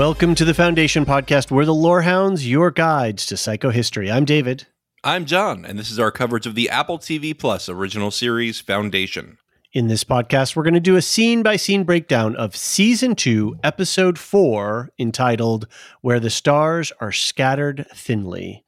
Welcome 0.00 0.34
to 0.36 0.46
the 0.46 0.54
Foundation 0.54 1.04
Podcast. 1.04 1.50
We're 1.50 1.66
the 1.66 1.74
Lorehounds, 1.74 2.48
your 2.48 2.70
guides 2.70 3.26
to 3.26 3.34
psychohistory. 3.34 4.10
I'm 4.10 4.24
David. 4.24 4.66
I'm 5.04 5.26
John, 5.26 5.66
and 5.66 5.78
this 5.78 5.90
is 5.90 5.98
our 5.98 6.10
coverage 6.10 6.46
of 6.46 6.54
the 6.54 6.70
Apple 6.70 6.98
TV 6.98 7.38
Plus 7.38 7.68
original 7.68 8.10
series 8.10 8.62
Foundation. 8.62 9.36
In 9.74 9.88
this 9.88 10.02
podcast, 10.02 10.56
we're 10.56 10.62
going 10.62 10.72
to 10.72 10.80
do 10.80 10.96
a 10.96 11.02
scene 11.02 11.42
by 11.42 11.56
scene 11.56 11.84
breakdown 11.84 12.34
of 12.34 12.56
season 12.56 13.14
two, 13.14 13.58
episode 13.62 14.18
four, 14.18 14.88
entitled 14.98 15.66
Where 16.00 16.18
the 16.18 16.30
Stars 16.30 16.92
Are 17.02 17.12
Scattered 17.12 17.86
Thinly. 17.94 18.64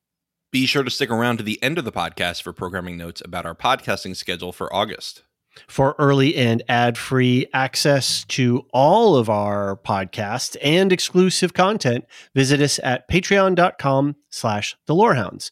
Be 0.50 0.66
sure 0.66 0.82
to 0.82 0.90
stick 0.90 1.08
around 1.08 1.38
to 1.38 1.42
the 1.42 1.62
end 1.62 1.78
of 1.78 1.86
the 1.86 1.92
podcast 1.92 2.42
for 2.42 2.52
programming 2.52 2.98
notes 2.98 3.22
about 3.24 3.46
our 3.46 3.54
podcasting 3.54 4.14
schedule 4.14 4.52
for 4.52 4.70
August. 4.70 5.22
For 5.68 5.94
early 5.98 6.34
and 6.36 6.62
ad 6.68 6.96
free 6.96 7.46
access 7.52 8.24
to 8.26 8.66
all 8.72 9.16
of 9.16 9.28
our 9.28 9.76
podcasts 9.76 10.56
and 10.62 10.92
exclusive 10.92 11.54
content, 11.54 12.04
visit 12.34 12.60
us 12.60 12.80
at 12.82 13.08
patreon.com 13.08 14.16
slash 14.30 14.76
the 14.86 14.94
lorehounds. 14.94 15.50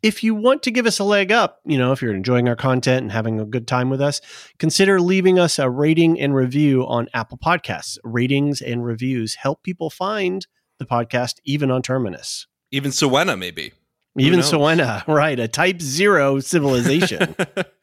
If 0.00 0.22
you 0.22 0.34
want 0.34 0.62
to 0.62 0.70
give 0.70 0.86
us 0.86 1.00
a 1.00 1.04
leg 1.04 1.32
up, 1.32 1.58
you 1.64 1.76
know, 1.76 1.90
if 1.90 2.00
you're 2.00 2.14
enjoying 2.14 2.48
our 2.48 2.54
content 2.54 3.02
and 3.02 3.10
having 3.10 3.40
a 3.40 3.44
good 3.44 3.66
time 3.66 3.90
with 3.90 4.00
us, 4.00 4.20
consider 4.58 5.00
leaving 5.00 5.38
us 5.38 5.58
a 5.58 5.68
rating 5.68 6.20
and 6.20 6.34
review 6.34 6.86
on 6.86 7.08
Apple 7.12 7.38
Podcasts. 7.38 7.98
Ratings 8.04 8.60
and 8.60 8.84
reviews 8.84 9.34
help 9.34 9.64
people 9.64 9.90
find 9.90 10.46
the 10.78 10.86
podcast 10.86 11.34
even 11.44 11.70
on 11.70 11.82
Terminus. 11.82 12.46
Even 12.70 12.92
Siwenna, 12.92 13.36
maybe. 13.36 13.72
Even? 14.16 14.40
Siwenna, 14.40 15.04
right? 15.08 15.38
A 15.38 15.48
type 15.48 15.80
zero 15.80 16.40
civilization. 16.40 17.34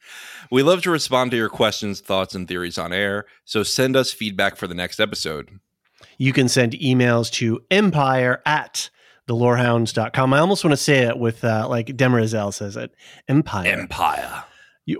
we 0.50 0.62
love 0.62 0.82
to 0.82 0.90
respond 0.90 1.30
to 1.32 1.36
your 1.36 1.48
questions, 1.48 2.00
thoughts, 2.00 2.34
and 2.34 2.46
theories 2.48 2.78
on 2.78 2.92
air, 2.92 3.24
so 3.44 3.62
send 3.62 3.96
us 3.96 4.12
feedback 4.12 4.56
for 4.56 4.66
the 4.66 4.74
next 4.74 5.00
episode. 5.00 5.60
you 6.18 6.32
can 6.32 6.48
send 6.48 6.72
emails 6.72 7.30
to 7.32 7.60
empire 7.70 8.42
at 8.46 8.90
thelorehounds.com. 9.28 10.32
I 10.32 10.38
almost 10.38 10.64
want 10.64 10.72
to 10.72 10.76
say 10.76 10.98
it 11.00 11.18
with 11.18 11.44
uh, 11.44 11.66
like 11.68 11.88
Demerzel 11.88 12.52
says 12.54 12.76
it 12.76 12.94
empire. 13.28 13.66
Empire. 13.66 14.44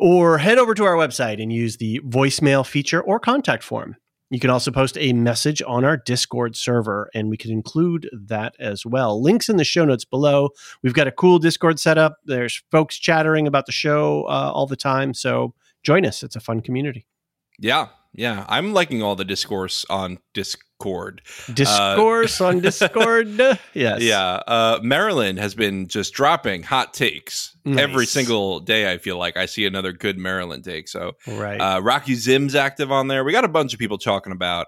Or 0.00 0.38
head 0.38 0.58
over 0.58 0.74
to 0.74 0.84
our 0.84 0.94
website 0.96 1.40
and 1.40 1.52
use 1.52 1.76
the 1.76 2.00
voicemail 2.00 2.66
feature 2.66 3.00
or 3.00 3.20
contact 3.20 3.62
form. 3.62 3.96
You 4.30 4.40
can 4.40 4.50
also 4.50 4.72
post 4.72 4.98
a 4.98 5.12
message 5.12 5.62
on 5.66 5.84
our 5.84 5.96
Discord 5.96 6.56
server, 6.56 7.08
and 7.14 7.30
we 7.30 7.36
can 7.36 7.52
include 7.52 8.10
that 8.12 8.56
as 8.58 8.84
well. 8.84 9.22
Links 9.22 9.48
in 9.48 9.56
the 9.56 9.64
show 9.64 9.84
notes 9.84 10.04
below. 10.04 10.50
We've 10.82 10.94
got 10.94 11.06
a 11.06 11.12
cool 11.12 11.38
Discord 11.38 11.78
setup. 11.78 12.18
There's 12.24 12.62
folks 12.72 12.96
chattering 12.96 13.46
about 13.46 13.66
the 13.66 13.72
show 13.72 14.24
uh, 14.24 14.50
all 14.52 14.66
the 14.66 14.76
time. 14.76 15.14
So 15.14 15.54
join 15.84 16.04
us. 16.04 16.24
It's 16.24 16.34
a 16.34 16.40
fun 16.40 16.60
community. 16.60 17.06
Yeah, 17.58 17.88
yeah. 18.16 18.44
I'm 18.48 18.72
liking 18.72 19.02
all 19.02 19.14
the 19.14 19.24
discourse 19.24 19.84
on 19.88 20.18
Discord. 20.34 21.22
Discourse 21.52 22.40
on 22.40 22.60
Discord. 22.60 23.28
Yes. 23.74 24.02
Yeah. 24.02 24.42
Uh, 24.46 24.80
Maryland 24.82 25.38
has 25.38 25.54
been 25.54 25.86
just 25.88 26.12
dropping 26.14 26.62
hot 26.62 26.92
takes 26.94 27.56
every 27.66 28.06
single 28.06 28.60
day. 28.60 28.90
I 28.92 28.98
feel 28.98 29.18
like 29.18 29.36
I 29.36 29.46
see 29.46 29.66
another 29.66 29.92
good 29.92 30.18
Maryland 30.18 30.64
take. 30.64 30.88
So 30.88 31.12
Right. 31.26 31.58
Uh, 31.58 31.80
Rocky 31.80 32.14
Zim's 32.14 32.54
active 32.54 32.90
on 32.90 33.08
there. 33.08 33.24
We 33.24 33.32
got 33.32 33.44
a 33.44 33.48
bunch 33.48 33.72
of 33.72 33.78
people 33.78 33.98
talking 33.98 34.32
about 34.32 34.66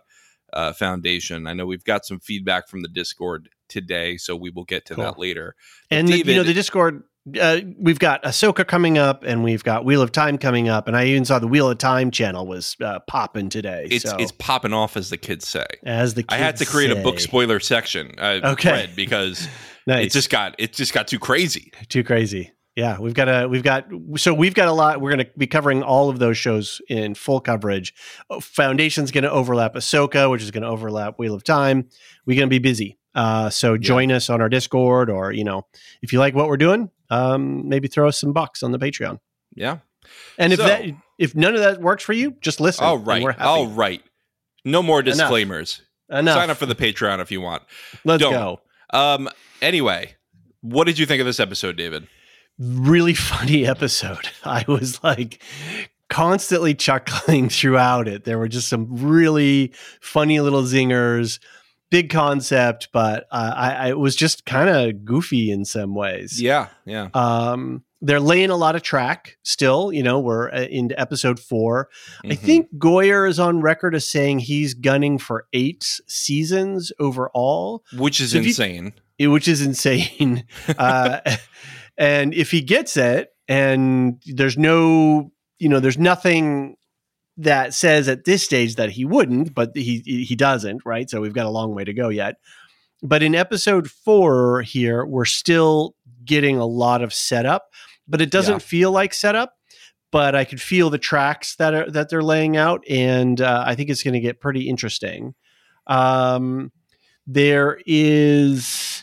uh, 0.52 0.72
Foundation. 0.72 1.46
I 1.46 1.52
know 1.52 1.66
we've 1.66 1.84
got 1.84 2.06
some 2.06 2.20
feedback 2.20 2.68
from 2.68 2.82
the 2.82 2.88
Discord 2.88 3.48
today, 3.68 4.16
so 4.16 4.34
we 4.34 4.50
will 4.50 4.64
get 4.64 4.86
to 4.86 4.94
Cool. 4.94 5.04
that 5.04 5.18
later. 5.18 5.54
But 5.90 5.96
and 5.96 6.08
the, 6.08 6.18
you 6.18 6.36
know 6.36 6.42
the 6.42 6.54
Discord. 6.54 7.02
Uh, 7.40 7.60
we've 7.78 7.98
got 7.98 8.22
Ahsoka 8.22 8.66
coming 8.66 8.98
up, 8.98 9.24
and 9.24 9.42
we've 9.42 9.64
got 9.64 9.84
Wheel 9.84 10.02
of 10.02 10.12
Time 10.12 10.38
coming 10.38 10.68
up, 10.68 10.86
and 10.88 10.96
I 10.96 11.06
even 11.06 11.24
saw 11.24 11.38
the 11.38 11.48
Wheel 11.48 11.68
of 11.70 11.78
Time 11.78 12.10
channel 12.10 12.46
was 12.46 12.76
uh, 12.82 13.00
popping 13.08 13.48
today. 13.48 13.86
It's 13.90 14.08
so, 14.08 14.16
it's 14.18 14.32
popping 14.32 14.72
off, 14.72 14.96
as 14.96 15.10
the 15.10 15.16
kids 15.16 15.48
say. 15.48 15.66
as 15.84 16.14
the 16.14 16.24
I 16.28 16.36
had 16.36 16.56
to 16.56 16.64
kids 16.64 16.70
create 16.70 16.90
a 16.90 16.96
book 16.96 17.20
spoiler 17.20 17.60
section, 17.60 18.12
uh, 18.18 18.40
Okay. 18.44 18.88
because 18.94 19.48
Nice. 19.86 20.06
it 20.06 20.12
just 20.12 20.30
got 20.30 20.54
it 20.58 20.72
just 20.72 20.92
got 20.92 21.08
too 21.08 21.18
crazy. 21.18 21.72
too 21.88 22.04
crazy. 22.04 22.52
Yeah, 22.76 23.00
we've 23.00 23.14
got 23.14 23.28
a 23.28 23.48
we've 23.48 23.62
got 23.64 23.86
so 24.16 24.32
we've 24.32 24.54
got 24.54 24.68
a 24.68 24.72
lot. 24.72 25.00
We're 25.00 25.10
going 25.10 25.26
to 25.26 25.30
be 25.36 25.48
covering 25.48 25.82
all 25.82 26.10
of 26.10 26.20
those 26.20 26.38
shows 26.38 26.80
in 26.88 27.14
full 27.14 27.40
coverage. 27.40 27.92
Oh, 28.30 28.38
Foundation's 28.38 29.10
going 29.10 29.24
to 29.24 29.30
overlap 29.32 29.74
Ahsoka, 29.74 30.30
which 30.30 30.42
is 30.42 30.52
going 30.52 30.62
to 30.62 30.68
overlap 30.68 31.18
Wheel 31.18 31.34
of 31.34 31.42
Time. 31.42 31.88
We're 32.24 32.36
going 32.36 32.48
to 32.48 32.50
be 32.50 32.60
busy. 32.60 32.96
Uh, 33.16 33.50
so 33.50 33.76
join 33.76 34.12
us 34.12 34.30
on 34.30 34.40
our 34.40 34.48
Discord, 34.48 35.10
or 35.10 35.32
you 35.32 35.42
know, 35.42 35.66
if 36.02 36.12
you 36.12 36.20
like 36.20 36.36
what 36.36 36.46
we're 36.46 36.56
doing, 36.56 36.88
um, 37.10 37.68
maybe 37.68 37.88
throw 37.88 38.08
us 38.08 38.18
some 38.20 38.32
bucks 38.32 38.62
on 38.62 38.72
the 38.72 38.78
Patreon. 38.78 39.18
Yeah. 39.54 39.78
And 40.38 40.52
if 40.52 40.58
So- 40.60 40.66
that 40.66 40.84
if 41.18 41.34
none 41.34 41.54
of 41.54 41.60
that 41.60 41.80
works 41.80 42.04
for 42.04 42.12
you, 42.12 42.36
just 42.40 42.60
listen. 42.60 42.84
All 42.84 42.98
right. 42.98 43.22
we're 43.22 43.32
happy. 43.32 43.44
All 43.44 43.66
right. 43.66 44.02
No 44.64 44.82
more 44.82 45.00
Enough. 45.00 45.14
disclaimers. 45.16 45.82
Enough. 46.10 46.34
Sign 46.36 46.50
up 46.50 46.56
for 46.56 46.66
the 46.66 46.74
Patreon 46.74 47.20
if 47.20 47.30
you 47.30 47.40
want. 47.40 47.62
Let's 48.04 48.22
Don't. 48.22 48.32
go. 48.32 48.60
Um. 48.90 49.28
Anyway, 49.60 50.14
what 50.60 50.84
did 50.86 50.98
you 50.98 51.06
think 51.06 51.20
of 51.20 51.26
this 51.26 51.40
episode, 51.40 51.76
David? 51.76 52.06
Really 52.58 53.14
funny 53.14 53.66
episode. 53.66 54.28
I 54.44 54.64
was 54.68 55.02
like 55.04 55.42
constantly 56.08 56.74
chuckling 56.74 57.48
throughout 57.50 58.08
it. 58.08 58.24
There 58.24 58.38
were 58.38 58.48
just 58.48 58.68
some 58.68 58.86
really 58.90 59.72
funny 60.00 60.40
little 60.40 60.62
zingers, 60.62 61.38
big 61.90 62.10
concept, 62.10 62.88
but 62.92 63.26
uh, 63.30 63.52
I, 63.56 63.72
I 63.74 63.88
it 63.90 63.98
was 63.98 64.14
just 64.16 64.44
kind 64.46 64.68
of 64.68 65.04
goofy 65.04 65.50
in 65.50 65.64
some 65.64 65.94
ways. 65.94 66.40
Yeah. 66.40 66.68
Yeah. 66.84 67.08
Um, 67.14 67.84
they're 68.00 68.20
laying 68.20 68.50
a 68.50 68.56
lot 68.56 68.76
of 68.76 68.82
track 68.82 69.36
still. 69.42 69.92
You 69.92 70.02
know, 70.04 70.20
we're 70.20 70.50
uh, 70.50 70.60
into 70.70 70.98
episode 71.00 71.40
4 71.40 71.88
I 72.24 72.28
Mhm. 72.28 72.38
think 72.38 72.68
Goyer 72.78 73.28
is 73.28 73.40
on 73.40 73.60
record 73.60 73.94
as 73.94 74.04
saying 74.08 74.38
he's 74.40 74.74
gunning 74.74 75.18
for 75.18 75.46
eight 75.52 76.00
seasons 76.06 76.92
overall. 77.00 77.82
which 77.96 78.20
is 78.20 78.32
So 78.32 78.38
if 78.38 78.44
you- 78.44 78.50
insane. 78.50 78.92
which 79.20 79.48
is 79.48 79.62
insane. 79.62 80.44
uh, 80.78 81.20
and 81.96 82.32
if 82.34 82.50
he 82.52 82.60
gets 82.60 82.96
it, 82.96 83.30
and 83.48 84.22
there's 84.26 84.56
no, 84.58 85.32
you 85.58 85.68
know, 85.68 85.80
there's 85.80 85.98
nothing 85.98 86.76
that 87.38 87.72
says 87.72 88.08
at 88.08 88.24
this 88.24 88.42
stage 88.42 88.74
that 88.74 88.90
he 88.90 89.04
wouldn't, 89.04 89.54
but 89.54 89.70
he 89.74 90.00
he 90.04 90.36
doesn't, 90.36 90.82
right? 90.84 91.08
So 91.08 91.20
we've 91.20 91.32
got 91.32 91.46
a 91.46 91.50
long 91.50 91.74
way 91.74 91.84
to 91.84 91.92
go 91.94 92.08
yet. 92.08 92.36
But 93.02 93.22
in 93.22 93.34
episode 93.34 93.88
four 93.90 94.62
here, 94.62 95.04
we're 95.06 95.24
still 95.24 95.94
getting 96.24 96.56
a 96.58 96.66
lot 96.66 97.00
of 97.00 97.14
setup, 97.14 97.68
but 98.08 98.20
it 98.20 98.30
doesn't 98.30 98.54
Yeah. 98.54 98.58
feel 98.58 98.90
like 98.92 99.14
setup. 99.14 99.54
But 100.10 100.34
I 100.34 100.44
could 100.44 100.60
feel 100.60 100.90
the 100.90 100.98
tracks 100.98 101.54
that 101.56 101.74
are 101.74 101.90
that 101.90 102.08
they're 102.10 102.22
laying 102.22 102.56
out, 102.56 102.82
and 102.88 103.40
uh, 103.40 103.62
I 103.66 103.74
think 103.74 103.90
it's 103.90 104.02
going 104.02 104.14
to 104.14 104.20
get 104.20 104.40
pretty 104.40 104.68
interesting. 104.68 105.34
Um, 105.86 106.72
there 107.26 107.78
is 107.86 108.97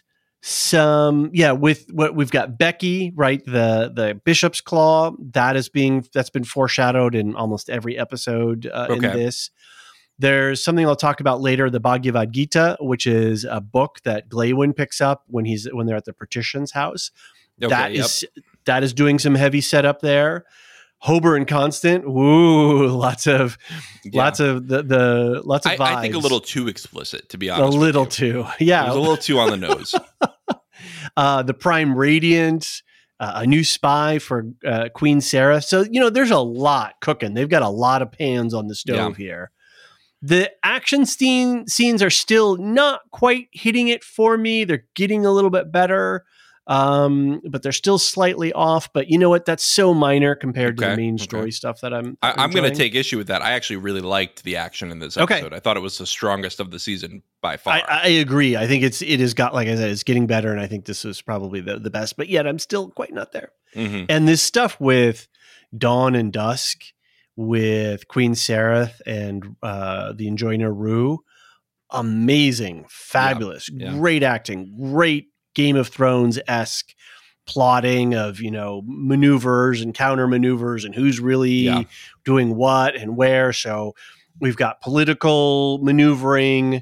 some 0.47 1.31
yeah 1.33 1.51
with 1.51 1.87
what 1.91 2.15
we've 2.15 2.29
got 2.29 2.55
becky 2.55 3.11
right 3.15 3.43
the 3.45 3.91
the 3.95 4.21
bishop's 4.25 4.61
claw 4.61 5.11
that 5.33 5.55
is 5.55 5.69
being 5.69 6.05
that's 6.13 6.29
been 6.29 6.43
foreshadowed 6.43 7.15
in 7.15 7.35
almost 7.35 7.67
every 7.67 7.97
episode 7.97 8.69
uh, 8.71 8.85
in 8.91 9.01
this 9.01 9.49
There's 10.19 10.63
something 10.63 10.85
I'll 10.85 10.95
talk 10.95 11.19
about 11.19 11.41
later, 11.41 11.69
the 11.69 11.79
Bhagavad 11.81 12.31
Gita, 12.31 12.77
which 12.79 13.05
is 13.05 13.43
a 13.43 13.59
book 13.59 13.99
that 14.05 14.29
Glaywin 14.29 14.73
picks 14.73 15.01
up 15.01 15.23
when 15.27 15.43
he's 15.45 15.67
when 15.73 15.87
they're 15.87 15.97
at 15.97 16.05
the 16.05 16.13
Partition's 16.13 16.71
house. 16.71 17.11
Okay, 17.61 17.69
that 17.69 17.91
yep. 17.93 18.05
is 18.05 18.23
that 18.65 18.83
is 18.83 18.93
doing 18.93 19.19
some 19.19 19.35
heavy 19.35 19.61
setup 19.61 20.01
there. 20.01 20.45
Hober 21.03 21.35
and 21.35 21.45
Constant, 21.45 22.09
woo, 22.09 22.87
lots 22.97 23.27
of 23.27 23.57
Yeah. 24.05 24.23
lots 24.23 24.39
of 24.39 24.67
the 24.69 24.83
the 24.83 25.41
lots 25.43 25.65
of 25.65 25.73
I, 25.73 25.75
vibes. 25.77 25.95
I 25.97 26.01
think 26.01 26.15
a 26.15 26.19
little 26.19 26.39
too 26.39 26.69
explicit, 26.69 27.27
to 27.29 27.37
be 27.37 27.49
a 27.49 27.53
honest. 27.55 27.73
with 27.73 27.81
little 27.81 28.05
too, 28.05 28.45
yeah. 28.59 28.89
a 28.89 28.95
little 28.95 29.17
too 29.17 29.37
on 29.39 29.49
the 29.49 29.57
nose. 29.57 29.93
uh, 31.17 31.43
the 31.43 31.53
Prime 31.53 31.95
Radiant, 31.95 32.81
uh, 33.19 33.33
a 33.35 33.47
new 33.47 33.63
spy 33.63 34.19
for 34.19 34.45
uh, 34.65 34.89
Queen 34.93 35.21
Sarah. 35.21 35.61
So 35.61 35.81
you 35.89 35.99
know, 35.99 36.09
there's 36.09 36.31
a 36.31 36.39
lot 36.39 36.95
cooking. 37.01 37.33
They've 37.33 37.49
got 37.49 37.61
a 37.61 37.69
lot 37.69 38.01
of 38.01 38.11
pans 38.11 38.53
on 38.53 38.67
the 38.67 38.75
stove 38.75 39.17
here. 39.17 39.51
The 40.21 40.51
action 40.63 41.05
scene 41.05 41.67
scenes 41.67 42.01
are 42.01 42.09
still 42.09 42.57
not 42.57 43.01
quite 43.11 43.47
hitting 43.51 43.89
it 43.89 44.03
for 44.03 44.37
me. 44.37 44.63
They're 44.63 44.85
getting 44.95 45.25
a 45.25 45.31
little 45.31 45.51
bit 45.51 45.71
better, 45.71 46.25
um, 46.67 47.41
but 47.49 47.61
they're 47.61 47.71
still 47.71 47.97
slightly 47.99 48.51
off. 48.53 48.91
But 48.91 49.07
you 49.09 49.17
know 49.19 49.29
what? 49.29 49.45
That's 49.45 49.63
so 49.63 49.93
minor 49.93 50.33
compared 50.35 50.77
to 50.77 50.81
the 50.81 50.87
Okay, 50.91 50.95
main 51.01 51.15
okay. 51.15 51.23
story 51.23 51.51
stuff 51.51 51.81
that 51.81 51.93
I'm. 51.93 52.17
I, 52.21 52.33
I'm 52.37 52.51
going 52.51 52.69
to 52.69 52.75
take 52.75 52.95
issue 52.95 53.17
with 53.17 53.27
that. 53.27 53.41
I 53.41 53.51
actually 53.51 53.77
really 53.77 54.01
liked 54.01 54.43
the 54.43 54.55
action 54.55 54.91
in 54.91 54.99
this 54.99 55.17
Okay. 55.17 55.35
episode. 55.35 55.53
I 55.53 55.59
thought 55.59 55.77
it 55.77 55.81
was 55.81 55.97
the 55.97 56.05
strongest 56.07 56.59
of 56.59 56.71
the 56.71 56.79
season 56.79 57.21
by 57.41 57.57
far. 57.57 57.73
I, 57.73 57.81
I 57.87 58.07
agree. 58.07 58.57
I 58.57 58.67
think 58.67 58.83
it's 58.83 59.01
it 59.01 59.19
has 59.19 59.33
got 59.33 59.53
like 59.53 59.67
I 59.67 59.75
said, 59.75 59.89
it's 59.91 60.03
getting 60.03 60.27
better, 60.27 60.51
and 60.51 60.59
I 60.59 60.67
think 60.67 60.85
this 60.85 61.05
is 61.05 61.21
probably 61.21 61.61
the, 61.61 61.77
the 61.79 61.89
best. 61.91 62.17
But 62.17 62.29
yet, 62.29 62.47
I'm 62.47 62.59
still 62.59 62.89
quite 62.89 63.13
not 63.13 63.31
there. 63.31 63.51
Mhm. 63.75 64.05
And 64.09 64.27
this 64.27 64.41
stuff 64.41 64.79
with 64.79 65.27
Dawn 65.77 66.15
and 66.15 66.31
Dusk, 66.33 66.81
with 67.35 68.07
Queen 68.07 68.31
Sareth 68.33 69.01
and 69.05 69.55
uh, 69.61 70.13
the 70.13 70.27
Enjoiner 70.27 70.73
Rue, 70.73 71.19
amazing, 71.91 72.85
fabulous, 72.89 73.69
yeah. 73.71 73.91
great 73.91 74.23
acting, 74.23 74.75
great 74.91 75.27
Game 75.55 75.75
of 75.75 75.87
Thrones 75.87 76.39
esque 76.47 76.93
plotting 77.47 78.15
of 78.15 78.39
you 78.41 78.49
know 78.51 78.81
maneuvers 78.85 79.81
and 79.81 79.93
counter 79.93 80.27
maneuvers 80.27 80.83
and 80.85 80.95
who's 80.95 81.19
really 81.19 81.51
Yeah. 81.51 81.83
doing 82.23 82.55
what 82.55 82.95
and 82.95 83.15
where. 83.15 83.53
So 83.53 83.93
we've 84.39 84.57
got 84.57 84.81
political 84.81 85.79
maneuvering, 85.83 86.81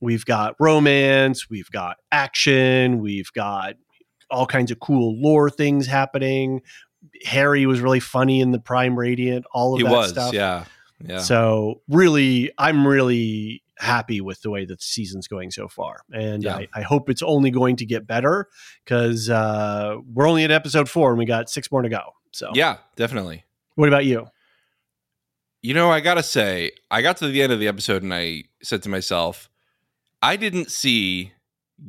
we've 0.00 0.24
got 0.24 0.54
romance, 0.60 1.48
we've 1.50 1.70
got 1.70 1.96
action, 2.12 3.00
we've 3.00 3.32
got 3.32 3.74
all 4.30 4.46
kinds 4.46 4.70
of 4.70 4.78
cool 4.80 5.20
lore 5.20 5.48
things 5.50 5.86
happening. 5.86 6.60
Hari 7.26 7.66
was 7.66 7.80
really 7.80 8.00
funny 8.00 8.40
in 8.40 8.52
the 8.52 8.60
Prime 8.60 8.98
Radiant, 8.98 9.44
all 9.52 9.74
of 9.74 9.78
He 9.80 9.84
that 9.84 9.90
was, 9.92 10.10
stuff. 10.10 10.32
yeah. 10.34 10.64
Yeah. 11.04 11.18
So 11.18 11.82
really, 11.88 12.52
I'm 12.58 12.86
really 12.86 13.62
happy 13.84 14.20
with 14.20 14.42
the 14.42 14.50
way 14.50 14.64
that 14.64 14.78
the 14.78 14.84
season's 14.84 15.28
going 15.28 15.50
so 15.50 15.68
far, 15.68 16.00
and 16.12 16.42
Yeah. 16.42 16.56
I, 16.56 16.68
I 16.74 16.82
hope 16.82 17.08
it's 17.08 17.22
only 17.22 17.50
going 17.50 17.76
to 17.76 17.86
get 17.86 18.06
better 18.06 18.48
because 18.84 19.30
uh, 19.30 19.96
we're 20.12 20.28
only 20.28 20.44
at 20.44 20.50
episode 20.50 20.88
four 20.88 21.10
and 21.10 21.18
we 21.18 21.24
got 21.26 21.48
six 21.48 21.70
more 21.70 21.82
to 21.82 21.88
go. 21.88 22.02
So 22.32 22.50
yeah, 22.54 22.78
definitely. 22.96 23.44
what 23.76 23.88
about 23.88 24.04
you? 24.04 24.26
You 25.62 25.72
know, 25.72 25.90
I 25.90 26.00
got 26.00 26.14
to 26.14 26.22
say, 26.22 26.72
I 26.90 27.00
got 27.00 27.16
to 27.18 27.28
the 27.28 27.40
end 27.40 27.52
of 27.52 27.60
the 27.60 27.68
episode 27.68 28.02
and 28.02 28.12
I 28.12 28.44
said 28.62 28.82
to 28.82 28.88
myself, 28.88 29.48
I 30.20 30.36
didn't 30.36 30.70
see 30.70 31.32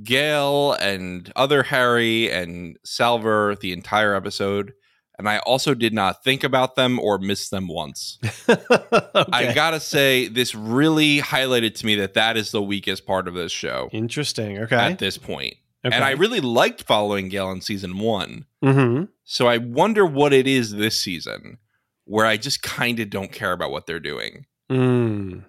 Gail 0.03 0.73
and 0.73 1.31
other 1.35 1.63
Hari 1.63 2.31
and 2.31 2.77
Salvor 2.83 3.55
the 3.59 3.73
entire 3.73 4.15
episode. 4.15 4.73
And 5.17 5.29
I 5.29 5.37
also 5.39 5.73
did 5.73 5.93
not 5.93 6.23
think 6.23 6.43
about 6.43 6.75
them 6.75 6.99
or 6.99 7.17
miss 7.17 7.49
them 7.49 7.67
once. 7.67 8.19
I 8.49 9.51
gotta 9.55 9.79
say, 9.79 10.27
this 10.27 10.53
really 10.53 11.19
highlighted 11.19 11.75
to 11.75 11.85
me 11.85 11.95
that 11.95 12.15
that 12.15 12.35
is 12.37 12.51
the 12.51 12.61
weakest 12.61 13.05
part 13.05 13.27
of 13.27 13.33
this 13.33 13.51
show 13.51 13.89
Interesting. 13.93 14.59
Okay. 14.59 14.75
at 14.75 14.99
this 14.99 15.17
point. 15.17 15.55
okay. 15.85 15.95
And 15.95 16.03
I 16.03 16.11
really 16.11 16.41
liked 16.41 16.83
following 16.83 17.29
Gail 17.29 17.51
in 17.51 17.61
season 17.61 17.97
one. 17.99 18.45
hmm 18.61 19.03
So 19.23 19.47
I 19.47 19.57
wonder 19.57 20.05
what 20.05 20.33
it 20.33 20.47
is 20.47 20.71
this 20.71 20.99
season 20.99 21.59
where 22.05 22.25
I 22.25 22.37
just 22.37 22.61
kind 22.61 22.99
of 22.99 23.09
don't 23.09 23.31
care 23.31 23.51
about 23.51 23.71
what 23.71 23.87
they're 23.87 23.99
doing. 23.99 24.45
Mm. 24.69 25.43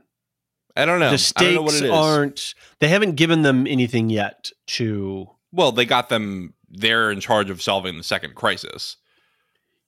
I 0.77 0.85
don't 0.85 1.01
know. 1.01 1.11
The 1.11 1.33
I 1.37 1.43
don't 1.45 1.55
know 1.55 1.63
what 1.63 1.71
stakes 1.73 1.83
it 1.83 1.87
is. 1.87 1.91
aren't. 1.91 2.55
They 2.81 2.89
haven't 2.89 3.17
given 3.17 3.43
them 3.43 3.67
anything 3.67 4.11
yet 4.11 4.51
to. 4.69 5.29
Well, 5.53 5.73
they 5.73 5.87
got 5.87 6.09
them. 6.09 6.55
They're 6.69 7.11
in 7.11 7.21
charge 7.21 7.49
of 7.51 7.63
solving 7.63 7.97
the 7.97 8.03
second 8.03 8.35
crisis, 8.35 8.97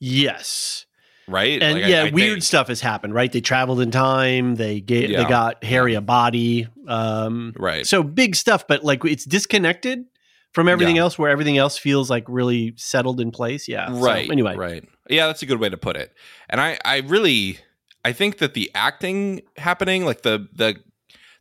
Yes. 0.01 0.85
right? 1.31 1.63
and 1.63 1.81
Like, 1.81 1.91
yeah, 1.91 2.05
I 2.05 2.11
weird 2.11 2.35
think- 2.37 2.43
stuff 2.43 2.69
has 2.69 2.81
happened, 2.81 3.13
right? 3.13 3.31
They 3.31 3.43
traveled 3.43 3.81
in 3.83 3.91
time. 3.91 4.55
They 4.55 4.81
gave, 4.81 5.11
Yeah. 5.11 5.23
they 5.25 5.29
got 5.29 5.63
Hari 5.63 5.93
a 5.95 6.01
body. 6.01 6.69
Um, 6.87 7.53
Right. 7.59 7.87
So 7.87 8.03
big 8.03 8.35
stuff, 8.35 8.67
but 8.67 8.83
like 8.83 9.05
it's 9.05 9.25
disconnected 9.27 10.05
from 10.55 10.69
everything 10.69 10.97
Yeah. 10.97 11.03
else, 11.03 11.19
where 11.19 11.31
everything 11.31 11.59
else 11.59 11.77
feels 11.77 12.09
like 12.09 12.25
really 12.29 12.73
settled 12.77 13.21
in 13.21 13.31
place. 13.31 13.69
Yeah. 13.69 13.89
So, 13.89 13.95
right. 14.01 14.31
anyway, 14.31 14.57
Right. 14.57 14.85
Yeah, 15.11 15.27
that's 15.27 15.43
a 15.43 15.47
good 15.47 15.61
way 15.61 15.69
to 15.69 15.77
put 15.77 15.97
it. 15.97 16.13
And 16.49 16.61
I, 16.63 16.79
I 16.85 17.01
really, 17.01 17.59
I 18.07 18.13
think 18.13 18.39
that 18.39 18.55
the 18.55 18.71
acting 18.75 19.43
happening, 19.59 20.07
like 20.07 20.23
the 20.23 20.49
the 20.55 20.77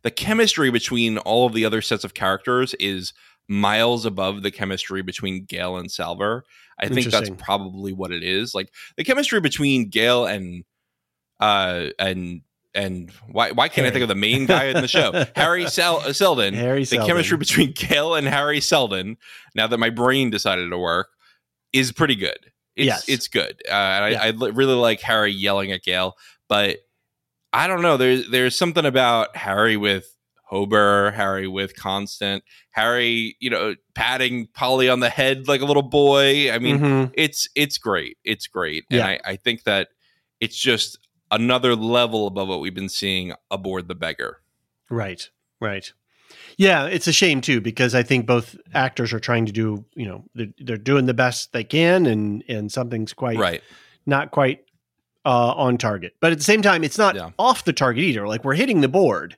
the 0.02 0.10
chemistry 0.10 0.70
between 0.70 1.16
all 1.18 1.46
of 1.46 1.54
the 1.54 1.64
other 1.64 1.80
sets 1.82 2.04
of 2.04 2.12
characters, 2.14 2.74
is 2.74 3.12
miles 3.48 4.04
above 4.04 4.42
the 4.42 4.50
chemistry 4.50 5.02
between 5.02 5.44
Gale 5.44 5.76
and 5.76 5.90
Salvor. 5.90 6.44
I 6.78 6.88
think 6.88 7.06
that's 7.06 7.30
probably 7.38 7.92
what 7.92 8.12
it 8.12 8.22
is. 8.22 8.54
Like 8.54 8.72
the 8.96 9.04
chemistry 9.04 9.40
between 9.40 9.88
Gale 9.88 10.26
and 10.26 10.64
uh 11.40 11.86
and 11.98 12.42
and 12.74 13.10
why 13.30 13.50
why 13.52 13.68
can't 13.68 13.86
I 13.86 13.90
think 13.90 14.02
of 14.02 14.08
the 14.08 14.14
main 14.14 14.46
guy 14.46 14.64
in 14.66 14.74
the 14.74 14.86
show? 14.88 15.24
Hari 15.36 15.68
Sel- 15.68 16.12
Seldon. 16.12 16.54
Hari 16.54 16.80
the 16.80 16.86
Seldon. 16.86 17.06
chemistry 17.06 17.36
between 17.38 17.72
Gale 17.72 18.14
and 18.14 18.28
Hari 18.28 18.60
Seldon, 18.60 19.16
now 19.54 19.66
that 19.66 19.78
my 19.78 19.90
brain 19.90 20.30
decided 20.30 20.70
to 20.70 20.78
work, 20.78 21.08
is 21.72 21.90
pretty 21.92 22.14
good. 22.16 22.38
It's 22.76 22.86
Yes. 22.86 23.08
it's 23.08 23.28
good. 23.28 23.60
Uh, 23.68 23.72
and 23.72 24.04
I, 24.04 24.08
Yeah. 24.10 24.22
I 24.22 24.30
li- 24.30 24.50
really 24.52 24.74
like 24.74 25.00
Hari 25.00 25.32
yelling 25.32 25.72
at 25.72 25.82
Gale, 25.82 26.16
but 26.48 26.78
I 27.52 27.66
don't 27.66 27.82
know. 27.82 27.96
There's 27.96 28.28
there's 28.30 28.56
something 28.56 28.84
about 28.84 29.36
Hari 29.36 29.76
with 29.76 30.14
Hober, 30.50 31.14
Hari 31.14 31.46
with 31.48 31.76
Constant, 31.76 32.42
Hari, 32.74 33.36
you 33.40 33.50
know, 33.50 33.74
patting 33.94 34.46
Poly 34.54 34.88
on 34.88 35.00
the 35.00 35.10
head 35.10 35.48
like 35.48 35.60
a 35.60 35.64
little 35.66 35.82
boy. 35.82 36.50
I 36.52 36.58
mean, 36.58 36.78
Mhm. 36.78 37.10
it's 37.14 37.48
it's 37.54 37.78
great. 37.78 38.16
It's 38.24 38.46
great, 38.46 38.84
and 38.90 38.98
Yeah. 38.98 39.06
I, 39.06 39.20
I 39.24 39.36
think 39.36 39.64
that 39.64 39.88
it's 40.40 40.56
just 40.56 40.98
another 41.30 41.74
level 41.76 42.26
above 42.26 42.48
what 42.48 42.60
we've 42.60 42.74
been 42.74 42.88
seeing 42.88 43.34
aboard 43.50 43.88
the 43.88 43.94
beggar. 43.94 44.38
Right. 44.88 45.28
Right. 45.60 45.92
Yeah, 46.56 46.86
it's 46.86 47.06
a 47.06 47.12
shame 47.12 47.40
too 47.40 47.60
because 47.60 47.94
I 47.94 48.02
think 48.02 48.26
both 48.26 48.56
actors 48.74 49.12
are 49.12 49.20
trying 49.20 49.46
to 49.46 49.52
do, 49.52 49.84
you 49.94 50.06
know, 50.06 50.24
they're, 50.34 50.46
they're 50.58 50.76
doing 50.76 51.06
the 51.06 51.14
best 51.14 51.52
they 51.52 51.64
can, 51.64 52.06
and 52.06 52.42
and 52.48 52.72
something's 52.72 53.12
quite 53.12 53.36
Right. 53.38 53.62
not 54.06 54.30
quite 54.30 54.64
uh, 55.24 55.52
on 55.52 55.76
target. 55.76 56.14
But 56.20 56.32
at 56.32 56.38
the 56.38 56.44
same 56.44 56.62
time, 56.62 56.84
it's 56.84 56.96
not 56.96 57.14
Yeah. 57.14 57.30
off 57.38 57.64
the 57.64 57.72
target 57.74 58.02
either. 58.04 58.26
Like 58.26 58.44
we're 58.44 58.54
hitting 58.54 58.80
the 58.80 58.88
board. 58.88 59.36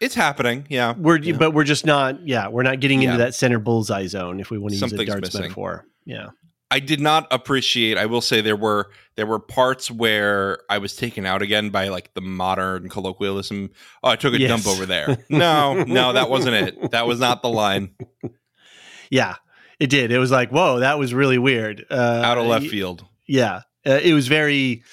It's 0.00 0.14
happening. 0.14 0.66
Yeah. 0.70 0.94
We're 0.96 1.18
Yeah. 1.18 1.36
but 1.36 1.52
we're 1.52 1.64
just 1.64 1.84
not. 1.86 2.26
Yeah, 2.26 2.48
we're 2.48 2.62
not 2.62 2.80
getting 2.80 3.02
into 3.02 3.18
that 3.18 3.34
center 3.34 3.58
bullseye 3.58 4.06
zone 4.06 4.40
if 4.40 4.50
we 4.50 4.58
want 4.58 4.74
to 4.74 4.80
use 4.80 4.92
a 4.92 5.04
darts 5.04 5.20
missing. 5.28 5.40
metaphor. 5.42 5.84
Yeah. 6.04 6.28
I 6.72 6.78
did 6.78 7.00
not 7.00 7.26
appreciate. 7.32 7.98
I 7.98 8.06
will 8.06 8.20
say 8.20 8.40
there 8.40 8.54
were 8.56 8.90
there 9.16 9.26
were 9.26 9.40
parts 9.40 9.90
where 9.90 10.60
I 10.70 10.78
was 10.78 10.94
taken 10.94 11.26
out 11.26 11.42
again 11.42 11.70
by 11.70 11.88
like 11.88 12.14
the 12.14 12.20
modern 12.20 12.88
colloquialism. 12.88 13.70
Oh, 14.04 14.10
I 14.10 14.16
took 14.16 14.34
a 14.34 14.40
Yes. 14.40 14.48
dump 14.50 14.66
over 14.68 14.86
there. 14.86 15.18
No, 15.28 15.82
no, 15.82 16.12
that 16.12 16.30
wasn't 16.30 16.54
it. 16.54 16.92
That 16.92 17.06
was 17.08 17.18
not 17.20 17.42
the 17.42 17.50
line. 17.50 17.90
Yeah, 19.10 19.34
it 19.80 19.88
did. 19.90 20.12
It 20.12 20.18
was 20.20 20.30
like, 20.30 20.50
whoa, 20.50 20.78
that 20.78 20.96
was 20.96 21.12
really 21.12 21.36
weird. 21.38 21.84
Uh, 21.90 22.22
Out 22.24 22.38
of 22.38 22.46
left 22.46 22.68
field. 22.68 23.04
Yeah, 23.26 23.62
uh, 23.84 23.98
it 24.00 24.14
was 24.14 24.28
very 24.28 24.84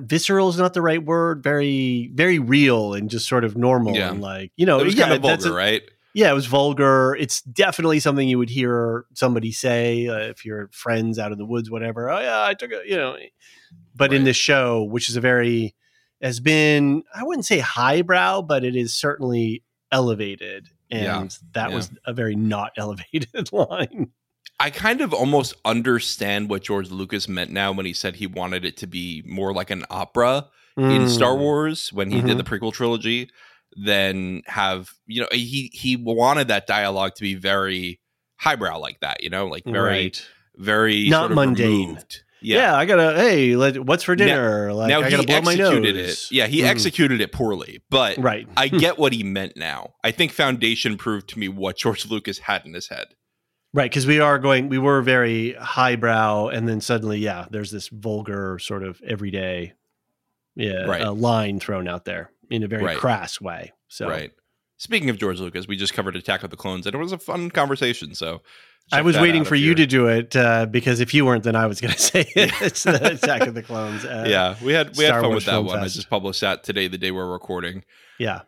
visceral 0.00 0.48
is 0.48 0.58
not 0.58 0.74
the 0.74 0.82
right 0.82 1.04
word. 1.04 1.42
Very, 1.42 2.10
very 2.14 2.38
real 2.38 2.94
and 2.94 3.08
just 3.10 3.28
sort 3.28 3.44
of 3.44 3.56
normal 3.56 3.94
Yeah. 3.96 4.10
and 4.10 4.20
like 4.20 4.52
you 4.56 4.66
know, 4.66 4.78
it 4.80 4.84
was 4.84 4.94
yeah, 4.94 5.04
kind 5.04 5.14
of 5.16 5.22
vulgar, 5.22 5.50
a- 5.50 5.52
right? 5.52 5.82
Yeah, 6.12 6.30
it 6.30 6.34
was 6.34 6.46
vulgar. 6.46 7.14
It's 7.14 7.40
definitely 7.42 8.00
something 8.00 8.28
you 8.28 8.36
would 8.38 8.50
hear 8.50 9.04
somebody 9.14 9.52
say 9.52 10.08
uh, 10.08 10.16
if 10.18 10.44
you're 10.44 10.68
friends 10.72 11.18
out 11.20 11.30
in 11.30 11.38
the 11.38 11.46
woods, 11.46 11.70
whatever. 11.70 12.10
Oh 12.10 12.18
yeah, 12.18 12.42
I 12.44 12.54
took 12.54 12.72
a, 12.72 12.80
you 12.84 12.96
know. 12.96 13.16
But 13.94 14.12
in 14.12 14.24
this 14.24 14.36
show, 14.36 14.82
which 14.82 15.08
is 15.08 15.14
a 15.16 15.20
very 15.20 15.74
has 16.20 16.40
been, 16.40 17.04
I 17.14 17.22
wouldn't 17.22 17.46
say 17.46 17.60
highbrow, 17.60 18.42
but 18.42 18.64
it 18.64 18.74
is 18.74 18.92
certainly 18.92 19.62
elevated, 19.92 20.68
and 20.90 21.02
Yeah, 21.04 21.28
that 21.52 21.70
yeah. 21.70 21.76
was 21.76 21.90
a 22.04 22.12
very 22.12 22.34
not 22.34 22.72
elevated 22.76 23.52
line. 23.52 24.10
I 24.60 24.70
kind 24.70 25.00
of 25.00 25.12
almost 25.14 25.54
understand 25.64 26.50
what 26.50 26.62
George 26.62 26.90
Lucas 26.90 27.28
meant 27.28 27.50
now 27.50 27.72
when 27.72 27.86
he 27.86 27.92
said 27.94 28.16
he 28.16 28.26
wanted 28.26 28.64
it 28.64 28.76
to 28.78 28.86
be 28.86 29.22
more 29.26 29.52
like 29.54 29.70
an 29.70 29.84
opera 29.90 30.46
in 30.76 31.08
Star 31.08 31.32
Mm. 31.34 31.38
Wars 31.40 31.92
when 31.92 32.10
he 32.10 32.20
Mhm. 32.20 32.26
did 32.28 32.38
the 32.38 32.44
prequel 32.44 32.72
trilogy 32.72 33.30
than 33.76 34.42
have 34.46 34.90
you 35.06 35.20
know 35.20 35.28
he 35.32 35.70
he 35.72 35.96
wanted 35.96 36.48
that 36.48 36.66
dialogue 36.66 37.14
to 37.16 37.22
be 37.22 37.34
very 37.34 38.00
highbrow 38.36 38.78
like 38.78 38.98
that 39.00 39.22
you 39.22 39.30
know 39.30 39.46
like 39.46 39.64
very 39.64 39.82
right. 39.90 40.26
very 40.56 41.08
Not 41.08 41.30
mundane. 41.32 41.88
removed. 41.88 42.22
yeah, 42.42 42.74
I 42.76 42.84
gotta. 42.86 43.14
Hey, 43.14 43.56
let, 43.56 43.78
what's 43.84 44.02
for 44.04 44.16
dinner? 44.16 44.72
like, 44.72 44.88
now 44.88 45.00
I 45.00 45.04
he 45.04 45.10
gotta 45.10 45.26
blow 45.26 45.40
my 45.42 45.54
nose. 45.54 45.68
executed 45.74 45.96
it. 45.96 46.26
Yeah, 46.30 46.46
he 46.46 46.60
Mm. 46.62 46.66
executed 46.66 47.20
it 47.20 47.32
poorly, 47.32 47.82
but 47.90 48.16
Right. 48.18 48.46
I 48.56 48.68
get 48.84 48.98
what 48.98 49.12
he 49.12 49.22
meant 49.22 49.56
now. 49.56 49.94
I 50.04 50.10
think 50.10 50.32
Foundation 50.32 50.96
proved 50.96 51.28
to 51.30 51.38
me 51.38 51.48
what 51.48 51.76
George 51.78 52.06
Lucas 52.06 52.38
had 52.40 52.64
in 52.66 52.74
his 52.74 52.88
head. 52.88 53.08
Right, 53.72 53.90
because 53.90 54.06
we 54.06 54.18
are 54.18 54.38
going. 54.38 54.68
We 54.68 54.78
were 54.78 55.00
very 55.00 55.52
highbrow, 55.54 56.48
and 56.48 56.68
then 56.68 56.80
suddenly, 56.80 57.18
yeah, 57.18 57.46
there's 57.50 57.70
this 57.70 57.86
vulgar 57.88 58.58
sort 58.58 58.82
of 58.82 59.00
everyday, 59.06 59.74
yeah, 60.56 60.86
Right. 60.86 61.02
uh, 61.02 61.12
line 61.12 61.60
thrown 61.60 61.86
out 61.86 62.04
there 62.04 62.32
in 62.50 62.64
a 62.64 62.68
very 62.68 62.82
Right. 62.84 62.96
crass 62.98 63.40
way. 63.40 63.72
So 63.88 64.08
Right. 64.08 64.32
Speaking 64.76 65.08
of 65.10 65.18
George 65.18 65.38
Lucas, 65.40 65.68
we 65.68 65.76
just 65.76 65.92
covered 65.94 66.16
Attack 66.16 66.42
of 66.42 66.50
the 66.50 66.56
Clones, 66.56 66.86
and 66.86 66.94
it 66.94 66.98
was 66.98 67.12
a 67.12 67.18
fun 67.18 67.50
conversation. 67.50 68.14
So 68.14 68.42
I 68.92 69.02
was 69.02 69.16
waiting 69.18 69.44
for 69.44 69.54
you 69.54 69.74
to 69.76 69.86
do 69.86 70.08
it 70.08 70.34
uh, 70.34 70.66
because 70.66 70.98
if 70.98 71.14
you 71.14 71.24
weren't, 71.26 71.44
then 71.44 71.54
I 71.54 71.66
was 71.66 71.80
going 71.80 71.92
to 71.94 72.00
say 72.00 72.22
it. 72.34 72.50
it's 72.62 72.82
the 72.82 73.12
Attack 73.12 73.42
of 73.42 73.54
the 73.54 73.62
Clones. 73.62 74.04
Uh, 74.04 74.24
yeah, 74.26 74.56
we 74.64 74.72
had 74.72 74.96
we 74.96 75.04
had 75.04 75.10
Star 75.10 75.20
fun 75.20 75.30
Wars 75.30 75.34
with 75.42 75.44
that 75.44 75.50
Film 75.52 75.66
one. 75.66 75.78
I 75.78 75.84
just 75.86 76.10
published 76.10 76.40
that 76.40 76.64
today, 76.64 76.88
the 76.88 76.98
day 76.98 77.10
we're 77.12 77.30
recording. 77.30 77.84
yeah. 78.18 78.40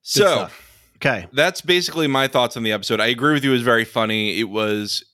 So 0.00 0.24
stuff. 0.26 0.71
Okay. 1.04 1.26
that's 1.32 1.60
basically 1.60 2.06
my 2.06 2.28
thoughts 2.28 2.56
on 2.56 2.62
the 2.62 2.70
episode. 2.72 3.00
I 3.00 3.06
agree 3.06 3.32
with 3.34 3.42
you; 3.44 3.50
it 3.50 3.54
was 3.54 3.62
very 3.62 3.84
funny. 3.84 4.38
It 4.38 4.44
was. 4.48 5.04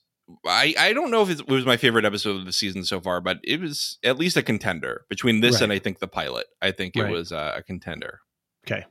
I, 0.45 0.75
I 0.77 0.93
don't 0.93 1.09
know 1.09 1.23
if 1.23 1.31
it 1.31 1.47
was 1.47 1.65
my 1.65 1.75
favorite 1.77 2.05
episode 2.05 2.35
of 2.37 2.45
the 2.45 2.53
season 2.53 2.83
so 2.83 3.01
far, 3.01 3.19
but 3.19 3.39
it 3.43 3.59
was 3.59 3.97
at 4.03 4.19
least 4.19 4.37
a 4.37 4.43
contender 4.43 5.05
between 5.09 5.41
this 5.41 5.55
Right. 5.55 5.61
and 5.63 5.73
I 5.73 5.79
think 5.79 5.97
the 5.97 6.07
pilot. 6.07 6.45
I 6.61 6.69
think 6.71 6.95
it 6.95 7.09
was 7.09 7.31
uh, 7.31 7.53
a 7.57 7.63
contender 7.63 8.19
Okay. 8.67 8.85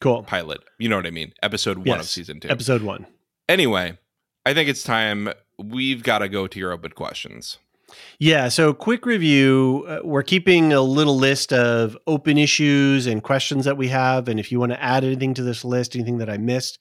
Cool. 0.00 0.24
pilot. 0.24 0.58
You 0.80 0.88
know 0.88 0.96
what 0.96 1.06
I 1.06 1.10
mean? 1.12 1.32
Episode 1.44 1.78
one 1.86 2.00
of 2.00 2.06
season 2.06 2.40
two. 2.40 2.48
Episode 2.50 2.82
one. 2.82 3.06
anyway, 3.48 3.96
I 4.44 4.52
think 4.52 4.68
it's 4.68 4.82
time. 4.82 5.28
We've 5.62 6.02
got 6.02 6.18
to 6.18 6.28
go 6.28 6.48
to 6.48 6.58
your 6.58 6.72
open 6.72 6.90
questions. 6.90 7.58
Yeah. 8.18 8.48
So, 8.48 8.72
quick 8.72 9.06
review. 9.06 9.84
Uh, 9.88 10.00
we're 10.04 10.22
keeping 10.22 10.72
a 10.72 10.80
little 10.80 11.16
list 11.16 11.52
of 11.52 11.96
open 12.06 12.38
issues 12.38 13.06
and 13.06 13.22
questions 13.22 13.64
that 13.64 13.76
we 13.76 13.88
have. 13.88 14.28
And 14.28 14.38
if 14.40 14.50
you 14.52 14.58
want 14.60 14.72
to 14.72 14.82
add 14.82 15.04
anything 15.04 15.34
to 15.34 15.42
this 15.42 15.64
list, 15.64 15.94
anything 15.94 16.18
that 16.18 16.30
I 16.30 16.38
missed, 16.38 16.78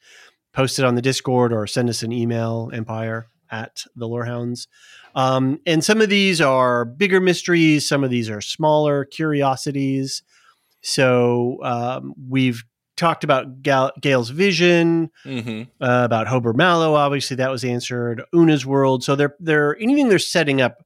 post 0.54 0.80
it 0.80 0.86
on 0.86 0.96
the 0.96 1.02
Discord 1.02 1.52
or 1.54 1.68
send 1.68 1.90
us 1.90 2.04
an 2.04 2.12
email, 2.12 2.70
empire 2.74 3.28
at 3.50 3.84
the 3.96 4.08
lorehounds. 4.08 4.68
Um, 5.16 5.60
and 5.66 5.84
some 5.84 6.00
of 6.02 6.10
these 6.10 6.40
are 6.40 6.86
bigger 6.86 7.20
mysteries, 7.20 7.88
some 7.88 8.04
of 8.04 8.10
these 8.10 8.30
are 8.30 8.40
smaller 8.42 9.04
curiosities. 9.06 10.24
So, 10.82 11.60
um, 11.64 12.14
we've 12.30 12.64
talked 12.98 13.24
about 13.24 13.62
Gal- 13.62 13.92
Gail's 14.00 14.30
vision, 14.30 15.10
Mm-hmm. 15.26 15.64
uh, 15.84 16.04
about 16.06 16.28
Hober 16.28 16.56
Mallow. 16.56 16.96
Obviously, 16.96 17.36
that 17.38 17.50
was 17.52 17.64
answered. 17.64 18.22
Una's 18.34 18.66
world. 18.66 19.04
So 19.04 19.16
they're 19.16 19.36
they're 19.40 19.78
anything 19.80 20.08
they're 20.10 20.20
setting 20.20 20.62
up 20.62 20.84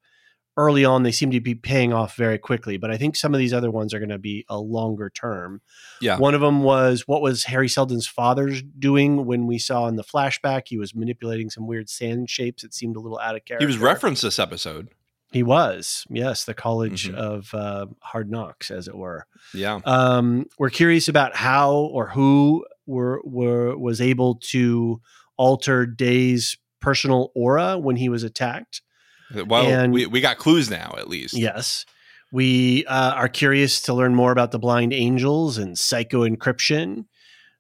early 0.57 0.85
on. 0.85 1.03
They 1.03 1.11
seem 1.11 1.31
to 1.31 1.39
be 1.41 1.55
paying 1.55 1.91
off 1.93 2.15
very 2.15 2.37
quickly. 2.37 2.77
But 2.77 2.91
I 2.91 2.97
think 2.97 3.15
some 3.15 3.33
of 3.33 3.39
these 3.39 3.53
other 3.53 3.69
ones 3.71 3.93
are 3.93 3.99
going 3.99 4.09
to 4.09 4.17
be 4.17 4.45
a 4.49 4.57
longer 4.57 5.09
term. 5.09 5.61
Yeah. 6.01 6.17
One 6.17 6.33
of 6.33 6.41
them 6.41 6.63
was 6.63 7.07
what 7.07 7.21
was 7.21 7.45
Hari 7.45 7.67
Seldon's 7.69 8.07
father's 8.07 8.61
doing 8.61 9.25
when 9.25 9.47
we 9.47 9.57
saw 9.59 9.87
in 9.87 9.95
the 9.95 10.03
flashback 10.03 10.63
he 10.67 10.77
was 10.77 10.95
manipulating 10.95 11.49
some 11.49 11.67
weird 11.67 11.89
sand 11.89 12.29
shapes. 12.29 12.63
It 12.63 12.73
seemed 12.73 12.95
a 12.95 12.99
little 12.99 13.19
out 13.19 13.35
of 13.35 13.43
character. 13.45 13.65
He 13.65 13.67
was 13.67 13.77
referenced 13.77 14.21
this 14.21 14.39
episode. 14.39 14.89
He 15.31 15.43
was. 15.43 16.05
Yes, 16.09 16.45
the 16.45 16.53
College 16.53 17.09
Mhm. 17.09 17.15
of 17.15 17.53
uh, 17.53 17.87
Hard 17.99 18.31
Knocks, 18.31 18.71
as 18.71 18.87
it 18.87 18.95
were. 18.95 19.25
Yeah. 19.53 19.81
Um, 19.83 20.45
we're 20.57 20.69
curious 20.69 21.09
about 21.09 21.35
how 21.35 21.73
or 21.73 22.07
who 22.07 22.65
were, 22.85 23.19
were 23.25 23.77
was 23.77 23.99
able 23.99 24.35
to 24.51 25.01
alter 25.35 25.85
Day's 25.85 26.57
personal 26.79 27.31
aura 27.35 27.77
when 27.77 27.97
he 27.97 28.07
was 28.07 28.23
attacked. 28.23 28.81
Well, 29.33 29.65
And- 29.65 29.93
we, 29.93 30.05
we 30.05 30.21
got 30.21 30.37
clues 30.37 30.69
now, 30.69 30.93
at 30.97 31.07
least. 31.07 31.33
Yes, 31.35 31.85
we 32.31 32.85
uh, 32.85 33.13
are 33.15 33.27
curious 33.29 33.81
to 33.83 33.93
learn 33.93 34.13
more 34.15 34.31
about 34.31 34.51
the 34.51 34.59
blind 34.59 34.93
angels 34.93 35.57
and 35.57 35.77
psycho 35.77 36.27
encryption. 36.27 37.05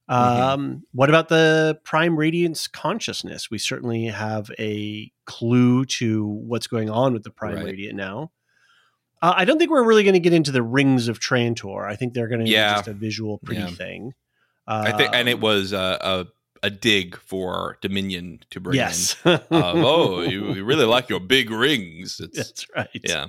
Um, 0.07 0.83
What 0.91 1.09
about 1.09 1.29
the 1.29 1.79
prime 1.83 2.15
radiant's 2.17 2.67
consciousness? 2.67 3.49
We 3.49 3.57
certainly 3.57 4.05
have 4.05 4.51
a 4.59 5.11
clue 5.25 5.85
to 5.85 6.25
what's 6.27 6.67
going 6.67 6.89
on 6.91 7.13
with 7.13 7.23
the 7.23 7.31
prime 7.31 7.55
Right. 7.55 7.65
radiant 7.65 7.95
now. 7.95 8.31
Uh, 9.21 9.33
I 9.35 9.45
don't 9.45 9.57
think 9.57 9.71
we're 9.71 9.83
really 9.83 10.03
going 10.03 10.13
to 10.13 10.19
get 10.19 10.33
into 10.33 10.51
the 10.51 10.61
rings 10.61 11.07
of 11.07 11.19
Trantor. 11.19 11.87
I 11.89 11.95
think 11.95 12.13
they're 12.13 12.27
going 12.27 12.45
to 12.45 12.51
Yeah. 12.51 12.73
be 12.73 12.77
just 12.79 12.87
a 12.89 12.93
visual 12.93 13.39
pretty 13.39 13.61
Yeah. 13.61 13.69
thing. 13.69 14.13
I 14.67 14.91
think, 14.91 15.15
and 15.15 15.27
it 15.29 15.35
Um, 15.35 15.41
was 15.41 15.73
a, 15.73 15.97
a 16.01 16.25
a 16.65 16.69
dig 16.71 17.15
for 17.15 17.77
Dominion 17.81 18.39
to 18.49 18.59
bring 18.59 18.75
yes. 18.75 19.15
in. 19.23 19.33
Of, 19.33 19.45
oh, 19.51 20.21
you, 20.23 20.53
you 20.53 20.65
really 20.65 20.85
like 20.85 21.09
your 21.09 21.19
big 21.19 21.51
rings. 21.51 22.19
It's, 22.19 22.35
that's 22.35 22.67
right. 22.75 22.89
yeah. 23.03 23.27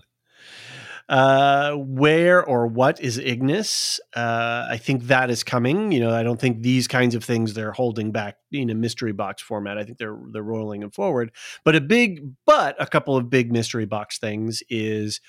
Uh, 1.09 1.75
where 1.75 2.43
or 2.45 2.67
what 2.67 2.99
is 2.99 3.19
Ignis? 3.19 4.01
Uh, 4.17 4.67
I 4.71 4.79
think 4.79 5.05
that 5.05 5.31
is 5.31 5.45
coming. 5.45 5.93
You 5.93 6.01
know, 6.01 6.13
I 6.13 6.23
don't 6.23 6.41
think 6.41 6.63
these 6.63 6.89
kinds 6.89 7.15
of 7.15 7.23
things 7.23 7.53
they're 7.53 7.73
holding 7.73 8.11
back 8.11 8.39
in 8.51 8.71
a 8.71 8.75
mystery 8.75 9.13
box 9.13 9.41
format. 9.41 9.79
I 9.79 9.85
think 9.85 9.99
they're 9.99 10.19
they're 10.33 10.43
rolling 10.43 10.81
them 10.81 10.91
forward. 10.91 11.31
But 11.63 11.77
a 11.77 11.81
big, 11.81 12.33
but 12.45 12.75
a 12.81 12.87
couple 12.87 13.17
of 13.17 13.31
big 13.31 13.53
mystery 13.53 13.85
box 13.85 14.19
things 14.19 14.63
is 14.69 15.21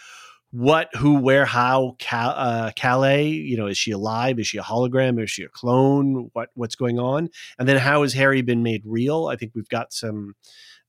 what, 0.51 0.89
who, 0.95 1.19
where, 1.19 1.45
how. 1.45 1.95
Cal, 1.99 2.29
uh, 2.29 2.71
Kalle. 2.75 3.19
You 3.21 3.57
know, 3.57 3.67
is 3.67 3.77
she 3.77 3.91
alive? 3.91 4.39
Is 4.39 4.47
she 4.47 4.57
a 4.57 4.63
hologram? 4.63 5.21
Is 5.21 5.29
she 5.29 5.43
a 5.43 5.49
clone? 5.49 6.29
What 6.33 6.49
what's 6.55 6.75
going 6.75 6.99
on? 6.99 7.29
And 7.59 7.67
then 7.67 7.77
how 7.77 8.01
has 8.03 8.13
Hari 8.13 8.41
been 8.41 8.63
made 8.63 8.83
real? 8.85 9.27
I 9.27 9.35
think 9.35 9.53
we've 9.55 9.69
got 9.69 9.93
some. 9.93 10.35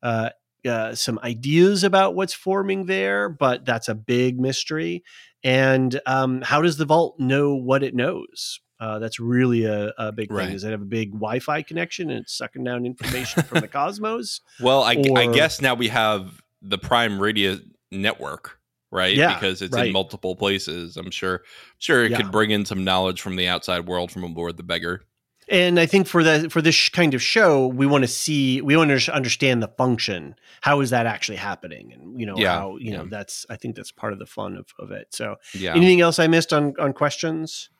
Uh, 0.02 0.30
uh, 0.66 0.92
some 0.94 1.20
ideas 1.22 1.84
about 1.84 2.16
what's 2.16 2.34
forming 2.34 2.86
there, 2.86 3.28
but 3.28 3.64
that's 3.64 3.88
a 3.88 3.94
big 3.94 4.40
mystery. 4.40 5.04
And 5.44 6.00
um, 6.04 6.42
how 6.42 6.62
does 6.62 6.76
the 6.76 6.84
vault 6.84 7.18
know 7.20 7.54
what 7.54 7.84
it 7.84 7.94
knows? 7.94 8.60
Uh, 8.80 8.98
that's 8.98 9.18
really 9.20 9.64
a, 9.64 9.92
a 9.98 10.10
big 10.12 10.30
Right. 10.32 10.46
thing. 10.46 10.52
Does 10.54 10.64
it 10.64 10.72
have 10.72 10.82
a 10.82 10.84
big 10.84 11.12
Wi-Fi 11.12 11.62
connection 11.62 12.10
and 12.10 12.20
it's 12.20 12.36
sucking 12.36 12.64
down 12.64 12.86
information 12.86 13.44
from 13.44 13.60
the 13.60 13.68
cosmos? 13.68 14.40
Well, 14.60 14.82
I, 14.82 14.96
I 15.16 15.26
guess 15.32 15.60
now 15.60 15.74
we 15.74 15.88
have 15.88 16.42
the 16.60 16.76
Prime 16.78 17.20
Radio 17.20 17.58
network, 17.92 18.57
right? 18.90 19.14
Yeah, 19.14 19.34
because 19.34 19.62
it's 19.62 19.74
right. 19.74 19.86
in 19.86 19.92
multiple 19.92 20.36
places. 20.36 20.96
I'm 20.96 21.10
sure, 21.10 21.42
sure 21.78 22.04
it 22.04 22.10
Yeah. 22.12 22.18
could 22.18 22.30
bring 22.30 22.50
in 22.50 22.64
some 22.64 22.84
knowledge 22.84 23.20
from 23.20 23.36
the 23.36 23.48
outside 23.48 23.86
world 23.86 24.10
from 24.10 24.24
aboard 24.24 24.56
the 24.56 24.62
beggar. 24.62 25.02
And 25.50 25.80
I 25.80 25.86
think 25.86 26.06
for 26.06 26.22
the 26.22 26.50
for 26.50 26.60
this 26.60 26.74
sh- 26.74 26.90
kind 26.90 27.14
of 27.14 27.22
show, 27.22 27.68
we 27.68 27.86
want 27.86 28.02
to 28.04 28.08
see, 28.08 28.60
we 28.60 28.76
want 28.76 28.90
to 29.00 29.14
understand 29.14 29.62
the 29.62 29.68
function. 29.68 30.34
How 30.60 30.80
is 30.80 30.90
that 30.90 31.06
actually 31.06 31.36
happening? 31.38 31.92
And 31.94 32.20
you 32.20 32.26
know, 32.26 32.34
Yeah, 32.36 32.52
how 32.54 32.76
you 32.78 32.92
know 32.92 33.06
that's 33.06 33.46
I 33.48 33.56
think 33.56 33.74
that's 33.74 33.90
part 33.90 34.12
of 34.12 34.18
the 34.18 34.26
fun 34.26 34.58
of, 34.58 34.66
of 34.78 34.90
it. 34.90 35.08
So, 35.10 35.36
Yeah. 35.54 35.74
anything 35.74 36.02
else 36.02 36.18
I 36.18 36.26
missed 36.26 36.52
on 36.52 36.74
on 36.78 36.92
questions? 36.92 37.70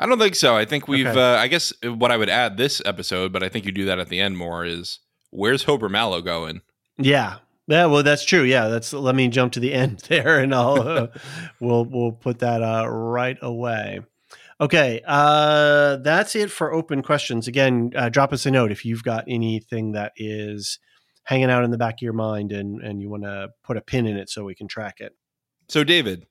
I 0.00 0.06
don't 0.06 0.18
think 0.18 0.34
so. 0.34 0.56
I 0.56 0.64
think 0.64 0.88
we've. 0.88 1.06
Okay. 1.06 1.20
Uh, 1.20 1.36
I 1.36 1.46
guess 1.46 1.72
what 1.84 2.10
I 2.10 2.16
would 2.16 2.30
add 2.30 2.56
this 2.56 2.82
episode, 2.84 3.32
but 3.32 3.44
I 3.44 3.48
think 3.48 3.66
you 3.66 3.72
do 3.72 3.84
that 3.84 4.00
at 4.00 4.08
the 4.08 4.18
end 4.18 4.36
more. 4.36 4.64
Is 4.64 4.98
where's 5.30 5.64
Hober 5.66 5.88
Mallow 5.88 6.22
going? 6.22 6.62
Yeah. 6.98 7.36
Yeah, 7.72 7.86
well, 7.86 8.02
that's 8.02 8.26
true. 8.26 8.42
Yeah, 8.42 8.68
that's. 8.68 8.92
Let 8.92 9.14
me 9.14 9.28
jump 9.28 9.54
to 9.54 9.60
the 9.60 9.72
end 9.72 10.00
there, 10.08 10.38
and 10.38 10.54
I'll 10.54 10.86
uh, 10.86 11.06
we'll 11.60 11.86
we'll 11.86 12.12
put 12.12 12.40
that 12.40 12.62
uh, 12.62 12.86
right 12.86 13.38
away. 13.40 14.02
Okay, 14.60 15.00
uh, 15.06 15.96
that's 15.96 16.36
it 16.36 16.50
for 16.50 16.74
open 16.74 17.02
questions. 17.02 17.48
Again, 17.48 17.92
uh, 17.96 18.10
drop 18.10 18.34
us 18.34 18.44
a 18.44 18.50
note 18.50 18.72
if 18.72 18.84
you've 18.84 19.02
got 19.02 19.24
anything 19.26 19.92
that 19.92 20.12
is 20.16 20.78
hanging 21.24 21.50
out 21.50 21.64
in 21.64 21.70
the 21.70 21.78
back 21.78 21.94
of 21.94 22.02
your 22.02 22.12
mind, 22.12 22.52
and 22.52 22.82
and 22.82 23.00
you 23.00 23.08
want 23.08 23.22
to 23.22 23.48
put 23.64 23.78
a 23.78 23.80
pin 23.80 24.06
in 24.06 24.18
it 24.18 24.28
so 24.28 24.44
we 24.44 24.54
can 24.54 24.68
track 24.68 25.00
it. 25.00 25.16
So, 25.70 25.82
David, 25.82 26.26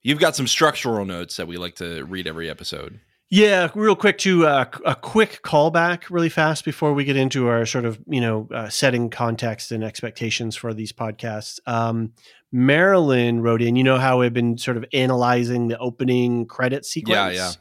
you've 0.00 0.20
got 0.20 0.36
some 0.36 0.46
structural 0.46 1.04
notes 1.04 1.38
that 1.38 1.48
we 1.48 1.56
like 1.56 1.74
to 1.76 2.04
read 2.04 2.28
every 2.28 2.48
episode. 2.48 3.00
Yeah, 3.34 3.70
real 3.74 3.96
quick 3.96 4.18
to 4.18 4.46
uh, 4.46 4.66
a 4.84 4.94
quick 4.94 5.40
callback, 5.42 6.10
really 6.10 6.28
fast 6.28 6.66
before 6.66 6.92
we 6.92 7.04
get 7.04 7.16
into 7.16 7.48
our 7.48 7.64
sort 7.64 7.86
of 7.86 7.98
you 8.06 8.20
know 8.20 8.46
uh, 8.52 8.68
setting 8.68 9.08
context 9.08 9.72
and 9.72 9.82
expectations 9.82 10.54
for 10.54 10.74
these 10.74 10.92
podcasts. 10.92 11.58
Um, 11.66 12.12
Marilyn 12.52 13.40
wrote 13.40 13.62
in, 13.62 13.74
you 13.74 13.84
know 13.84 13.96
how 13.96 14.20
we've 14.20 14.34
been 14.34 14.58
sort 14.58 14.76
of 14.76 14.84
analyzing 14.92 15.68
the 15.68 15.78
opening 15.78 16.44
credit 16.44 16.84
sequence. 16.84 17.14
yeah. 17.30 17.30
yeah. 17.30 17.52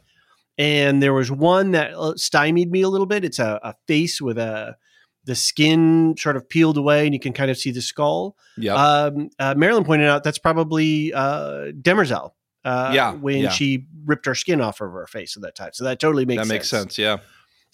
And 0.58 1.02
there 1.02 1.14
was 1.14 1.32
one 1.32 1.72
that 1.72 1.94
uh, 1.94 2.18
stymied 2.18 2.70
me 2.70 2.82
a 2.82 2.90
little 2.90 3.08
bit. 3.08 3.24
It's 3.24 3.40
a, 3.40 3.58
a 3.64 3.74
face 3.88 4.22
with 4.22 4.38
a 4.38 4.76
the 5.24 5.36
skin 5.36 6.16
sort 6.18 6.36
of 6.36 6.50
peeled 6.50 6.76
away, 6.76 7.06
and 7.06 7.14
you 7.14 7.20
can 7.22 7.32
kind 7.32 7.50
of 7.50 7.58
see 7.58 7.72
the 7.72 7.82
skull. 7.82 8.36
Yeah. 8.58 8.74
Um, 8.74 9.30
uh, 9.40 9.56
Marilyn 9.56 9.86
pointed 9.86 10.10
out 10.10 10.26
that's 10.26 10.38
probably 10.38 11.14
uh, 11.14 11.72
Demerzel. 11.82 12.32
Uh, 12.64 12.92
Yeah, 12.94 13.14
when 13.14 13.40
yeah. 13.44 13.50
she 13.50 13.86
ripped 14.06 14.26
her 14.26 14.36
skin 14.36 14.62
off 14.62 14.82
of 14.82 14.92
her 14.92 15.08
face 15.08 15.36
at 15.36 15.44
that 15.44 15.56
time. 15.56 15.72
So 15.74 15.84
that 15.84 16.00
totally 16.00 16.26
makes 16.26 16.42
that 16.42 16.48
sense. 16.48 16.54
makes 16.54 16.70
sense. 16.70 16.98
Yeah. 16.98 17.18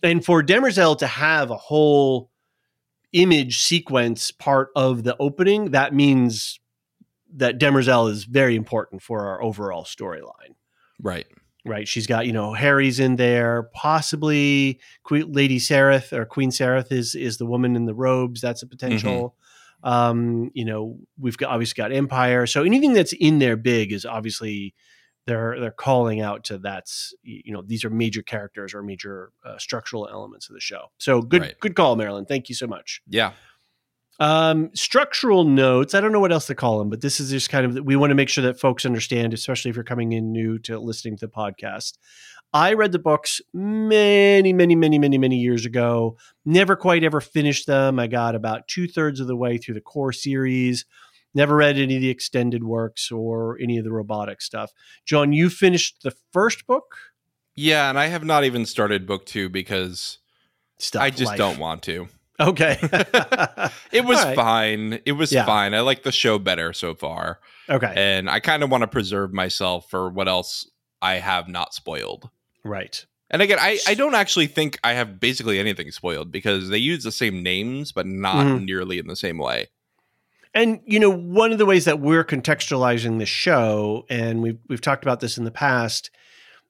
And 0.03 0.24
for 0.24 0.44
Demerzel 0.44 0.98
to 1.00 1.08
have 1.08 1.50
a 1.51 1.58
whole 1.58 2.29
image 3.13 3.60
sequence 3.60 4.32
part 4.32 4.70
of 4.75 5.03
the 5.03 5.15
opening, 5.20 5.72
that 5.72 5.94
means 5.94 6.60
that 7.34 7.60
Demerzel 7.60 8.10
is 8.10 8.24
very 8.25 8.56
important 8.56 9.01
for 9.01 9.27
our 9.27 9.41
overall 9.41 9.84
storyline. 9.84 10.56
Right. 11.01 11.25
Right, 11.65 11.86
she's 11.86 12.08
got 12.08 12.25
you 12.25 12.32
know 12.32 12.53
Hari's 12.53 12.98
in 12.98 13.17
there, 13.17 13.63
possibly 13.74 14.79
Queen, 15.03 15.34
Lady 15.34 15.60
Sareth 15.60 16.13
or 16.13 16.24
Queen 16.25 16.50
Sareth 16.50 16.94
is 16.94 17.13
is 17.13 17.39
the 17.39 17.46
woman 17.46 17.75
in 17.75 17.84
the 17.84 17.94
robes. 17.94 18.39
That's 18.39 18.63
a 18.63 18.67
potential. 18.67 19.36
Um, 19.84 20.51
you 20.53 20.65
know, 20.65 20.98
we've 21.19 21.38
got 21.38 21.51
obviously 21.51 21.81
got 21.81 21.91
Empire. 21.91 22.48
So 22.48 22.63
anything 22.63 22.93
that's 22.93 23.13
in 23.13 23.39
there 23.39 23.55
big 23.57 23.91
is 23.91 24.05
obviously 24.05 24.74
they're 25.27 25.60
they're 25.60 25.72
calling 25.72 26.22
out 26.22 26.46
to 26.46 26.57
that's 26.57 27.13
you 27.22 27.53
know 27.53 27.62
these 27.62 27.84
are 27.86 27.89
major 27.89 28.22
characters 28.22 28.74
or 28.74 28.81
major 28.81 29.31
uh, 29.46 29.57
structural 29.57 30.07
elements 30.07 30.50
of 30.50 30.55
the 30.55 30.62
show. 30.62 30.86
So 30.98 31.22
good 31.22 31.41
Right. 31.41 31.60
good 31.60 31.75
call, 31.75 31.96
Marilyn. 31.96 32.25
Thank 32.25 32.50
you 32.50 32.55
so 32.55 32.65
much. 32.65 33.01
Yeah. 33.07 33.34
Um, 34.19 34.71
structural 34.74 35.43
notes. 35.43 35.93
I 35.93 36.01
don't 36.01 36.12
know 36.12 36.19
what 36.19 36.31
else 36.31 36.47
to 36.47 36.55
call 36.55 36.79
them, 36.79 36.89
but 36.89 37.01
this 37.01 37.19
is 37.19 37.29
just 37.29 37.50
kind 37.50 37.65
of 37.77 37.86
we 37.86 37.95
want 37.95 38.09
to 38.12 38.15
make 38.15 38.29
sure 38.29 38.43
that 38.45 38.59
folks 38.59 38.86
understand, 38.86 39.33
especially 39.33 39.69
if 39.69 39.75
you're 39.75 39.83
coming 39.83 40.13
in 40.13 40.31
new 40.31 40.57
to 40.59 40.79
listening 40.79 41.17
to 41.17 41.27
the 41.27 41.31
podcast. 41.31 41.97
I 42.53 42.74
read 42.74 42.93
the 42.93 43.00
books 43.00 43.41
many, 43.53 44.53
many, 44.53 44.75
many, 44.75 44.97
many, 44.97 45.17
many 45.17 45.36
years 45.38 45.65
ago. 45.65 46.17
Never 46.45 46.75
quite 46.75 47.03
ever 47.03 47.21
finished 47.21 47.67
them. 47.67 48.00
I 48.00 48.07
got 48.07 48.36
about 48.36 48.67
two 48.67 48.88
thirds 48.88 49.19
of 49.19 49.27
the 49.27 49.36
way 49.36 49.57
through 49.57 49.75
the 49.75 49.81
core 49.81 50.13
series. 50.13 50.86
Never 51.36 51.57
read 51.57 51.77
any 51.77 51.97
of 51.97 52.01
the 52.01 52.09
extended 52.09 52.63
works 52.63 53.12
or 53.12 53.59
any 53.62 53.77
of 53.77 53.83
the 53.83 53.91
robotic 53.91 54.41
stuff. 54.41 54.71
John, 55.05 55.33
you 55.33 55.50
finished 55.50 56.01
the 56.03 56.13
first 56.31 56.65
book. 56.65 56.95
Yeah, 57.53 57.89
and 57.89 58.00
I 58.00 58.07
have 58.07 58.24
not 58.24 58.43
even 58.45 58.65
started 58.65 59.05
book 59.05 59.25
two 59.25 59.50
because 59.50 60.17
Stuff 60.79 61.01
I 61.01 61.09
just 61.09 61.31
life. 61.31 61.38
don't 61.38 61.59
want 61.59 61.83
to. 61.83 62.07
Okay. 62.39 62.77
It 63.91 64.06
was 64.06 64.24
right. 64.24 64.36
fine. 64.36 65.00
It 65.06 65.13
was 65.13 65.32
Yeah. 65.32 65.46
fine. 65.46 65.74
I 65.74 65.79
like 65.79 66.03
the 66.03 66.12
show 66.12 66.38
better 66.38 66.72
so 66.74 66.94
far. 66.94 67.39
Okay. 67.70 67.91
And 67.96 68.29
I 68.29 68.39
kind 68.39 68.63
of 68.63 68.70
want 68.70 68.82
to 68.84 68.88
preserve 68.88 69.34
myself 69.34 69.89
for 69.89 70.10
what 70.10 70.27
else 70.27 70.70
I 71.01 71.15
have 71.15 71.48
not 71.48 71.74
spoiled. 71.74 72.29
Right. 72.63 73.06
And 73.29 73.41
again, 73.41 73.58
I, 73.60 73.79
I 73.88 73.94
don't 73.94 74.13
actually 74.15 74.48
think 74.48 74.79
I 74.84 74.94
have 74.94 75.20
basically 75.20 75.60
anything 75.60 75.91
spoiled 75.91 76.32
because 76.32 76.70
they 76.70 76.77
use 76.77 77.03
the 77.03 77.12
same 77.12 77.41
names, 77.44 77.91
but 77.91 78.06
not 78.06 78.46
Mhm. 78.46 78.65
nearly 78.65 79.00
in 79.00 79.08
the 79.08 79.15
same 79.15 79.38
way. 79.38 79.67
And 80.53 80.79
you 80.86 81.00
know, 81.00 81.10
one 81.10 81.51
of 81.51 81.58
the 81.58 81.65
ways 81.65 81.86
that 81.86 82.00
we're 82.00 82.24
contextualizing 82.24 83.20
the 83.20 83.25
show, 83.25 84.06
and 84.10 84.41
we've 84.41 84.60
we've 84.70 84.82
talked 84.82 85.03
about 85.03 85.20
this 85.20 85.38
in 85.38 85.44
the 85.44 85.51
past. 85.51 86.10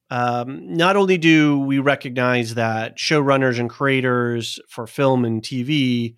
Um, 0.10 0.74
not 0.76 0.96
only 0.96 1.18
do 1.18 1.60
we 1.60 1.80
recognize 1.80 2.56
that 2.56 2.98
showrunners 2.98 3.60
and 3.60 3.70
creators 3.70 4.60
for 4.70 4.88
film 4.88 5.26
and 5.26 5.42
TV, 5.42 6.16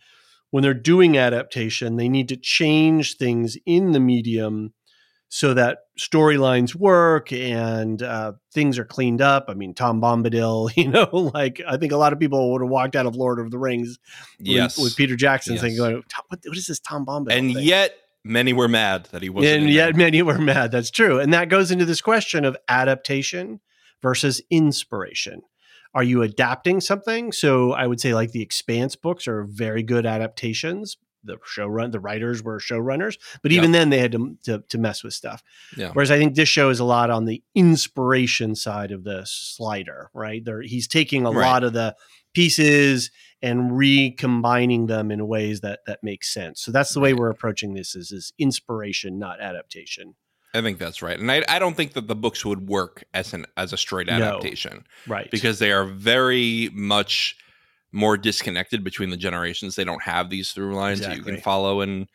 when 0.52 0.62
they're 0.64 0.74
doing 0.74 1.18
adaptation, 1.18 1.96
they 1.96 2.10
need 2.10 2.30
to 2.30 2.38
change 2.38 3.18
things 3.18 3.58
in 3.66 3.92
the 3.92 4.00
medium 4.00 4.74
so 5.32 5.54
that 5.54 5.80
storylines 6.00 6.74
work 6.74 7.32
and 7.32 8.02
uh, 8.02 8.34
things 8.52 8.80
are 8.80 8.86
cleaned 8.86 9.22
up. 9.22 9.46
I 9.48 9.54
mean, 9.54 9.76
Tom 9.76 10.02
Bombadil, 10.02 10.72
you 10.78 10.88
know, 10.88 11.08
like 11.34 11.62
I 11.68 11.78
think 11.78 11.92
a 11.92 11.98
lot 11.98 12.14
of 12.14 12.20
people 12.20 12.52
would 12.52 12.62
have 12.62 12.70
walked 12.70 12.96
out 12.96 13.06
of 13.06 13.16
Lord 13.16 13.40
of 13.40 13.52
the 13.52 13.60
Rings 13.60 14.00
with- 14.40 14.48
Yes. 14.48 14.78
with, 14.78 14.96
Peter 14.96 15.16
Jackson 15.16 15.54
Yes. 15.54 15.62
saying, 15.62 15.78
going, 15.78 15.96
what, 16.30 16.40
what 16.46 16.58
is 16.58 16.66
this 16.68 16.80
Tom 16.80 17.06
Bombadil? 17.06 17.38
and 17.38 17.54
thing?" 17.54 17.64
yet, 17.64 17.94
many 18.24 18.54
were 18.54 18.68
mad 18.68 19.06
that 19.12 19.22
he 19.22 19.30
wasn't. 19.30 19.64
and 19.64 19.70
yet 19.72 19.86
there. 19.94 19.98
many 19.98 20.22
were 20.24 20.38
mad. 20.40 20.72
That's 20.72 20.92
true. 20.92 21.20
And 21.20 21.32
that 21.34 21.50
goes 21.50 21.70
into 21.72 21.86
this 21.86 22.02
question 22.02 22.44
of 22.46 22.58
adaptation 22.68 23.60
versus 24.02 24.42
inspiration. 24.50 25.42
Are 25.94 26.04
you 26.04 26.22
adapting 26.22 26.82
something? 26.82 27.32
So 27.32 27.72
I 27.74 27.88
would 27.88 28.00
say 28.00 28.14
like 28.14 28.32
the 28.32 28.42
Expanse 28.44 28.96
books 28.96 29.28
are 29.28 29.44
very 29.44 29.82
good 29.84 30.06
adaptations. 30.06 30.98
The 31.24 31.36
showrun, 31.38 31.92
the 31.92 32.00
writers 32.00 32.42
were 32.42 32.60
showrunners, 32.60 33.18
but 33.44 33.52
even 33.52 33.74
then 33.74 33.90
they 33.90 33.98
had 34.00 34.14
to, 34.14 34.38
to 34.44 34.64
to 34.70 34.78
mess 34.78 35.04
with 35.04 35.14
stuff. 35.14 35.44
Yeah. 35.76 35.90
Whereas 35.92 36.12
I 36.12 36.18
think 36.18 36.36
this 36.36 36.48
show 36.48 36.70
is 36.70 36.80
a 36.80 36.86
lot 36.86 37.10
on 37.10 37.26
the 37.26 37.44
inspiration 37.56 38.56
side 38.56 38.92
of 38.92 39.04
the 39.04 39.24
slider, 39.26 40.10
right? 40.14 40.46
There, 40.46 40.62
he's 40.62 40.88
taking 40.88 41.26
a 41.26 41.32
Right. 41.32 41.46
lot 41.46 41.64
of 41.66 41.74
the 41.74 41.94
pieces 42.34 43.12
and 43.42 43.78
recombining 43.78 44.86
them 44.88 45.12
in 45.12 45.28
ways 45.28 45.60
that 45.62 45.80
that 45.88 46.00
makes 46.04 46.34
sense. 46.34 46.62
So 46.62 46.72
that's 46.72 46.94
the 46.94 47.00
way 47.02 47.14
we're 47.14 47.30
approaching 47.32 47.74
this 47.74 47.96
is 47.96 48.12
is 48.14 48.32
inspiration, 48.40 49.20
not 49.20 49.42
adaptation. 49.42 50.16
I 50.54 50.62
think 50.62 50.80
that's 50.80 51.02
right. 51.02 51.20
And 51.20 51.32
I, 51.32 51.44
I 51.48 51.60
don't 51.60 51.76
think 51.78 51.94
that 51.94 52.08
the 52.08 52.16
books 52.16 52.44
would 52.46 52.68
work 52.68 53.04
as 53.14 53.34
an 53.34 53.46
as 53.58 53.72
a 53.74 53.78
straight 53.78 54.08
No. 54.08 54.14
adaptation 54.14 54.86
Right. 55.08 55.30
because 55.30 55.60
they 55.60 55.72
are 55.72 55.86
very 55.86 56.70
much 56.74 57.36
more 57.92 58.18
disconnected 58.18 58.84
between 58.84 59.10
the 59.10 59.18
generations. 59.18 59.76
They 59.76 59.84
don't 59.84 60.02
have 60.04 60.30
these 60.30 60.52
through 60.52 60.76
lines 60.76 61.02
that 61.02 61.18
you 61.18 61.24
can 61.24 61.38
follow 61.42 61.82
and 61.82 62.08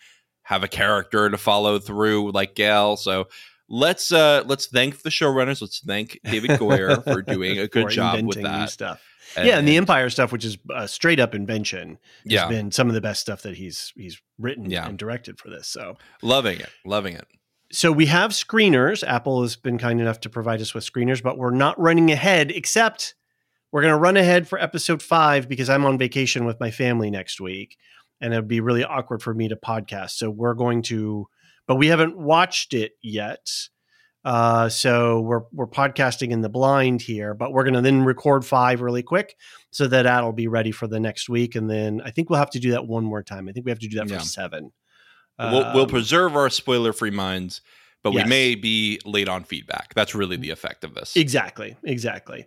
have 0.42 0.62
a 0.62 0.68
character 0.68 1.30
to 1.30 1.38
follow 1.38 1.78
through 1.78 2.32
like 2.32 2.54
Gail. 2.54 2.96
So 2.96 3.28
let's 3.68 4.12
uh 4.12 4.42
let's 4.46 4.66
thank 4.66 5.02
the 5.02 5.10
showrunners. 5.10 5.60
Let's 5.60 5.80
thank 5.80 6.18
David 6.24 6.50
Goyer 6.60 7.02
for 7.04 7.22
doing 7.22 7.58
a 7.58 7.66
good 7.68 7.88
job 7.88 8.24
with 8.24 8.42
that. 8.42 8.70
stuff. 8.70 9.00
yeah, 9.36 9.58
and 9.58 9.66
the 9.66 9.76
Empire 9.76 10.10
stuff, 10.10 10.30
which 10.32 10.44
is 10.44 10.58
uh, 10.72 10.86
straight 10.86 11.18
up 11.18 11.34
invention, 11.34 11.98
has 12.24 12.32
yeah, 12.32 12.46
been 12.48 12.70
some 12.70 12.88
of 12.88 12.94
the 12.94 13.00
best 13.00 13.20
stuff 13.20 13.42
that 13.42 13.56
he's 13.56 13.92
he's 13.96 14.20
written 14.38 14.70
Yeah. 14.70 14.86
and 14.86 14.98
directed 14.98 15.38
for 15.38 15.50
this. 15.50 15.66
So 15.66 15.96
loving 16.22 16.60
it, 16.60 16.70
loving 16.84 17.14
it. 17.14 17.26
So 17.74 17.90
we 17.92 18.06
have 18.06 18.30
screeners. 18.30 19.06
Apple 19.06 19.42
has 19.42 19.56
been 19.56 19.78
kind 19.78 20.00
enough 20.00 20.20
to 20.20 20.30
provide 20.30 20.60
us 20.60 20.74
with 20.74 20.84
screeners, 20.90 21.22
but 21.22 21.38
we're 21.38 21.50
not 21.50 21.78
running 21.80 22.10
ahead, 22.10 22.50
except 22.50 23.14
we're 23.72 23.82
going 23.82 23.92
to 23.92 23.98
run 23.98 24.16
ahead 24.16 24.46
for 24.46 24.58
episode 24.58 25.02
five 25.02 25.48
because 25.48 25.68
I'm 25.68 25.84
on 25.84 25.98
vacation 25.98 26.44
with 26.44 26.60
my 26.60 26.70
family 26.70 27.10
next 27.10 27.40
week. 27.40 27.76
And 28.20 28.32
it'd 28.32 28.46
be 28.48 28.60
really 28.60 28.84
awkward 28.84 29.22
for 29.22 29.34
me 29.34 29.48
to 29.48 29.56
podcast. 29.56 30.10
So 30.12 30.30
we're 30.30 30.54
going 30.54 30.82
to, 30.82 31.26
but 31.66 31.74
we 31.76 31.88
haven't 31.88 32.16
watched 32.16 32.72
it 32.72 32.92
yet. 33.02 33.50
Uh, 34.24 34.68
so 34.70 35.20
we're 35.20 35.42
we're 35.52 35.66
podcasting 35.66 36.30
in 36.30 36.40
the 36.40 36.48
blind 36.48 37.02
here, 37.02 37.34
but 37.34 37.52
we're 37.52 37.64
going 37.64 37.74
to 37.74 37.82
then 37.82 38.04
record 38.04 38.46
five 38.46 38.80
really 38.80 39.02
quick 39.02 39.36
so 39.70 39.86
that 39.86 40.04
that'll 40.04 40.32
be 40.32 40.46
ready 40.48 40.70
for 40.70 40.86
the 40.86 40.98
next 40.98 41.28
week. 41.28 41.54
And 41.56 41.68
then 41.68 42.00
I 42.02 42.10
think 42.10 42.30
we'll 42.30 42.38
have 42.38 42.50
to 42.50 42.58
do 42.60 42.70
that 42.70 42.86
one 42.86 43.04
more 43.04 43.22
time. 43.22 43.48
I 43.48 43.52
think 43.52 43.66
we 43.66 43.70
have 43.70 43.80
to 43.80 43.88
do 43.88 43.98
that 43.98 44.08
Yeah. 44.08 44.18
for 44.18 44.24
seven. 44.24 44.72
We'll, 45.38 45.72
we'll 45.74 45.82
Um, 45.84 45.88
preserve 45.88 46.36
our 46.36 46.48
spoiler-free 46.50 47.10
minds, 47.10 47.60
but 48.02 48.12
yes. 48.12 48.24
we 48.24 48.28
may 48.28 48.54
be 48.54 49.00
late 49.04 49.28
on 49.28 49.44
feedback. 49.44 49.94
That's 49.94 50.14
really 50.14 50.36
the 50.36 50.50
effect 50.50 50.84
of 50.84 50.94
this. 50.94 51.16
Exactly, 51.16 51.76
exactly. 51.84 52.46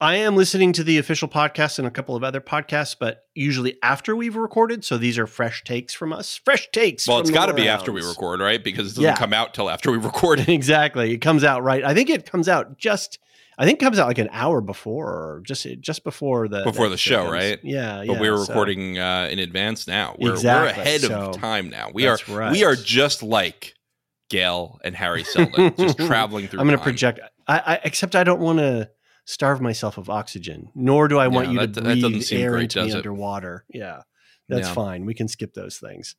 I 0.00 0.16
am 0.16 0.36
listening 0.36 0.72
to 0.74 0.84
the 0.84 0.98
official 0.98 1.28
podcast 1.28 1.78
and 1.78 1.86
a 1.86 1.90
couple 1.90 2.16
of 2.16 2.22
other 2.24 2.40
podcasts, 2.40 2.94
but 2.98 3.22
usually 3.34 3.78
after 3.82 4.14
we've 4.14 4.36
recorded. 4.36 4.84
So 4.84 4.98
these 4.98 5.16
are 5.18 5.26
fresh 5.26 5.64
takes 5.64 5.94
from 5.94 6.12
us. 6.12 6.36
Fresh 6.44 6.68
takes. 6.72 7.08
well, 7.08 7.20
it's 7.20 7.30
got 7.30 7.46
to 7.46 7.54
be 7.54 7.66
after 7.68 7.92
we 7.92 8.02
record, 8.02 8.40
right? 8.40 8.62
Because 8.62 8.88
it 8.88 8.90
doesn't 8.96 9.04
Yeah. 9.04 9.16
come 9.16 9.32
out 9.32 9.54
till 9.54 9.70
after 9.70 9.90
we 9.90 9.96
record. 9.98 10.40
exactly. 10.48 11.12
It 11.14 11.18
comes 11.18 11.44
out 11.44 11.62
right. 11.62 11.82
I 11.84 11.94
think 11.94 12.10
it 12.10 12.30
comes 12.30 12.48
out 12.48 12.76
just. 12.76 13.18
I 13.58 13.64
think 13.64 13.80
it 13.80 13.84
comes 13.84 13.98
out 13.98 14.06
like 14.08 14.18
an 14.18 14.28
hour 14.32 14.60
before, 14.60 15.06
or 15.08 15.42
just 15.44 15.66
just 15.80 16.04
before 16.04 16.46
the 16.48 16.62
Before 16.62 16.88
the 16.88 16.96
show, 16.98 17.30
right? 17.30 17.58
Yeah, 17.62 17.98
but 18.06 18.14
yeah. 18.14 18.20
we're 18.20 18.36
so- 18.36 18.46
recording 18.48 18.98
uh, 18.98 19.28
in 19.30 19.38
advance 19.38 19.86
now. 19.86 20.14
We're, 20.18 20.34
we're 20.42 20.66
ahead 20.66 21.00
so 21.02 21.30
of 21.30 21.36
time 21.38 21.70
now. 21.70 21.90
We 21.94 22.06
are 22.06 22.18
right. 22.28 22.52
we 22.52 22.64
are 22.64 22.76
just 22.76 23.22
like 23.22 23.74
Gail 24.28 24.78
and 24.84 24.94
Hari 24.94 25.24
Seldon, 25.24 25.74
just 25.78 25.96
traveling 26.06 26.48
through. 26.48 26.60
I'm 26.60 26.66
going 26.66 26.78
to 26.78 26.82
project. 26.82 27.20
I, 27.48 27.58
I 27.58 27.80
except 27.84 28.14
I 28.14 28.24
don't 28.24 28.40
want 28.40 28.58
to 28.58 28.90
starve 29.24 29.60
myself 29.60 29.96
of 29.98 30.10
oxygen, 30.10 30.68
nor 30.74 31.08
do 31.08 31.18
I 31.18 31.28
want 31.28 31.46
Yeah, 31.46 31.52
you 31.52 31.58
that- 31.66 31.74
to 31.74 31.80
breathe 31.80 32.32
air 32.32 32.50
great, 32.52 32.62
into 32.64 32.82
me 32.84 32.90
it? 32.90 32.96
underwater. 32.96 33.64
Yeah, 33.70 34.02
that's 34.48 34.68
Yeah. 34.68 34.74
fine. 34.74 35.06
We 35.06 35.14
can 35.14 35.28
skip 35.28 35.54
those 35.54 35.78
things. 35.78 36.14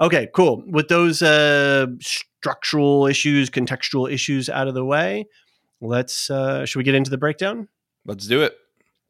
Okay, 0.00 0.28
cool. 0.34 0.64
With 0.66 0.88
those 0.88 1.22
uh, 1.22 1.86
structural 2.00 3.06
issues, 3.06 3.48
contextual 3.48 4.10
issues 4.12 4.48
out 4.48 4.66
of 4.66 4.74
the 4.74 4.84
way, 4.84 5.26
let's. 5.84 6.30
Uh, 6.30 6.64
should 6.66 6.78
we 6.78 6.84
get 6.84 6.94
into 6.94 7.10
the 7.10 7.18
breakdown? 7.18 7.68
Let's 8.04 8.26
do 8.26 8.42
it. 8.42 8.56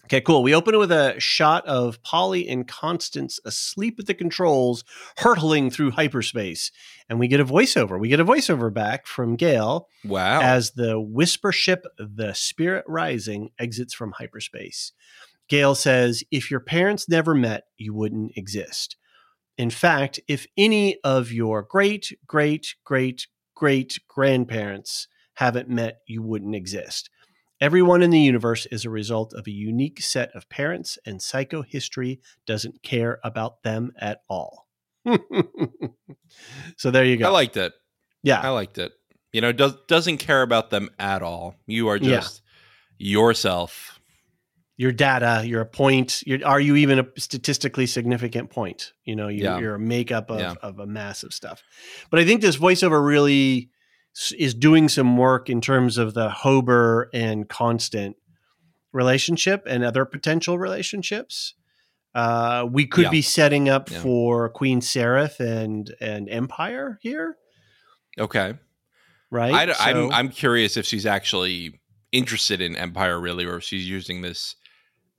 Okay, 0.04 0.20
cool. 0.20 0.42
We 0.42 0.54
open 0.54 0.74
it 0.74 0.78
with 0.78 0.92
a 0.92 1.18
shot 1.18 1.66
of 1.66 2.02
Poly 2.02 2.46
and 2.46 2.68
Constance 2.68 3.40
asleep 3.46 3.96
at 3.98 4.04
the 4.06 4.12
controls, 4.12 4.84
hurtling 5.16 5.70
through 5.70 5.92
hyperspace. 5.92 6.70
And 7.08 7.18
we 7.18 7.26
get 7.26 7.40
a 7.40 7.44
voiceover. 7.44 7.98
We 7.98 8.08
get 8.08 8.20
a 8.20 8.24
voiceover 8.24 8.72
back 8.72 9.06
from 9.06 9.34
Gail 9.36 9.88
Wow. 10.04 10.42
as 10.42 10.72
the 10.72 11.00
whisper 11.00 11.52
ship, 11.52 11.86
the 11.96 12.34
Spirit 12.34 12.84
Rising, 12.86 13.48
exits 13.58 13.94
from 13.94 14.12
hyperspace. 14.12 14.92
Gail 15.48 15.74
says, 15.74 16.22
If 16.30 16.50
your 16.50 16.60
parents 16.60 17.08
never 17.08 17.34
met, 17.34 17.64
you 17.78 17.94
wouldn't 17.94 18.32
exist. 18.36 18.96
In 19.56 19.70
fact, 19.70 20.20
if 20.28 20.46
any 20.58 20.98
of 21.02 21.32
your 21.32 21.62
great, 21.62 22.12
great, 22.26 22.74
great, 22.84 23.26
great 23.54 23.98
grandparents 24.08 25.08
haven't 25.34 25.68
met, 25.68 26.00
you 26.06 26.22
wouldn't 26.22 26.54
exist. 26.54 27.10
Everyone 27.60 28.02
in 28.02 28.10
the 28.10 28.20
universe 28.20 28.66
is 28.66 28.84
a 28.84 28.90
result 28.90 29.32
of 29.32 29.46
a 29.46 29.50
unique 29.50 30.02
set 30.02 30.30
of 30.34 30.48
parents, 30.48 30.98
and 31.06 31.20
psychohistory 31.20 32.18
doesn't 32.46 32.82
care 32.82 33.20
about 33.24 33.62
them 33.62 33.92
at 33.98 34.20
all. 34.28 34.66
so 36.76 36.90
there 36.90 37.04
you 37.04 37.16
go. 37.16 37.26
I 37.28 37.30
liked 37.30 37.56
it. 37.56 37.72
yeah. 38.22 38.40
I 38.40 38.48
liked 38.50 38.78
it. 38.78 38.92
You 39.32 39.40
know, 39.40 39.52
does 39.52 39.74
doesn't 39.88 40.18
care 40.18 40.42
about 40.42 40.70
them 40.70 40.90
at 40.98 41.22
all. 41.22 41.56
You 41.66 41.88
are 41.88 41.96
Yeah. 41.96 42.16
just 42.20 42.42
yourself. 42.98 44.00
your 44.76 44.90
data, 44.90 45.44
you're 45.46 45.60
a 45.60 45.66
point. 45.66 46.24
You're, 46.26 46.44
are 46.44 46.58
you 46.60 46.74
even 46.74 46.98
a 46.98 47.06
statistically 47.16 47.86
significant 47.86 48.50
point? 48.50 48.92
You 49.04 49.14
know, 49.14 49.28
you're, 49.28 49.44
Yeah. 49.44 49.58
you're 49.60 49.74
a 49.76 49.78
makeup 49.78 50.30
of, 50.30 50.40
Yeah. 50.40 50.54
of 50.62 50.80
a 50.80 50.86
massive 50.86 51.32
stuff. 51.32 51.62
But 52.10 52.18
I 52.18 52.24
think 52.24 52.40
this 52.40 52.56
voiceover 52.56 53.04
really 53.06 53.70
is 54.38 54.54
doing 54.54 54.88
some 54.88 55.16
work 55.16 55.50
in 55.50 55.60
terms 55.60 55.98
of 55.98 56.14
the 56.14 56.28
Hober 56.28 57.06
and 57.12 57.48
Constant 57.48 58.16
relationship 58.92 59.64
and 59.66 59.82
other 59.84 60.04
potential 60.04 60.58
relationships. 60.58 61.54
Uh, 62.14 62.64
we 62.70 62.86
could 62.86 63.04
Yeah. 63.04 63.10
be 63.10 63.22
setting 63.22 63.68
up 63.68 63.90
Yeah. 63.90 64.00
for 64.00 64.48
Queen 64.48 64.80
Sareth 64.80 65.40
and 65.40 65.92
and 66.00 66.28
Empire 66.30 66.98
here, 67.02 67.36
Okay. 68.18 68.54
right? 69.32 69.52
I, 69.70 69.90
am 69.90 69.96
So- 69.96 70.12
I'm 70.12 70.28
curious 70.28 70.76
if 70.76 70.86
she's 70.86 71.06
actually 71.06 71.80
interested 72.12 72.60
in 72.60 72.76
Empire 72.76 73.20
really, 73.20 73.44
or 73.44 73.56
if 73.56 73.64
she's 73.64 73.88
using 73.88 74.22
this 74.22 74.54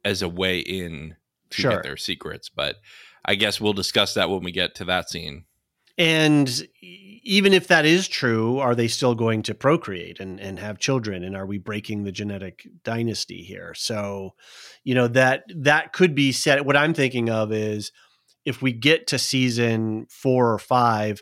as 0.06 0.22
a 0.22 0.30
way 0.30 0.60
in 0.60 1.18
to 1.50 1.62
Sure. 1.62 1.72
get 1.72 1.84
their 1.84 1.98
secrets. 1.98 2.48
But 2.48 2.78
I 3.26 3.36
guess 3.36 3.60
we'll 3.60 3.74
discuss 3.74 4.14
that 4.14 4.30
when 4.30 4.44
we 4.44 4.54
get 4.54 4.74
to 4.76 4.86
that 4.86 5.10
scene. 5.10 5.44
And 5.98 6.68
even 6.78 7.54
if 7.54 7.68
that 7.68 7.86
is 7.86 8.08
true, 8.08 8.60
are 8.60 8.76
they 8.76 8.88
still 8.88 9.16
going 9.16 9.42
to 9.44 9.56
procreate 9.56 10.20
and, 10.20 10.40
and 10.40 10.60
have 10.60 10.78
children? 10.78 11.24
And 11.24 11.36
are 11.36 11.46
we 11.46 11.58
breaking 11.58 12.04
the 12.04 12.12
genetic 12.12 12.68
dynasty 12.84 13.42
here? 13.44 13.74
So, 13.74 14.32
you 14.84 14.94
know, 14.94 15.08
that 15.10 15.46
that 15.56 15.94
could 15.94 16.14
be 16.14 16.32
set. 16.32 16.66
What 16.66 16.78
I'm 16.78 16.94
thinking 16.94 17.30
of 17.30 17.52
is 17.52 17.92
if 18.46 18.62
we 18.62 18.74
get 18.74 19.08
to 19.08 19.18
season 19.18 20.06
four 20.10 20.54
or 20.54 20.60
five, 20.60 21.22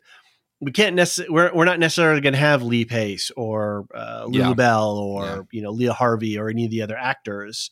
we 0.60 0.72
can't 0.72 0.96
necessarily 0.96 1.34
we're, 1.34 1.54
we're 1.54 1.66
not 1.66 1.80
necessarily 1.80 2.22
going 2.22 2.34
to 2.34 2.40
have 2.40 2.64
Lee 2.64 2.86
Pace 2.86 3.32
or 3.38 3.86
uh, 3.96 4.26
Lulu 4.26 4.50
Yeah. 4.50 4.54
Bell 4.54 4.98
or 4.98 5.24
Yeah. 5.26 5.42
you 5.52 5.62
know 5.62 5.72
Leah 5.72 5.94
Harvey 5.94 6.38
or 6.38 6.50
any 6.50 6.66
of 6.66 6.72
the 6.72 6.82
other 6.82 6.98
actors. 6.98 7.72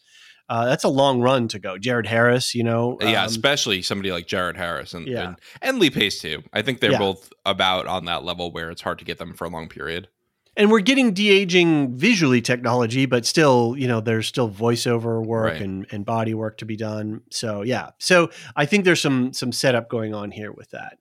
Uh, 0.52 0.66
that's 0.66 0.84
a 0.84 0.90
long 0.90 1.22
run 1.22 1.48
to 1.48 1.60
go. 1.60 1.78
Jared 1.78 2.06
Harris, 2.08 2.54
you 2.54 2.64
know, 2.64 2.98
yeah, 3.00 3.22
um, 3.22 3.28
especially 3.28 3.82
somebody 3.82 4.12
like 4.12 4.28
Jared 4.28 4.58
Harris 4.58 4.94
and 4.94 5.08
Yeah. 5.08 5.24
and, 5.30 5.36
and 5.62 5.80
Lee 5.80 5.90
Pace 5.90 6.20
too. 6.20 6.44
I 6.52 6.62
think 6.62 6.82
they're 6.82 6.92
Yeah. 6.92 6.98
both 7.00 7.32
about 7.46 7.88
on 7.88 8.04
that 8.06 8.26
level 8.26 8.52
where 8.52 8.70
it's 8.70 8.82
hard 8.82 9.00
to 9.00 9.06
get 9.06 9.18
them 9.18 9.34
for 9.34 9.46
a 9.46 9.50
long 9.50 9.70
period. 9.70 10.10
and 10.58 10.70
we're 10.70 10.82
getting 10.82 11.14
de-aging 11.14 11.96
visually 11.98 12.42
technology 12.42 13.06
but 13.06 13.26
still 13.26 13.74
you 13.78 13.88
know 13.88 14.02
there's 14.02 14.28
still 14.28 14.50
voiceover 14.52 15.26
work 15.26 15.54
Right. 15.54 15.62
and, 15.62 15.88
and 15.92 16.06
body 16.06 16.34
work 16.34 16.58
to 16.58 16.66
be 16.66 16.76
done 16.76 17.22
so 17.32 17.62
yeah 17.62 17.92
so 18.00 18.30
i 18.58 18.66
think 18.66 18.84
there's 18.84 19.00
some 19.02 19.32
some 19.32 19.54
setup 19.54 19.88
going 19.90 20.14
on 20.14 20.30
here 20.32 20.52
with 20.52 20.70
that 20.72 20.98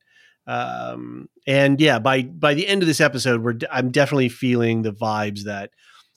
um 0.47 1.29
and 1.49 1.81
yeah 1.81 1.99
by 1.99 2.23
by 2.23 2.55
the 2.55 2.67
end 2.69 2.83
of 2.83 2.87
this 2.87 3.01
episode 3.01 3.43
we're 3.43 3.55
d- 3.55 3.67
i'm 3.73 3.91
definitely 3.91 4.29
feeling 4.29 4.83
the 4.83 4.93
vibes 4.93 5.43
that 5.43 5.71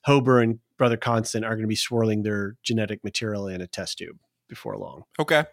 hober 0.08 0.41
and 0.43 0.60
brother 0.78 0.98
constant 0.98 1.46
are 1.46 1.52
going 1.56 1.62
to 1.64 1.68
be 1.68 1.76
swirling 1.76 2.24
their 2.24 2.56
genetic 2.64 3.04
material 3.04 3.48
in 3.48 3.62
a 3.62 3.68
test 3.68 3.98
tube 3.98 4.18
before 4.50 4.78
long 4.78 5.04
Okay, 5.20 5.46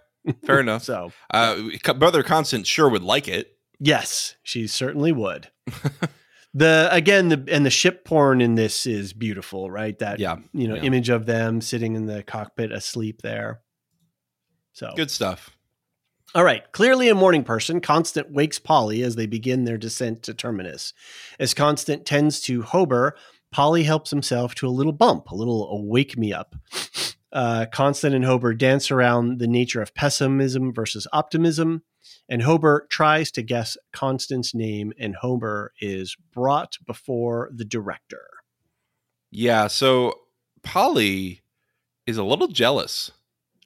fair 0.44 0.60
enough. 0.66 0.82
so 0.84 1.12
Uh, 1.32 1.70
Brother 1.98 2.22
Constant 2.22 2.66
sure 2.66 2.88
would 2.88 3.02
like 3.02 3.28
it. 3.28 3.56
Yes, 3.78 4.36
she 4.42 4.66
certainly 4.66 5.10
would. 5.12 5.48
the 6.54 6.88
again 6.90 7.28
the 7.28 7.44
and 7.48 7.64
the 7.64 7.70
ship 7.70 8.04
porn 8.04 8.40
in 8.40 8.54
this 8.56 8.86
is 8.86 9.12
beautiful, 9.12 9.70
right? 9.70 9.98
That 10.00 10.18
Yeah, 10.18 10.36
you 10.52 10.68
know 10.68 10.74
yeah. 10.74 10.82
image 10.82 11.08
of 11.08 11.26
them 11.26 11.60
sitting 11.60 11.94
in 11.94 12.06
the 12.06 12.22
cockpit 12.22 12.72
asleep 12.72 13.22
there. 13.22 13.60
So 14.72 14.92
Good 14.96 15.10
stuff. 15.10 15.56
all 16.34 16.44
right, 16.44 16.70
clearly 16.72 17.08
a 17.08 17.14
morning 17.14 17.42
person, 17.44 17.80
Constant 17.80 18.30
wakes 18.30 18.58
Poly 18.58 19.02
as 19.02 19.16
they 19.16 19.26
begin 19.26 19.64
their 19.64 19.78
descent 19.78 20.22
to 20.24 20.34
Terminus. 20.34 20.92
As 21.38 21.54
Constant 21.54 22.04
tends 22.06 22.40
to 22.42 22.62
Hober, 22.62 23.12
Poly 23.52 23.82
helps 23.82 24.10
himself 24.10 24.54
to 24.56 24.66
a 24.66 24.70
little 24.70 24.92
bump, 24.92 25.30
a 25.30 25.34
little 25.34 25.86
wake 25.88 26.16
me 26.16 26.32
up. 26.32 26.54
Uh, 27.32 27.66
Constant 27.72 28.14
and 28.14 28.24
Hober 28.24 28.56
dance 28.56 28.90
around 28.90 29.38
the 29.38 29.46
nature 29.46 29.80
of 29.80 29.94
pessimism 29.94 30.72
versus 30.72 31.06
optimism, 31.12 31.82
and 32.28 32.42
Hober 32.42 32.88
tries 32.90 33.30
to 33.32 33.42
guess 33.42 33.76
Constant's 33.92 34.54
name, 34.54 34.92
and 34.98 35.16
Hober 35.22 35.68
is 35.80 36.16
brought 36.32 36.76
before 36.86 37.50
the 37.54 37.64
director. 37.64 38.22
Yeah, 39.30 39.68
so 39.68 40.14
Poly 40.62 41.42
is 42.06 42.16
a 42.16 42.24
little 42.24 42.48
jealous, 42.48 43.12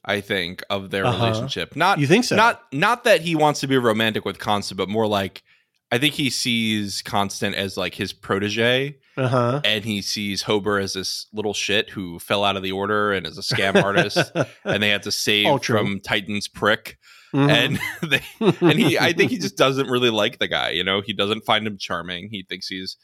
I 0.05 0.21
think, 0.21 0.63
of 0.69 0.91
their 0.91 1.07
Uh-huh. 1.07 1.25
relationship. 1.25 1.75
Not 1.77 1.99
You 1.99 2.07
think 2.07 2.25
so? 2.25 2.37
not 2.37 2.63
not 2.73 3.05
that 3.05 3.23
he 3.23 3.35
wants 3.35 3.61
to 3.61 3.67
be 3.67 3.79
romantic 3.79 4.25
with 4.27 4.39
Constant, 4.39 4.77
but 4.77 4.89
more 4.91 5.07
like 5.07 5.43
I 5.91 5.97
think 5.99 6.15
he 6.15 6.29
sees 6.29 7.01
Constant 7.03 7.55
as 7.55 7.77
like 7.79 7.95
his 7.95 8.13
protege, 8.13 8.99
uh 9.17 9.29
huh. 9.29 9.61
and 9.65 9.85
he 9.85 10.03
sees 10.03 10.43
Hober 10.45 10.83
as 10.83 10.93
this 10.95 11.27
little 11.33 11.55
shit 11.55 11.91
who 11.91 12.19
fell 12.19 12.45
out 12.45 12.57
of 12.57 12.63
the 12.63 12.73
order 12.73 13.13
and 13.13 13.27
is 13.27 13.39
a 13.39 13.43
scam 13.55 13.83
artist, 13.83 14.33
and 14.65 14.83
they 14.83 14.89
had 14.91 15.03
to 15.05 15.13
save 15.13 15.63
from 15.63 16.01
Titan's 16.01 16.49
prick. 16.49 16.99
Mhm. 17.35 17.51
And 17.51 17.81
they 18.11 18.23
and 18.61 18.79
he 18.79 18.99
I 18.99 19.13
think 19.13 19.31
he 19.33 19.39
just 19.47 19.57
doesn't 19.57 19.89
really 19.91 20.11
like 20.11 20.39
the 20.39 20.49
guy. 20.49 20.71
You 20.71 20.85
know, 20.85 21.01
he 21.05 21.13
doesn't 21.13 21.45
find 21.45 21.67
him 21.67 21.77
charming. 21.79 22.29
He 22.31 22.45
thinks 22.49 22.69
he's 22.69 22.97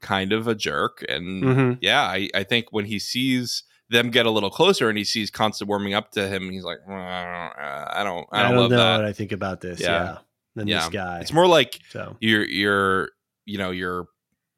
kind 0.00 0.32
of 0.32 0.48
a 0.48 0.54
jerk, 0.54 1.04
and 1.08 1.44
Mhm. 1.44 1.78
yeah, 1.80 2.02
I, 2.02 2.28
I 2.34 2.42
think 2.42 2.66
when 2.72 2.86
he 2.86 2.98
sees 2.98 3.62
them 3.90 4.10
get 4.10 4.24
a 4.24 4.30
little 4.30 4.50
closer 4.50 4.88
and 4.88 4.96
he 4.96 5.04
sees 5.04 5.30
Constant 5.30 5.68
warming 5.68 5.94
up 5.94 6.12
to 6.12 6.26
him, 6.28 6.48
he's 6.50 6.64
like, 6.64 6.78
"Uh, 6.88 6.92
I 6.92 8.02
don't, 8.04 8.26
I 8.32 8.42
don't, 8.44 8.56
love 8.56 8.70
know 8.70 8.76
that. 8.76 8.96
what 8.98 9.04
I 9.04 9.12
think 9.12 9.32
about 9.32 9.60
this. 9.60 9.80
Yeah. 9.80 9.88
Yeah, 9.88 10.18
than 10.54 10.68
Yeah. 10.68 10.78
this 10.80 10.88
guy. 10.90 11.18
It's 11.20 11.32
more 11.32 11.46
like 11.48 11.78
so 11.90 12.16
you're, 12.20 12.44
you're, 12.44 13.10
you 13.46 13.58
know 13.58 13.70
your 13.72 14.06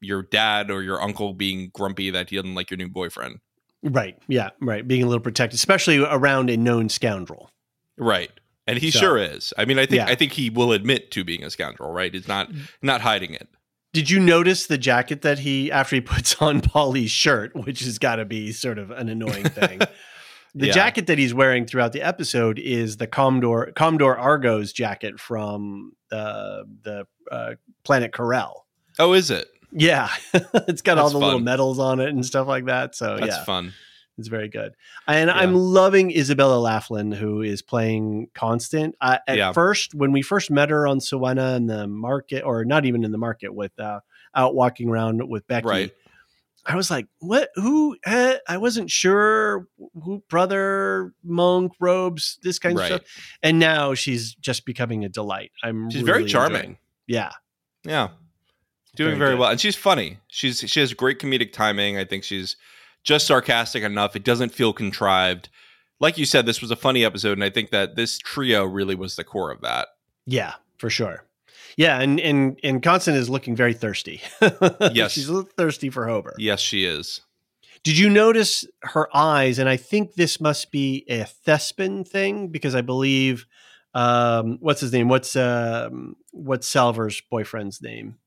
your 0.03 0.23
dad 0.23 0.71
or 0.71 0.83
your 0.83 1.01
uncle 1.01 1.33
being 1.33 1.71
grumpy 1.73 2.11
that 2.11 2.31
he 2.31 2.37
doesn't 2.37 2.55
like 2.55 2.71
your 2.71 2.79
new 2.79 2.88
boyfriend. 2.88 3.38
Right. 3.83 4.17
Yeah. 4.29 4.51
Right. 4.61 4.87
Being 4.87 5.03
a 5.03 5.07
little 5.07 5.23
protected, 5.23 5.55
especially 5.59 5.99
around 5.99 6.51
a 6.51 6.57
known 6.57 6.88
scoundrel. 6.88 7.51
Right. 7.97 8.31
And 8.67 8.79
he 8.79 8.91
So- 8.91 9.01
sure 9.01 9.19
is. 9.19 9.53
I 9.59 9.65
mean, 9.65 9.79
I 9.79 9.87
think 9.87 10.01
Yeah. 10.03 10.07
I 10.07 10.15
think 10.15 10.33
he 10.33 10.51
will 10.51 10.73
admit 10.73 11.11
to 11.12 11.25
being 11.25 11.43
a 11.45 11.51
scoundrel, 11.51 11.91
right? 11.93 12.12
He's 12.12 12.29
not 12.29 12.51
not 12.83 13.01
hiding 13.01 13.35
it. 13.35 13.49
Did 13.93 14.09
you 14.09 14.21
notice 14.21 14.67
the 14.67 14.79
jacket 14.79 15.23
that 15.23 15.41
he 15.41 15.71
after 15.73 15.97
he 15.97 16.01
puts 16.15 16.41
on 16.41 16.61
Poly's 16.61 17.11
shirt, 17.11 17.55
which 17.57 17.81
has 17.81 17.99
got 17.99 18.17
to 18.17 18.25
be 18.25 18.53
sort 18.53 18.79
of 18.79 18.91
an 18.91 19.09
annoying 19.09 19.45
thing. 19.49 19.81
The 20.55 20.67
Yeah. 20.67 20.73
jacket 20.75 21.07
that 21.07 21.17
he's 21.17 21.33
wearing 21.33 21.65
throughout 21.65 21.95
the 21.95 22.03
episode 22.03 22.59
is 22.59 22.99
the 22.99 23.07
Commodore 23.07 23.73
Commodore 23.75 24.19
Argo's 24.19 24.71
jacket 24.71 25.19
from 25.19 25.93
the 26.11 26.67
the 26.83 27.07
uh, 27.31 27.55
planet 27.85 28.12
Korell. 28.12 28.53
Oh, 28.99 29.15
is 29.15 29.31
it? 29.31 29.49
Yeah, 29.72 30.08
it's 30.35 30.82
got 30.82 30.98
all 30.98 31.04
That's 31.06 31.12
the 31.12 31.18
little 31.18 31.38
fun. 31.38 31.44
medals 31.44 31.78
on 31.78 32.00
it 32.00 32.11
and 32.11 32.24
stuff 32.24 32.46
like 32.46 32.66
that. 32.66 32.94
So 32.94 33.16
That's 33.16 33.37
yeah, 33.37 33.44
fun. 33.44 33.72
It's 34.18 34.28
very 34.28 34.48
good. 34.48 34.74
And 35.08 35.28
Yeah. 35.28 35.35
I'm 35.37 35.54
loving 35.54 36.11
Isabella 36.11 36.56
Laughland, 36.62 37.14
who 37.14 37.40
is 37.40 37.62
playing 37.62 38.28
Constant. 38.35 38.94
Uh, 39.00 39.18
at 39.26 39.38
Yeah. 39.38 39.52
first, 39.52 39.94
when 39.94 40.12
we 40.12 40.20
first 40.20 40.50
met 40.50 40.68
her 40.68 40.87
on 40.87 40.98
Siwenna 40.98 41.56
in 41.56 41.66
the 41.66 41.87
market, 41.87 42.42
or 42.44 42.64
not 42.66 42.85
even 42.85 43.04
in 43.04 43.12
the 43.12 43.18
market, 43.18 43.54
with 43.54 43.72
uh, 43.80 44.00
out 44.35 44.54
walking 44.54 44.90
around 44.90 45.26
with 45.28 45.46
Becky, 45.46 45.66
Right. 45.66 45.90
I 46.66 46.76
was 46.76 46.90
like, 46.90 47.06
"What? 47.18 47.48
Who? 47.56 47.96
Eh, 48.04 48.37
I 48.46 48.58
wasn't 48.58 48.88
sure 48.90 49.66
who 50.04 50.22
brother, 50.28 51.12
monk, 51.24 51.72
robes, 51.80 52.38
this 52.44 52.58
kind 52.61 52.78
Right. 52.78 52.92
of 52.92 53.00
stuff." 53.00 53.37
And 53.42 53.58
now 53.58 53.94
she's 53.94 54.35
just 54.35 54.64
becoming 54.66 55.04
a 55.04 55.08
delight. 55.08 55.50
I'm 55.64 55.90
She's 55.90 56.02
very 56.02 56.24
charming. 56.26 56.76
Yeah, 57.08 57.32
Yeah. 57.85 58.11
Doing 58.94 59.16
Very 59.16 59.31
very, 59.31 59.35
well. 59.38 59.50
And 59.50 59.61
she's 59.61 59.76
funny. 59.76 60.18
She's 60.28 60.61
she 60.61 60.81
has 60.81 60.92
great 60.92 61.18
comedic 61.18 61.52
timing. 61.52 61.96
I 61.96 62.05
think 62.05 62.24
she's 62.24 62.57
just 63.05 63.26
sarcastic 63.26 63.83
enough. 63.83 64.14
It 64.14 64.24
doesn't 64.24 64.52
feel 64.52 64.72
contrived. 64.72 65.48
Like 65.98 66.18
you 66.18 66.26
said, 66.26 66.46
this 66.46 66.61
was 66.61 66.70
a 66.70 66.76
funny 66.76 67.05
episode, 67.05 67.33
and 67.33 67.44
I 67.44 67.50
think 67.50 67.70
that 67.70 67.96
this 67.96 68.18
trio 68.18 68.64
really 68.64 68.94
was 68.94 69.16
the 69.16 69.24
core 69.24 69.50
of 69.50 69.61
that. 69.62 69.88
yeah, 70.26 70.55
for 70.78 70.90
sure. 70.90 71.24
Yeah, 71.76 72.00
and 72.00 72.20
and 72.20 72.61
and 72.62 72.83
Constant 72.83 73.16
is 73.16 73.31
looking 73.31 73.57
very 73.57 73.72
thirsty. 73.72 74.20
Yes. 74.92 75.12
she's 75.12 75.28
a 75.28 75.33
little 75.33 75.50
thirsty 75.57 75.88
for 75.88 76.07
Hober. 76.07 76.33
Yes, 76.37 76.61
she 76.61 76.85
is. 76.85 77.22
Did 77.83 77.96
you 77.98 78.11
notice 78.11 78.66
her 78.83 79.09
eyes? 79.16 79.59
And 79.59 79.68
I 79.68 79.76
think 79.76 80.14
this 80.14 80.40
must 80.40 80.70
be 80.70 81.05
a 81.09 81.24
Thespian 81.24 82.05
thing 82.05 82.48
because 82.48 82.74
I 82.74 82.83
believe 82.83 83.46
um, 83.94 84.59
what's 84.61 84.81
his 84.81 84.92
name? 84.92 85.09
What's 85.09 85.35
um, 85.35 86.16
what's 86.33 86.68
Salvor's 86.68 87.22
boyfriend's 87.31 87.81
name? 87.81 88.18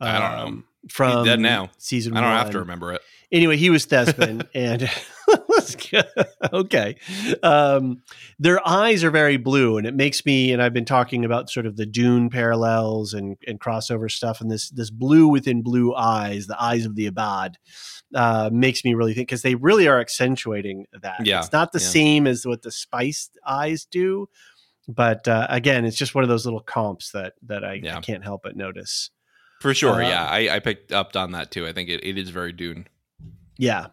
I 0.00 0.18
don't 0.18 0.36
know. 0.36 0.44
Um, 0.44 0.64
From 0.88 1.24
dead 1.24 1.40
now. 1.40 1.70
Season 1.78 2.16
I 2.16 2.20
don't 2.20 2.30
one. 2.30 2.38
have 2.38 2.50
to 2.50 2.58
remember 2.58 2.92
it. 2.92 3.02
Anyway, 3.32 3.56
he 3.56 3.70
was 3.70 3.86
Thespin, 3.86 4.46
and 4.54 4.90
okay. 6.52 6.96
Um, 7.42 8.02
their 8.38 8.66
eyes 8.66 9.04
are 9.04 9.10
very 9.10 9.36
blue, 9.36 9.78
and 9.78 9.86
it 9.86 9.94
makes 9.94 10.26
me. 10.26 10.52
And 10.52 10.60
I've 10.62 10.72
been 10.72 10.84
talking 10.84 11.24
about 11.24 11.50
sort 11.50 11.66
of 11.66 11.76
the 11.76 11.86
Dune 11.86 12.30
parallels 12.30 13.14
and 13.14 13.36
and 13.46 13.60
crossover 13.60 14.10
stuff, 14.10 14.40
and 14.40 14.50
this 14.50 14.70
this 14.70 14.90
blue 14.90 15.28
within 15.28 15.62
blue 15.62 15.94
eyes, 15.94 16.46
the 16.46 16.60
eyes 16.60 16.84
of 16.86 16.96
the 16.96 17.08
Ibad, 17.08 17.54
uh, 18.14 18.50
makes 18.52 18.84
me 18.84 18.94
really 18.94 19.14
think 19.14 19.28
because 19.28 19.42
they 19.42 19.54
really 19.54 19.86
are 19.86 20.00
accentuating 20.00 20.86
that. 21.00 21.24
Yeah, 21.24 21.40
it's 21.40 21.52
not 21.52 21.72
the 21.72 21.80
yeah. 21.80 21.86
same 21.86 22.26
as 22.26 22.44
what 22.46 22.62
the 22.62 22.72
spiced 22.72 23.38
eyes 23.46 23.84
do, 23.84 24.28
but 24.88 25.28
uh, 25.28 25.46
again, 25.50 25.84
it's 25.84 25.96
just 25.96 26.14
one 26.14 26.24
of 26.24 26.28
those 26.28 26.44
little 26.44 26.60
comps 26.62 27.12
that 27.12 27.34
that 27.42 27.64
I, 27.64 27.74
Yeah. 27.74 27.98
I 27.98 28.00
can't 28.00 28.24
help 28.24 28.42
but 28.42 28.56
notice. 28.56 29.10
For 29.60 29.74
sure. 29.74 30.02
Uh, 30.02 30.08
yeah. 30.08 30.24
I, 30.26 30.56
I 30.56 30.58
picked 30.58 30.90
up 30.92 31.14
on 31.14 31.32
that 31.32 31.50
too. 31.50 31.66
I 31.66 31.72
think 31.72 31.88
it, 31.88 32.02
it 32.04 32.18
is 32.18 32.30
very 32.30 32.52
Dune. 32.52 32.86
Yeah. 33.58 33.88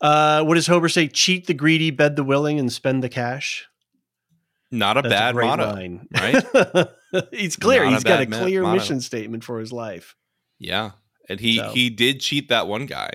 Uh, 0.00 0.44
what 0.44 0.54
does 0.54 0.68
Hober 0.68 0.90
say? 0.92 1.08
Cheat 1.08 1.46
the 1.46 1.54
greedy, 1.54 1.90
bed 1.90 2.16
the 2.16 2.24
willing, 2.24 2.58
and 2.58 2.72
spend 2.72 3.02
the 3.02 3.08
cash. 3.08 3.66
Not 4.70 4.96
a 4.96 5.02
That's 5.02 5.12
bad 5.12 5.34
great 5.34 5.46
motto. 5.46 5.66
line, 5.72 6.08
right? 6.12 6.88
He's 7.32 7.56
clear. 7.56 7.82
Not 7.84 7.92
a 7.92 7.94
He's 7.96 8.04
got 8.04 8.20
a 8.20 8.26
clear 8.26 8.62
motto. 8.62 8.76
mission 8.78 9.00
statement 9.00 9.42
for 9.42 9.58
his 9.58 9.72
life. 9.72 10.14
Yeah. 10.58 10.92
And 11.28 11.40
he 11.40 11.56
So. 11.56 11.70
he 11.72 11.90
did 11.90 12.20
cheat 12.20 12.48
that 12.50 12.66
one 12.68 12.86
guy 12.86 13.10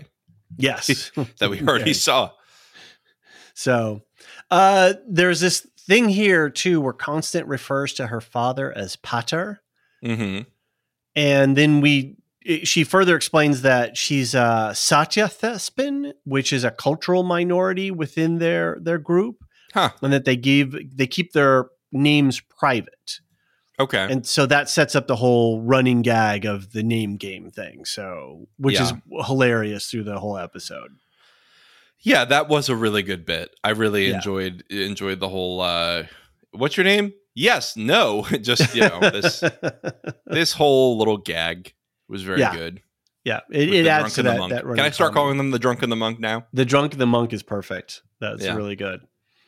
Yes, 0.58 1.12
that 1.40 1.50
we 1.50 1.60
already 1.68 1.84
Okay. 1.84 1.94
saw. 1.94 2.32
So 3.54 4.02
uh, 4.52 4.94
there's 5.08 5.40
this 5.40 5.66
thing 5.80 6.10
here 6.10 6.50
too, 6.50 6.82
where 6.82 6.94
Constant 6.94 7.48
refers 7.48 7.94
to 7.94 8.08
her 8.08 8.22
father 8.22 8.72
as 8.76 8.96
Pater, 8.98 9.62
hmm 10.04 10.40
and 11.16 11.56
then 11.56 11.82
we 11.82 12.16
she 12.64 12.84
further 12.84 13.16
explains 13.16 13.62
that 13.64 13.98
she's 13.98 14.36
a 14.36 14.72
Satya 14.76 15.26
Thespin, 15.28 16.14
which 16.26 16.54
is 16.54 16.64
a 16.64 16.72
cultural 16.72 17.24
minority 17.24 17.90
within 17.92 18.38
their 18.40 18.78
their 18.82 18.98
group, 19.00 19.44
Huh. 19.74 19.90
and 20.02 20.14
that 20.14 20.26
they 20.26 20.36
give 20.36 20.76
they 20.96 21.08
keep 21.08 21.34
their 21.34 21.66
names 21.92 22.42
private. 22.42 23.20
Okay. 23.78 24.08
and 24.10 24.26
so 24.26 24.46
that 24.46 24.70
sets 24.70 24.96
up 24.96 25.06
the 25.08 25.18
whole 25.18 25.62
running 25.62 26.02
gag 26.02 26.46
of 26.46 26.72
the 26.72 26.82
name 26.82 27.18
game 27.18 27.52
thing 27.52 27.84
so 27.84 28.48
which 28.58 28.80
is 28.80 28.94
hilarious 29.26 29.88
through 29.92 30.04
the 30.06 30.18
whole 30.18 30.38
episode 30.38 30.92
yeah, 32.00 32.24
that 32.26 32.48
was 32.48 32.70
a 32.70 32.76
really 32.76 33.02
good 33.04 33.26
bit. 33.26 33.50
I 33.64 33.72
really 33.72 34.08
Yeah. 34.10 34.16
enjoyed 34.16 34.64
enjoyed 34.70 35.20
the 35.20 35.28
whole. 35.28 35.60
uh 35.60 36.04
What's 36.52 36.78
your 36.78 36.84
name? 36.86 37.14
Yes. 37.36 37.76
No. 37.78 38.24
Just 38.42 38.74
you 38.76 38.82
know 38.82 39.00
this 39.02 39.44
this 40.26 40.54
whole 40.54 40.98
little 40.98 41.18
gag 41.18 41.74
was 42.08 42.24
very 42.24 42.40
Yeah. 42.40 42.56
good. 42.56 42.82
yeah 43.24 43.42
it, 43.52 43.74
it 43.74 43.88
adds 43.88 44.14
to 44.16 44.24
that, 44.24 44.50
that 44.50 44.62
Can 44.64 44.80
I 44.80 44.90
start 44.92 45.10
comedy. 45.10 45.14
calling 45.14 45.38
them 45.38 45.52
the 45.52 45.60
drunk 45.60 45.82
and 45.84 45.92
the 45.92 45.96
monk 45.96 46.20
now? 46.20 46.46
the 46.54 46.66
drunk 46.66 46.94
and 46.94 47.02
the 47.02 47.06
monk 47.08 47.34
is 47.34 47.44
perfect 47.44 48.02
that's 48.20 48.44
Yeah. 48.44 48.56
really 48.56 48.76
good 48.76 49.02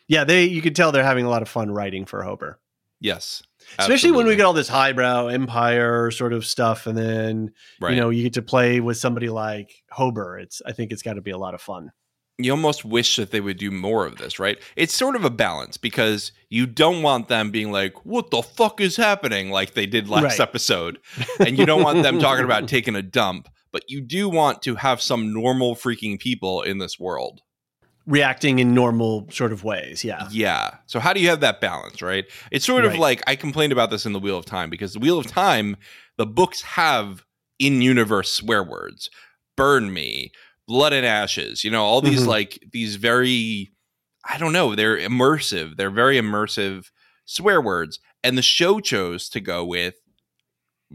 yeah 0.07 0.23
they 0.23 0.45
you 0.45 0.61
could 0.61 0.75
tell 0.75 0.91
they're 0.91 1.03
having 1.03 1.25
a 1.25 1.29
lot 1.29 1.41
of 1.43 1.49
fun 1.49 1.69
writing 1.71 2.05
for 2.05 2.23
hober 2.23 2.55
Yes. 2.99 3.43
especially 3.77 4.11
when 4.11 4.25
we 4.25 4.35
get 4.35 4.45
all 4.45 4.53
this 4.53 4.67
highbrow 4.69 5.27
empire 5.27 6.09
sort 6.09 6.33
of 6.33 6.45
stuff 6.45 6.87
and 6.87 6.97
then 6.97 7.51
right. 7.79 7.93
you 7.93 7.99
know 8.01 8.09
you 8.09 8.23
get 8.23 8.33
to 8.33 8.41
play 8.41 8.79
with 8.79 8.97
somebody 8.97 9.29
like 9.29 9.71
hober 9.95 10.41
it's 10.41 10.61
i 10.65 10.71
think 10.71 10.91
it's 10.91 11.03
got 11.03 11.13
to 11.13 11.21
be 11.21 11.31
a 11.31 11.37
lot 11.37 11.53
of 11.53 11.61
fun 11.61 11.91
you 12.39 12.51
almost 12.51 12.85
wish 12.85 13.15
that 13.15 13.31
they 13.31 13.41
would 13.41 13.57
do 13.57 13.71
more 13.71 14.05
of 14.05 14.17
this, 14.17 14.37
right? 14.39 14.59
It's 14.75 14.95
sort 14.95 15.15
of 15.15 15.25
a 15.25 15.29
balance 15.29 15.77
because 15.77 16.31
you 16.49 16.67
don't 16.67 17.01
want 17.01 17.27
them 17.29 17.49
being 17.51 17.71
like, 17.71 18.05
"What 18.05 18.29
the 18.31 18.43
fuck 18.43 18.79
is 18.79 18.95
happening?" 18.97 19.49
like 19.49 19.73
they 19.73 19.85
did 19.87 20.07
last 20.09 20.23
Right. 20.23 20.39
episode, 20.39 20.99
and 21.39 21.57
you 21.57 21.65
don't 21.65 21.81
want 21.83 22.03
them 22.03 22.19
talking 22.27 22.45
about 22.45 22.67
taking 22.67 22.95
a 22.95 23.01
dump, 23.01 23.47
but 23.71 23.83
you 23.89 24.01
do 24.01 24.29
want 24.29 24.61
to 24.63 24.75
have 24.75 25.01
some 25.01 25.33
normal 25.33 25.75
freaking 25.75 26.19
people 26.19 26.61
in 26.61 26.77
this 26.77 26.99
world. 26.99 27.41
reacting 28.09 28.59
in 28.59 28.73
normal 28.73 29.27
sort 29.29 29.51
of 29.51 29.65
ways 29.65 30.01
yeah 30.01 30.29
Yeah. 30.31 30.75
So 30.85 31.01
how 31.01 31.11
do 31.11 31.19
you 31.19 31.27
have 31.27 31.41
that 31.41 31.59
balance, 31.59 32.01
right? 32.01 32.23
It's 32.51 32.65
sort 32.65 32.85
of 32.85 32.91
Right. 32.91 32.99
like 33.01 33.21
I 33.27 33.35
complained 33.35 33.73
about 33.73 33.89
this 33.89 34.05
in 34.05 34.13
the 34.13 34.19
Wheel 34.19 34.37
of 34.37 34.45
Time 34.45 34.69
because 34.69 34.93
the 34.93 34.99
Wheel 34.99 35.19
of 35.19 35.27
Time, 35.27 35.75
the 36.17 36.25
books 36.25 36.61
have 36.61 37.25
in-universe 37.59 38.31
swear 38.31 38.63
words. 38.63 39.09
Burn 39.57 39.91
me, 39.91 40.31
blood 40.67 40.93
and 40.93 41.05
ashes, 41.05 41.63
you 41.63 41.71
know, 41.71 41.83
all 41.83 42.01
these 42.01 42.23
Mhm. 42.23 42.27
like 42.27 42.59
these 42.71 42.95
very 42.97 43.71
I 44.29 44.37
don't 44.37 44.51
know, 44.51 44.75
they're 44.75 44.97
immersive. 44.97 45.77
They're 45.77 45.89
very 45.89 46.17
immersive 46.17 46.87
swear 47.25 47.61
words. 47.61 47.99
And 48.23 48.37
the 48.37 48.41
show 48.41 48.81
chose 48.81 49.29
to 49.29 49.39
go 49.39 49.63
with 49.63 49.95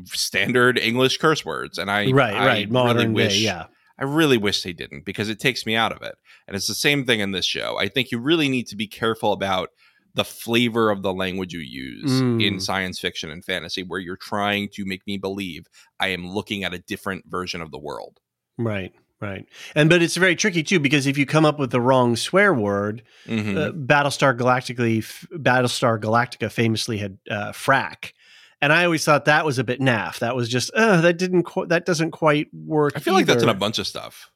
standard 0.06 0.78
English 0.78 1.18
curse 1.18 1.44
words. 1.44 1.78
And 1.78 1.90
I 1.90 2.10
right 2.10 2.34
I 2.34 2.46
right 2.46 2.70
modern 2.70 3.14
really 3.14 3.28
day 3.28 3.34
wish 3.34 3.40
yeah 3.40 3.66
I 3.98 4.04
really 4.04 4.38
wish 4.38 4.62
they 4.62 4.72
didn't 4.72 5.04
because 5.04 5.28
it 5.28 5.38
takes 5.38 5.64
me 5.66 5.76
out 5.76 5.92
of 5.92 6.02
it. 6.02 6.14
And 6.46 6.56
it's 6.56 6.66
the 6.66 6.74
same 6.74 7.04
thing 7.04 7.20
in 7.20 7.32
this 7.32 7.46
show. 7.46 7.76
I 7.78 7.88
think 7.88 8.10
you 8.10 8.18
really 8.18 8.48
need 8.48 8.66
to 8.68 8.76
be 8.76 8.86
careful 8.86 9.32
about 9.32 9.68
the 10.14 10.24
flavor 10.24 10.90
of 10.90 11.02
the 11.02 11.12
language 11.12 11.52
you 11.54 11.60
use 11.60 12.10
Mm. 12.20 12.42
in 12.44 12.60
science 12.60 12.98
fiction 12.98 13.30
and 13.30 13.44
fantasy, 13.44 13.82
where 13.82 14.00
you're 14.00 14.16
trying 14.16 14.68
to 14.74 14.84
make 14.84 15.06
me 15.06 15.16
believe 15.18 15.64
I 16.00 16.08
am 16.08 16.28
looking 16.28 16.64
at 16.64 16.74
a 16.74 16.78
different 16.80 17.26
version 17.30 17.62
of 17.62 17.70
the 17.70 17.78
world. 17.78 18.18
Right, 18.58 18.92
right. 19.22 19.46
And 19.74 19.88
but 19.88 20.02
it's 20.02 20.16
very 20.16 20.36
tricky 20.36 20.62
too 20.62 20.78
because 20.80 21.06
if 21.06 21.16
you 21.16 21.24
come 21.24 21.46
up 21.46 21.58
with 21.58 21.70
the 21.70 21.80
wrong 21.80 22.16
swear 22.16 22.52
word, 22.52 23.02
Mhm. 23.26 23.56
uh, 23.56 23.72
Battlestar 23.72 24.36
Galactica, 24.36 25.02
Battlestar 25.38 25.98
Galactica 25.98 26.50
famously 26.52 26.98
had 26.98 27.16
uh, 27.30 27.52
frack, 27.52 28.12
and 28.60 28.72
I 28.72 28.84
always 28.84 29.04
thought 29.04 29.24
that 29.24 29.46
was 29.46 29.58
a 29.58 29.64
bit 29.64 29.80
naff. 29.80 30.18
That 30.18 30.36
was 30.36 30.48
just 30.48 30.70
uh, 30.74 31.00
that 31.00 31.16
didn't 31.18 31.44
qu- 31.44 31.66
that 31.68 31.86
doesn't 31.86 32.10
quite 32.10 32.48
work. 32.52 32.92
I 32.96 32.98
feel 33.00 33.14
like 33.14 33.26
that's 33.26 33.42
in 33.42 33.48
a 33.48 33.54
bunch 33.54 33.78
of 33.78 33.86
stuff. 33.86 34.30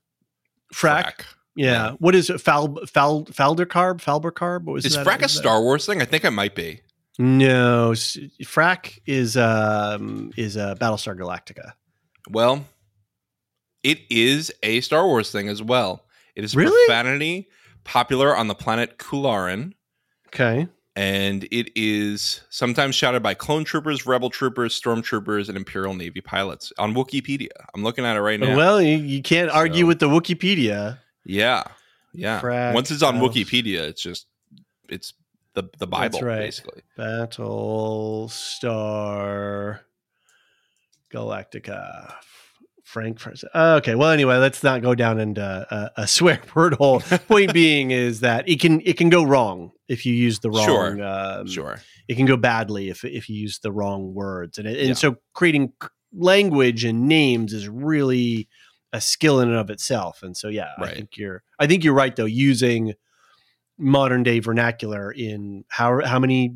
frack. 0.74 1.22
Yeah. 1.58 1.72
yeah. 1.72 1.90
What 1.98 2.14
is 2.14 2.28
it? 2.30 2.38
Fal 2.40 2.76
Fal 2.86 3.24
Faldercarb? 3.24 4.00
Falbercarb? 4.02 4.64
What 4.64 4.74
was 4.74 4.84
Is 4.84 4.94
that? 4.94 5.06
frack 5.06 5.22
a 5.22 5.28
Star 5.28 5.62
Wars 5.62 5.86
thing? 5.86 6.02
I 6.02 6.04
think 6.04 6.24
it 6.24 6.30
might 6.32 6.54
be. 6.54 6.80
No, 7.18 7.92
frack 8.44 8.98
is 9.06 9.36
um 9.38 10.32
is 10.36 10.56
uh, 10.58 10.74
Battlestar 10.74 11.16
Galactica. 11.18 11.72
Well, 12.28 12.66
it 13.82 14.00
is 14.10 14.52
a 14.62 14.80
Star 14.80 15.06
Wars 15.06 15.30
thing 15.30 15.48
as 15.48 15.62
well. 15.62 16.04
It 16.34 16.44
is 16.44 16.54
Really? 16.56 16.86
profanity 16.86 17.48
popular 17.84 18.36
on 18.36 18.48
the 18.48 18.54
planet 18.54 18.98
Kularin. 18.98 19.72
Okay. 20.28 20.68
and 20.96 21.44
it 21.50 21.70
is 21.76 22.40
sometimes 22.50 22.94
shouted 22.94 23.22
by 23.22 23.32
clone 23.34 23.64
troopers, 23.64 24.06
rebel 24.06 24.28
troopers, 24.30 24.78
stormtroopers, 24.80 25.48
and 25.48 25.56
Imperial 25.56 25.92
Navy 25.94 26.20
pilots 26.22 26.72
on 26.78 26.94
Wikipedia. 26.94 27.48
I'm 27.74 27.82
looking 27.84 28.04
at 28.04 28.16
it 28.16 28.20
right 28.20 28.40
now. 28.40 28.56
Well, 28.56 28.80
you, 28.82 28.96
you 28.96 29.22
can't 29.22 29.50
argue 29.50 29.82
So- 29.84 29.86
with 29.88 29.98
the 30.00 30.08
Wikipedia. 30.08 30.98
yeah, 31.24 31.64
yeah. 32.14 32.40
Frack 32.40 32.72
Once 32.74 32.90
it's 32.90 33.02
on 33.02 33.18
Wikipedia, 33.18 33.80
it's 33.80 34.02
just 34.02 34.26
it's 34.88 35.12
the 35.54 35.64
the 35.78 35.86
Bible 35.86 36.20
right. 36.20 36.38
basically. 36.40 36.82
Battle 36.96 38.28
Star 38.30 39.82
Galactica. 41.12 42.14
Frank. 42.86 43.18
Fr- 43.18 43.30
Okay. 43.54 43.94
Well, 43.96 44.10
anyway, 44.10 44.36
let's 44.36 44.62
not 44.62 44.80
go 44.80 44.94
down 44.94 45.18
into 45.18 45.42
a, 45.42 45.90
a 46.02 46.06
swear 46.06 46.40
word 46.54 46.74
hole. 46.74 47.00
Point 47.00 47.52
being 47.52 47.90
is 47.90 48.20
that 48.20 48.48
it 48.48 48.60
can 48.60 48.80
it 48.84 48.96
can 48.96 49.10
go 49.10 49.24
wrong 49.24 49.72
if 49.88 50.06
you 50.06 50.14
use 50.14 50.38
the 50.38 50.50
wrong. 50.50 50.64
Sure. 50.64 51.02
Um, 51.04 51.46
Sure. 51.48 51.80
It 52.08 52.14
can 52.16 52.26
go 52.26 52.36
badly 52.36 52.88
if 52.88 53.04
if 53.04 53.28
you 53.28 53.36
use 53.36 53.58
the 53.58 53.72
wrong 53.72 54.14
words, 54.14 54.56
and 54.58 54.66
it, 54.68 54.78
and 54.78 54.88
Yeah. 54.88 54.94
so 54.94 55.16
creating 55.34 55.72
language 56.14 56.84
and 56.84 57.08
names 57.08 57.52
is 57.52 57.68
really 57.68 58.48
a 58.92 59.00
skill 59.00 59.40
in 59.40 59.48
and 59.48 59.58
of 59.58 59.68
itself. 59.68 60.22
And 60.22 60.36
so, 60.36 60.46
yeah, 60.48 60.68
I 60.78 60.94
think 60.94 61.16
you're 61.16 61.42
I 61.58 61.66
think 61.66 61.82
you're 61.82 61.92
right 61.92 62.14
though. 62.14 62.24
Using 62.24 62.94
modern 63.78 64.22
day 64.22 64.38
vernacular 64.38 65.10
in 65.12 65.64
how 65.68 66.00
how 66.04 66.18
many 66.20 66.54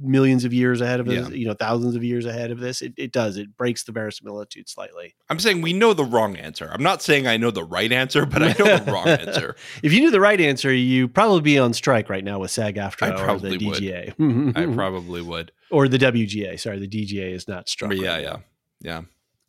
millions 0.00 0.44
of 0.44 0.52
years 0.52 0.80
ahead 0.80 1.00
of 1.00 1.06
Yeah. 1.08 1.28
you 1.28 1.46
know, 1.46 1.54
thousands 1.54 1.94
of 1.96 2.04
years 2.04 2.24
ahead 2.26 2.50
of 2.50 2.60
this, 2.60 2.82
it, 2.82 2.94
it 2.96 3.12
does. 3.12 3.36
It 3.36 3.56
breaks 3.56 3.84
the 3.84 3.92
verisimilitude 3.92 4.68
slightly. 4.68 5.14
I'm 5.28 5.38
saying 5.38 5.60
we 5.60 5.72
know 5.72 5.92
the 5.94 6.04
wrong 6.04 6.36
answer. 6.36 6.70
I'm 6.72 6.82
not 6.82 7.02
saying 7.02 7.26
I 7.26 7.36
know 7.36 7.50
the 7.50 7.64
right 7.64 7.90
answer, 7.90 8.24
but 8.26 8.42
I 8.42 8.48
know 8.58 8.78
the 8.78 8.84
wrong 8.92 9.08
answer. 9.08 9.56
If 9.82 9.92
you 9.92 10.00
knew 10.00 10.10
the 10.10 10.20
right 10.20 10.40
answer, 10.40 10.72
you'd 10.72 11.14
probably 11.14 11.40
be 11.40 11.58
on 11.58 11.72
strike 11.72 12.08
right 12.08 12.24
now 12.24 12.38
with 12.38 12.50
SAG-AFTRA 12.50 13.12
I 13.18 13.26
or 13.34 13.38
the. 13.38 13.58
DGA. 13.58 14.56
I 14.56 14.66
probably 14.74 15.22
would. 15.22 15.52
or 15.70 15.88
the 15.88 15.98
WGA. 15.98 16.58
Sorry, 16.60 16.78
the 16.78 16.88
DGA 16.88 17.32
is 17.32 17.48
not 17.48 17.68
struck. 17.68 17.90
But 17.90 17.98
yeah, 17.98 18.12
right 18.14 18.22
yeah, 18.22 18.28
now. 18.30 18.42
yeah. 18.80 19.00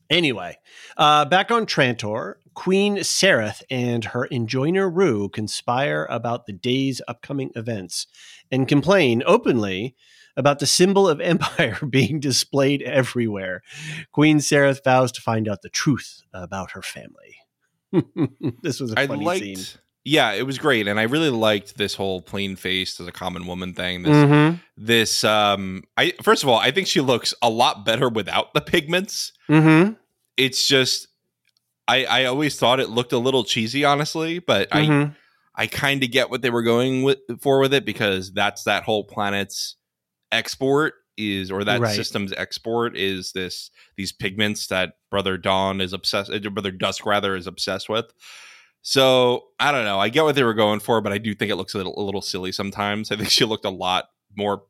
Anyway, 0.09 0.57
uh, 0.97 1.23
back 1.25 1.51
on 1.51 1.67
Trantor, 1.67 2.35
Queen 2.55 2.97
Sareth 2.97 3.61
and 3.69 4.05
her 4.05 4.27
enjoiner 4.31 4.89
Rue 4.91 5.29
conspire 5.29 6.07
about 6.09 6.47
the 6.47 6.53
day's 6.53 6.99
upcoming 7.07 7.51
events 7.55 8.07
and 8.51 8.67
complain 8.67 9.21
openly 9.27 9.95
about 10.39 10.57
the 10.59 10.65
symbol 10.65 11.07
of 11.07 11.19
empire 11.21 11.77
being 11.89 12.19
displayed 12.19 12.81
everywhere. 12.81 13.61
Queen 14.11 14.39
Sareth 14.39 14.83
vows 14.83 15.11
to 15.11 15.21
find 15.21 15.47
out 15.47 15.61
the 15.61 15.69
truth 15.69 16.23
about 16.33 16.71
her 16.71 16.81
family. 16.81 17.35
this 18.63 18.79
was 18.79 18.93
a 18.93 18.99
I 18.99 19.07
funny 19.07 19.25
liked. 19.25 19.43
scene. 19.43 19.79
Yeah, 20.05 20.31
it 20.31 20.43
was 20.43 20.57
great, 20.57 20.87
and 20.87 20.99
I 20.99 21.03
really 21.03 21.29
liked 21.29 21.77
this 21.77 21.93
whole 21.93 22.21
plain 22.21 22.55
faced 22.55 22.99
as 22.99 23.07
a 23.07 23.11
common 23.11 23.45
woman 23.45 23.73
thing. 23.73 24.01
This 24.03 24.15
Mhm. 24.15 24.59
this 24.77 25.23
um 25.25 25.83
i 25.97 26.13
first 26.23 26.41
of 26.41 26.47
all 26.49 26.57
i 26.57 26.71
think 26.71 26.87
she 26.87 27.01
looks 27.01 27.33
a 27.41 27.49
lot 27.49 27.83
better 27.85 28.07
without 28.07 28.53
the 28.53 28.61
pigments 28.61 29.33
Mhm. 29.49 29.97
it's 30.37 30.65
just 30.65 31.09
i 31.87 32.05
i 32.05 32.25
always 32.25 32.57
thought 32.57 32.79
it 32.79 32.89
looked 32.89 33.11
a 33.11 33.17
little 33.17 33.43
cheesy 33.43 33.83
honestly 33.83 34.39
but 34.39 34.69
Mhm. 34.69 35.13
i 35.53 35.63
i 35.63 35.67
kind 35.67 36.01
of 36.01 36.11
get 36.11 36.29
what 36.29 36.41
they 36.41 36.49
were 36.49 36.63
going 36.63 37.03
with 37.03 37.17
for 37.41 37.59
with 37.59 37.73
it 37.73 37.83
because 37.83 38.31
that's 38.31 38.63
that 38.63 38.83
whole 38.83 39.03
planet's 39.03 39.75
export 40.31 40.93
is 41.17 41.51
or 41.51 41.63
that 41.65 41.81
Right. 41.81 41.95
system's 41.95 42.31
export 42.33 42.95
is 42.95 43.33
this 43.33 43.71
these 43.97 44.11
pigments 44.11 44.67
that 44.67 44.93
brother 45.11 45.37
dawn 45.37 45.81
is 45.81 45.91
obsessed 45.91 46.31
uh, 46.31 46.39
brother 46.49 46.71
dusk 46.71 47.05
rather 47.05 47.35
is 47.35 47.45
obsessed 47.47 47.89
with 47.89 48.05
so 48.81 49.43
i 49.59 49.71
don't 49.71 49.83
know 49.83 49.99
i 49.99 50.07
get 50.07 50.23
what 50.23 50.35
they 50.35 50.43
were 50.43 50.53
going 50.53 50.79
for 50.79 51.01
but 51.01 51.11
i 51.11 51.17
do 51.17 51.35
think 51.35 51.51
it 51.51 51.57
looks 51.57 51.73
a 51.73 51.77
little, 51.77 51.93
a 51.97 52.01
little 52.03 52.21
silly 52.21 52.51
sometimes 52.53 53.11
i 53.11 53.17
think 53.17 53.29
she 53.37 53.43
looked 53.43 53.65
a 53.65 53.69
lot 53.69 54.05
more 54.37 54.63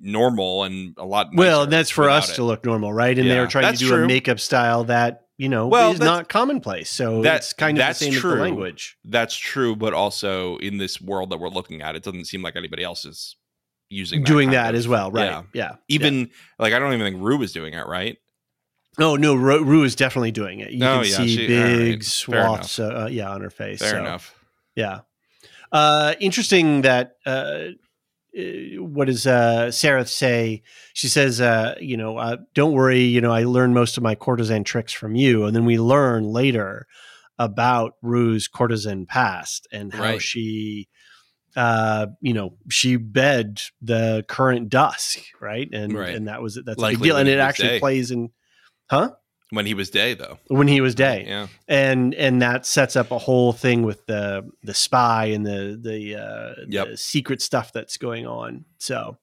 normal 0.00 0.64
and 0.64 0.94
a 0.96 1.04
lot 1.04 1.28
Well, 1.34 1.66
that's 1.66 1.90
for 1.90 2.08
us 2.08 2.30
it. 2.30 2.36
to 2.36 2.44
look 2.44 2.64
normal, 2.64 2.90
right? 2.94 3.18
And 3.18 3.28
they 3.28 3.34
Yeah, 3.34 3.42
were 3.42 3.46
trying 3.46 3.70
to 3.70 3.78
do 3.78 3.88
true. 3.88 4.04
a 4.04 4.06
makeup 4.06 4.40
style 4.40 4.84
that, 4.84 5.26
you 5.36 5.50
know, 5.50 5.68
Well, 5.68 5.92
is 5.92 6.00
not 6.00 6.30
commonplace. 6.30 6.88
So 6.90 7.20
that's 7.20 7.52
kind 7.52 7.76
of 7.76 7.82
the 7.82 7.86
that's 7.88 7.98
same 7.98 8.14
as 8.14 8.20
true. 8.20 8.30
the 8.30 8.36
language. 8.40 8.96
that's 9.04 9.36
true 9.36 9.76
but 9.76 9.92
also 9.92 10.56
in 10.56 10.78
this 10.78 11.02
world 11.02 11.28
that 11.30 11.38
we're 11.38 11.50
looking 11.50 11.82
at 11.82 11.96
it 11.96 12.02
doesn't 12.02 12.24
seem 12.24 12.40
like 12.40 12.56
anybody 12.56 12.82
else 12.82 13.04
is 13.04 13.36
using 13.94 14.22
Doing 14.24 14.50
that 14.50 14.74
of- 14.74 14.78
as 14.78 14.86
well, 14.88 15.10
right? 15.10 15.26
yeah. 15.30 15.42
Yeah. 15.52 15.76
even 15.88 16.30
like 16.58 16.72
i 16.72 16.78
don't 16.78 16.92
even 16.92 17.06
think 17.12 17.22
rue 17.24 17.40
is 17.42 17.52
doing 17.52 17.74
it 17.74 17.86
right 17.86 18.16
Oh 18.96 19.16
no, 19.16 19.34
Ru, 19.34 19.64
Rue 19.64 19.82
is 19.82 19.96
definitely 19.96 20.30
doing 20.30 20.60
it. 20.60 20.70
You 20.70 20.84
Oh, 20.86 21.00
can 21.00 21.10
yeah, 21.10 21.16
see 21.16 21.26
she- 21.34 21.40
right, 21.60 21.76
big 21.76 22.04
fair 22.04 22.44
swaths, 22.44 22.78
uh, 22.78 23.08
yeah, 23.10 23.28
on 23.28 23.40
her 23.40 23.50
face. 23.50 23.80
fair 23.80 23.90
So, 23.90 23.98
enough 23.98 24.32
Yeah. 24.76 25.00
Uh, 25.72 26.14
interesting 26.20 26.82
that 26.82 27.16
uh, 27.26 27.30
uh, 28.38 28.42
what 28.78 29.06
does 29.06 29.26
uh, 29.26 29.72
Sarah 29.72 30.06
say? 30.06 30.62
She 30.92 31.08
says, 31.08 31.40
uh, 31.40 31.74
you 31.80 31.96
know, 31.96 32.18
uh, 32.18 32.36
don't 32.54 32.72
worry, 32.72 33.00
you 33.02 33.20
know, 33.20 33.32
I 33.32 33.42
learned 33.42 33.74
most 33.74 33.96
of 33.96 34.04
my 34.04 34.14
courtesan 34.14 34.62
tricks 34.62 34.92
from 34.92 35.16
you. 35.16 35.44
And 35.44 35.56
then 35.56 35.64
we 35.64 35.76
learn 35.76 36.22
later 36.24 36.86
about 37.36 37.94
Rue's 38.00 38.46
courtesan 38.46 39.06
past 39.06 39.66
and 39.72 39.92
how 39.92 40.02
Right. 40.02 40.22
she, 40.22 40.88
uh, 41.56 42.06
you 42.20 42.32
know, 42.32 42.54
she 42.70 42.96
bed 42.96 43.60
the 43.80 44.24
current 44.28 44.68
dusk, 44.68 45.18
right? 45.40 45.68
And 45.72 45.92
Right. 45.92 46.14
and 46.14 46.28
that 46.28 46.42
was 46.42 46.54
that's 46.64 46.82
a 46.82 46.86
big 46.88 47.00
deal. 47.00 47.16
And 47.16 47.28
it 47.28 47.38
actually 47.38 47.68
day. 47.70 47.78
plays 47.80 48.10
in, 48.10 48.30
huh? 48.90 49.10
when 49.50 49.66
he 49.66 49.74
was 49.74 49.88
day 49.90 50.14
though. 50.14 50.38
When 50.48 50.66
he 50.66 50.80
was 50.80 50.94
day 50.96 51.26
Yeah. 51.28 51.46
and 51.68 52.12
and 52.14 52.42
that 52.42 52.66
sets 52.66 52.96
up 52.96 53.12
a 53.12 53.18
whole 53.18 53.52
thing 53.52 53.82
with 53.82 54.04
the 54.06 54.50
the 54.64 54.74
spy 54.74 55.26
and 55.26 55.46
the 55.46 55.78
the, 55.80 56.16
uh, 56.16 56.54
Yep. 56.68 56.88
the 56.88 56.96
secret 56.96 57.40
stuff 57.40 57.72
that's 57.72 57.96
going 57.96 58.26
on. 58.26 58.64
So, 58.78 59.16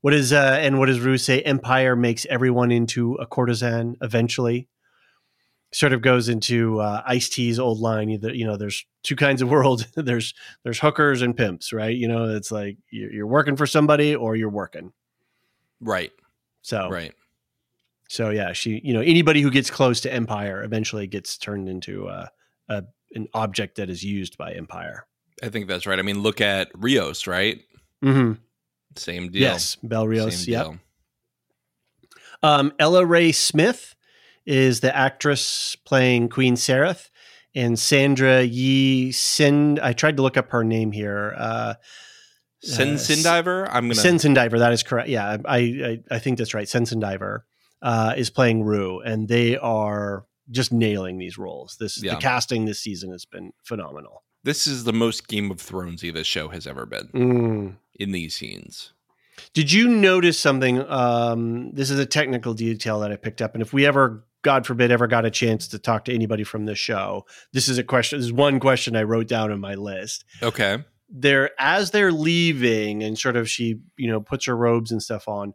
what 0.00 0.14
is 0.14 0.32
uh, 0.32 0.56
and 0.60 0.78
what 0.78 0.86
does 0.86 1.00
Rue 1.00 1.18
say? 1.18 1.42
Empire 1.42 1.94
makes 1.96 2.24
everyone 2.30 2.70
into 2.72 3.14
a 3.16 3.26
courtesan 3.26 3.96
eventually. 4.00 4.68
Sort 5.74 5.92
of 5.94 6.02
goes 6.02 6.28
into 6.28 6.80
uh, 6.80 7.02
Ice 7.06 7.28
T's 7.30 7.58
old 7.58 7.80
line. 7.80 8.10
Either 8.10 8.34
you 8.34 8.44
know, 8.44 8.56
there's 8.56 8.84
two 9.02 9.16
kinds 9.16 9.40
of 9.40 9.48
world. 9.48 9.86
there's 9.96 10.34
there's 10.64 10.78
hookers 10.78 11.22
and 11.22 11.34
pimps, 11.36 11.72
right? 11.72 11.96
You 11.96 12.08
know, 12.08 12.24
it's 12.34 12.52
like 12.52 12.76
you're, 12.90 13.10
you're 13.12 13.26
working 13.26 13.56
for 13.56 13.66
somebody 13.66 14.14
or 14.14 14.36
you're 14.36 14.50
working. 14.50 14.92
Right. 15.80 16.12
So 16.60 16.88
Right. 16.90 17.14
so 18.08 18.28
yeah, 18.30 18.52
she 18.52 18.80
you 18.84 18.92
know 18.92 19.00
anybody 19.00 19.40
who 19.40 19.50
gets 19.50 19.70
close 19.70 20.00
to 20.02 20.12
Empire 20.12 20.62
eventually 20.62 21.06
gets 21.06 21.38
turned 21.38 21.68
into 21.68 22.06
a, 22.08 22.30
a 22.68 22.84
an 23.14 23.28
object 23.34 23.76
that 23.76 23.88
is 23.90 24.04
used 24.04 24.36
by 24.36 24.52
Empire. 24.52 25.06
I 25.42 25.48
think 25.48 25.68
that's 25.68 25.86
right. 25.86 25.98
I 25.98 26.02
mean, 26.02 26.20
look 26.20 26.40
at 26.42 26.70
Riose, 26.74 27.26
right? 27.26 27.60
Mm-hmm. 28.04 28.34
Same 28.96 29.30
deal. 29.30 29.40
Yes, 29.42 29.76
Bel 29.82 30.06
Riose. 30.06 30.46
Yeah. 30.46 30.74
Um, 32.42 32.72
Ella 32.78 33.04
Rae 33.06 33.32
Smith 33.32 33.94
is 34.46 34.80
the 34.80 34.94
actress 34.96 35.76
playing 35.84 36.28
Queen 36.28 36.54
Sareth, 36.54 37.10
and 37.54 37.78
Sandra 37.78 38.42
Yi 38.42 39.12
Sin. 39.12 39.78
I 39.82 39.92
tried 39.92 40.16
to 40.16 40.22
look 40.22 40.36
up 40.36 40.50
her 40.50 40.64
name 40.64 40.92
here. 40.92 41.34
Uh, 41.36 41.74
Sin 42.62 42.94
uh, 42.94 42.98
Sin 42.98 43.22
Diver. 43.22 43.66
I'm 43.70 43.88
gonna. 43.88 43.94
Sencindiver. 44.00 44.58
That 44.58 44.72
is 44.72 44.82
correct. 44.82 45.08
Yeah, 45.08 45.38
I 45.44 45.56
I, 45.58 46.00
I 46.16 46.18
think 46.20 46.38
that's 46.38 46.54
right. 46.54 46.66
Sencindiver 46.68 47.40
uh, 47.82 48.14
is 48.16 48.30
playing 48.30 48.62
Rue, 48.62 49.00
and 49.00 49.28
they 49.28 49.56
are 49.56 50.24
just 50.50 50.72
nailing 50.72 51.18
these 51.18 51.38
roles. 51.38 51.76
This 51.80 52.02
Yeah. 52.02 52.14
the 52.14 52.20
casting 52.20 52.64
this 52.66 52.80
season 52.80 53.10
has 53.12 53.24
been 53.24 53.52
phenomenal. 53.64 54.22
this 54.44 54.66
is 54.66 54.82
the 54.84 54.92
most 54.92 55.28
Game 55.28 55.52
of 55.52 55.58
Thronesy 55.58 56.12
this 56.12 56.26
show 56.26 56.48
has 56.48 56.66
ever 56.66 56.84
been 56.84 57.06
Mm. 57.14 57.76
in 58.00 58.10
these 58.10 58.34
scenes. 58.34 58.92
Did 59.54 59.70
you 59.72 59.88
notice 59.88 60.36
something? 60.38 60.80
Um, 60.88 61.70
this 61.72 61.90
is 61.90 61.98
a 62.00 62.06
technical 62.06 62.52
detail 62.52 62.98
that 63.00 63.12
I 63.12 63.16
picked 63.16 63.40
up, 63.40 63.54
and 63.54 63.62
if 63.62 63.72
we 63.72 63.86
ever, 63.86 64.24
God 64.42 64.66
forbid, 64.66 64.90
ever 64.90 65.06
got 65.06 65.24
a 65.24 65.30
chance 65.30 65.68
to 65.68 65.78
talk 65.78 66.04
to 66.06 66.14
anybody 66.14 66.44
from 66.44 66.66
the 66.66 66.74
show, 66.74 67.26
this 67.52 67.68
is 67.68 67.78
a 67.78 67.84
question. 67.84 68.18
This 68.18 68.26
is 68.26 68.32
one 68.32 68.60
question 68.60 68.96
I 68.96 69.04
wrote 69.04 69.28
down 69.28 69.50
in 69.52 69.60
my 69.60 69.74
list. 69.74 70.24
Okay. 70.42 70.84
They're 71.08 71.50
as 71.58 71.90
they're 71.90 72.12
leaving, 72.12 73.02
and 73.02 73.18
sort 73.18 73.36
of 73.36 73.48
she, 73.48 73.80
you 73.96 74.08
know, 74.08 74.20
puts 74.20 74.46
her 74.46 74.56
robes 74.56 74.90
and 74.90 75.02
stuff 75.02 75.28
on. 75.28 75.54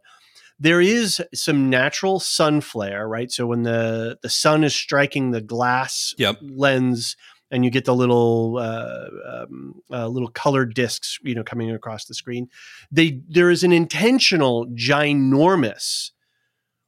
There 0.60 0.80
is 0.80 1.22
some 1.34 1.70
natural 1.70 2.18
sun 2.18 2.60
flare, 2.60 3.06
right? 3.06 3.30
So 3.30 3.46
when 3.46 3.62
the 3.62 4.18
the 4.22 4.28
sun 4.28 4.64
is 4.64 4.74
striking 4.74 5.30
the 5.30 5.40
glass 5.40 6.14
Yep. 6.18 6.38
lens, 6.42 7.16
and 7.50 7.64
you 7.64 7.70
get 7.70 7.84
the 7.84 7.94
little 7.94 8.58
uh, 8.58 9.06
um, 9.26 9.82
uh, 9.90 10.06
little 10.08 10.28
colored 10.28 10.74
discs, 10.74 11.18
you 11.22 11.34
know, 11.34 11.42
coming 11.44 11.70
across 11.70 12.04
the 12.06 12.14
screen. 12.14 12.48
They 12.90 13.20
there 13.28 13.50
is 13.50 13.64
an 13.64 13.72
intentional 13.72 14.66
ginormous 14.68 16.10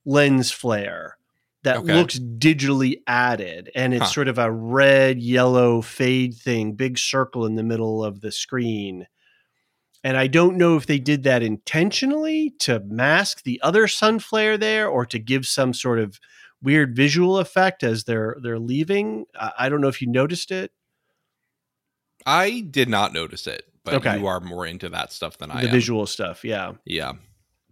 lens 0.05 0.51
flare 0.51 1.17
that 1.63 1.79
Okay. 1.79 1.95
looks 1.95 2.19
digitally 2.19 3.03
added, 3.07 3.71
and 3.75 3.93
it's 3.95 4.05
Huh. 4.07 4.11
sort 4.11 4.29
of 4.29 4.39
a 4.39 4.51
red 4.51 5.21
yellow 5.21 5.83
fade 5.83 6.35
thing, 6.35 6.73
big 6.75 6.99
circle 6.99 7.45
in 7.47 7.57
the 7.57 7.63
middle 7.63 8.03
of 8.05 8.21
the 8.23 8.33
screen. 8.33 9.07
And 10.03 10.17
I 10.17 10.29
don't 10.29 10.57
know 10.57 10.77
if 10.77 10.87
they 10.87 10.99
did 10.99 11.25
that 11.25 11.43
intentionally 11.43 12.55
to 12.61 12.81
mask 12.81 13.43
the 13.43 13.61
other 13.63 13.87
sun 13.87 14.19
flare 14.19 14.57
there, 14.57 14.89
or 14.89 15.05
to 15.07 15.19
give 15.19 15.45
some 15.47 15.75
sort 15.75 15.99
of 15.99 16.19
weird 16.63 16.97
visual 16.97 17.39
effect 17.39 17.83
as 17.83 18.05
they're 18.05 18.37
they're 18.43 18.59
leaving. 18.59 19.27
I, 19.39 19.53
I 19.59 19.69
don't 19.69 19.83
know 19.83 19.89
if 19.89 20.01
you 20.01 20.09
noticed 20.09 20.51
it. 20.51 20.73
I 22.27 22.61
did 22.61 22.89
not 22.89 23.13
notice 23.13 23.47
it, 23.47 23.67
but 23.85 23.95
Okay. 23.95 24.19
you 24.19 24.27
are 24.27 24.41
more 24.41 24.67
into 24.67 24.89
that 24.91 25.13
stuff 25.13 25.39
than 25.39 25.51
I 25.51 25.61
am. 25.61 25.65
the 25.67 25.71
visual 25.71 26.07
stuff, 26.07 26.45
yeah. 26.45 26.73
Yeah. 26.85 27.13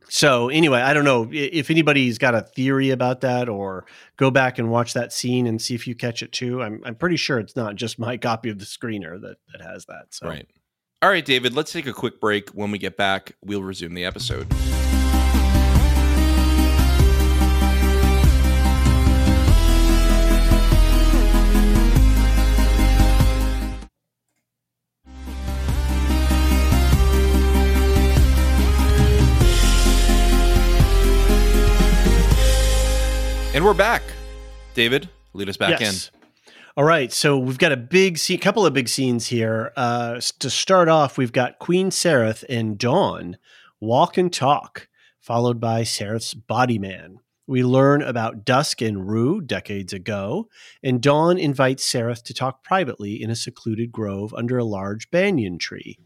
So 0.09 0.49
anyway, 0.49 0.81
I 0.81 0.95
don't 0.95 1.05
know 1.05 1.29
if 1.31 1.71
anybody's 1.71 2.19
got 2.19 2.35
a 2.35 2.43
theory 2.43 2.91
about 2.91 3.21
that, 3.21 3.49
or 3.49 3.85
go 4.17 4.31
back 4.31 4.59
and 4.59 4.71
watch 4.71 4.95
that 4.95 5.13
scene 5.13 5.47
and 5.47 5.61
see 5.61 5.75
if 5.75 5.87
you 5.87 5.95
catch 5.95 6.23
it 6.23 6.33
too. 6.33 6.63
I'm 6.63 6.83
I'm 6.85 6.95
pretty 6.95 7.17
sure 7.17 7.39
it's 7.39 7.57
not 7.57 7.77
just 7.77 7.99
my 7.99 8.17
copy 8.19 8.51
of 8.51 8.59
the 8.59 8.65
screener 8.65 9.21
that 9.21 9.37
that 9.53 9.63
has 9.63 9.87
that. 9.87 10.07
So 10.11 10.29
Right. 10.29 10.49
All 11.01 11.11
right, 11.11 11.25
David, 11.25 11.55
let's 11.55 11.71
take 11.71 11.87
a 11.87 11.93
quick 11.93 12.21
break. 12.21 12.51
When 12.51 12.73
we 12.73 12.79
get 12.79 12.97
back, 12.97 13.37
we'll 13.41 13.63
resume 13.63 13.95
the 13.95 14.05
episode. 14.05 14.53
And 33.59 33.65
we're 33.65 33.75
back. 33.75 34.05
David, 34.75 35.09
lead 35.33 35.49
us 35.49 35.57
back 35.57 35.81
in. 35.81 35.93
All 36.77 36.85
right, 36.85 37.13
so 37.13 37.37
we've 37.37 37.59
got 37.59 37.73
a 37.73 37.77
big 37.77 38.17
scene, 38.17 38.39
couple 38.39 38.65
of 38.65 38.73
big 38.73 38.89
scenes 38.89 39.27
here. 39.27 39.73
Uh, 39.77 40.21
to 40.39 40.49
start 40.49 40.89
off, 40.89 41.19
we've 41.19 41.33
got 41.33 41.59
Queen 41.59 41.91
Sareth 41.91 42.45
and 42.49 42.79
Dawn 42.79 43.37
walk 43.81 44.17
and 44.17 44.33
talk, 44.33 44.87
followed 45.19 45.59
by 45.59 45.83
Sareth's 45.83 46.35
body 46.35 46.79
man. 46.79 47.19
We 47.49 47.65
learn 47.65 48.01
about 48.01 48.45
Dusk 48.45 48.81
and 48.81 49.09
Rue 49.09 49.41
decades 49.41 49.93
ago, 49.93 50.47
and 50.81 51.03
Dawn 51.03 51.37
invites 51.37 51.85
Sareth 51.85 52.23
to 52.27 52.35
talk 52.35 52.63
privately 52.63 53.21
in 53.21 53.29
a 53.29 53.35
secluded 53.35 53.91
grove 53.91 54.33
under 54.35 54.57
a 54.57 54.65
large 54.65 55.11
banyan 55.11 55.59
tree. 55.59 55.99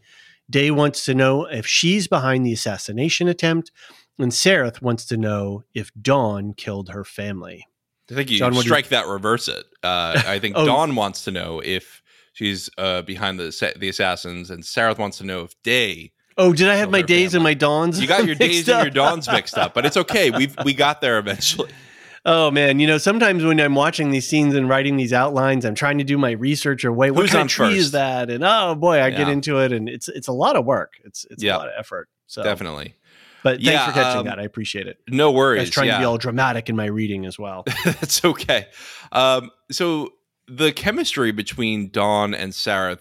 Day 0.49 0.71
wants 0.71 1.05
to 1.05 1.13
know 1.13 1.45
if 1.45 1.67
she's 1.67 2.07
behind 2.07 2.47
the 2.47 2.53
assassination 2.53 3.27
attempt, 3.27 3.71
and 4.19 4.31
Sareth 4.31 4.81
wants 4.81 5.05
to 5.05 5.17
know 5.17 5.63
if 5.73 5.91
Dawn 6.01 6.53
killed 6.53 6.89
her 6.89 7.03
family. 7.03 7.67
I 8.11 8.15
think 8.15 8.29
you 8.29 8.37
John, 8.37 8.51
do 8.51 8.57
you- 8.57 8.63
strike 8.63 8.89
that, 8.89 9.07
reverse 9.07 9.47
it. 9.47 9.65
Uh, 9.81 10.21
I 10.25 10.39
think 10.39 10.55
Oh. 10.57 10.65
Dawn 10.65 10.95
wants 10.95 11.23
to 11.25 11.31
know 11.31 11.61
if 11.63 12.01
she's 12.33 12.69
uh, 12.77 13.01
behind 13.03 13.39
the 13.39 13.73
the 13.77 13.89
assassins, 13.89 14.49
and 14.49 14.63
Sarah 14.65 14.93
wants 14.97 15.17
to 15.19 15.23
know 15.25 15.41
if 15.43 15.61
Day. 15.63 16.11
Oh, 16.37 16.51
did 16.51 16.67
I 16.67 16.75
have 16.75 16.89
my 16.89 17.03
days 17.03 17.35
and 17.35 17.43
my 17.43 17.53
dawns? 17.53 18.01
You 18.01 18.07
got 18.07 18.25
your 18.25 18.33
days 18.47 18.67
and 18.67 18.81
your 18.83 18.89
dawns 18.89 19.27
mixed 19.31 19.55
up, 19.57 19.73
but 19.75 19.85
it's 19.85 19.97
okay. 19.97 20.31
We 20.31 20.49
we 20.65 20.73
got 20.73 20.99
there 21.01 21.17
eventually. 21.19 21.69
Oh 22.25 22.49
man, 22.51 22.79
you 22.79 22.87
know 22.87 22.97
sometimes 22.97 23.43
when 23.43 23.59
I'm 23.59 23.75
watching 23.75 24.11
these 24.11 24.25
scenes 24.25 24.55
and 24.55 24.69
writing 24.69 24.95
these 24.95 25.11
outlines, 25.11 25.65
I'm 25.65 25.75
trying 25.75 25.97
to 25.97 26.05
do 26.05 26.17
my 26.17 26.31
research 26.31 26.85
or 26.85 26.93
wait, 26.93 27.11
what 27.11 27.23
Who's 27.23 27.31
kind 27.31 27.41
on 27.41 27.45
of 27.47 27.51
tree 27.51 27.67
first? 27.71 27.77
is 27.79 27.91
that? 27.91 28.29
And 28.29 28.45
oh 28.45 28.75
boy, 28.75 29.01
I 29.01 29.09
get 29.09 29.27
into 29.27 29.59
it, 29.59 29.73
and 29.73 29.89
it's 29.89 30.07
it's 30.07 30.29
a 30.29 30.31
lot 30.31 30.55
of 30.55 30.63
work. 30.63 30.93
It's 31.03 31.25
it's 31.29 31.43
Yeah. 31.43 31.55
a 31.55 31.59
lot 31.59 31.67
of 31.67 31.73
effort. 31.77 32.07
So 32.27 32.41
Definitely, 32.41 32.95
but 33.43 33.55
thanks 33.57 33.63
Yeah, 33.65 33.85
for 33.87 33.91
catching 33.93 34.19
um, 34.21 34.25
that. 34.25 34.39
I 34.39 34.43
appreciate 34.43 34.87
it. 34.87 34.99
no 35.09 35.31
worries. 35.31 35.59
I 35.59 35.63
was 35.63 35.69
trying 35.69 35.87
yeah. 35.87 35.93
to 35.95 35.99
be 35.99 36.05
all 36.05 36.17
dramatic 36.17 36.69
in 36.69 36.75
my 36.75 36.85
reading 36.85 37.25
as 37.25 37.37
well. 37.37 37.63
That's 37.85 38.23
okay. 38.23 38.67
Um, 39.11 39.51
so 39.71 40.13
the 40.47 40.71
chemistry 40.71 41.31
between 41.31 41.89
Dawn 41.89 42.33
and 42.33 42.53
Sarah. 42.55 42.97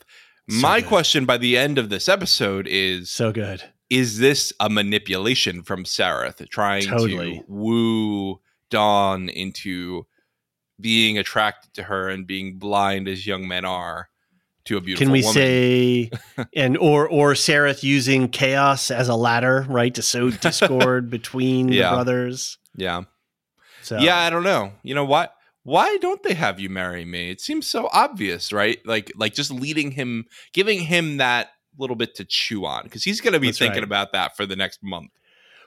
So 0.51 0.57
My 0.61 0.81
good. 0.81 0.89
question 0.89 1.25
by 1.25 1.39
the 1.39 1.57
end 1.57 1.79
of 1.79 1.89
this 1.89 2.09
episode 2.09 2.67
is: 2.69 3.11
So 3.11 3.33
good. 3.33 3.63
Is 3.91 4.19
this 4.19 4.53
a 4.59 4.69
manipulation 4.71 5.63
from 5.63 5.85
Sarah 5.85 6.35
trying 6.51 6.85
Totally. 6.85 7.39
to 7.39 7.45
woo 7.47 8.41
Dawn 8.71 9.29
into 9.29 10.07
being 10.81 11.19
attracted 11.19 11.75
to 11.75 11.85
her 11.85 12.09
and 12.09 12.27
being 12.27 12.59
blind 12.59 13.07
as 13.07 13.27
young 13.27 13.47
men 13.47 13.65
are 13.65 14.09
to 14.67 14.77
a 14.77 14.81
beautiful 14.81 15.05
Can 15.07 15.13
we 15.13 15.21
woman? 15.23 15.35
say 15.35 16.11
and 16.57 16.77
or 16.79 17.09
or 17.09 17.33
Sareth 17.35 17.83
using 17.83 18.29
chaos 18.29 18.91
as 18.91 19.09
a 19.09 19.17
ladder, 19.17 19.67
right, 19.69 19.95
to 19.95 20.03
sow 20.03 20.31
discord 20.31 21.11
between 21.19 21.69
Yeah. 21.69 21.91
the 21.91 21.97
brothers? 21.97 22.59
Yeah. 22.77 23.03
So 23.83 23.99
Yeah, 23.99 24.17
I 24.19 24.31
don't 24.31 24.45
know. 24.45 24.73
You 24.83 24.95
know 24.95 25.05
what? 25.05 25.35
Why 25.65 25.97
don't 25.99 26.23
they 26.25 26.35
have 26.35 26.59
you 26.59 26.69
marry 26.69 27.05
me? 27.05 27.31
It 27.31 27.41
seems 27.41 27.69
so 27.69 27.89
obvious, 27.93 28.53
right? 28.53 28.79
Like 28.85 29.13
like 29.17 29.35
just 29.35 29.51
leading 29.51 29.93
him 29.93 30.25
giving 30.53 30.81
him 30.81 31.19
that 31.19 31.51
little 31.79 31.97
bit 31.97 32.15
to 32.17 32.25
chew 32.25 32.65
on 32.67 32.83
because 32.85 33.05
he's 33.05 33.21
going 33.21 33.33
to 33.33 33.41
be 33.41 33.47
That's 33.49 33.59
thinking 33.59 33.79
right. 33.79 33.85
about 33.85 34.13
that 34.13 34.37
for 34.37 34.45
the 34.45 34.57
next 34.57 34.81
month. 34.83 35.11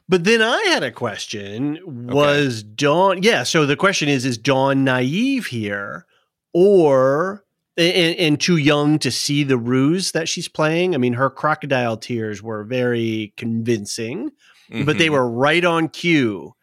But 0.08 0.24
then 0.24 0.42
I 0.42 0.62
had 0.68 0.84
a 0.84 0.92
question. 0.92 1.80
Was 2.08 2.62
Dawn 2.62 3.24
yeah, 3.24 3.44
so 3.44 3.66
the 3.66 3.76
question 3.78 4.08
is 4.10 4.26
is 4.26 4.38
Dawn 4.38 4.84
naive 4.84 5.48
here 5.48 6.06
or 6.54 7.45
and, 7.78 8.16
and 8.18 8.40
too 8.40 8.58
young 8.58 9.00
to 9.00 9.12
see 9.12 9.44
the 9.44 9.58
ruse 9.58 10.12
that 10.14 10.30
she's 10.30 10.48
playing. 10.48 10.96
I 10.96 10.98
mean, 10.98 11.14
her 11.14 11.30
crocodile 11.30 11.98
tears 11.98 12.42
were 12.42 12.64
very 12.64 13.34
convincing, 13.38 14.32
but 14.70 14.98
they 14.98 15.08
Mhm. 15.10 15.12
were 15.14 15.30
right 15.30 15.64
on 15.66 15.90
cue. 15.90 16.54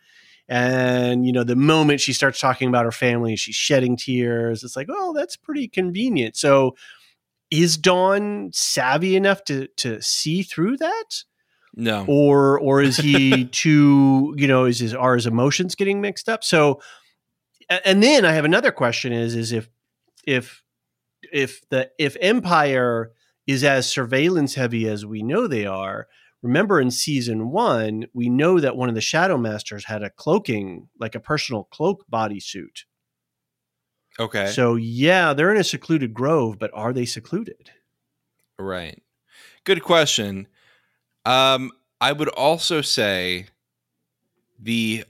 And 0.48 1.24
you 1.26 1.32
know, 1.32 1.44
the 1.44 1.56
moment 1.56 2.00
she 2.00 2.12
starts 2.12 2.40
talking 2.40 2.68
about 2.68 2.84
her 2.84 2.92
family, 2.92 3.36
she's 3.36 3.54
shedding 3.54 3.96
tears. 3.96 4.64
It's 4.64 4.76
like, 4.76 4.88
oh, 4.90 5.12
that's 5.14 5.36
pretty 5.36 5.68
convenient. 5.68 6.36
So, 6.36 6.76
is 7.50 7.76
Dawn 7.76 8.50
savvy 8.52 9.14
enough 9.16 9.44
to 9.44 9.68
to 9.78 10.00
see 10.02 10.42
through 10.42 10.78
that, 10.78 11.24
no. 11.74 12.04
or 12.08 12.58
or 12.60 12.82
is 12.82 12.96
he 12.96 13.44
too? 13.52 14.34
You 14.36 14.46
know, 14.48 14.64
is 14.64 14.80
his 14.80 14.94
are 14.94 15.14
his 15.14 15.26
emotions 15.26 15.74
getting 15.74 16.00
mixed 16.00 16.28
up? 16.28 16.42
So, 16.44 16.80
and 17.68 18.02
then 18.02 18.24
I 18.24 18.32
have 18.32 18.44
another 18.44 18.72
question: 18.72 19.12
is 19.12 19.34
is 19.34 19.52
if 19.52 19.68
if 20.26 20.61
if 21.32 21.68
the 21.70 21.90
if 21.98 22.16
Empire 22.20 23.12
is 23.46 23.64
as 23.64 23.88
surveillance 23.88 24.54
heavy 24.54 24.88
as 24.88 25.04
we 25.04 25.22
know 25.22 25.46
they 25.46 25.66
are, 25.66 26.06
remember 26.42 26.80
in 26.80 26.90
season 26.90 27.50
one, 27.50 28.06
we 28.12 28.28
know 28.28 28.60
that 28.60 28.76
one 28.76 28.88
of 28.88 28.94
the 28.94 29.00
Shadow 29.00 29.36
Masters 29.36 29.84
had 29.86 30.02
a 30.02 30.10
cloaking, 30.10 30.88
like 31.00 31.14
a 31.14 31.20
personal 31.20 31.64
cloak 31.64 32.04
bodysuit. 32.12 32.84
Okay. 34.20 34.46
So 34.48 34.76
yeah, 34.76 35.32
they're 35.32 35.52
in 35.52 35.60
a 35.60 35.64
secluded 35.64 36.12
grove, 36.14 36.58
but 36.58 36.70
are 36.74 36.92
they 36.92 37.06
secluded? 37.06 37.70
Right. 38.58 39.02
Good 39.64 39.82
question. 39.82 40.48
Um, 41.24 41.70
I 42.00 42.12
would 42.12 42.28
also 42.28 42.82
say 42.82 43.46
the 44.58 45.04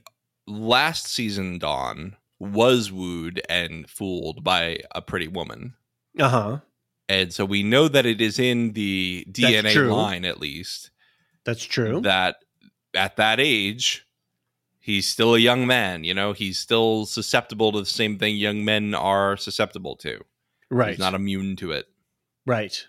last 0.47 1.07
season 1.07 1.59
Dawn 1.59 2.15
was 2.39 2.91
wooed 2.91 3.41
and 3.49 3.89
fooled 3.89 4.43
by 4.43 4.79
a 4.93 5.01
pretty 5.01 5.27
woman. 5.27 5.75
Uh 6.19 6.29
huh. 6.29 6.57
And 7.09 7.33
so 7.33 7.45
we 7.45 7.63
know 7.63 7.87
that 7.87 8.05
it 8.05 8.21
is 8.21 8.39
in 8.39 8.73
the 8.73 9.25
DNA 9.29 9.91
line 9.91 10.25
at 10.25 10.39
least 10.39 10.91
That's 11.43 11.63
true. 11.63 12.01
that 12.01 12.37
at 12.95 13.17
that 13.17 13.39
age 13.39 14.05
he's 14.79 15.07
still 15.07 15.33
a 15.33 15.39
young 15.39 15.65
man, 15.65 16.03
you 16.03 16.13
know, 16.13 16.33
he's 16.33 16.59
still 16.59 17.05
susceptible 17.05 17.71
to 17.71 17.79
the 17.79 17.85
same 17.85 18.17
thing 18.17 18.35
young 18.35 18.65
men 18.65 18.93
are 18.93 19.37
susceptible 19.37 19.95
to. 19.95 20.19
right. 20.69 20.89
He's 20.89 20.99
not 20.99 21.13
immune 21.13 21.55
to 21.57 21.71
it. 21.71 21.87
Right. 22.45 22.85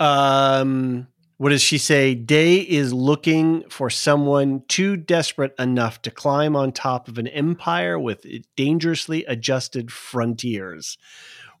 Um, 0.00 1.06
what 1.36 1.50
does 1.50 1.62
she 1.62 1.78
say? 1.78 2.14
Day 2.14 2.56
is 2.56 2.92
looking 2.92 3.62
for 3.68 3.88
someone 3.88 4.62
too 4.68 4.96
desperate 4.96 5.54
enough 5.58 6.02
to 6.02 6.10
climb 6.10 6.56
on 6.56 6.72
top 6.72 7.08
of 7.08 7.18
an 7.18 7.28
empire 7.28 7.98
with 7.98 8.26
dangerously 8.56 9.24
adjusted 9.26 9.92
frontiers. 9.92 10.98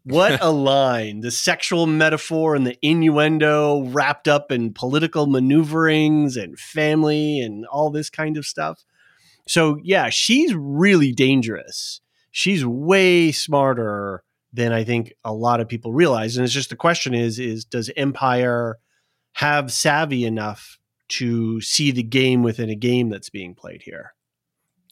What 0.06 0.38
a 0.40 0.50
line. 0.50 1.20
The 1.20 1.32
sexual 1.32 1.86
metaphor 1.86 2.54
and 2.54 2.66
the 2.66 2.78
innuendo 2.80 3.82
wrapped 3.86 4.28
up 4.28 4.52
in 4.52 4.72
political 4.72 5.26
maneuverings 5.26 6.36
and 6.36 6.58
family 6.58 7.40
and 7.40 7.66
all 7.66 7.90
this 7.90 8.08
kind 8.08 8.36
of 8.36 8.46
stuff. 8.46 8.84
So, 9.48 9.78
yeah, 9.82 10.08
she's 10.08 10.54
really 10.54 11.12
dangerous. 11.12 12.00
She's 12.30 12.64
way 12.64 13.32
smarter 13.32 14.22
than 14.52 14.72
I 14.72 14.84
think 14.84 15.12
a 15.24 15.32
lot 15.32 15.60
of 15.60 15.68
people 15.68 15.92
realize. 15.92 16.36
And 16.36 16.44
it's 16.44 16.54
just 16.54 16.70
the 16.70 16.76
question 16.76 17.12
is 17.12 17.38
is 17.38 17.64
does 17.64 17.90
Empire 17.96 18.78
have 19.34 19.72
savvy 19.72 20.24
enough 20.24 20.78
to 21.08 21.60
see 21.60 21.90
the 21.90 22.02
game 22.02 22.42
within 22.42 22.70
a 22.70 22.74
game 22.74 23.08
that's 23.08 23.30
being 23.30 23.54
played 23.54 23.82
here? 23.82 24.14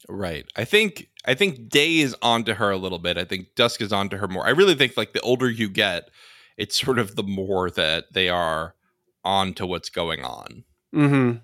Right. 0.07 0.45
I 0.55 0.65
think 0.65 1.09
I 1.27 1.33
think 1.33 1.69
Day 1.69 1.97
is 1.97 2.15
onto 2.21 2.53
her 2.53 2.71
a 2.71 2.77
little 2.77 2.99
bit. 2.99 3.17
I 3.17 3.25
think 3.25 3.55
Dusk 3.55 3.81
is 3.81 3.91
onto 3.91 4.17
her 4.17 4.27
more. 4.27 4.45
I 4.45 4.51
really 4.51 4.75
think 4.75 4.95
like 4.95 5.13
the 5.13 5.21
older 5.21 5.49
you 5.49 5.69
get, 5.69 6.09
it's 6.57 6.79
sort 6.79 6.99
of 6.99 7.15
the 7.15 7.23
more 7.23 7.69
that 7.71 8.13
they 8.13 8.29
are 8.29 8.75
onto 9.23 9.65
what's 9.65 9.89
going 9.89 10.23
on. 10.23 10.63
Mm-hmm. 10.93 11.37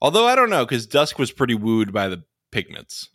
Although 0.00 0.26
I 0.26 0.34
don't 0.34 0.50
know, 0.50 0.64
because 0.64 0.86
Dusk 0.86 1.18
was 1.18 1.30
pretty 1.30 1.54
wooed 1.54 1.92
by 1.92 2.08
the 2.08 2.24
pigments. 2.50 3.08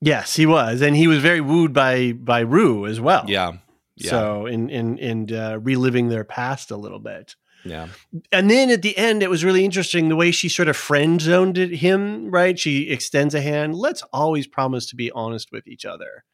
Yes, 0.00 0.34
he 0.34 0.46
was, 0.46 0.82
and 0.82 0.96
he 0.96 1.06
was 1.06 1.18
very 1.18 1.40
wooed 1.40 1.72
by 1.72 2.12
by 2.12 2.40
Rue 2.40 2.86
as 2.86 3.00
well. 3.00 3.24
Yeah. 3.28 3.52
Yeah. 3.96 4.10
So 4.10 4.46
in 4.46 4.68
in 4.68 4.98
in 4.98 5.34
uh, 5.34 5.58
reliving 5.60 6.08
their 6.08 6.24
past 6.24 6.70
a 6.70 6.76
little 6.76 6.98
bit. 6.98 7.36
Yeah. 7.64 7.88
and 8.30 8.50
then 8.50 8.70
at 8.70 8.82
the 8.82 8.96
end, 8.96 9.22
it 9.22 9.30
was 9.30 9.44
really 9.44 9.64
interesting 9.64 10.08
the 10.08 10.16
way 10.16 10.30
she 10.30 10.48
sort 10.48 10.68
of 10.68 10.76
friend 10.76 11.20
zoned 11.20 11.56
him. 11.56 12.30
Right, 12.30 12.58
she 12.58 12.90
extends 12.90 13.34
a 13.34 13.40
hand. 13.40 13.74
Let's 13.74 14.02
always 14.12 14.46
promise 14.46 14.86
to 14.86 14.96
be 14.96 15.10
honest 15.12 15.50
with 15.52 15.66
each 15.66 15.84
other. 15.84 16.24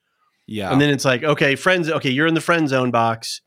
Yeah. 0.46 0.72
And 0.72 0.80
then 0.80 0.90
it's 0.90 1.04
like, 1.04 1.22
okay, 1.22 1.56
friends, 1.56 1.90
okay, 1.90 2.10
you're 2.10 2.26
in 2.26 2.34
the 2.34 2.40
friend 2.40 2.68
zone 2.68 2.90
box. 2.90 3.42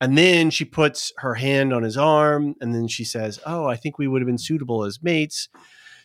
And 0.00 0.18
then 0.18 0.50
she 0.50 0.66
puts 0.66 1.12
her 1.18 1.34
hand 1.34 1.72
on 1.72 1.82
his 1.82 1.96
arm, 1.96 2.54
and 2.60 2.74
then 2.74 2.86
she 2.86 3.02
says, 3.02 3.40
"Oh, 3.46 3.64
I 3.64 3.76
think 3.76 3.98
we 3.98 4.06
would 4.06 4.20
have 4.20 4.26
been 4.26 4.36
suitable 4.36 4.84
as 4.84 5.02
mates." 5.02 5.48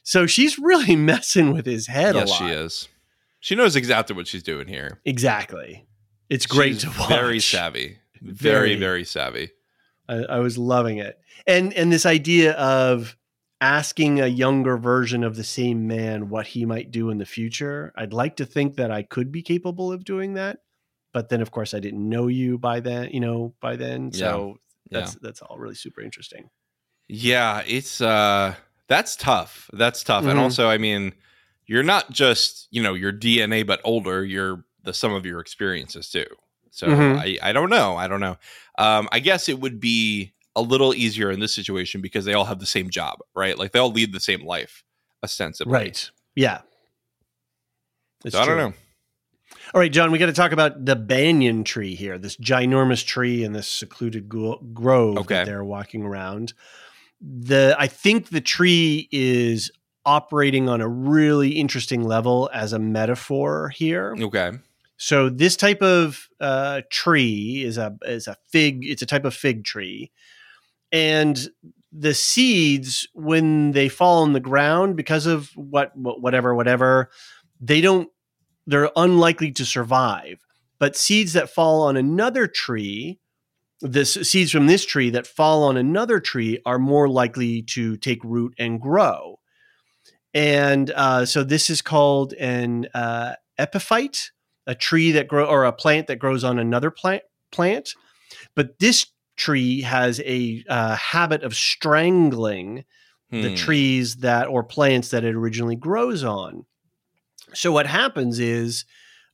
So 0.03 0.25
she's 0.25 0.57
really 0.57 0.95
messing 0.95 1.53
with 1.53 1.65
his 1.65 1.87
head 1.87 2.15
a 2.15 2.19
yes, 2.19 2.29
lot. 2.29 2.37
she 2.37 2.45
is. 2.45 2.87
She 3.41 3.55
knows 3.55 3.75
exactly 3.75 4.15
what 4.15 4.27
she's 4.27 4.43
doing 4.43 4.67
here. 4.67 5.01
Exactly. 5.03 5.87
It's 6.29 6.45
great 6.45 6.75
She's 6.75 6.83
to 6.83 6.99
watch. 6.99 7.09
Very 7.09 7.39
savvy. 7.39 7.97
Very. 8.21 8.33
Very, 8.33 8.75
very 8.75 9.03
savvy. 9.03 9.49
I, 10.11 10.35
I 10.35 10.39
was 10.39 10.57
loving 10.57 10.97
it, 10.97 11.19
and 11.47 11.73
and 11.73 11.91
this 11.91 12.05
idea 12.05 12.53
of 12.53 13.15
asking 13.61 14.19
a 14.19 14.27
younger 14.27 14.75
version 14.77 15.23
of 15.23 15.35
the 15.35 15.43
same 15.43 15.87
man 15.87 16.29
what 16.29 16.47
he 16.47 16.65
might 16.65 16.89
do 16.91 17.09
in 17.11 17.19
the 17.19 17.25
future. 17.25 17.93
I'd 17.95 18.13
like 18.13 18.35
to 18.37 18.45
think 18.45 18.75
that 18.77 18.89
I 18.91 19.03
could 19.03 19.31
be 19.31 19.43
capable 19.43 19.91
of 19.91 20.03
doing 20.03 20.33
that, 20.33 20.59
but 21.13 21.29
then 21.29 21.41
of 21.41 21.51
course 21.51 21.73
I 21.73 21.79
didn't 21.79 22.07
know 22.09 22.27
you 22.27 22.57
by 22.57 22.79
then. 22.79 23.09
You 23.11 23.19
know, 23.19 23.53
by 23.61 23.75
then, 23.75 24.11
so 24.13 24.57
that's 24.89 25.15
that's 25.21 25.41
all 25.41 25.57
really 25.57 25.75
super 25.75 26.01
interesting. 26.01 26.49
Yeah, 27.07 27.63
it's 27.67 28.01
uh 28.01 28.55
that's 28.87 29.15
tough. 29.15 29.69
That's 29.73 30.03
tough. 30.03 30.25
And 30.25 30.37
Mhm. 30.37 30.43
also, 30.43 30.67
I 30.69 30.77
mean, 30.77 31.13
you're 31.65 31.83
not 31.83 32.11
just, 32.11 32.67
you 32.71 32.81
know, 32.83 32.93
your 32.93 33.13
DNA 33.13 33.65
but 33.65 33.79
older, 33.85 34.25
you're 34.25 34.65
the 34.83 34.93
sum 34.93 35.13
of 35.13 35.25
your 35.25 35.39
experiences 35.39 36.09
too. 36.09 36.25
So 36.71 36.87
Mhm. 36.87 37.17
I 37.19 37.37
I 37.49 37.53
don't 37.53 37.69
know. 37.69 37.95
I 37.95 38.07
don't 38.07 38.19
know. 38.21 38.37
Um 38.77 39.07
I 39.11 39.19
guess 39.19 39.47
it 39.49 39.59
would 39.59 39.79
be 39.79 40.33
a 40.55 40.61
little 40.61 40.93
easier 40.93 41.31
in 41.31 41.39
this 41.39 41.53
situation 41.53 42.01
because 42.01 42.25
they 42.25 42.33
all 42.33 42.45
have 42.45 42.59
the 42.59 42.65
same 42.65 42.89
job, 42.89 43.19
right? 43.35 43.57
Like 43.57 43.71
they 43.71 43.79
all 43.79 43.91
lead 43.91 44.11
the 44.13 44.19
same 44.19 44.45
life 44.45 44.83
ostensibly. 45.23 45.71
Right. 45.73 46.09
Yeah. 46.35 46.61
So 48.27 48.39
I 48.39 48.45
don't 48.45 48.57
know. 48.57 48.73
All 49.73 49.79
right, 49.79 49.91
John, 49.91 50.11
we 50.11 50.17
got 50.17 50.25
to 50.27 50.33
talk 50.33 50.51
about 50.51 50.85
the 50.85 50.95
banyan 50.97 51.63
tree 51.63 51.95
here, 51.95 52.17
this 52.17 52.35
ginormous 52.37 53.05
tree 53.05 53.43
in 53.43 53.53
this 53.53 53.67
secluded 53.67 54.27
gro- 54.27 54.59
grove 54.73 55.17
Okay. 55.19 55.35
that 55.35 55.45
they're 55.45 55.63
walking 55.63 56.03
around. 56.03 56.53
The 57.21 57.75
I 57.79 57.87
think 57.87 58.29
the 58.29 58.41
tree 58.41 59.07
is 59.11 59.71
operating 60.05 60.67
on 60.67 60.81
a 60.81 60.87
really 60.87 61.51
interesting 61.51 62.03
level 62.03 62.49
as 62.53 62.73
a 62.73 62.79
metaphor 62.79 63.69
here. 63.69 64.15
Okay. 64.19 64.51
So 65.01 65.31
this 65.31 65.55
type 65.55 65.81
of 65.81 66.29
uh, 66.39 66.81
tree 66.91 67.63
is 67.65 67.79
a 67.79 67.97
is 68.03 68.27
a 68.27 68.37
fig. 68.51 68.85
It's 68.85 69.01
a 69.01 69.07
type 69.07 69.25
of 69.25 69.33
fig 69.33 69.63
tree, 69.63 70.11
and 70.91 71.49
the 71.91 72.13
seeds 72.13 73.07
when 73.15 73.71
they 73.71 73.89
fall 73.89 74.21
on 74.21 74.33
the 74.33 74.39
ground 74.39 74.95
because 74.95 75.25
of 75.25 75.49
what 75.55 75.97
what- 75.97 76.21
whatever 76.21 76.53
whatever 76.53 77.09
they 77.59 77.81
don't 77.81 78.09
they're 78.67 78.91
unlikely 78.95 79.51
to 79.53 79.65
survive. 79.65 80.39
But 80.77 80.95
seeds 80.95 81.33
that 81.33 81.49
fall 81.49 81.81
on 81.81 81.97
another 81.97 82.45
tree, 82.45 83.19
the 83.79 84.05
seeds 84.05 84.51
from 84.51 84.67
this 84.67 84.85
tree 84.85 85.09
that 85.09 85.25
fall 85.25 85.63
on 85.63 85.77
another 85.77 86.19
tree 86.19 86.59
are 86.63 86.77
more 86.77 87.09
likely 87.09 87.63
to 87.73 87.97
take 87.97 88.23
root 88.23 88.53
and 88.59 88.79
grow. 88.79 89.39
And 90.35 90.91
uh, 90.91 91.25
so 91.25 91.43
this 91.43 91.71
is 91.71 91.81
called 91.81 92.33
an 92.33 92.87
uh, 92.93 93.33
epiphyte 93.57 94.29
a 94.67 94.75
tree 94.75 95.11
that 95.11 95.27
grow 95.27 95.45
or 95.45 95.65
a 95.65 95.73
plant 95.73 96.07
that 96.07 96.19
grows 96.19 96.43
on 96.43 96.59
another 96.59 96.91
plant 96.91 97.23
plant 97.51 97.93
but 98.55 98.79
this 98.79 99.07
tree 99.37 99.81
has 99.81 100.19
a 100.21 100.63
uh, 100.69 100.95
habit 100.95 101.43
of 101.43 101.55
strangling 101.55 102.85
the 103.29 103.49
Hmm. 103.49 103.55
trees 103.55 104.17
that 104.17 104.47
or 104.47 104.61
plants 104.63 105.09
that 105.09 105.23
it 105.23 105.35
originally 105.35 105.75
grows 105.77 106.23
on 106.23 106.65
so 107.53 107.71
what 107.71 107.87
happens 107.87 108.39
is 108.39 108.85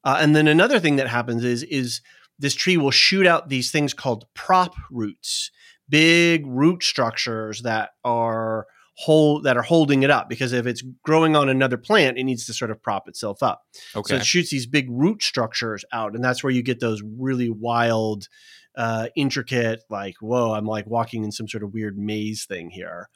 uh, 0.03 0.17
and 0.21 0.35
then 0.35 0.47
another 0.47 0.79
thing 0.79 0.95
that 0.97 1.07
happens 1.07 1.43
is 1.43 1.63
is 1.63 2.01
this 2.39 2.53
tree 2.53 2.77
will 2.77 2.91
shoot 2.91 3.25
out 3.25 3.49
these 3.49 3.71
things 3.71 3.93
called 3.93 4.25
prop 4.35 4.75
roots 4.91 5.49
big 5.89 6.45
root 6.45 6.83
structures 6.83 7.61
that 7.63 7.91
are 8.03 8.67
hold 8.99 9.43
that 9.43 9.55
are 9.57 9.61
holding 9.61 10.01
it 10.01 10.09
up 10.09 10.27
because 10.27 10.53
if 10.53 10.65
it's 10.65 10.83
growing 11.03 11.35
on 11.35 11.49
another 11.49 11.77
plant 11.77 12.17
it 12.17 12.23
needs 12.23 12.45
to 12.47 12.53
sort 12.53 12.71
of 12.71 12.81
prop 12.81 13.07
itself 13.07 13.43
up 13.43 13.61
Okay. 13.95 14.15
so 14.15 14.15
it 14.15 14.25
shoots 14.25 14.49
these 14.49 14.65
big 14.65 14.87
root 14.89 15.21
structures 15.21 15.85
out, 15.93 16.15
and 16.15 16.23
that's 16.23 16.43
where 16.43 16.51
you 16.51 16.63
get 16.63 16.79
those 16.79 17.01
really 17.03 17.49
wild, 17.49 18.27
uh, 18.75 19.07
intricate, 19.15 19.81
like, 19.89 20.15
whoa, 20.19 20.53
I'm 20.53 20.65
like 20.65 20.87
walking 20.87 21.23
in 21.23 21.31
some 21.31 21.47
sort 21.47 21.63
of 21.63 21.73
weird 21.73 21.97
maze 21.97 22.45
thing 22.45 22.71
here. 22.71 23.09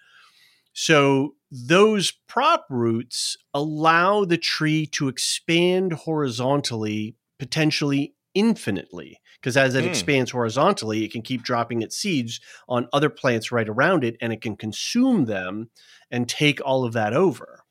So 0.73 1.35
those 1.51 2.11
prop 2.27 2.65
roots 2.69 3.35
allow 3.53 4.23
the 4.23 4.37
tree 4.37 4.85
to 4.87 5.07
expand 5.07 5.93
horizontally, 5.93 7.15
potentially 7.39 8.13
infinitely 8.33 9.19
because 9.39 9.57
as 9.57 9.75
it 9.75 9.83
Hmm. 9.83 9.89
expands 9.89 10.31
horizontally, 10.31 11.03
it 11.03 11.11
can 11.11 11.21
keep 11.21 11.43
dropping 11.43 11.81
its 11.81 11.97
seeds 11.97 12.39
on 12.67 12.87
other 12.93 13.09
plants 13.09 13.51
right 13.51 13.67
around 13.67 14.03
it 14.03 14.15
and 14.21 14.31
it 14.33 14.41
can 14.41 14.55
consume 14.55 15.25
them 15.25 15.69
and 16.09 16.29
take 16.29 16.59
all 16.63 16.85
of 16.85 16.93
that 16.93 17.13
over. 17.13 17.63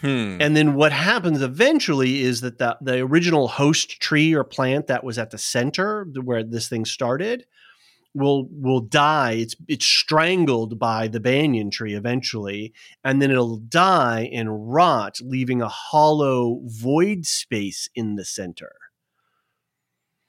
Hmm. 0.00 0.36
And 0.40 0.56
then 0.56 0.74
what 0.74 0.92
happens 0.92 1.40
eventually 1.40 2.20
is 2.22 2.40
that 2.42 2.58
the, 2.58 2.76
the 2.80 2.98
original 3.00 3.48
host 3.48 4.00
tree 4.00 4.34
or 4.34 4.44
plant 4.44 4.86
that 4.88 5.04
was 5.04 5.18
at 5.18 5.30
the 5.30 5.38
center 5.38 6.04
where 6.22 6.42
this 6.42 6.68
thing 6.68 6.84
started 6.84 7.46
will 8.14 8.48
will 8.50 8.80
die. 8.80 9.32
It's 9.32 9.56
it's 9.66 9.86
strangled 9.86 10.78
by 10.78 11.08
the 11.08 11.20
banyan 11.20 11.70
tree 11.70 11.94
eventually, 11.94 12.72
and 13.02 13.20
then 13.22 13.30
it'll 13.30 13.58
die 13.58 14.30
and 14.32 14.72
rot, 14.72 15.18
leaving 15.20 15.62
a 15.62 15.68
hollow 15.68 16.60
void 16.64 17.26
space 17.26 17.88
in 17.94 18.16
the 18.16 18.24
center. 18.24 18.72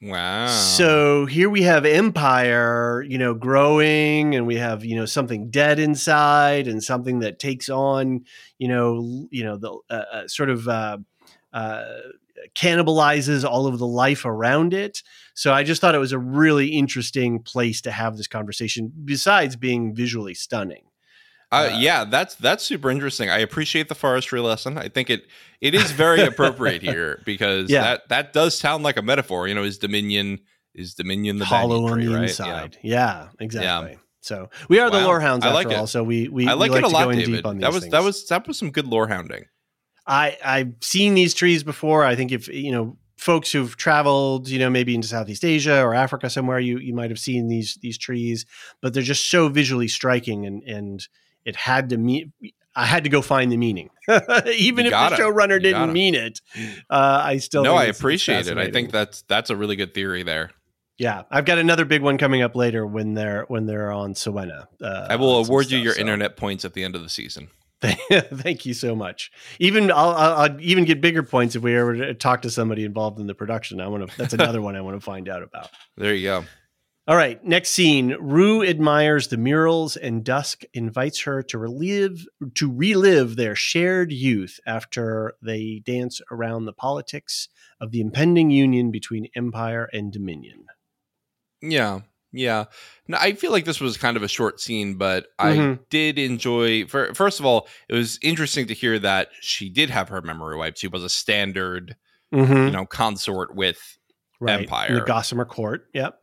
Wow. 0.01 0.47
So 0.47 1.25
here 1.25 1.49
we 1.49 1.63
have 1.63 1.85
empire, 1.85 3.03
you 3.07 3.17
know, 3.17 3.33
growing, 3.33 4.35
and 4.35 4.45
we 4.45 4.55
have 4.55 4.83
you 4.85 4.95
know 4.95 5.05
something 5.05 5.49
dead 5.49 5.79
inside, 5.79 6.67
and 6.67 6.83
something 6.83 7.19
that 7.19 7.39
takes 7.39 7.69
on, 7.69 8.25
you 8.57 8.67
know, 8.67 9.27
you 9.31 9.43
know 9.43 9.57
the 9.57 9.77
uh, 9.89 10.03
uh, 10.11 10.27
sort 10.27 10.49
of 10.49 10.67
uh, 10.67 10.97
uh, 11.53 11.85
cannibalizes 12.53 13.43
all 13.43 13.67
of 13.67 13.79
the 13.79 13.87
life 13.87 14.25
around 14.25 14.73
it. 14.73 15.01
So 15.33 15.53
I 15.53 15.63
just 15.63 15.81
thought 15.81 15.95
it 15.95 15.99
was 15.99 16.11
a 16.11 16.19
really 16.19 16.69
interesting 16.69 17.41
place 17.41 17.81
to 17.81 17.91
have 17.91 18.17
this 18.17 18.27
conversation. 18.27 18.91
Besides 19.03 19.55
being 19.55 19.95
visually 19.95 20.33
stunning, 20.33 20.83
Uh, 21.51 21.69
Uh, 21.73 21.77
yeah, 21.79 22.03
that's 22.05 22.35
that's 22.35 22.63
super 22.63 22.89
interesting. 22.89 23.29
I 23.29 23.37
appreciate 23.39 23.87
the 23.87 23.95
forestry 23.95 24.39
lesson. 24.39 24.77
I 24.77 24.89
think 24.89 25.09
it 25.09 25.25
it 25.61 25.75
is 25.75 25.91
very 25.91 26.21
appropriate 26.25 26.81
here 26.91 27.21
because 27.25 27.69
Yeah. 27.69 27.81
that 27.81 28.09
that 28.09 28.33
does 28.33 28.57
sound 28.57 28.83
like 28.83 28.97
a 28.97 29.01
metaphor. 29.01 29.47
You 29.47 29.55
know, 29.55 29.63
is 29.63 29.77
Dominion 29.77 30.39
is 30.73 30.93
Dominion 30.95 31.37
the 31.37 31.45
hollow 31.45 31.85
on 31.85 31.99
the 31.99 32.07
right? 32.07 32.23
inside. 32.23 32.77
Yeah, 32.83 33.29
exactly. 33.39 33.97
So 34.21 34.49
we 34.69 34.79
are 34.79 34.89
the 34.89 34.97
Wow. 34.97 35.05
lore 35.05 35.19
hounds 35.21 35.45
I 35.45 35.49
after 35.49 35.69
like 35.69 35.75
it. 35.75 35.79
all. 35.79 35.87
So 35.87 36.03
we 36.03 36.27
we 36.29 36.47
I 36.47 36.53
like, 36.53 36.71
we 36.71 36.79
it 36.79 36.83
a 36.83 36.87
lot, 36.87 37.11
in 37.11 37.19
David. 37.19 37.35
deep 37.37 37.45
on 37.45 37.59
that 37.59 37.71
was 37.71 37.83
things. 37.83 37.91
that 37.91 38.03
was 38.03 38.27
that 38.27 38.47
was 38.47 38.57
some 38.57 38.71
good 38.71 38.87
lore 38.87 39.07
hounding. 39.07 39.45
I 40.07 40.37
I've 40.43 40.73
seen 40.81 41.13
these 41.13 41.33
trees 41.33 41.63
before. 41.63 42.03
I 42.03 42.15
think 42.15 42.31
if 42.31 42.47
you 42.47 42.71
know 42.71 42.97
folks 43.17 43.51
who've 43.51 43.75
traveled, 43.77 44.49
you 44.49 44.59
know, 44.59 44.69
maybe 44.69 44.93
into 44.93 45.07
Southeast 45.07 45.45
Asia 45.45 45.81
or 45.81 45.93
Africa 45.93 46.29
somewhere, 46.29 46.59
you 46.59 46.79
you 46.79 46.93
might 46.93 47.11
have 47.11 47.19
seen 47.19 47.47
these 47.47 47.77
these 47.81 47.97
trees, 47.97 48.45
but 48.81 48.93
they're 48.93 49.03
just 49.03 49.29
so 49.29 49.47
visually 49.47 49.87
striking, 49.87 50.45
and 50.45 50.63
and 50.63 51.07
it 51.45 51.55
had 51.55 51.89
to 51.89 51.97
meet. 51.97 52.31
I 52.75 52.85
had 52.85 53.05
to 53.05 53.09
go 53.09 53.21
find 53.21 53.51
the 53.51 53.57
meaning, 53.57 53.89
even 54.09 54.85
if 54.85 54.91
the 54.91 55.15
showrunner 55.17 55.61
didn't 55.61 55.93
mean 55.93 56.13
it. 56.13 56.41
Uh, 56.89 57.21
I 57.23 57.37
still 57.37 57.63
no, 57.63 57.75
I 57.75 57.85
appreciate 57.85 58.47
it. 58.47 58.57
I 58.57 58.69
think 58.69 58.91
that's 58.91 59.21
that's 59.23 59.49
a 59.49 59.55
really 59.55 59.77
good 59.77 59.93
theory 59.93 60.23
there. 60.23 60.51
yeah, 60.97 61.23
I've 61.31 61.45
got 61.45 61.57
another 61.57 61.85
big 61.85 62.01
one 62.01 62.17
coming 62.17 62.41
up 62.41 62.55
later 62.55 62.85
when 62.85 63.13
they're 63.13 63.45
when 63.47 63.65
they're 63.65 63.91
on 63.91 64.13
Siwenna. 64.13 64.67
Uh, 64.81 65.07
I 65.09 65.15
will 65.15 65.37
award 65.37 65.71
you 65.71 65.77
your 65.77 65.93
so. 65.93 66.01
internet 66.01 66.35
points 66.35 66.65
at 66.65 66.73
the 66.73 66.83
end 66.83 66.95
of 66.95 67.03
the 67.03 67.09
season. 67.09 67.49
Thank 67.81 68.65
you 68.65 68.73
so 68.73 68.95
much. 68.95 69.31
Even 69.59 69.91
I'll, 69.91 70.11
I'll, 70.11 70.33
I'll 70.35 70.61
even 70.61 70.85
get 70.85 71.01
bigger 71.01 71.23
points 71.23 71.55
if 71.55 71.61
we 71.61 71.75
ever 71.75 72.13
talk 72.13 72.41
to 72.43 72.49
somebody 72.49 72.83
involved 72.83 73.19
in 73.19 73.27
the 73.27 73.35
production. 73.35 73.79
I 73.79 73.87
want 73.87 74.09
to. 74.09 74.17
That's 74.17 74.33
another 74.33 74.61
one 74.67 74.75
I 74.75 74.81
want 74.81 74.97
to 74.97 75.01
find 75.01 75.29
out 75.29 75.43
about. 75.43 75.69
There 75.97 76.13
you 76.13 76.23
go. 76.27 76.45
All 77.07 77.15
right, 77.15 77.43
next 77.45 77.69
scene. 77.69 78.15
Rue 78.19 78.63
admires 78.63 79.27
the 79.27 79.37
murals, 79.37 79.95
and 79.95 80.23
Dusk 80.23 80.63
invites 80.73 81.21
her 81.21 81.43
to 81.43 81.57
relive 81.59 82.25
to 82.55 82.71
relive 82.71 83.35
their 83.35 83.53
shared 83.55 84.11
youth 84.11 84.59
after 84.65 85.33
they 85.41 85.83
dance 85.85 86.19
around 86.31 86.65
the 86.65 86.73
politics 86.73 87.47
of 87.79 87.91
the 87.91 88.01
impending 88.01 88.49
union 88.49 88.89
between 88.89 89.27
Empire 89.35 89.87
and 89.93 90.11
Dominion. 90.11 90.65
Yeah. 91.61 91.99
Yeah. 92.31 92.65
No, 93.07 93.17
I 93.21 93.33
feel 93.33 93.51
like 93.51 93.65
this 93.65 93.79
was 93.79 93.97
kind 93.97 94.17
of 94.17 94.23
a 94.23 94.27
short 94.27 94.59
scene, 94.59 94.95
but 94.95 95.27
I 95.37 95.53
Mhm. 95.55 95.79
did 95.89 96.17
enjoy 96.17 96.85
fir- 96.87 97.13
first 97.13 97.39
of 97.39 97.45
all, 97.45 97.67
it 97.87 97.93
was 97.93 98.17
interesting 98.23 98.65
to 98.67 98.73
hear 98.73 98.97
that 98.99 99.29
she 99.41 99.69
did 99.69 99.89
have 99.91 100.09
her 100.09 100.21
memory 100.23 100.57
wiped. 100.57 100.79
She 100.79 100.87
was 100.87 101.03
a 101.03 101.09
standard, 101.09 101.95
Mm-hmm. 102.33 102.65
you 102.65 102.71
know, 102.71 102.85
consort 102.87 103.55
with 103.55 103.99
right. 104.41 104.61
Empire. 104.61 104.87
in 104.89 104.95
the 104.95 105.01
Gossamer 105.01 105.45
Court. 105.45 105.87
Yep. 105.93 106.19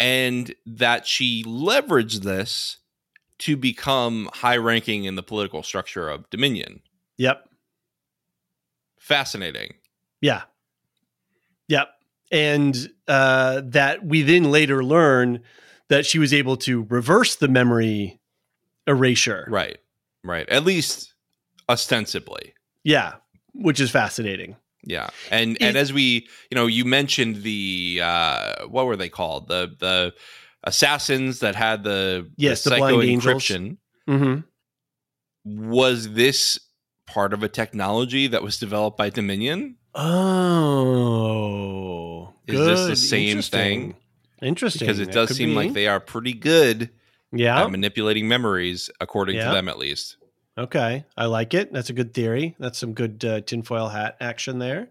And 0.00 0.54
that 0.64 1.06
she 1.06 1.44
leveraged 1.44 2.22
this 2.22 2.78
to 3.38 3.56
become 3.56 4.30
high 4.32 4.56
ranking 4.56 5.04
in 5.04 5.14
the 5.14 5.22
political 5.22 5.62
structure 5.62 6.08
of 6.08 6.28
Dominion. 6.30 6.80
Yep. 7.18 7.46
Fascinating. 8.98 9.74
Yeah. 10.20 10.42
Yep. 11.68 11.88
And 12.32 12.90
uh, 13.08 13.60
that 13.66 14.04
we 14.04 14.22
then 14.22 14.50
later 14.50 14.82
learn 14.82 15.40
that 15.88 16.06
she 16.06 16.18
was 16.18 16.32
able 16.32 16.56
to 16.58 16.86
reverse 16.88 17.36
the 17.36 17.48
memory 17.48 18.20
erasure. 18.86 19.46
Right. 19.48 19.78
Right. 20.24 20.48
At 20.48 20.64
least 20.64 21.14
ostensibly. 21.68 22.54
Yeah. 22.84 23.16
Which 23.52 23.80
is 23.80 23.90
fascinating. 23.90 24.56
Yeah. 24.84 25.08
And 25.30 25.56
It- 25.56 25.62
and 25.62 25.76
as 25.76 25.92
we, 25.92 26.26
you 26.50 26.54
know, 26.54 26.66
you 26.66 26.84
mentioned 26.84 27.42
the 27.42 28.00
uh 28.02 28.66
what 28.66 28.86
were 28.86 28.96
they 28.96 29.08
called? 29.08 29.48
The 29.48 29.74
the 29.78 30.14
assassins 30.64 31.40
that 31.40 31.54
had 31.54 31.84
the 31.84 32.30
Yes, 32.36 32.64
the 32.64 32.70
the 32.70 32.76
blind 32.76 32.96
psycho 33.22 33.30
encryption. 33.32 33.76
Mm-hmm. 34.08 34.40
Was 35.70 36.12
this 36.12 36.58
part 37.06 37.32
of 37.32 37.42
a 37.42 37.48
technology 37.48 38.26
that 38.26 38.42
was 38.42 38.58
developed 38.58 38.96
by 38.96 39.10
Dominion? 39.10 39.76
Oh. 41.00 42.32
Is 42.46 42.58
this 42.58 42.86
the 42.86 42.96
same 42.96 43.28
Interesting. 43.28 43.60
thing? 43.60 43.96
Interesting. 44.42 44.86
Because 44.86 44.98
it 45.00 45.06
That 45.06 45.14
does 45.14 45.36
seem 45.36 45.50
be. 45.50 45.54
like 45.54 45.72
they 45.72 45.86
are 45.86 46.00
pretty 46.00 46.32
good 46.32 46.90
Yeah. 47.32 47.62
at 47.64 47.70
manipulating 47.70 48.26
memories, 48.28 48.90
according 49.00 49.36
Yeah. 49.36 49.48
to 49.48 49.54
them 49.54 49.68
at 49.68 49.78
least. 49.78 50.16
Okay, 50.58 51.04
I 51.16 51.26
like 51.26 51.54
it. 51.54 51.72
That's 51.72 51.90
a 51.90 51.94
good 51.94 52.12
theory. 52.12 52.56
That's 52.58 52.78
some 52.78 52.92
good 52.92 53.24
uh, 53.24 53.40
tinfoil 53.40 53.88
hat 53.88 54.16
action 54.20 54.58
there. 54.58 54.88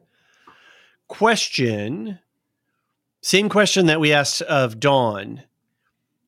Question. 1.07 2.19
Same 3.21 3.49
question 3.49 3.85
that 3.87 3.99
we 3.99 4.13
asked 4.13 4.41
of 4.43 4.79
Dawn. 4.79 5.43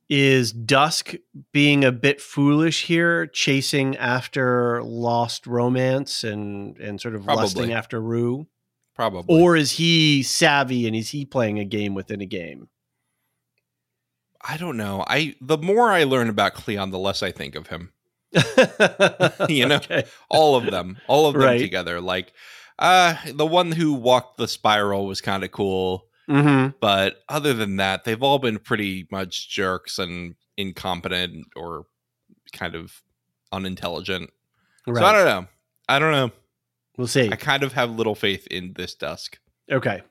Is 0.10 0.52
Dusk 0.52 1.16
being 1.54 1.86
a 1.86 1.92
bit 1.92 2.20
foolish 2.20 2.86
here, 2.86 3.28
chasing 3.28 3.96
after 3.96 4.84
lost 4.84 5.48
romance 5.48 6.26
and 6.26 6.78
and 6.80 7.00
sort 7.00 7.16
of 7.16 7.24
Probably. 7.24 7.44
lusting 7.44 7.72
after 7.72 8.02
Rue? 8.02 8.48
Probably. 8.94 9.42
Or 9.42 9.56
is 9.56 9.72
he 9.74 10.22
savvy 10.22 10.86
and 10.86 10.96
is 10.96 11.12
he 11.12 11.26
playing 11.26 11.60
a 11.60 11.66
game 11.66 11.94
within 11.94 12.20
a 12.20 12.26
game? 12.26 12.68
I 14.42 14.58
don't 14.58 14.76
know. 14.76 15.06
I 15.08 15.36
the 15.40 15.58
more 15.58 15.92
I 15.92 16.04
learn 16.04 16.28
about 16.28 16.56
Cleon, 16.56 16.92
the 16.92 17.00
less 17.00 17.24
I 17.24 17.32
think 17.32 17.56
of 17.56 17.68
him. 17.68 17.94
You 19.50 19.68
know? 19.68 19.76
Okay. 19.76 20.04
All 20.30 20.56
of 20.56 20.66
them. 20.66 20.98
All 21.08 21.28
of 21.28 21.34
them 21.34 21.44
Right. 21.44 21.60
together. 21.60 22.00
Like 22.02 22.34
uh 22.80 23.16
the 23.34 23.46
one 23.46 23.72
who 23.72 23.94
walked 23.94 24.38
the 24.38 24.48
spiral 24.48 25.06
was 25.06 25.22
kind 25.22 25.44
of 25.44 25.52
cool. 25.52 26.06
Mm-hmm. 26.30 26.78
But 26.80 27.18
other 27.28 27.54
than 27.54 27.78
that, 27.78 28.04
they've 28.06 28.22
all 28.24 28.40
been 28.40 28.60
pretty 28.60 29.08
much 29.12 29.50
jerks 29.50 30.00
and 30.00 30.36
incompetent 30.58 31.48
or 31.56 31.86
kind 32.54 32.76
of 32.76 33.02
unintelligent. 33.52 34.30
Right. 34.88 35.02
So 35.02 35.06
I 35.06 35.12
don't 35.14 35.26
know. 35.26 35.48
I 35.90 36.00
don't 36.00 36.12
know. 36.12 36.32
we'll 36.98 37.08
see. 37.08 37.30
I 37.32 37.36
kind 37.36 37.64
of 37.64 37.74
have 37.74 37.92
little 37.92 38.16
faith 38.16 38.48
in 38.48 38.74
this 38.74 38.96
dusk. 38.96 39.40
Okay. 39.70 40.02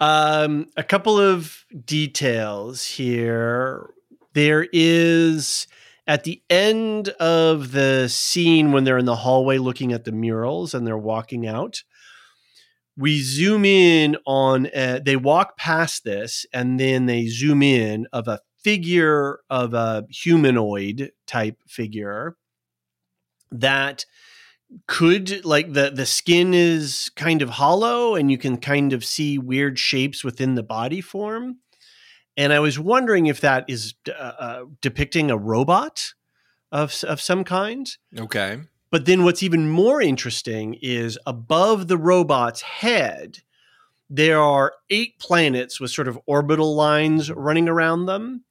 Um, 0.00 0.66
a 0.76 0.82
couple 0.82 1.18
of 1.18 1.64
details 1.84 2.84
here. 2.84 3.88
There 4.34 4.68
is 4.72 5.66
at 6.08 6.24
the 6.24 6.42
end 6.48 7.10
of 7.20 7.72
the 7.72 8.08
scene 8.08 8.72
when 8.72 8.84
they're 8.84 8.98
in 8.98 9.04
the 9.04 9.14
hallway 9.14 9.58
looking 9.58 9.92
at 9.92 10.04
the 10.04 10.10
murals 10.12 10.72
and 10.72 10.86
they're 10.86 10.96
walking 10.96 11.46
out. 11.46 11.82
We 12.96 13.20
zoom 13.20 13.64
in 13.66 14.16
on, 14.26 14.68
uh, 14.74 15.00
they 15.04 15.16
walk 15.16 15.58
past 15.58 16.04
this 16.04 16.46
and 16.52 16.80
then 16.80 17.04
they 17.06 17.26
zoom 17.26 17.62
in 17.62 18.08
of 18.10 18.26
a 18.26 18.40
figure 18.64 19.40
of 19.50 19.74
a 19.74 20.06
humanoid 20.10 21.12
type 21.26 21.58
figure 21.68 22.36
that 23.52 24.04
could 24.86 25.44
like 25.44 25.72
the 25.72 25.90
the 25.90 26.04
skin 26.04 26.52
is 26.52 27.10
kind 27.16 27.40
of 27.40 27.48
hollow 27.48 28.14
and 28.14 28.30
you 28.30 28.36
can 28.36 28.58
kind 28.58 28.92
of 28.92 29.02
see 29.02 29.38
weird 29.38 29.78
shapes 29.78 30.22
within 30.22 30.56
the 30.56 30.62
body 30.62 31.00
form 31.00 31.58
and 32.38 32.52
i 32.54 32.58
was 32.58 32.78
wondering 32.78 33.26
if 33.26 33.40
that 33.42 33.64
is 33.68 33.92
uh, 34.08 34.12
uh, 34.12 34.64
depicting 34.80 35.30
a 35.30 35.36
robot 35.36 36.14
of 36.72 37.04
of 37.04 37.20
some 37.20 37.44
kind 37.44 37.96
Okay. 38.18 38.60
but 38.90 39.04
then 39.04 39.24
what's 39.24 39.42
even 39.42 39.68
more 39.68 40.00
interesting 40.00 40.74
is 40.80 41.18
above 41.26 41.88
the 41.88 41.98
robot's 41.98 42.62
head 42.62 43.40
there 44.08 44.40
are 44.40 44.72
eight 44.88 45.18
planets 45.18 45.78
with 45.78 45.90
sort 45.90 46.08
of 46.08 46.18
orbital 46.26 46.74
lines 46.74 47.30
running 47.30 47.68
around 47.68 48.06
them 48.06 48.44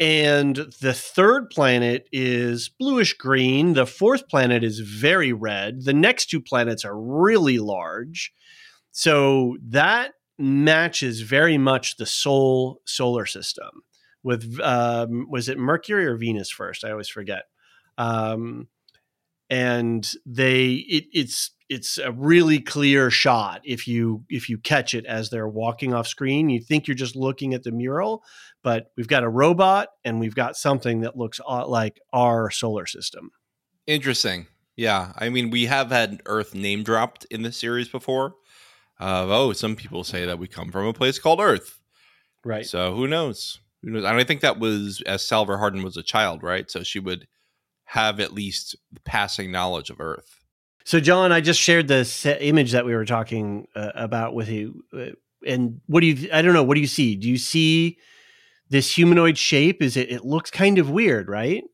and 0.00 0.56
the 0.80 0.94
third 0.94 1.50
planet 1.50 2.08
is 2.10 2.70
bluish 2.70 3.12
green. 3.18 3.74
The 3.74 3.84
fourth 3.84 4.28
planet 4.30 4.64
is 4.64 4.78
very 4.80 5.30
red. 5.34 5.84
The 5.84 5.92
next 5.92 6.30
two 6.30 6.40
planets 6.40 6.86
are 6.86 6.98
really 6.98 7.58
large. 7.58 8.32
So 8.92 9.58
that 9.62 10.12
matches 10.40 11.20
very 11.20 11.58
much 11.58 11.96
the 11.96 12.06
Sol 12.06 12.80
solar 12.84 13.26
system. 13.26 13.82
With 14.22 14.60
um, 14.60 15.26
was 15.30 15.48
it 15.48 15.58
Mercury 15.58 16.06
or 16.06 16.16
Venus 16.16 16.50
first? 16.50 16.84
I 16.84 16.90
always 16.90 17.08
forget. 17.08 17.44
Um, 17.96 18.68
and 19.50 20.12
they 20.24 20.74
it, 20.74 21.04
it's 21.12 21.50
it's 21.68 21.98
a 21.98 22.12
really 22.12 22.60
clear 22.60 23.10
shot 23.10 23.60
if 23.64 23.86
you 23.86 24.24
if 24.28 24.48
you 24.48 24.56
catch 24.56 24.94
it 24.94 25.04
as 25.06 25.28
they're 25.28 25.48
walking 25.48 25.92
off 25.92 26.06
screen 26.06 26.48
you 26.48 26.60
think 26.60 26.86
you're 26.86 26.94
just 26.94 27.16
looking 27.16 27.52
at 27.52 27.64
the 27.64 27.72
mural 27.72 28.22
but 28.62 28.92
we've 28.96 29.08
got 29.08 29.24
a 29.24 29.28
robot 29.28 29.88
and 30.04 30.20
we've 30.20 30.34
got 30.34 30.56
something 30.56 31.00
that 31.00 31.16
looks 31.16 31.40
like 31.66 32.00
our 32.12 32.50
solar 32.50 32.86
system 32.86 33.30
interesting 33.86 34.46
yeah 34.76 35.12
i 35.16 35.28
mean 35.28 35.50
we 35.50 35.66
have 35.66 35.90
had 35.90 36.22
earth 36.26 36.54
name 36.54 36.84
dropped 36.84 37.24
in 37.26 37.42
this 37.42 37.56
series 37.56 37.88
before 37.88 38.34
uh, 39.00 39.26
oh 39.28 39.52
some 39.52 39.74
people 39.74 40.04
say 40.04 40.24
that 40.24 40.38
we 40.38 40.46
come 40.46 40.70
from 40.70 40.86
a 40.86 40.92
place 40.92 41.18
called 41.18 41.40
earth 41.40 41.80
right 42.44 42.66
so 42.66 42.94
who 42.94 43.06
knows 43.08 43.58
who 43.82 43.90
knows 43.90 44.04
and 44.04 44.18
i 44.18 44.24
think 44.24 44.40
that 44.40 44.58
was 44.58 45.02
as 45.06 45.26
Salvor 45.26 45.58
hardin 45.58 45.82
was 45.82 45.96
a 45.96 46.02
child 46.02 46.42
right 46.42 46.70
so 46.70 46.82
she 46.82 47.00
would 47.00 47.26
have 47.90 48.20
at 48.20 48.32
least 48.32 48.76
passing 49.04 49.50
knowledge 49.50 49.90
of 49.90 50.00
Earth. 50.00 50.44
So, 50.84 51.00
John, 51.00 51.32
I 51.32 51.40
just 51.40 51.60
shared 51.60 51.88
the 51.88 52.38
image 52.40 52.70
that 52.70 52.86
we 52.86 52.94
were 52.94 53.04
talking 53.04 53.66
uh, 53.74 53.90
about 53.96 54.32
with 54.32 54.48
you. 54.48 54.84
Uh, 54.96 55.06
and 55.44 55.80
what 55.86 56.00
do 56.00 56.06
you, 56.06 56.28
I 56.32 56.40
don't 56.40 56.54
know, 56.54 56.62
what 56.62 56.76
do 56.76 56.80
you 56.80 56.86
see? 56.86 57.16
Do 57.16 57.28
you 57.28 57.36
see 57.36 57.98
this 58.68 58.94
humanoid 58.94 59.36
shape? 59.36 59.82
Is 59.82 59.96
it, 59.96 60.08
it 60.08 60.24
looks 60.24 60.52
kind 60.52 60.78
of 60.78 60.88
weird, 60.88 61.28
right? 61.28 61.64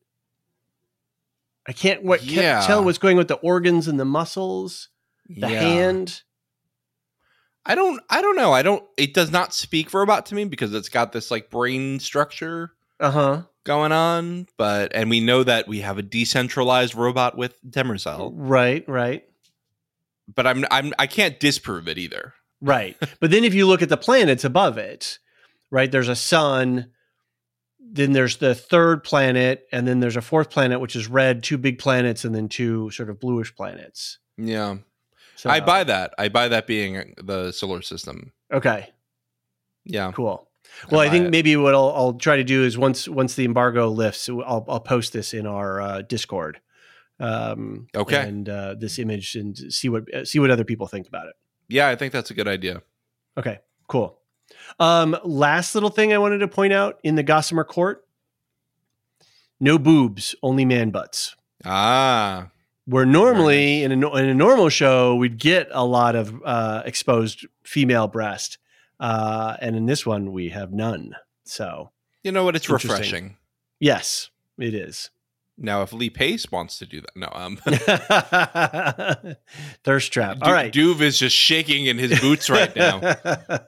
I 1.67 1.73
can't, 1.73 2.03
what, 2.03 2.23
yeah. 2.23 2.55
can't 2.55 2.65
tell 2.65 2.83
what's 2.83 2.97
going 2.97 3.17
with 3.17 3.27
the 3.27 3.35
organs 3.35 3.87
and 3.87 3.99
the 3.99 4.05
muscles, 4.05 4.89
the 5.29 5.51
yeah. 5.51 5.59
hand. 5.59 6.23
I 7.67 7.75
don't, 7.75 8.01
I 8.09 8.21
don't 8.21 8.35
know. 8.35 8.53
I 8.53 8.63
don't, 8.63 8.83
it 8.97 9.13
does 9.13 9.31
not 9.31 9.53
speak 9.53 9.93
robot 9.93 10.25
to 10.27 10.35
me 10.35 10.45
because 10.45 10.73
it's 10.73 10.89
got 10.89 11.11
this 11.11 11.29
like 11.29 11.49
brain 11.49 11.99
structure. 11.99 12.73
Uh 12.99 13.11
huh 13.11 13.41
going 13.67 13.91
on, 13.91 14.47
but 14.57 14.95
and 14.95 15.09
we 15.09 15.19
know 15.19 15.43
that 15.43 15.67
we 15.67 15.81
have 15.81 15.99
a 15.99 16.01
decentralized 16.01 16.95
robot 16.95 17.37
with 17.37 17.59
Demerzel. 17.69 18.31
Right, 18.33 18.87
right. 18.87 19.25
But 20.33 20.47
I'm 20.47 20.65
I'm 20.71 20.93
I 20.97 21.05
can't 21.05 21.39
disprove 21.39 21.87
it 21.87 21.99
either. 21.99 22.33
Right. 22.61 22.97
but 23.19 23.29
then 23.29 23.43
if 23.43 23.53
you 23.53 23.67
look 23.67 23.83
at 23.83 23.89
the 23.89 23.97
planets 23.97 24.43
above 24.43 24.79
it, 24.79 25.19
right, 25.69 25.91
there's 25.91 26.07
a 26.07 26.15
sun, 26.15 26.91
then 27.79 28.13
there's 28.13 28.37
the 28.37 28.55
third 28.55 29.03
planet, 29.03 29.67
and 29.71 29.87
then 29.87 29.99
there's 29.99 30.17
a 30.17 30.21
fourth 30.21 30.49
planet 30.49 30.79
which 30.79 30.95
is 30.95 31.07
red, 31.07 31.43
two 31.43 31.57
big 31.57 31.77
planets 31.77 32.23
and 32.25 32.33
then 32.33 32.47
two 32.47 32.89
sort 32.91 33.09
of 33.09 33.19
bluish 33.19 33.53
planets. 33.53 34.17
Yeah. 34.37 34.77
So, 35.37 35.51
I 35.51 35.59
buy 35.59 35.83
that. 35.83 36.15
I 36.17 36.29
buy 36.29 36.47
that 36.47 36.65
being 36.65 37.13
the 37.23 37.51
solar 37.51 37.83
system. 37.83 38.31
Okay. 38.51 38.89
Yeah. 39.85 40.11
Cool. 40.11 40.47
Well, 40.91 40.99
I 40.99 41.09
think 41.09 41.27
it. 41.27 41.31
maybe 41.31 41.55
what 41.55 41.73
I'll, 41.73 41.93
I'll, 41.95 42.13
try 42.13 42.37
to 42.37 42.43
do 42.43 42.63
is 42.63 42.77
once 42.77 43.07
once 43.07 43.35
the 43.35 43.45
embargo 43.45 43.87
lifts, 43.87 44.29
I'll, 44.29 44.65
I'll 44.67 44.79
post 44.79 45.13
this 45.13 45.33
in 45.33 45.45
our 45.47 45.79
uh, 45.79 46.01
Discord. 46.01 46.59
Um, 47.19 47.87
okay, 47.95 48.27
and 48.27 48.47
uh, 48.47 48.75
this 48.77 48.99
image 48.99 49.35
and 49.35 49.57
see 49.73 49.89
what 49.89 50.13
uh, 50.13 50.25
see 50.25 50.39
what 50.39 50.51
other 50.51 50.63
people 50.63 50.87
think 50.87 51.07
about 51.07 51.27
it. 51.27 51.33
Yeah, 51.67 51.87
I 51.87 51.95
think 51.95 52.13
that's 52.13 52.29
a 52.29 52.33
good 52.33 52.47
idea. 52.47 52.81
Okay, 53.37 53.59
cool. 53.87 54.19
Um, 54.79 55.17
last 55.23 55.73
little 55.73 55.89
thing 55.89 56.13
I 56.13 56.17
wanted 56.17 56.39
to 56.39 56.47
point 56.47 56.73
out 56.73 56.99
in 57.03 57.15
the 57.15 57.23
Gossamer 57.23 57.63
Court: 57.63 58.05
no 59.59 59.79
boobs, 59.79 60.35
only 60.43 60.65
man 60.65 60.91
butts. 60.91 61.35
Ah, 61.65 62.49
where 62.87 63.05
normally 63.05 63.83
in 63.83 63.91
a, 64.03 64.15
in 64.15 64.29
a 64.29 64.33
normal 64.33 64.69
show 64.69 65.15
we'd 65.15 65.37
get 65.37 65.67
a 65.71 65.85
lot 65.85 66.15
of 66.15 66.41
uh, 66.43 66.81
exposed 66.85 67.45
female 67.63 68.07
breast 68.07 68.57
uh, 68.99 69.55
and 69.61 69.75
in 69.75 69.85
this 69.85 70.05
one, 70.05 70.31
we 70.31 70.49
have 70.49 70.71
none. 70.71 71.15
So, 71.45 71.91
you 72.23 72.31
know 72.31 72.43
what? 72.43 72.55
It's 72.55 72.69
refreshing. 72.69 73.37
Yes, 73.79 74.29
it 74.57 74.73
is. 74.73 75.09
Now, 75.59 75.81
if 75.81 75.91
Lee 75.91 76.11
Pace 76.11 76.51
wants 76.51 76.77
to 76.79 76.85
do 76.85 77.01
that, 77.01 77.15
no, 77.15 77.29
um, 77.33 77.57
thirst 79.83 80.13
trap. 80.13 80.37
All 80.41 80.51
right, 80.51 80.71
Duve 80.71 81.01
is 81.01 81.17
just 81.17 81.35
shaking 81.35 81.87
in 81.87 81.97
his 81.97 82.19
boots 82.19 82.47
right 82.47 82.75
now. 82.75 83.01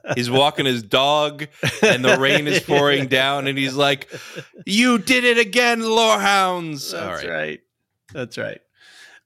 he's 0.14 0.30
walking 0.30 0.66
his 0.66 0.84
dog, 0.84 1.48
and 1.82 2.04
the 2.04 2.16
rain 2.18 2.46
is 2.46 2.60
pouring 2.60 3.08
down, 3.08 3.48
and 3.48 3.58
he's 3.58 3.74
like, 3.74 4.08
"You 4.66 4.98
did 4.98 5.24
it 5.24 5.38
again, 5.38 5.80
lorehounds!" 5.80 6.92
That's 6.92 7.04
All 7.04 7.12
right. 7.12 7.28
right. 7.28 7.60
That's 8.12 8.38
right. 8.38 8.60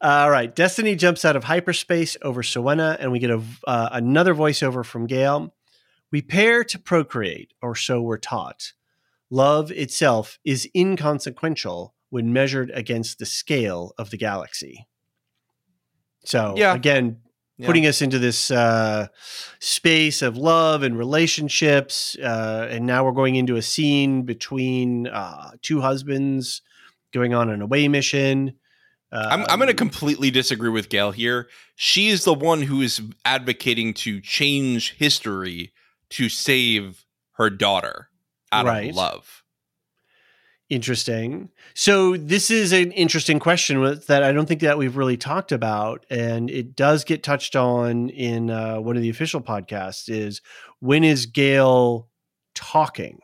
All 0.04 0.30
right. 0.30 0.54
Destiny 0.54 0.96
jumps 0.96 1.24
out 1.24 1.34
of 1.34 1.44
hyperspace 1.44 2.18
over 2.20 2.42
Siwenna, 2.42 2.98
and 3.00 3.10
we 3.10 3.18
get 3.18 3.30
a 3.30 3.42
uh, 3.66 3.88
another 3.90 4.34
voiceover 4.34 4.84
from 4.84 5.08
Gaal. 5.08 5.50
We 6.12 6.20
pair 6.20 6.62
to 6.62 6.78
procreate, 6.78 7.54
or 7.62 7.74
so 7.74 8.02
we're 8.02 8.18
taught. 8.18 8.74
Love 9.30 9.70
itself 9.70 10.38
is 10.44 10.68
inconsequential 10.76 11.94
when 12.10 12.34
measured 12.34 12.70
against 12.74 13.18
the 13.18 13.24
scale 13.24 13.94
of 13.96 14.10
the 14.10 14.18
galaxy. 14.18 14.86
So, 16.26 16.52
yeah. 16.54 16.74
again, 16.74 17.20
yeah. 17.56 17.66
putting 17.66 17.86
us 17.86 18.02
into 18.02 18.18
this 18.18 18.50
uh, 18.50 19.08
space 19.58 20.20
of 20.20 20.36
love 20.36 20.82
and 20.82 20.98
relationships. 20.98 22.14
Uh, 22.22 22.68
and 22.70 22.84
now 22.84 23.06
we're 23.06 23.12
going 23.12 23.36
into 23.36 23.56
a 23.56 23.62
scene 23.62 24.24
between 24.24 25.06
uh, 25.06 25.52
two 25.62 25.80
husbands 25.80 26.60
going 27.10 27.32
on 27.32 27.48
an 27.48 27.62
away 27.62 27.88
mission. 27.88 28.58
I'm, 29.18 29.44
I'm 29.48 29.58
going 29.58 29.68
to 29.68 29.74
completely 29.74 30.30
disagree 30.30 30.70
with 30.70 30.88
Gaal 30.88 31.14
here. 31.14 31.48
She 31.76 32.08
is 32.08 32.24
the 32.24 32.34
one 32.34 32.62
who 32.62 32.80
is 32.80 33.00
advocating 33.24 33.94
to 33.94 34.20
change 34.20 34.94
history 34.94 35.72
to 36.10 36.28
save 36.28 37.04
her 37.32 37.50
daughter 37.50 38.08
out 38.52 38.66
right. 38.66 38.90
of 38.90 38.96
love. 38.96 39.42
Interesting. 40.70 41.50
So 41.74 42.16
this 42.16 42.50
is 42.50 42.72
an 42.72 42.90
interesting 42.92 43.38
question 43.38 43.82
that 44.06 44.22
I 44.22 44.32
don't 44.32 44.46
think 44.46 44.62
that 44.62 44.78
we've 44.78 44.96
really 44.96 45.16
talked 45.16 45.52
about, 45.52 46.06
and 46.08 46.50
it 46.50 46.74
does 46.74 47.04
get 47.04 47.22
touched 47.22 47.54
on 47.54 48.08
in 48.08 48.50
uh, 48.50 48.80
one 48.80 48.96
of 48.96 49.02
the 49.02 49.10
official 49.10 49.42
podcasts. 49.42 50.08
Is 50.08 50.40
when 50.80 51.04
is 51.04 51.26
Gaal 51.26 52.06
talking? 52.54 53.20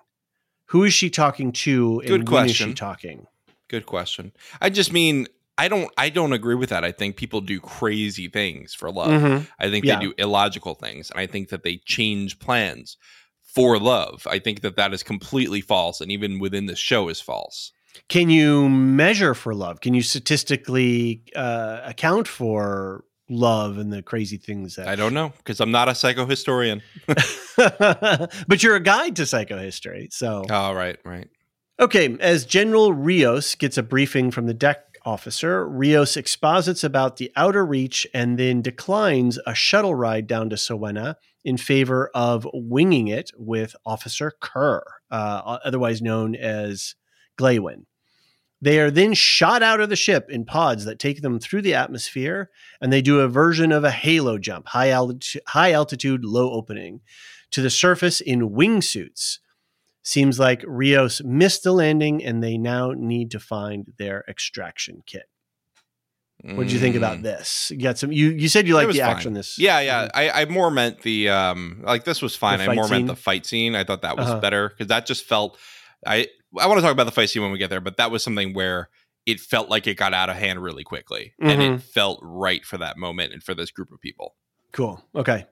Who 0.67 0.85
is 0.85 0.93
she 0.93 1.09
talking 1.09 1.51
to? 1.53 2.03
Good 2.07 2.27
question. 2.27 2.69
She 2.69 2.75
talking? 2.75 3.27
Good 3.69 3.87
question. 3.87 4.33
I 4.61 4.69
just 4.69 4.93
mean 4.93 5.27
I 5.61 5.69
don't 5.69 5.93
I 5.99 6.09
don't 6.09 6.33
agree 6.33 6.55
with 6.55 6.71
that. 6.71 6.85
I 6.85 6.91
think 6.91 7.17
people 7.17 7.43
do 7.43 7.61
crazy 7.61 8.29
things 8.29 8.73
for 8.73 8.91
love. 8.91 9.11
Mm-hmm. 9.11 9.45
I 9.59 9.69
think 9.69 9.85
yeah. 9.85 9.99
they 9.99 10.07
do 10.07 10.15
illogical 10.17 10.75
things, 10.75 11.11
and 11.11 11.21
I 11.21 11.27
think 11.27 11.51
that 11.51 11.65
they 11.65 11.77
change 11.85 12.39
plans 12.39 12.97
for 13.43 13.79
love. 13.79 14.27
I 14.27 14.39
think 14.39 14.63
that 14.63 14.77
that 14.77 14.95
is 14.95 15.03
completely 15.03 15.61
false, 15.61 16.01
and 16.01 16.11
even 16.11 16.39
within 16.39 16.65
the 16.65 16.75
show 16.75 17.11
is 17.11 17.21
false. 17.21 17.73
Can 18.09 18.31
you 18.31 18.71
measure 18.71 19.35
for 19.35 19.55
love? 19.55 19.83
Can 19.83 19.93
you 19.93 20.01
statistically 20.01 21.25
uh, 21.37 21.81
account 21.85 22.27
for 22.27 23.05
love 23.29 23.77
and 23.77 23.93
the 23.93 24.03
crazy 24.03 24.39
things 24.39 24.77
that 24.77 24.89
I 24.89 24.97
don't 24.97 25.13
know 25.13 25.35
because 25.37 25.61
I'm 25.61 25.71
not 25.71 25.89
a 25.89 25.93
psychohistorian. 25.93 26.81
but 28.49 28.63
you're 28.63 28.77
a 28.77 28.81
guide 28.81 29.17
to 29.17 29.23
psychohistory, 29.23 30.11
so. 30.11 30.43
Oh, 30.49 30.73
right, 30.73 30.99
right. 31.05 31.29
Okay, 31.79 32.17
as 32.19 32.47
General 32.47 32.93
Riose 32.95 33.55
gets 33.59 33.77
a 33.79 33.83
briefing 33.83 34.31
from 34.31 34.47
the 34.47 34.55
deck 34.55 34.90
officer, 35.05 35.67
Riose 35.67 36.17
exposits 36.17 36.85
about 36.85 37.17
the 37.17 37.33
outer 37.37 37.65
reach 37.65 38.07
and 38.13 38.39
then 38.39 38.63
declines 38.63 39.39
a 39.47 39.55
shuttle 39.55 39.95
ride 39.95 40.27
down 40.27 40.51
to 40.51 40.57
Siwenna 40.57 41.17
in 41.45 41.57
favor 41.57 42.11
of 42.15 42.47
winging 42.53 43.09
it 43.09 43.31
with 43.37 43.75
Officer 43.87 44.33
Curr, 44.41 44.83
uh, 45.11 45.59
otherwise 45.65 46.03
known 46.03 46.35
as 46.35 46.95
Glawen. 47.39 47.87
They 48.63 48.79
are 48.79 48.91
then 48.91 49.15
shot 49.15 49.63
out 49.63 49.81
of 49.81 49.89
the 49.89 49.97
ship 49.97 50.27
in 50.29 50.45
pods 50.45 50.85
that 50.85 50.99
take 50.99 51.23
them 51.23 51.41
through 51.41 51.63
the 51.63 51.75
atmosphere, 51.75 52.51
and 52.81 52.93
they 52.93 53.01
do 53.01 53.21
a 53.21 53.29
version 53.29 53.73
of 53.73 53.85
a 53.85 53.91
halo 53.91 54.37
jump, 54.37 54.69
high 54.69 54.91
altitude, 54.91 55.43
high 55.49 55.73
altitude, 55.73 56.25
low 56.25 56.53
opening, 56.53 57.01
to 57.53 57.63
the 57.63 57.71
surface 57.71 58.21
in 58.21 58.51
wingsuits 58.51 59.39
Seems 60.03 60.39
like 60.39 60.63
Riose 60.63 61.23
missed 61.25 61.63
the 61.63 61.73
landing 61.73 62.25
and 62.25 62.43
they 62.43 62.57
now 62.57 62.93
need 62.93 63.31
to 63.33 63.41
find 63.41 63.93
their 63.99 64.25
extraction 64.29 65.03
kit. 65.07 65.25
What 66.43 66.69
do 66.69 66.73
you 66.73 66.81
think 66.81 66.97
about 66.97 67.19
mm. 67.19 67.23
this? 67.23 67.71
You 67.71 67.83
got 67.83 67.99
some. 67.99 68.13
You 68.13 68.31
you 68.31 68.49
said 68.49 68.67
you 68.67 68.75
liked 68.75 68.93
the 68.93 69.01
fine. 69.01 69.09
action. 69.11 69.35
This, 69.35 69.59
yeah, 69.59 69.81
yeah. 69.81 70.09
I, 70.15 70.31
I 70.31 70.45
more 70.47 70.71
meant 70.71 71.03
the 71.03 71.29
um 71.29 71.83
like 71.85 72.05
this 72.05 72.23
was 72.23 72.35
fine. 72.35 72.61
I 72.61 72.75
more 72.75 72.85
scene? 72.85 72.93
meant 72.93 73.07
the 73.09 73.17
fight 73.17 73.45
scene. 73.45 73.75
I 73.75 73.85
thought 73.85 74.03
that 74.03 74.17
was 74.17 74.27
uh-huh. 74.27 74.41
better 74.41 74.71
because 74.71 74.87
that 74.87 75.05
just 75.05 75.25
felt. 75.27 75.59
I 76.07 76.29
I 76.59 76.67
want 76.67 76.79
to 76.79 76.83
talk 76.83 76.93
about 76.93 77.05
the 77.05 77.13
fight 77.13 77.29
scene 77.29 77.43
when 77.43 77.53
we 77.53 77.59
get 77.59 77.69
there, 77.69 77.81
but 77.81 77.99
that 77.99 78.11
was 78.11 78.25
something 78.25 78.55
where 78.55 78.89
it 79.27 79.39
felt 79.39 79.69
like 79.69 79.87
it 79.87 79.97
got 79.97 80.15
out 80.15 80.31
of 80.31 80.37
hand 80.37 80.63
really 80.63 80.83
quickly, 80.83 81.35
mm-hmm. 81.41 81.51
and 81.51 81.63
it 81.63 81.71
mm-hmm. 81.73 81.79
felt 81.79 82.21
right 82.23 82.65
for 82.65 82.79
that 82.79 82.97
moment 82.97 83.35
and 83.35 83.43
for 83.43 83.55
this 83.55 83.71
group 83.71 83.93
of 83.93 84.01
people. 84.01 84.35
Cool. 84.73 85.03
Okay. 85.15 85.45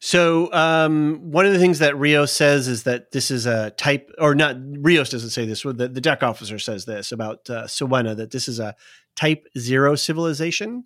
So 0.00 0.52
um, 0.52 1.30
one 1.30 1.46
of 1.46 1.52
the 1.52 1.58
things 1.58 1.78
that 1.78 1.94
Riose 1.94 2.30
says 2.30 2.68
is 2.68 2.82
that 2.82 3.12
this 3.12 3.30
is 3.30 3.46
a 3.46 3.70
type, 3.70 4.10
or 4.18 4.34
not. 4.34 4.56
Riose 4.56 5.10
doesn't 5.10 5.30
say 5.30 5.46
this. 5.46 5.62
The, 5.62 5.72
the 5.72 6.00
deck 6.00 6.22
officer 6.22 6.58
says 6.58 6.84
this 6.84 7.12
about 7.12 7.48
uh, 7.48 7.64
Siwenna 7.64 8.14
that 8.16 8.30
this 8.30 8.46
is 8.48 8.58
a 8.58 8.74
Type 9.16 9.46
Zero 9.58 9.94
civilization, 9.94 10.84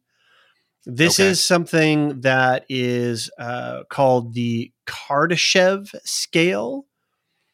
This 0.87 1.19
Okay. 1.19 1.29
is 1.31 1.43
something 1.45 2.21
that 2.21 2.65
is 2.69 3.29
uh, 3.39 3.83
called 3.91 4.35
the 4.35 4.73
Kardashev 4.87 5.93
scale. 6.05 6.87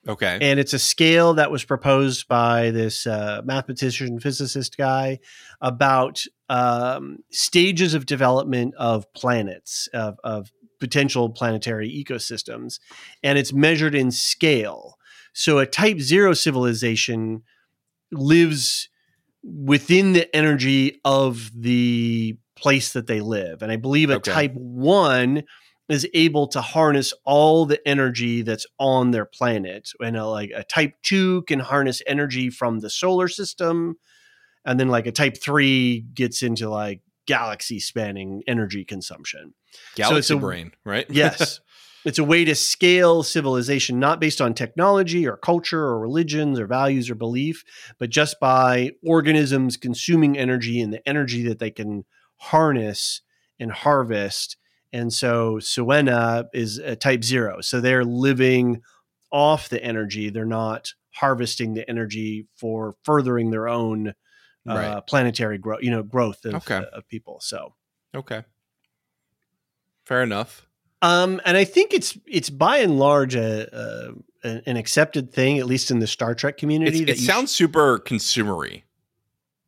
Okay. 0.09 0.39
and 0.41 0.61
it's 0.61 0.73
a 0.73 0.79
scale 0.79 1.35
that 1.35 1.51
was 1.51 1.65
proposed 1.65 2.29
by 2.29 2.71
this 2.71 3.09
uh, 3.09 3.41
mathematician 3.45 4.21
physicist 4.21 4.77
guy 4.77 5.19
about 5.61 6.23
um, 6.49 7.19
stages 7.33 7.93
of 7.93 8.07
development 8.07 8.73
of 8.79 9.13
planets 9.15 9.89
of, 9.93 10.17
of 10.23 10.53
potential 10.79 11.31
planetary 11.31 11.89
ecosystems 11.91 12.79
and 13.23 13.39
it's 13.39 13.53
measured 13.53 13.95
in 13.95 14.11
scale 14.11 14.97
so 15.33 15.59
a 15.59 15.67
type 15.67 15.99
zero 16.01 16.33
civilization 16.33 17.43
lives 18.13 18.89
within 19.43 20.13
the 20.13 20.35
energy 20.35 21.01
of 21.05 21.51
the 21.55 22.37
place 22.57 22.93
that 22.93 23.07
they 23.07 23.21
live 23.21 23.63
and 23.63 23.71
i 23.73 23.77
believe 23.77 24.11
a 24.11 24.15
Okay. 24.17 24.33
type 24.33 24.55
one 24.55 25.43
is 25.89 26.09
able 26.15 26.49
to 26.49 26.61
harness 26.61 27.15
all 27.25 27.65
the 27.65 27.87
energy 27.87 28.43
that's 28.43 28.67
on 28.79 29.13
their 29.13 29.25
planet. 29.25 29.91
And 30.01 30.17
uh, 30.17 30.29
like 30.29 30.51
a 30.55 30.65
type 30.65 30.95
two 31.03 31.43
can 31.43 31.61
harness 31.61 32.03
energy 32.07 32.51
from 32.51 32.81
the 32.81 32.91
solar 32.91 33.29
system. 33.29 33.97
And 34.65 34.81
then 34.81 34.89
like 34.89 35.07
a 35.07 35.13
type 35.13 35.37
three 35.41 36.01
gets 36.13 36.43
into 36.43 36.69
like 36.69 37.03
galaxy 37.27 37.79
spanning 37.79 38.43
energy 38.47 38.85
consumption. 38.85 39.55
Galaxy 39.95 40.19
it's 40.19 40.31
a- 40.31 40.37
brain, 40.37 40.73
right? 40.85 41.07
Yes. 41.11 41.61
it's 42.05 42.19
a 42.19 42.25
way 42.25 42.45
to 42.45 42.55
scale 42.55 43.23
civilization, 43.23 43.99
not 43.99 44.21
based 44.21 44.41
on 44.41 44.55
technology 44.55 45.27
or 45.27 45.37
culture 45.37 45.83
or 45.83 45.99
religions 45.99 46.59
or 46.59 46.67
values 46.67 47.11
or 47.11 47.15
belief, 47.17 47.65
but 47.99 48.11
just 48.11 48.39
by 48.41 48.93
organisms 49.05 49.77
consuming 49.77 50.39
energy 50.39 50.81
and 50.81 50.93
the 50.93 51.07
energy 51.09 51.43
that 51.49 51.59
they 51.59 51.71
can 51.71 52.05
harness 52.37 53.23
and 53.59 53.73
harvest. 53.73 54.57
And 54.93 55.13
so 55.13 55.57
Siwenna 55.57 56.47
is 56.55 56.79
a 56.79 56.95
type 56.97 57.25
zero. 57.25 57.61
So 57.61 57.81
they're 57.81 58.05
living 58.05 58.83
off 59.33 59.69
the 59.69 59.83
energy. 59.83 60.31
They're 60.31 60.45
not 60.45 60.93
harvesting 61.11 61.75
the 61.75 61.89
energy 61.89 62.47
for 62.57 62.95
furthering 63.03 63.51
their 63.51 63.69
own 63.69 64.15
uh, 64.69 64.75
Right. 64.75 65.07
planetary 65.07 65.59
growth, 65.59 65.83
you 65.83 65.91
know, 65.91 66.03
growth 66.03 66.45
of, 66.45 66.55
Okay. 66.57 66.83
of 66.93 67.07
people. 67.09 67.39
So 67.41 67.75
okay. 68.15 68.43
Fair 70.05 70.23
enough. 70.23 70.67
Um, 71.03 71.41
and 71.45 71.57
I 71.57 71.65
think 71.65 71.93
it's 71.93 72.17
it's 72.27 72.51
by 72.51 72.79
and 72.79 72.99
large 72.99 73.35
a, 73.35 74.15
a 74.45 74.61
an 74.67 74.77
accepted 74.77 75.33
thing, 75.33 75.59
at 75.59 75.67
least 75.67 75.91
in 75.91 75.99
the 75.99 76.07
Star 76.07 76.35
Trek 76.35 76.57
community. 76.57 77.03
It's, 77.03 77.21
it 77.21 77.25
sounds 77.25 77.51
super 77.55 77.99
consumery, 77.99 78.83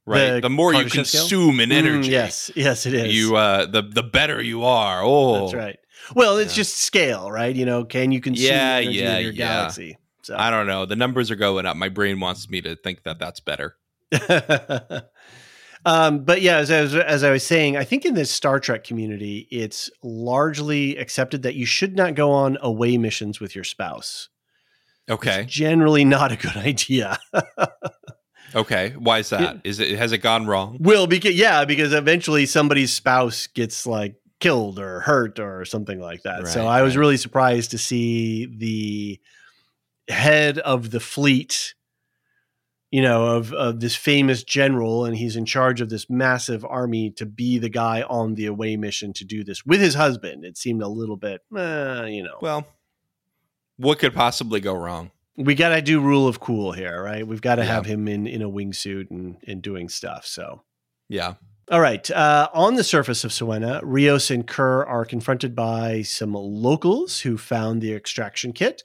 right? 0.07 0.35
The 0.35 0.41
The, 0.43 0.51
more 0.51 0.73
you 0.73 0.85
Kardashev 0.85 1.07
scale? 1.07 1.21
consume 1.23 1.61
in 1.61 1.69
sh- 1.69 1.73
Mm, 1.73 1.77
energy, 1.77 2.11
yes, 2.11 2.51
yes, 2.55 2.87
it 2.87 2.95
is. 2.95 3.15
you 3.15 3.37
uh, 3.37 3.67
the 3.67 3.83
the 3.83 4.03
better 4.03 4.41
you 4.43 4.65
are. 4.65 5.03
Oh, 5.03 5.41
That's 5.41 5.55
right. 5.55 5.79
Well, 6.15 6.39
it's 6.39 6.53
Yeah. 6.55 6.63
just 6.63 6.79
scale, 6.79 7.31
right? 7.31 7.55
You 7.55 7.67
know, 7.67 7.85
can 7.85 8.13
you 8.13 8.21
consume 8.21 8.47
Yeah, 8.47 8.79
yeah, 8.79 9.17
in 9.17 9.23
your 9.25 9.33
yeah. 9.33 9.47
galaxy? 9.49 9.99
So. 10.23 10.37
I 10.39 10.51
don't 10.51 10.67
know. 10.67 10.87
The 10.87 10.97
numbers 10.97 11.31
are 11.31 11.37
going 11.37 11.67
up. 11.67 11.77
My 11.77 11.89
brain 11.89 12.21
wants 12.21 12.49
me 12.49 12.61
to 12.63 12.77
think 12.77 13.03
that 13.05 13.19
that's 13.19 13.41
better. 13.41 13.77
um, 15.85 16.25
but 16.25 16.41
yeah, 16.43 16.59
as 16.59 16.71
I, 16.71 16.81
was, 16.83 16.95
as 16.95 17.25
I 17.25 17.31
was 17.31 17.45
saying, 17.45 17.77
I 17.77 17.85
think 17.85 18.05
in 18.05 18.15
the 18.15 18.25
Star 18.25 18.61
Trek 18.61 18.85
community, 18.85 19.47
it's 19.51 19.91
largely 20.03 20.97
accepted 20.97 21.43
that 21.43 21.55
you 21.55 21.67
should 21.67 21.97
not 21.97 22.15
go 22.15 22.31
on 22.31 22.59
away 22.61 22.99
missions 22.99 23.41
with 23.41 23.55
your 23.55 23.65
spouse. 23.65 24.29
Okay. 25.11 25.43
It's 25.43 25.53
generally 25.53 26.05
not 26.05 26.33
a 26.33 26.37
good 26.37 26.57
idea. 26.57 27.19
Okay. 28.55 28.95
Why 28.99 29.19
is 29.19 29.31
that? 29.31 29.61
Is 29.65 29.81
it 29.81 29.99
has 29.99 30.13
it 30.13 30.19
gone 30.19 30.47
wrong? 30.47 30.79
Will 30.81 31.07
because 31.07 31.35
yeah, 31.35 31.65
because 31.65 31.93
eventually 31.93 32.47
somebody's 32.47 32.93
spouse 32.93 33.47
gets 33.47 33.87
like 33.87 34.17
killed 34.41 34.79
or 34.79 35.01
hurt 35.01 35.39
or 35.39 35.65
something 35.65 36.01
like 36.01 36.23
that. 36.23 36.47
so 36.49 36.67
I 36.67 36.83
was 36.83 36.97
right. 36.97 37.01
really 37.01 37.17
surprised 37.17 37.73
to 37.73 37.79
see 37.79 38.47
the 38.47 39.21
head 40.13 40.59
of 40.59 40.91
the 40.91 41.01
fleet, 41.01 41.75
you 42.91 43.03
know, 43.03 43.27
of 43.37 43.53
of 43.53 43.81
this 43.81 43.95
famous 43.95 44.43
general, 44.43 45.05
and 45.05 45.17
he's 45.17 45.37
in 45.37 45.45
charge 45.45 45.81
of 45.81 45.91
this 45.91 46.09
massive 46.09 46.65
army 46.65 47.11
to 47.13 47.27
be 47.27 47.59
the 47.59 47.69
guy 47.69 48.03
on 48.03 48.35
the 48.35 48.47
away 48.47 48.77
mission 48.77 49.13
to 49.15 49.25
do 49.25 49.45
this 49.45 49.65
with 49.67 49.81
his 49.81 49.95
husband. 49.95 50.45
It 50.45 50.57
seemed 50.57 50.83
a 50.83 50.89
little 50.89 51.17
bit, 51.17 51.43
eh, 51.57 52.07
you 52.07 52.23
know, 52.23 52.39
Well, 52.41 52.67
what 53.77 53.99
could 53.99 54.15
possibly 54.15 54.61
go 54.61 54.75
wrong? 54.75 55.11
we 55.37 55.55
got 55.55 55.69
to 55.69 55.81
do 55.83 56.01
rule 56.01 56.27
of 56.27 56.41
cool 56.41 56.73
here, 56.73 57.01
right? 57.03 57.25
We've 57.27 57.41
got 57.41 57.57
to 57.57 57.63
Yeah. 57.63 57.75
have 57.75 57.87
him 57.87 58.09
in 58.09 58.27
in 58.27 58.43
a 58.43 58.49
wingsuit 58.51 59.11
and 59.11 59.37
and 59.47 59.63
doing 59.63 59.89
stuff. 59.89 60.27
So. 60.27 60.63
Yeah. 61.09 61.35
All 61.71 61.81
right. 61.81 62.11
Uh, 62.11 62.49
on 62.55 62.75
the 62.77 62.83
surface 62.85 63.25
of 63.25 63.31
Siwenna, 63.31 63.81
Riose 63.83 64.31
and 64.35 64.47
Curr 64.47 64.85
are 64.87 65.05
confronted 65.05 65.55
by 65.55 66.01
some 66.03 66.33
locals 66.33 67.21
who 67.21 67.37
found 67.37 67.83
the 67.83 67.93
extraction 67.95 68.53
kit. 68.53 68.83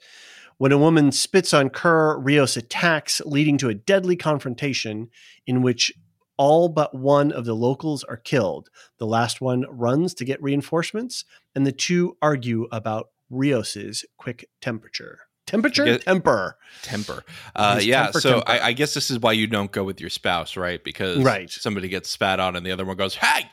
When 0.64 0.72
a 0.72 0.78
woman 0.78 1.12
spits 1.12 1.52
on 1.52 1.68
Curr, 1.68 2.18
Riose 2.18 2.56
attacks, 2.56 3.20
leading 3.26 3.58
to 3.58 3.68
a 3.68 3.74
deadly 3.74 4.16
confrontation 4.16 5.10
in 5.46 5.60
which 5.60 5.92
all 6.38 6.70
but 6.70 6.94
one 6.94 7.32
of 7.32 7.44
the 7.44 7.52
locals 7.52 8.02
are 8.02 8.16
killed. 8.16 8.70
The 8.96 9.04
last 9.04 9.42
one 9.42 9.66
runs 9.68 10.14
to 10.14 10.24
get 10.24 10.42
reinforcements, 10.42 11.26
and 11.54 11.66
the 11.66 11.72
two 11.72 12.16
argue 12.22 12.66
about 12.72 13.10
Riose's 13.28 14.06
quick 14.16 14.48
temperature. 14.62 15.18
Temperature? 15.46 15.84
Get- 15.84 16.00
Temper. 16.00 16.56
Temper. 16.80 17.24
Uh, 17.54 17.80
yeah. 17.82 18.04
temper, 18.04 18.20
so 18.22 18.30
temper. 18.36 18.50
I, 18.50 18.60
I 18.68 18.72
guess 18.72 18.94
this 18.94 19.10
is 19.10 19.18
why 19.18 19.32
you 19.32 19.46
don't 19.46 19.70
go 19.70 19.84
with 19.84 20.00
your 20.00 20.08
spouse, 20.08 20.56
right? 20.56 20.82
Because 20.82 21.22
Right. 21.22 21.50
somebody 21.50 21.88
gets 21.90 22.08
spat 22.08 22.40
on 22.40 22.56
and 22.56 22.64
the 22.64 22.72
other 22.72 22.86
one 22.86 22.96
goes, 22.96 23.16
"Hey!" 23.16 23.50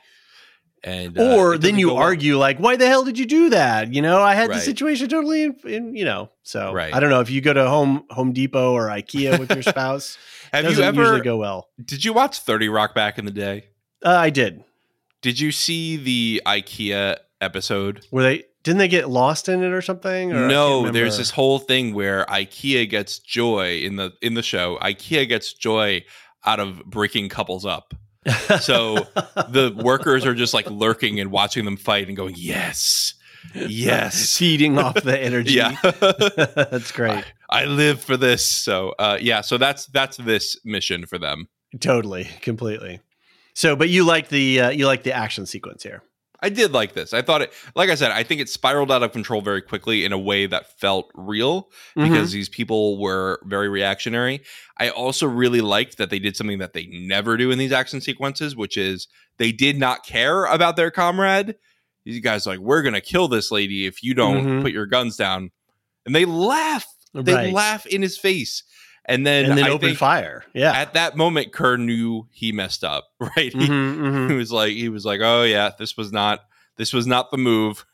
And 0.84 1.16
uh, 1.18 1.36
or 1.36 1.58
then 1.58 1.78
you 1.78 1.86
go 1.88 1.94
well. 1.94 2.02
argue 2.02 2.38
like 2.38 2.58
why 2.58 2.74
the 2.76 2.86
hell 2.88 3.04
did 3.04 3.16
you 3.18 3.24
do 3.26 3.50
that 3.50 3.94
you 3.94 4.02
know 4.02 4.20
i 4.20 4.34
had 4.34 4.50
the 4.50 4.58
situation 4.58 5.08
totally 5.08 5.44
in, 5.44 5.56
in 5.64 5.94
you 5.94 6.04
know 6.04 6.28
so 6.42 6.72
Right. 6.72 6.92
i 6.92 6.98
don't 6.98 7.10
know 7.10 7.20
if 7.20 7.30
you 7.30 7.40
go 7.40 7.52
to 7.52 7.68
home 7.68 8.04
home 8.10 8.32
depot 8.32 8.72
or 8.72 8.88
ikea 8.88 9.38
with 9.38 9.52
your 9.52 9.62
spouse 9.74 10.18
Have 10.52 10.64
doesn't 10.64 10.78
you 10.82 10.84
ever? 10.88 11.00
usually 11.02 11.20
go 11.20 11.36
well 11.36 11.68
Did 11.84 12.04
you 12.04 12.12
watch 12.12 12.40
Thirty 12.40 12.68
Rock 12.68 12.94
back 12.96 13.16
in 13.18 13.24
the 13.26 13.30
day? 13.30 13.66
uh, 14.04 14.10
i 14.10 14.28
did 14.30 14.64
Did 15.20 15.38
you 15.38 15.52
see 15.52 15.96
the 15.96 16.42
IKEA 16.46 17.16
episode? 17.40 18.04
were 18.10 18.24
they 18.24 18.42
didn't 18.64 18.78
they 18.78 18.88
get 18.88 19.08
lost 19.08 19.48
in 19.48 19.62
it 19.62 19.72
or 19.72 19.82
something 19.82 20.32
or 20.32 20.46
no, 20.48 20.90
there's 20.90 21.16
this 21.18 21.30
whole 21.30 21.58
thing 21.60 21.94
where 21.94 22.24
IKEA 22.26 22.88
gets 22.90 23.18
joy 23.20 23.78
in 23.78 23.96
the 23.96 24.12
in 24.22 24.34
the 24.34 24.42
show. 24.42 24.78
IKEA 24.82 25.28
gets 25.28 25.52
joy 25.52 26.04
out 26.44 26.58
of 26.60 26.84
breaking 26.84 27.28
couples 27.28 27.64
up. 27.66 27.92
So 28.60 29.06
the 29.48 29.74
workers 29.76 30.24
are 30.24 30.34
just 30.34 30.54
like 30.54 30.70
lurking 30.70 31.18
and 31.20 31.30
watching 31.30 31.64
them 31.64 31.76
fight 31.76 32.08
and 32.08 32.16
going, 32.16 32.34
"Yes, 32.36 33.14
yes, 33.54 34.36
feeding 34.38 34.78
off 34.78 34.94
the 34.94 35.18
energy 35.18 35.54
yeah." 35.54 35.76
that's 36.70 36.92
great 36.92 37.24
I 37.50 37.66
live 37.66 38.00
for 38.00 38.16
this. 38.16 38.46
So, 38.46 38.94
uh, 38.98 39.18
yeah. 39.20 39.42
So 39.42 39.58
that's 39.58 39.86
that's 39.86 40.16
this 40.16 40.56
mission 40.64 41.06
for 41.06 41.18
them. 41.18 41.48
totally 41.80 42.28
completely 42.40 43.00
so 43.54 43.74
but 43.76 43.88
you 43.88 44.04
like 44.04 44.28
the 44.28 44.60
uh, 44.60 44.70
you 44.70 44.86
like 44.86 45.02
the 45.02 45.12
action 45.12 45.46
sequence 45.46 45.82
here 45.82 46.02
I 46.44 46.48
did 46.48 46.72
like 46.72 46.92
this. 46.92 47.12
I 47.14 47.22
thought 47.22 47.42
it, 47.42 47.52
like 47.76 47.88
I 47.88 47.94
said, 47.94 48.10
I 48.10 48.24
think 48.24 48.40
it 48.40 48.48
spiraled 48.48 48.90
out 48.90 49.02
of 49.04 49.12
control 49.12 49.40
very 49.40 49.62
quickly 49.62 50.04
in 50.04 50.12
a 50.12 50.18
way 50.18 50.46
that 50.46 50.78
felt 50.80 51.10
real 51.14 51.70
Mm-hmm. 51.96 52.10
because 52.12 52.32
these 52.32 52.48
people 52.48 52.98
were 52.98 53.40
very 53.44 53.68
reactionary. 53.68 54.42
I 54.78 54.88
also 54.90 55.26
really 55.26 55.60
liked 55.60 55.98
that 55.98 56.10
they 56.10 56.18
did 56.18 56.36
something 56.36 56.58
that 56.58 56.72
they 56.72 56.86
never 56.86 57.36
do 57.36 57.50
in 57.50 57.58
these 57.58 57.72
action 57.72 58.00
sequences, 58.00 58.56
which 58.56 58.76
is 58.76 59.06
they 59.38 59.52
did 59.52 59.78
not 59.78 60.04
care 60.04 60.44
about 60.46 60.76
their 60.76 60.90
comrade. 60.90 61.54
These 62.04 62.20
guys 62.20 62.46
like, 62.46 62.58
we're 62.58 62.82
gonna 62.82 63.00
kill 63.00 63.28
this 63.28 63.52
lady 63.52 63.86
if 63.86 64.02
you 64.02 64.12
don't 64.14 64.44
Mhm. 64.44 64.62
put 64.62 64.72
your 64.72 64.86
guns 64.86 65.16
down, 65.16 65.52
and 66.04 66.14
they 66.14 66.24
laugh. 66.24 66.86
They 67.14 67.34
Right. 67.34 67.52
laugh 67.52 67.86
in 67.86 68.02
his 68.02 68.18
face, 68.18 68.64
and 69.04 69.26
then 69.26 69.46
and 69.46 69.58
then 69.58 69.66
open 69.68 69.94
fire 69.94 70.44
yeah 70.54 70.72
at 70.72 70.94
that 70.94 71.16
moment, 71.16 71.52
Curr 71.52 71.76
knew 71.76 72.26
he 72.30 72.52
messed 72.52 72.84
up. 72.84 73.08
Right? 73.20 73.52
He- 73.52 73.58
Mhm, 73.68 73.96
mhm. 73.98 74.30
he 74.30 74.36
was 74.36 74.52
like 74.52 74.72
he 74.72 74.88
was 74.88 75.04
like 75.04 75.20
oh 75.22 75.42
yeah 75.42 75.70
this 75.78 75.96
was 75.96 76.12
not 76.12 76.40
this 76.76 76.92
was 76.92 77.06
not 77.06 77.30
the 77.30 77.38
move 77.38 77.84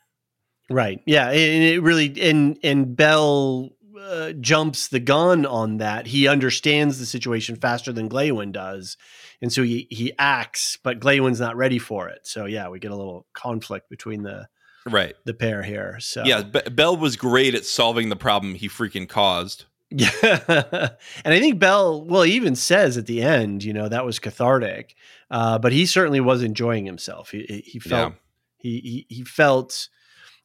Right. 0.71 1.01
Yeah. 1.07 1.29
And 1.29 1.63
it 1.63 1.81
really 1.81 2.13
and 2.21 2.59
and 2.63 2.95
Bel 2.95 3.71
uh, 3.99 4.33
jumps 4.33 4.87
the 4.89 4.99
gun 4.99 5.45
on 5.47 5.77
that. 5.77 6.05
He 6.05 6.27
understands 6.27 6.99
the 6.99 7.07
situation 7.07 7.55
faster 7.55 7.91
than 7.91 8.07
Glawen 8.07 8.51
does, 8.51 8.95
and 9.41 9.51
so 9.51 9.63
he 9.63 9.87
he 9.89 10.13
acts, 10.19 10.77
but 10.83 10.99
Glawen's 10.99 11.39
not 11.39 11.57
ready 11.57 11.79
for 11.79 12.07
it. 12.09 12.19
So 12.27 12.45
yeah, 12.45 12.69
we 12.69 12.77
get 12.79 12.91
a 12.91 12.95
little 12.95 13.25
conflict 13.33 13.89
between 13.89 14.21
the 14.21 14.47
right 14.85 15.15
the 15.25 15.33
pair 15.33 15.63
here. 15.63 15.97
So 15.99 16.23
yeah 16.23 16.43
Be- 16.43 16.69
bell 16.69 16.95
was 16.95 17.15
great 17.15 17.55
at 17.55 17.65
solving 17.65 18.09
the 18.09 18.15
problem 18.15 18.53
he 18.53 18.69
freaking 18.69 19.09
caused 19.09 19.65
Yeah. 19.91 20.09
and 21.25 21.33
I 21.33 21.39
think 21.39 21.59
Bel, 21.59 22.03
well, 22.05 22.21
he 22.23 22.33
even 22.33 22.55
says 22.55 22.97
at 22.97 23.05
the 23.07 23.21
end, 23.21 23.63
you 23.63 23.73
know, 23.73 23.89
that 23.89 24.05
was 24.05 24.19
cathartic. 24.19 24.95
Uh, 25.31 25.57
but 25.59 25.71
he 25.71 25.85
certainly 25.85 26.19
was 26.19 26.43
enjoying 26.43 26.85
himself. 26.85 27.31
He, 27.31 27.63
he- 27.65 27.79
felt, 27.79 28.13
he, 28.57 29.05
he, 29.09 29.15
he 29.15 29.23
felt, 29.23 29.89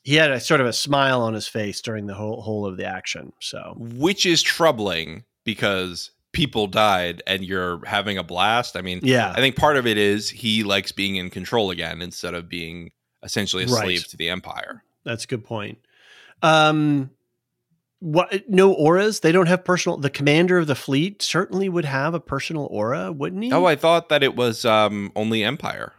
he 0.03 0.14
had 0.16 0.30
a 0.30 0.40
sort 0.40 0.61
of 0.61 0.66
a 0.66 0.72
smile 0.72 1.22
on 1.22 1.34
his 1.34 1.49
face 1.49 1.80
during 1.80 2.07
the 2.07 2.14
whole, 2.14 2.40
whole 2.42 2.66
of 2.66 2.76
the 2.76 2.84
action. 2.86 3.32
So, 3.40 3.74
which 3.78 4.26
is 4.26 4.42
troubling 4.42 5.24
because 5.45 6.11
people 6.32 6.66
died 6.66 7.22
and 7.26 7.45
you're 7.45 7.84
having 7.86 8.18
a 8.18 8.22
blast. 8.22 8.76
I 8.76 8.82
mean, 8.82 9.01
Yeah. 9.03 9.30
I 9.30 9.36
think 9.36 9.57
part 9.57 9.76
of 9.76 9.86
it 9.86 9.97
is 9.99 10.28
he 10.30 10.62
likes 10.64 10.90
being 10.92 11.16
in 11.16 11.30
control 11.30 11.70
again 11.70 12.03
instead 12.03 12.34
of 12.34 12.49
being 12.49 12.90
essentially 13.22 13.64
a 13.64 13.68
Right. 13.68 13.82
slave 13.84 14.09
to 14.09 14.16
the 14.16 14.28
empire. 14.30 14.82
That's 15.05 15.24
a 15.24 15.26
good 15.26 15.45
point. 15.45 15.78
Um, 16.42 17.11
what? 18.05 18.48
No 18.48 18.72
auras. 18.74 19.20
They 19.20 19.32
don't 19.32 19.46
have 19.46 19.64
personal. 19.64 19.96
The 19.96 20.11
commander 20.11 20.59
of 20.59 20.66
the 20.66 20.74
fleet 20.74 21.22
certainly 21.22 21.68
would 21.68 21.86
have 21.86 22.12
a 22.14 22.20
personal 22.20 22.66
aura, 22.70 23.11
wouldn't 23.11 23.42
he? 23.44 23.52
Oh, 23.52 23.64
I 23.64 23.76
thought 23.76 24.11
that 24.11 24.22
it 24.22 24.36
was 24.36 24.64
um, 24.64 25.11
only 25.16 25.42
empire. 25.42 25.94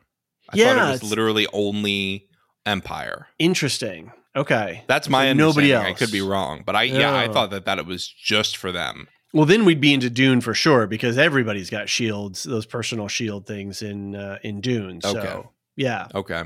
I 0.49 0.57
Yeah, 0.57 0.75
thought 0.75 0.87
it 0.87 0.91
was 0.91 1.03
literally 1.03 1.47
only 1.51 2.27
empire. 2.65 3.27
interesting. 3.39 4.11
Okay, 4.35 4.83
That's 4.87 5.07
my 5.09 5.29
So 5.29 5.33
nobody 5.33 5.73
I 5.73 5.93
could 5.93 6.11
be 6.11 6.21
wrong, 6.21 6.61
but 6.65 6.75
I 6.75 6.83
yeah, 6.83 7.15
I 7.15 7.27
Oh. 7.27 7.33
thought 7.33 7.51
that 7.51 7.65
that 7.65 7.79
it 7.79 7.85
was 7.85 8.05
just 8.07 8.57
for 8.57 8.71
them. 8.71 9.07
Well, 9.33 9.45
then 9.45 9.65
we'd 9.65 9.81
be 9.81 9.93
into 9.93 10.09
Dune 10.09 10.41
for 10.41 10.53
sure 10.53 10.87
because 10.87 11.17
everybody's 11.17 11.69
got 11.69 11.89
shields, 11.89 12.43
those 12.43 12.65
personal 12.65 13.07
shield 13.07 13.47
things 13.47 13.81
in 13.81 14.15
uh, 14.15 14.37
in 14.43 14.59
Dune. 14.61 15.01
So 15.01 15.17
Okay. 15.17 15.41
yeah. 15.77 16.07
Okay. 16.13 16.43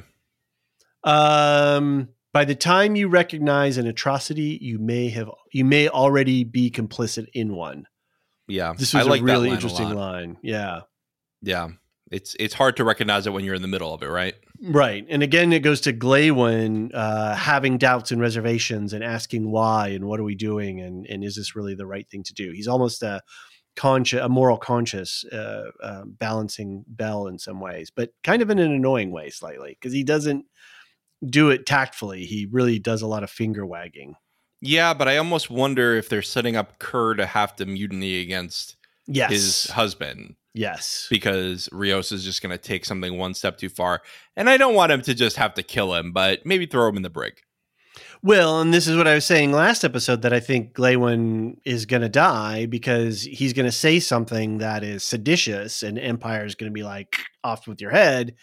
Um, 1.03 2.09
by 2.31 2.45
the 2.45 2.55
time 2.55 2.95
you 2.95 3.07
recognize 3.07 3.77
an 3.77 3.87
atrocity, 3.87 4.57
you 4.61 4.79
may 4.79 5.09
have 5.09 5.29
you 5.51 5.65
may 5.65 5.89
already 5.89 6.43
be 6.43 6.69
complicit 6.69 7.27
in 7.33 7.55
one. 7.55 7.85
Yeah. 8.47 8.73
This 8.77 8.93
I 8.95 8.99
was 8.99 9.07
like 9.07 9.21
a 9.21 9.23
really 9.23 9.49
line 9.49 9.55
interesting 9.55 9.89
lot. 9.89 9.95
line. 9.95 10.37
Yeah. 10.41 10.81
Yeah. 11.41 11.69
It's 12.11 12.35
it's 12.39 12.55
hard 12.55 12.77
to 12.77 12.83
recognize 12.83 13.27
it 13.27 13.33
when 13.33 13.45
you're 13.45 13.55
in 13.55 13.61
the 13.61 13.67
middle 13.67 13.93
of 13.93 14.01
it, 14.01 14.07
right? 14.07 14.33
Right. 14.61 15.05
And 15.09 15.21
again, 15.21 15.53
it 15.53 15.59
goes 15.59 15.81
to 15.81 15.93
Glawen 15.93 16.91
uh, 16.93 17.35
having 17.35 17.77
doubts 17.77 18.11
and 18.11 18.19
reservations 18.19 18.93
and 18.93 19.03
asking 19.03 19.49
why 19.49 19.89
and 19.89 20.05
what 20.05 20.19
are 20.19 20.23
we 20.23 20.35
doing 20.35 20.81
and, 20.81 21.05
and 21.07 21.23
is 21.23 21.35
this 21.35 21.55
really 21.55 21.75
the 21.75 21.85
right 21.85 22.09
thing 22.09 22.23
to 22.23 22.33
do? 22.33 22.51
He's 22.51 22.67
almost 22.67 23.03
a 23.03 23.21
conscious, 23.75 24.21
a 24.21 24.27
moral 24.27 24.57
conscious, 24.57 25.23
uh, 25.31 25.71
uh, 25.81 26.03
balancing 26.05 26.83
Bel 26.87 27.27
in 27.27 27.37
some 27.37 27.61
ways, 27.61 27.91
but 27.95 28.11
kind 28.23 28.41
of 28.41 28.49
in 28.49 28.59
an 28.59 28.71
annoying 28.71 29.11
way 29.11 29.29
slightly 29.29 29.77
because 29.79 29.93
he 29.93 30.03
doesn't 30.03 30.45
do 31.27 31.49
it 31.49 31.65
tactfully. 31.65 32.25
He 32.25 32.47
really 32.49 32.79
does 32.79 33.01
a 33.01 33.07
lot 33.07 33.23
of 33.23 33.29
finger 33.29 33.65
wagging. 33.65 34.15
Yeah, 34.61 34.93
but 34.93 35.07
I 35.07 35.17
almost 35.17 35.49
wonder 35.49 35.95
if 35.95 36.09
they're 36.09 36.21
setting 36.21 36.55
up 36.55 36.79
Curr 36.79 37.15
to 37.15 37.25
have 37.25 37.55
to 37.57 37.65
mutiny 37.65 38.19
against 38.21 38.75
Yes. 39.07 39.31
his 39.31 39.69
husband 39.71 40.35
yes. 40.53 41.07
because 41.09 41.67
Riose 41.71 42.11
is 42.11 42.23
just 42.23 42.41
going 42.43 42.51
to 42.51 42.57
take 42.61 42.85
something 42.85 43.17
one 43.17 43.33
step 43.33 43.57
too 43.57 43.69
far. 43.69 44.01
And 44.35 44.49
I 44.49 44.57
don't 44.57 44.75
want 44.75 44.91
him 44.91 45.01
to 45.03 45.15
just 45.15 45.37
have 45.37 45.53
to 45.55 45.63
kill 45.63 45.95
him, 45.95 46.11
but 46.11 46.45
maybe 46.45 46.65
throw 46.65 46.89
him 46.89 46.97
in 46.97 47.01
the 47.01 47.09
brig. 47.09 47.41
Well, 48.21 48.59
and 48.59 48.73
this 48.73 48.85
is 48.87 48.97
what 48.97 49.07
I 49.07 49.15
was 49.15 49.25
saying 49.25 49.51
last 49.53 49.83
episode 49.85 50.21
that 50.23 50.33
I 50.33 50.41
think 50.41 50.73
Glawen 50.73 51.55
is 51.63 51.85
going 51.85 52.01
to 52.01 52.09
die 52.09 52.65
because 52.65 53.21
he's 53.21 53.53
going 53.53 53.65
to 53.65 53.71
say 53.71 53.99
something 53.99 54.57
that 54.57 54.83
is 54.83 55.03
seditious, 55.03 55.83
and 55.83 55.97
Empire 55.97 56.45
is 56.45 56.55
going 56.55 56.69
to 56.69 56.73
be 56.73 56.83
like 56.83 57.15
off 57.43 57.65
with 57.67 57.79
your 57.79 57.91
head, 57.91 58.35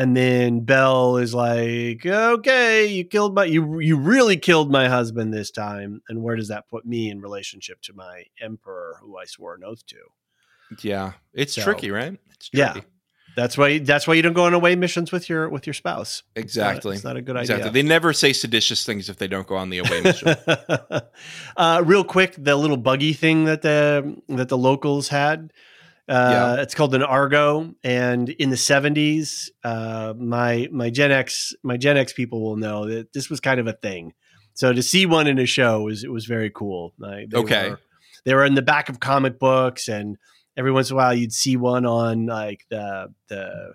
and 0.00 0.16
then 0.16 0.60
Bel 0.60 1.16
is 1.18 1.34
like, 1.34 2.04
"Okay, 2.06 2.86
you 2.86 3.04
killed 3.04 3.34
my 3.34 3.44
you 3.44 3.78
you 3.80 3.96
really 3.98 4.36
killed 4.36 4.70
my 4.70 4.88
husband 4.88 5.32
this 5.34 5.50
time, 5.50 6.00
and 6.08 6.22
where 6.22 6.36
does 6.36 6.48
that 6.48 6.68
put 6.68 6.86
me 6.86 7.10
in 7.10 7.20
relationship 7.20 7.80
to 7.82 7.92
my 7.92 8.24
emperor, 8.40 8.96
who 9.02 9.18
I 9.18 9.24
swore 9.26 9.54
an 9.54 9.64
oath 9.64 9.84
to?" 9.86 9.96
Yeah, 10.82 11.12
it's 11.34 11.54
So, 11.54 11.62
tricky, 11.62 11.90
right? 11.90 12.18
It's 12.32 12.48
yeah. 12.52 12.72
tricky. 12.72 12.86
That's 13.36 13.56
why 13.58 13.78
that's 13.78 14.06
why 14.08 14.14
you 14.14 14.22
don't 14.22 14.32
go 14.32 14.44
on 14.44 14.54
away 14.54 14.74
missions 14.74 15.12
with 15.12 15.28
your 15.28 15.48
with 15.48 15.66
your 15.66 15.74
spouse. 15.74 16.22
It's 16.34 16.56
not- 16.56 16.70
Exactly. 16.70 16.94
it's 16.96 17.04
not 17.04 17.16
a 17.16 17.22
good 17.22 17.36
Exactly. 17.36 17.68
idea. 17.68 17.72
They 17.82 17.88
never 17.88 18.12
say 18.12 18.32
seditious 18.32 18.84
things 18.84 19.08
if 19.08 19.18
they 19.18 19.28
don't 19.28 19.46
go 19.46 19.54
on 19.56 19.70
the 19.70 19.78
away 19.78 20.00
mission. 20.02 20.28
uh, 21.56 21.82
real 21.84 22.04
quick, 22.04 22.34
the 22.38 22.56
little 22.56 22.76
buggy 22.76 23.12
thing 23.12 23.44
that 23.44 23.62
the 23.62 24.16
that 24.28 24.48
the 24.48 24.58
locals 24.58 25.08
had. 25.08 25.52
Uh, 26.10 26.56
It's 26.60 26.74
called 26.74 26.94
an 26.94 27.02
Argo, 27.02 27.72
and 27.84 28.28
in 28.28 28.50
the 28.50 28.56
seventies, 28.56 29.50
uh, 29.64 30.12
my 30.18 30.68
my 30.72 30.90
Gen 30.90 31.12
X 31.12 31.54
my 31.62 31.76
Gen 31.76 31.96
X 31.96 32.12
people 32.12 32.42
will 32.42 32.56
know 32.56 32.88
that 32.88 33.12
this 33.12 33.30
was 33.30 33.40
kind 33.40 33.60
of 33.60 33.66
a 33.66 33.72
thing. 33.72 34.12
So 34.54 34.72
to 34.72 34.82
see 34.82 35.06
one 35.06 35.26
in 35.28 35.38
a 35.38 35.46
show 35.46 35.82
was 35.82 36.02
it 36.04 36.10
was 36.10 36.26
very 36.26 36.50
cool. 36.50 36.92
Like, 36.98 37.30
they 37.30 37.38
Okay. 37.38 37.70
were, 37.70 37.80
they 38.24 38.34
were 38.34 38.44
in 38.44 38.54
the 38.54 38.62
back 38.62 38.88
of 38.88 38.98
comic 39.00 39.38
books, 39.38 39.88
and 39.88 40.16
every 40.56 40.72
once 40.72 40.90
in 40.90 40.94
a 40.94 40.96
while 40.96 41.14
you'd 41.14 41.32
see 41.32 41.56
one 41.56 41.86
on 41.86 42.26
like 42.26 42.66
the 42.70 43.14
the 43.28 43.72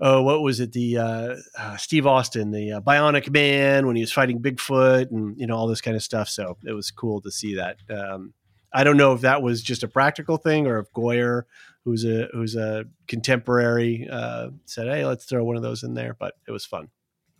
oh 0.00 0.22
what 0.22 0.42
was 0.42 0.60
it 0.60 0.72
the 0.72 0.96
uh, 0.98 1.34
uh, 1.58 1.76
Steve 1.76 2.06
Austin 2.06 2.50
the 2.50 2.72
uh, 2.72 2.80
Bionic 2.80 3.30
Man 3.30 3.86
when 3.86 3.94
he 3.96 4.02
was 4.02 4.12
fighting 4.12 4.40
Bigfoot 4.40 5.10
and 5.10 5.38
you 5.38 5.46
know 5.46 5.56
all 5.56 5.68
this 5.68 5.82
kind 5.82 5.96
of 5.96 6.02
stuff. 6.02 6.28
So 6.30 6.56
it 6.64 6.72
was 6.72 6.90
cool 6.90 7.20
to 7.20 7.30
see 7.30 7.56
that. 7.56 7.76
Um, 7.90 8.32
I 8.72 8.84
don't 8.84 8.96
know 8.96 9.12
if 9.12 9.22
that 9.22 9.42
was 9.42 9.62
just 9.62 9.82
a 9.82 9.88
practical 9.88 10.36
thing 10.36 10.66
or 10.66 10.78
if 10.78 10.92
Goyer, 10.92 11.44
who's 11.84 12.04
a 12.04 12.28
who's 12.32 12.54
a 12.56 12.84
contemporary, 13.06 14.08
uh, 14.10 14.50
said, 14.64 14.88
"Hey, 14.88 15.04
let's 15.04 15.24
throw 15.24 15.44
one 15.44 15.56
of 15.56 15.62
those 15.62 15.82
in 15.82 15.94
there." 15.94 16.14
But 16.18 16.34
it 16.46 16.52
was 16.52 16.64
fun. 16.64 16.88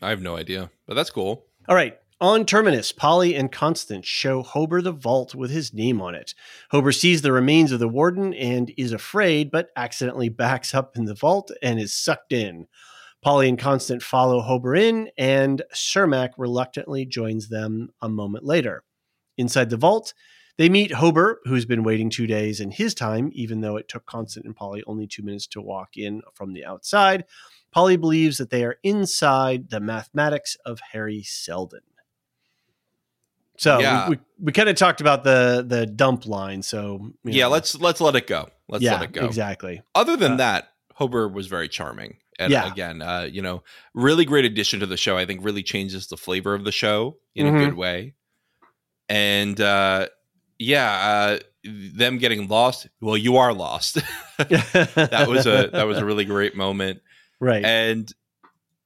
I 0.01 0.11
have 0.11 0.23
no 0.23 0.37
idea, 0.37 0.71
but 0.87 0.95
that's 0.95 1.11
cool. 1.11 1.45
All 1.69 1.75
right. 1.75 1.99
On 2.21 2.45
Terminus, 2.45 2.91
Poly 2.91 3.37
and 3.37 3.53
Constant 3.53 4.05
show 4.05 4.43
Hober 4.43 4.83
the 4.83 4.91
vault 4.91 5.37
with 5.37 5.53
his 5.53 5.73
name 5.73 6.03
on 6.03 6.17
it. 6.17 6.35
Hober 6.73 6.93
sees 6.93 7.23
the 7.23 7.31
remains 7.31 7.71
of 7.71 7.79
the 7.79 7.87
warden 7.87 8.35
and 8.35 8.73
is 8.77 8.91
afraid, 8.91 9.53
but 9.53 9.69
accidentally 9.77 10.29
backs 10.29 10.75
up 10.75 10.97
in 10.97 11.05
the 11.05 11.15
vault 11.15 11.53
and 11.63 11.79
is 11.79 11.95
sucked 11.95 12.33
in. 12.33 12.67
Poly 13.23 13.49
and 13.49 13.59
Constant 13.59 14.03
follow 14.03 14.43
Hober 14.43 14.77
in, 14.77 15.11
and 15.17 15.63
Cermak 15.73 16.31
reluctantly 16.37 17.05
joins 17.07 17.51
them 17.51 17.91
a 18.01 18.09
moment 18.09 18.45
later. 18.45 18.83
Inside 19.37 19.71
the 19.71 19.77
vault, 19.77 20.13
they 20.59 20.69
meet 20.69 20.91
Hober, 20.91 21.37
who's 21.45 21.65
been 21.65 21.85
waiting 21.85 22.11
two 22.11 22.27
days 22.27 22.61
in 22.61 22.71
his 22.73 22.93
time, 22.93 23.31
even 23.33 23.63
though 23.63 23.77
it 23.77 23.89
took 23.89 24.05
Constant 24.05 24.45
and 24.45 24.55
Poly 24.55 24.83
only 24.87 25.07
two 25.07 25.23
minutes 25.23 25.47
to 25.49 25.63
walk 25.63 25.97
in 25.97 26.21
from 26.35 26.53
the 26.53 26.65
outside. 26.67 27.25
Poly 27.71 27.97
believes 27.97 28.39
that 28.39 28.51
they 28.51 28.65
are 28.65 28.77
inside 28.83 29.71
the 29.71 29.81
mathematics 29.81 30.57
of 30.67 30.81
Hari 30.93 31.23
Seldon. 31.23 31.81
So 33.57 33.81
Yeah. 33.81 34.09
we, 34.09 34.17
we, 34.17 34.23
we 34.47 34.53
kind 34.53 34.69
of 34.69 34.77
talked 34.77 35.01
about 35.01 35.25
the 35.25 35.65
the 35.67 35.87
dump 35.87 36.27
line. 36.27 36.63
So 36.63 37.13
Yeah, 37.25 37.45
know, 37.45 37.51
let's 37.51 37.75
let's 37.81 38.01
let 38.01 38.15
it 38.17 38.27
go. 38.27 38.51
Let's 38.69 38.85
yeah, 38.85 38.95
let 38.95 39.03
it 39.03 39.13
go. 39.13 39.27
exactly. 39.27 39.83
Other 39.95 40.17
than 40.17 40.33
Uh, 40.35 40.37
that, 40.37 40.69
Hober 40.99 41.33
was 41.33 41.47
very 41.47 41.69
charming. 41.69 42.19
And 42.39 42.53
Yeah. 42.53 42.67
again, 42.67 43.03
uh, 43.03 43.29
you 43.31 43.43
know, 43.43 43.65
really 43.95 44.25
great 44.25 44.45
addition 44.45 44.81
to 44.81 44.87
the 44.87 44.97
show. 44.97 45.17
I 45.17 45.27
think 45.27 45.45
really 45.45 45.63
changes 45.65 46.07
the 46.07 46.17
flavor 46.17 46.55
of 46.55 46.65
the 46.65 46.71
show 46.73 47.19
in 47.35 47.47
Mhm. 47.47 47.57
a 47.57 47.59
good 47.59 47.75
way. 47.75 48.15
And 49.09 49.61
uh, 49.61 50.09
yeah, 50.59 50.91
uh, 50.91 51.39
them 51.65 52.19
getting 52.19 52.49
lost. 52.49 52.89
Well, 53.01 53.17
you 53.17 53.37
are 53.37 53.53
lost. 53.53 53.95
that 54.39 55.27
was 55.29 55.47
a 55.47 55.69
that 55.73 55.87
was 55.87 55.99
a 55.99 56.05
really 56.05 56.25
great 56.25 56.57
moment. 56.57 57.01
right. 57.41 57.65
And 57.65 58.13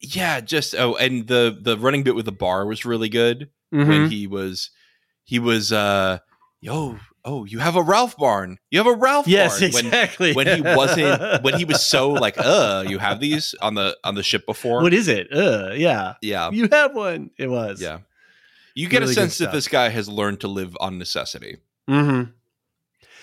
yeah, 0.01 0.41
just 0.41 0.75
oh, 0.75 0.97
and 0.97 1.27
the 1.27 1.57
the 1.61 1.79
running 1.79 2.03
bit 2.03 2.15
with 2.15 2.25
the 2.25 2.33
bar 2.33 2.67
was 2.67 2.85
really 2.85 3.09
good 3.09 3.51
Mhm. 3.73 3.89
when 3.89 4.11
he 4.11 4.27
was 4.27 4.71
he 5.25 5.39
was 5.39 5.73
uh 5.73 6.19
yo 6.61 6.99
oh 7.25 7.45
you 7.47 7.59
have 7.61 7.75
a 7.77 7.83
Ralph 7.83 8.17
barn 8.19 8.59
you 8.71 8.79
have 8.79 8.87
a 8.87 8.95
Ralph 8.95 9.27
yes, 9.27 9.59
barn 9.61 9.73
when 9.73 9.87
exactly. 9.87 10.33
when 10.35 10.47
he 10.47 10.61
wasn't 10.61 11.43
when 11.45 11.55
he 11.55 11.65
was 11.65 11.83
so 11.87 12.11
like 12.11 12.35
uh 12.37 12.85
you 12.87 12.99
have 12.99 13.19
these 13.21 13.55
on 13.63 13.75
the 13.75 13.97
on 14.05 14.15
the 14.15 14.23
ship 14.23 14.45
before 14.45 14.83
what 14.83 14.93
is 14.93 15.09
it? 15.09 15.29
Uh, 15.33 15.71
yeah, 15.75 16.15
yeah 16.21 16.51
you 16.51 16.69
have 16.71 16.95
one. 16.95 17.31
It 17.39 17.49
was. 17.49 17.81
yeah 17.81 18.01
you 18.75 18.89
get 18.89 19.01
Really 19.01 19.13
a 19.13 19.15
sense 19.15 19.39
that 19.39 19.53
this 19.53 19.69
guy 19.69 19.89
has 19.91 20.09
learned 20.09 20.41
to 20.41 20.49
live 20.49 20.77
on 20.81 20.99
necessity 20.99 21.57
hmm 21.89 22.23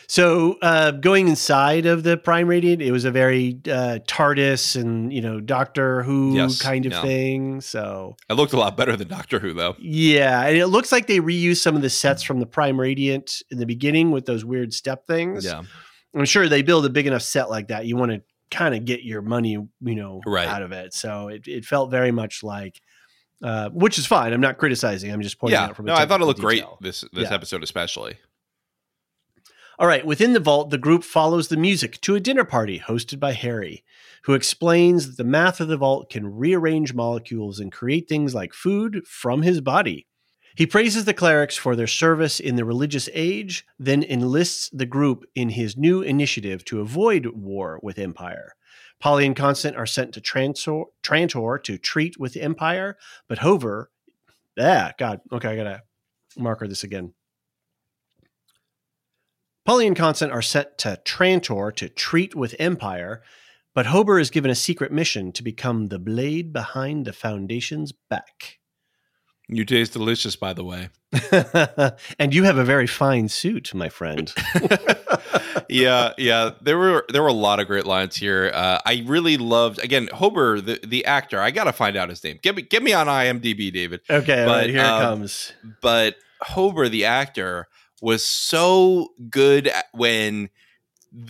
So 0.08 0.58
uh, 0.64 0.91
going 0.91 1.28
inside 1.28 1.86
of 1.86 2.02
the 2.02 2.18
Prime 2.18 2.47
Radiant, 2.47 2.82
it 2.82 2.91
was 2.91 3.06
a 3.06 3.12
very 3.12 3.60
uh, 3.68 4.00
TARDIS 4.08 4.76
and 4.76 5.14
you 5.14 5.22
know 5.22 5.39
Doctor 5.39 6.02
Who 6.04 6.36
Yes, 6.36 6.60
kind 6.60 6.86
of 6.88 6.93
yeah. 6.93 7.02
thing. 7.04 7.62
So 7.62 8.16
it 8.28 8.34
looked 8.34 8.54
a 8.54 8.58
lot 8.58 8.76
better 8.76 8.95
than 8.95 9.08
Doctor 9.08 9.38
Who 9.39 9.54
though 9.54 9.76
yeah, 9.80 10.45
and 10.47 10.58
it 10.58 10.68
looks 10.68 10.91
like 10.91 11.06
they 11.08 11.20
reused 11.20 11.58
some 11.58 11.76
of 11.76 11.82
the 11.84 11.89
sets 11.91 12.24
from 12.24 12.39
the 12.39 12.47
Prime 12.47 12.80
Radiant 12.80 13.43
in 13.52 13.60
the 13.60 13.66
beginning 13.68 14.10
with 14.12 14.26
those 14.26 14.43
weird 14.43 14.74
step 14.74 15.06
things. 15.06 15.45
yeah 15.45 15.62
I'm 16.16 16.26
sure 16.26 16.50
they 16.50 16.64
build 16.64 16.88
a 16.88 16.89
big 16.89 17.06
enough 17.06 17.22
set 17.22 17.52
like 17.52 17.68
that. 17.68 17.86
You 17.86 17.95
want 17.95 18.12
to 18.12 18.24
kind 18.50 18.74
of 18.74 18.84
get 18.84 19.04
your 19.04 19.22
money, 19.22 19.52
you 19.52 19.70
know, 19.95 20.22
Right. 20.26 20.47
out 20.47 20.64
of 20.64 20.72
it. 20.72 20.95
So 20.95 21.28
it, 21.28 21.47
it 21.47 21.66
felt 21.66 21.91
very 21.91 22.12
much 22.12 22.41
like, 22.41 22.82
uh, 23.44 23.70
which 23.70 23.98
is 23.98 24.06
fine. 24.06 24.34
I'm 24.34 24.42
not 24.42 24.58
criticizing. 24.58 25.12
I'm 25.12 25.22
just 25.22 25.40
pointing 25.40 25.60
yeah 25.60 25.68
out 25.68 25.76
from 25.76 25.86
no 25.86 25.94
I 25.96 26.06
thought 26.06 26.22
it 26.22 26.26
looked 26.26 26.40
great 26.42 26.64
this 26.82 27.04
this 27.14 27.30
Yeah. 27.30 27.36
episode 27.36 27.64
especially 27.64 28.18
All 29.78 29.88
right, 29.88 30.06
within 30.06 30.34
the 30.34 30.42
vault, 30.42 30.72
the 30.72 30.78
group 30.78 31.06
follows 31.06 31.48
the 31.48 31.56
music 31.56 32.02
to 32.02 32.16
a 32.16 32.20
dinner 32.20 32.44
party 32.44 32.80
hosted 32.80 33.18
by 33.18 33.32
Hari, 33.34 33.86
who 34.24 34.34
explains 34.34 35.08
that 35.08 35.16
the 35.16 35.24
math 35.30 35.62
of 35.62 35.70
the 35.70 35.78
vault 35.78 36.10
can 36.10 36.36
rearrange 36.36 36.94
molecules 36.94 37.62
and 37.62 37.72
create 37.72 38.10
things 38.10 38.36
like 38.36 38.54
food 38.54 39.08
from 39.08 39.42
his 39.44 39.62
body. 39.62 40.06
He 40.56 40.66
praises 40.66 41.06
the 41.06 41.14
clerics 41.14 41.56
for 41.56 41.78
their 41.78 41.88
service 41.88 42.42
in 42.42 42.58
the 42.58 42.66
religious 42.66 43.08
age, 43.14 43.66
then 43.78 44.04
enlists 44.04 44.70
the 44.74 44.86
group 44.86 45.24
in 45.34 45.48
his 45.50 45.78
new 45.78 46.02
initiative 46.02 46.66
to 46.66 46.82
avoid 46.82 47.28
war 47.28 47.80
with 47.82 47.98
Empire. 47.98 48.56
Poly 49.00 49.26
and 49.26 49.36
Constant 49.36 49.78
are 49.78 49.86
sent 49.86 50.14
to 50.14 50.22
Trantor, 50.22 50.86
Trantor 51.04 51.64
to 51.64 51.78
treat 51.78 52.20
with 52.20 52.34
the 52.34 52.41
Empire, 52.41 52.97
but 53.28 53.39
Hover, 53.39 53.91
ah, 54.60 54.91
God, 54.97 55.22
okay, 55.32 55.50
I 55.50 55.56
gotta 55.56 55.84
marker 56.38 56.68
this 56.68 56.84
again. 56.84 57.14
Poly 59.66 59.88
and 59.88 59.95
Constant 59.95 60.32
are 60.32 60.41
sent 60.41 60.78
to 60.80 61.00
Trantor 61.06 61.74
to 61.76 61.89
treat 61.89 62.36
with 62.36 62.56
Empire, 62.60 63.22
but 63.74 63.86
Hober 63.86 64.20
is 64.20 64.32
given 64.32 64.52
a 64.52 64.56
secret 64.56 64.91
mission 64.91 65.32
to 65.32 65.43
become 65.43 65.88
the 65.88 66.00
blade 66.00 66.52
behind 66.52 67.06
the 67.06 67.14
Foundation's 67.14 67.91
back. 67.91 68.59
You 69.52 69.66
taste 69.66 69.93
delicious, 69.93 70.36
by 70.36 70.54
the 70.54 70.64
way. 70.64 70.89
and 72.20 72.36
you 72.36 72.43
have 72.43 72.60
a 72.60 72.64
very 72.64 72.86
fine 72.86 73.28
suit, 73.28 73.74
my 73.74 73.89
friend. 73.89 74.32
yeah, 75.70 76.14
yeah. 76.20 76.52
There 76.62 76.78
were 76.78 77.04
there 77.10 77.24
were 77.24 77.30
a 77.30 77.34
lot 77.34 77.60
of 77.60 77.66
great 77.66 77.88
lines 77.88 78.16
here. 78.16 78.52
Uh, 78.54 78.78
I 78.86 79.04
really 79.08 79.38
loved 79.38 79.84
again 79.84 80.08
Hober, 80.08 80.64
the, 80.64 80.80
the 80.86 81.04
actor. 81.06 81.41
I 81.41 81.50
gotta 81.50 81.74
find 81.74 81.97
out 81.97 82.10
his 82.10 82.24
name. 82.24 82.38
Get 82.43 82.56
me 82.56 82.62
get 82.62 82.84
me 82.84 82.93
on 82.93 83.08
IMDb, 83.08 83.74
David. 83.74 84.02
Okay, 84.08 84.45
But, 84.45 84.66
right, 84.66 84.70
here 84.70 84.82
um, 84.82 85.02
it 85.02 85.06
comes. 85.06 85.54
But 85.82 86.18
Hober, 86.43 86.88
the 86.88 87.06
actor, 87.06 87.68
was 88.04 88.24
so 88.24 89.10
good 89.32 89.68
at 89.68 89.86
when 89.93 90.50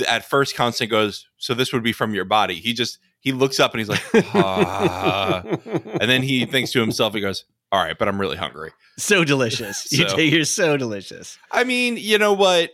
at 0.09 0.25
first 0.25 0.57
Constant 0.57 0.91
goes, 0.91 1.25
"So 1.37 1.53
this 1.53 1.71
would 1.71 1.83
be 1.83 1.93
from 1.93 2.13
your 2.13 2.25
body." 2.25 2.55
He 2.55 2.73
just 2.73 2.99
he 3.21 3.31
looks 3.31 3.59
up 3.59 3.73
and 3.73 3.79
he's 3.79 3.89
like, 3.89 4.03
ah. 4.33 5.41
and 5.65 6.09
then 6.09 6.21
he 6.23 6.45
thinks 6.45 6.71
to 6.71 6.79
himself, 6.79 7.13
he 7.13 7.19
goes, 7.19 7.43
"All 7.71 7.83
right, 7.83 7.97
but 7.97 8.07
I'm 8.07 8.19
really 8.19 8.37
hungry." 8.37 8.71
so 8.97 9.23
delicious. 9.23 9.91
You 9.97 10.07
So- 10.09 10.15
take- 10.17 10.31
You're 10.33 10.43
so 10.45 10.75
delicious. 10.77 11.37
I 11.51 11.63
mean, 11.63 11.97
you 11.97 12.17
know 12.17 12.33
what? 12.33 12.71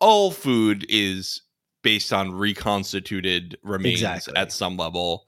All 0.00 0.30
food 0.30 0.84
is 0.88 1.40
based 1.82 2.12
on 2.12 2.32
reconstituted 2.32 3.56
remains 3.62 4.00
Exactly. 4.00 4.34
at 4.36 4.52
some 4.52 4.76
level. 4.76 5.26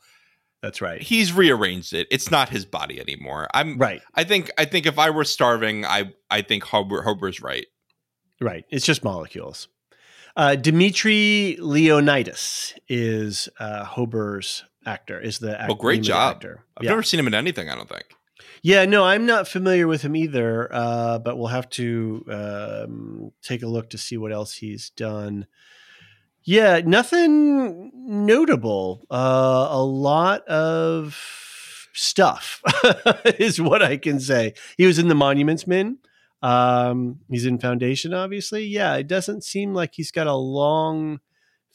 That's 0.62 0.80
right. 0.80 1.00
He's 1.00 1.32
rearranged 1.32 1.92
it. 1.92 2.08
It's 2.10 2.30
not 2.30 2.48
his 2.48 2.64
body 2.64 2.98
anymore. 3.00 3.46
I'm 3.54 3.78
Right, 3.78 4.02
I 4.14 4.24
think 4.24 4.50
I 4.58 4.64
think 4.64 4.84
if 4.86 4.98
I 4.98 5.10
were 5.10 5.24
starving, 5.24 5.84
I 5.86 6.12
I 6.30 6.42
think 6.42 6.64
Hober, 6.64 7.04
Hober's 7.04 7.40
right. 7.40 7.66
right. 8.40 8.64
It's 8.70 8.84
just 8.84 9.04
molecules. 9.04 9.68
Uh, 10.34 10.54
Dimitri 10.56 11.56
Leonidas 11.60 12.74
is 12.88 13.48
uh, 13.58 13.84
Hober's 13.84 14.64
actor. 14.84 15.18
Is 15.20 15.38
the 15.38 15.58
act- 15.58 15.68
Well, 15.68 15.76
great 15.76 15.94
name 15.94 16.00
of 16.00 16.04
the 16.06 16.08
job. 16.12 16.34
actor. 16.36 16.64
I've 16.76 16.84
yeah. 16.84 16.90
never 16.90 17.02
seen 17.02 17.20
him 17.20 17.26
in 17.26 17.34
anything, 17.34 17.70
I 17.70 17.74
don't 17.74 17.88
think. 17.88 18.04
Yeah, 18.62 18.84
no, 18.84 19.04
I'm 19.04 19.26
not 19.26 19.48
familiar 19.48 19.86
with 19.86 20.02
him 20.02 20.16
either, 20.16 20.68
uh, 20.72 21.18
but 21.18 21.38
we'll 21.38 21.48
have 21.48 21.70
to 21.70 22.24
um, 22.28 23.32
take 23.42 23.62
a 23.62 23.68
look 23.68 23.90
to 23.90 23.98
see 23.98 24.16
what 24.16 24.32
else 24.32 24.56
he's 24.56 24.90
done. 24.90 25.46
Yeah, 26.44 26.80
nothing 26.84 27.90
notable. 27.94 29.04
Uh, 29.10 29.68
a 29.70 29.82
lot 29.82 30.46
of 30.46 31.18
stuff 31.92 32.62
is 33.38 33.60
what 33.60 33.82
I 33.82 33.96
can 33.96 34.20
say. 34.20 34.54
He 34.76 34.86
was 34.86 34.98
in 34.98 35.08
the 35.08 35.14
Monuments 35.14 35.66
Men. 35.66 35.98
Um, 36.42 37.20
he's 37.28 37.46
in 37.46 37.58
Foundation, 37.58 38.14
obviously. 38.14 38.64
Yeah, 38.64 38.94
it 38.96 39.08
doesn't 39.08 39.44
seem 39.44 39.74
like 39.74 39.94
he's 39.94 40.12
got 40.12 40.26
a 40.26 40.34
long 40.34 41.20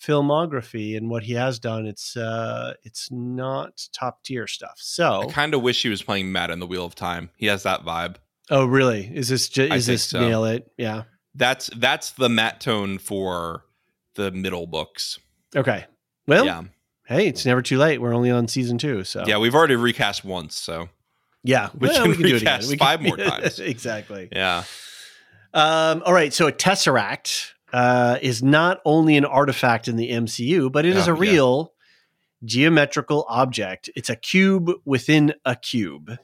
filmography, 0.01 0.97
and 0.97 1.09
what 1.09 1.23
he 1.23 1.33
has 1.33 1.59
done, 1.59 1.85
it's 1.85 2.15
uh, 2.17 2.73
it's 2.83 3.09
not 3.11 3.87
top 3.93 4.23
tier 4.23 4.47
stuff. 4.47 4.75
So, 4.77 5.21
I 5.23 5.25
kind 5.31 5.53
of 5.53 5.61
wish 5.61 5.81
he 5.81 5.89
was 5.89 6.01
playing 6.03 6.31
Mat 6.31 6.49
in 6.49 6.59
the 6.59 6.67
Wheel 6.67 6.85
of 6.85 6.95
Time. 6.95 7.29
He 7.37 7.45
has 7.47 7.63
that 7.63 7.83
vibe. 7.85 8.15
Oh, 8.49 8.65
really? 8.65 9.09
Is 9.13 9.29
this 9.29 9.47
ju- 9.49 9.63
is 9.71 9.85
this 9.85 10.03
so. 10.03 10.19
nail 10.19 10.45
it? 10.45 10.69
Yeah. 10.77 11.03
That's 11.35 11.69
that's 11.77 12.11
the 12.11 12.27
Mat 12.29 12.59
tone 12.59 12.97
for 12.97 13.63
the 14.15 14.31
middle 14.31 14.67
books. 14.67 15.19
Okay. 15.55 15.85
Well, 16.27 16.45
yeah, 16.45 16.63
hey, 17.05 17.27
it's 17.27 17.45
never 17.45 17.61
too 17.61 17.77
late. 17.77 18.01
We're 18.01 18.13
only 18.13 18.29
on 18.31 18.47
season 18.47 18.77
two, 18.77 19.03
so 19.05 19.23
yeah. 19.25 19.37
We've 19.37 19.55
already 19.55 19.75
recast 19.75 20.25
once, 20.25 20.55
so 20.57 20.89
yeah. 21.43 21.69
We 21.77 21.87
Well, 21.87 22.03
can 22.03 22.21
do 22.21 22.35
it 22.35 22.41
again. 22.41 22.61
We 22.63 22.77
can- 22.77 22.79
five 22.79 23.01
more 23.03 23.15
times. 23.17 23.59
exactly. 23.59 24.27
yeah. 24.31 24.63
Um, 25.53 26.01
all 26.05 26.13
right. 26.13 26.33
So 26.33 26.47
a 26.47 26.51
tesseract 26.51 27.51
uh, 27.73 28.17
is 28.21 28.43
not 28.43 28.81
only 28.85 29.17
an 29.17 29.25
artifact 29.25 29.87
in 29.87 29.95
the 29.95 30.11
MCU, 30.11 30.71
but 30.71 30.85
it 30.85 30.95
is 30.95 31.07
a 31.07 31.11
yeah. 31.11 31.19
real 31.19 31.73
geometrical 32.43 33.25
object. 33.29 33.89
It's 33.95 34.09
a 34.09 34.15
cube 34.15 34.71
within 34.85 35.33
a 35.45 35.55
cube. 35.55 36.17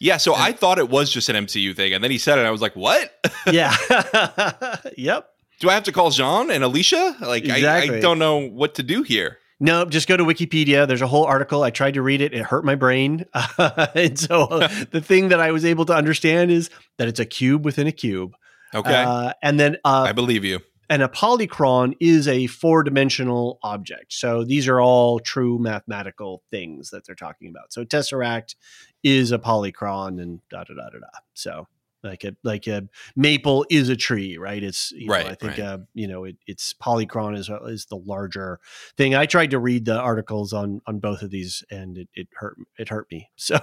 Yeah, 0.00 0.16
so 0.16 0.34
I 0.34 0.50
thought 0.52 0.78
it 0.78 0.90
was 0.90 1.12
just 1.12 1.28
an 1.28 1.46
MCU 1.46 1.76
thing, 1.76 1.94
and 1.94 2.02
then 2.02 2.10
he 2.10 2.18
said 2.18 2.36
it. 2.36 2.40
And 2.40 2.48
I 2.48 2.50
was 2.50 2.60
like, 2.60 2.74
"What? 2.74 3.12
Yeah. 3.52 3.74
yep. 4.96 5.30
Do 5.60 5.68
I 5.70 5.74
have 5.74 5.84
to 5.84 5.92
call 5.92 6.10
Jean 6.10 6.50
and 6.50 6.64
Alicia? 6.64 7.16
Like, 7.20 7.48
I, 7.48 7.82
I 7.82 8.00
don't 8.00 8.18
know 8.18 8.48
what 8.48 8.74
to 8.76 8.82
do 8.82 9.02
here." 9.02 9.38
No, 9.60 9.84
just 9.84 10.08
go 10.08 10.16
to 10.16 10.24
Wikipedia. 10.24 10.88
There's 10.88 11.02
a 11.02 11.06
whole 11.06 11.24
article. 11.24 11.62
I 11.62 11.70
tried 11.70 11.94
to 11.94 12.02
read 12.02 12.20
it. 12.20 12.34
It 12.34 12.42
hurt 12.42 12.64
my 12.64 12.74
brain. 12.74 13.26
and 13.58 14.18
so 14.18 14.46
the 14.90 15.00
thing 15.00 15.28
that 15.28 15.38
I 15.38 15.52
was 15.52 15.64
able 15.64 15.84
to 15.84 15.94
understand 15.94 16.50
is 16.50 16.68
that 16.98 17.06
it's 17.06 17.20
a 17.20 17.24
cube 17.24 17.64
within 17.64 17.86
a 17.86 17.92
cube. 17.92 18.34
Okay, 18.74 19.04
Uh, 19.06 19.34
and 19.40 19.60
then 19.60 19.76
uh, 19.84 20.02
I 20.02 20.12
believe 20.12 20.44
you. 20.44 20.58
And 20.92 21.02
a 21.02 21.08
polychoron 21.08 21.94
is 22.00 22.28
a 22.28 22.48
four 22.48 22.82
dimensional 22.82 23.58
object. 23.62 24.12
So 24.12 24.44
these 24.44 24.68
are 24.68 24.78
all 24.78 25.20
true 25.20 25.58
mathematical 25.58 26.42
things 26.50 26.90
that 26.90 27.06
they're 27.06 27.14
talking 27.14 27.48
about. 27.48 27.72
So 27.72 27.82
tesseract 27.82 28.56
is 29.02 29.32
a 29.32 29.38
polychoron 29.38 30.20
and 30.20 30.42
da 30.50 30.64
da 30.64 30.74
da 30.74 30.90
da 30.90 30.98
da. 30.98 31.18
So 31.32 31.66
like 32.02 32.24
a 32.24 32.34
like 32.42 32.66
a 32.66 32.88
maple 33.16 33.64
is 33.70 33.88
a 33.88 33.96
tree, 33.96 34.36
right? 34.38 34.62
It's 34.62 34.92
you 34.92 35.06
know, 35.06 35.12
Right, 35.12 35.26
I 35.26 35.34
think 35.34 35.52
right. 35.52 35.60
uh, 35.60 35.78
you 35.94 36.08
know 36.08 36.24
it, 36.24 36.36
it's 36.46 36.74
polychoron 36.74 37.36
is 37.36 37.50
is 37.66 37.86
the 37.86 37.96
larger 37.96 38.60
thing. 38.96 39.14
I 39.14 39.26
tried 39.26 39.50
to 39.50 39.58
read 39.58 39.84
the 39.84 39.98
articles 39.98 40.52
on 40.52 40.80
on 40.86 40.98
both 40.98 41.22
of 41.22 41.30
these, 41.30 41.62
and 41.70 41.98
it, 41.98 42.08
it 42.14 42.28
hurt 42.34 42.56
it 42.78 42.88
hurt 42.88 43.06
me. 43.10 43.30
So 43.36 43.58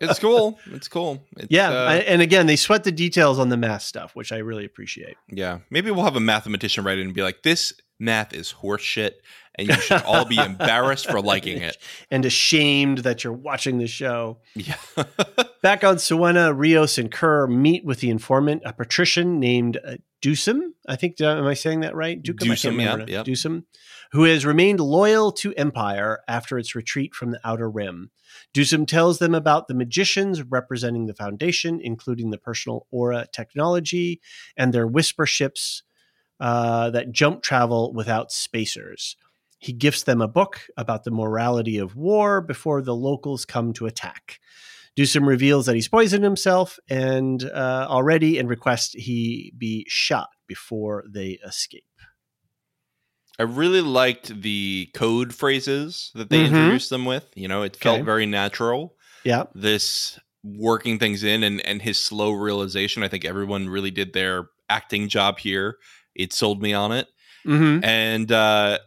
It's 0.00 0.18
cool. 0.18 0.58
It's 0.72 0.88
cool. 0.88 1.22
It's, 1.36 1.48
yeah, 1.50 1.70
uh, 1.70 1.84
I, 1.90 1.94
and 1.96 2.20
again, 2.22 2.46
they 2.46 2.56
sweat 2.56 2.84
the 2.84 2.92
details 2.92 3.38
on 3.38 3.48
the 3.48 3.56
math 3.56 3.82
stuff, 3.82 4.14
which 4.14 4.32
I 4.32 4.38
really 4.38 4.64
appreciate. 4.64 5.16
yeah. 5.30 5.58
Maybe 5.70 5.90
we'll 5.90 6.04
have 6.04 6.16
a 6.16 6.20
mathematician 6.20 6.84
write 6.84 6.98
it 6.98 7.02
and 7.02 7.14
be 7.14 7.22
like, 7.22 7.42
"This 7.42 7.72
math 7.98 8.34
is 8.34 8.54
horseshit, 8.62 9.12
and 9.56 9.68
you 9.68 9.74
should 9.74 10.02
all 10.02 10.24
be 10.24 10.38
embarrassed 10.38 11.10
for 11.10 11.20
liking 11.20 11.60
it." 11.62 11.76
and 12.10 12.24
ashamed 12.24 12.98
that 12.98 13.24
you're 13.24 13.32
watching 13.32 13.78
the 13.78 13.86
show. 13.86 14.38
Yeah. 14.54 14.76
Back 15.62 15.84
on 15.84 15.96
Siwenna, 15.96 16.54
Riose 16.54 16.98
and 16.98 17.10
Curr 17.10 17.46
meet 17.46 17.84
with 17.84 18.00
the 18.00 18.10
informant, 18.10 18.62
a 18.64 18.72
patrician 18.72 19.40
named 19.40 19.78
uh, 19.84 19.96
Dusum. 20.22 20.72
I 20.88 20.96
think, 20.96 21.20
uh, 21.20 21.36
am 21.36 21.46
I 21.46 21.54
saying 21.54 21.80
that 21.80 21.94
right? 21.94 22.22
Dukem, 22.22 22.48
Dusum, 22.48 22.82
yeah, 22.82 23.04
yep. 23.06 23.26
Dusum, 23.26 23.64
who 24.12 24.24
has 24.24 24.46
remained 24.46 24.80
loyal 24.80 25.32
to 25.32 25.54
Empire 25.54 26.20
after 26.28 26.58
its 26.58 26.74
retreat 26.74 27.14
from 27.14 27.30
the 27.30 27.40
Outer 27.44 27.70
Rim. 27.70 28.10
Dusum 28.54 28.86
tells 28.86 29.18
them 29.18 29.34
about 29.34 29.68
the 29.68 29.74
magicians 29.74 30.42
representing 30.42 31.06
the 31.06 31.14
Foundation, 31.14 31.80
including 31.82 32.30
the 32.30 32.38
personal 32.38 32.86
aura 32.90 33.26
technology 33.32 34.20
and 34.56 34.72
their 34.72 34.86
whisper 34.86 35.26
ships 35.26 35.82
uh, 36.40 36.90
that 36.90 37.12
jump 37.12 37.42
travel 37.42 37.92
without 37.92 38.32
spacers. 38.32 39.16
He 39.64 39.72
gifts 39.72 40.02
them 40.02 40.20
a 40.20 40.28
book 40.28 40.60
about 40.76 41.04
the 41.04 41.10
morality 41.10 41.78
of 41.78 41.96
war 41.96 42.42
before 42.42 42.82
the 42.82 42.94
locals 42.94 43.46
come 43.46 43.72
to 43.74 43.86
attack. 43.86 44.38
Dusum 44.94 45.26
reveals 45.26 45.64
that 45.66 45.74
he's 45.74 45.88
poisoned 45.88 46.22
himself 46.22 46.78
and 46.88 47.42
uh, 47.44 47.86
already 47.88 48.38
and 48.38 48.46
requests 48.48 48.92
he 48.92 49.54
be 49.56 49.86
shot 49.88 50.28
before 50.46 51.04
they 51.12 51.38
escape. 51.46 51.84
I 53.38 53.44
really 53.44 53.80
liked 53.80 54.42
the 54.42 54.90
code 54.94 55.34
phrases 55.34 56.12
that 56.14 56.30
they 56.30 56.40
Mhm. 56.40 56.46
introduced 56.48 56.90
them 56.90 57.04
with. 57.06 57.26
You 57.34 57.48
know, 57.48 57.62
it 57.62 57.74
felt 57.74 57.96
Okay. 58.00 58.04
very 58.04 58.26
natural. 58.26 58.96
Yeah. 59.24 59.44
This 59.54 60.18
working 60.44 60.98
things 60.98 61.24
in 61.24 61.42
and 61.42 61.60
and 61.62 61.80
his 61.80 61.98
slow 61.98 62.30
realization. 62.32 63.02
I 63.02 63.08
think 63.08 63.24
everyone 63.24 63.68
really 63.70 63.90
did 63.90 64.12
their 64.12 64.48
acting 64.68 65.08
job 65.08 65.38
here. 65.38 65.78
It 66.14 66.32
sold 66.34 66.60
me 66.62 66.74
on 66.74 66.92
it. 66.92 67.08
Mm-hmm. 67.46 67.82
And 67.84 68.30
uh 68.30 68.78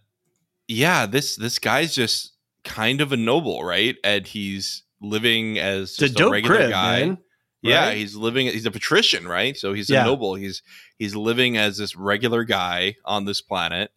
yeah, 0.67 1.05
this 1.05 1.35
this 1.35 1.59
guy's 1.59 1.93
just 1.95 2.33
kind 2.63 3.01
of 3.01 3.11
a 3.11 3.17
noble, 3.17 3.63
right? 3.63 3.95
And 4.03 4.25
he's 4.27 4.83
living 5.01 5.57
as 5.59 5.91
It's 5.91 6.01
a 6.01 6.07
just 6.09 6.19
a, 6.19 6.29
regular 6.29 6.57
crib, 6.57 6.69
guy. 6.71 6.99
man. 7.05 7.17
Yeah, 7.61 7.87
Right? 7.87 7.97
he's 7.97 8.15
living. 8.15 8.47
He's 8.47 8.65
a 8.65 8.71
patrician, 8.71 9.27
right? 9.27 9.57
So 9.57 9.73
he's 9.73 9.89
Yeah. 9.89 10.03
a 10.03 10.05
noble. 10.05 10.35
He's 10.35 10.61
he's 10.97 11.15
living 11.15 11.57
as 11.57 11.77
this 11.77 11.95
regular 11.95 12.43
guy 12.43 12.95
on 13.05 13.25
this 13.25 13.41
planet. 13.41 13.91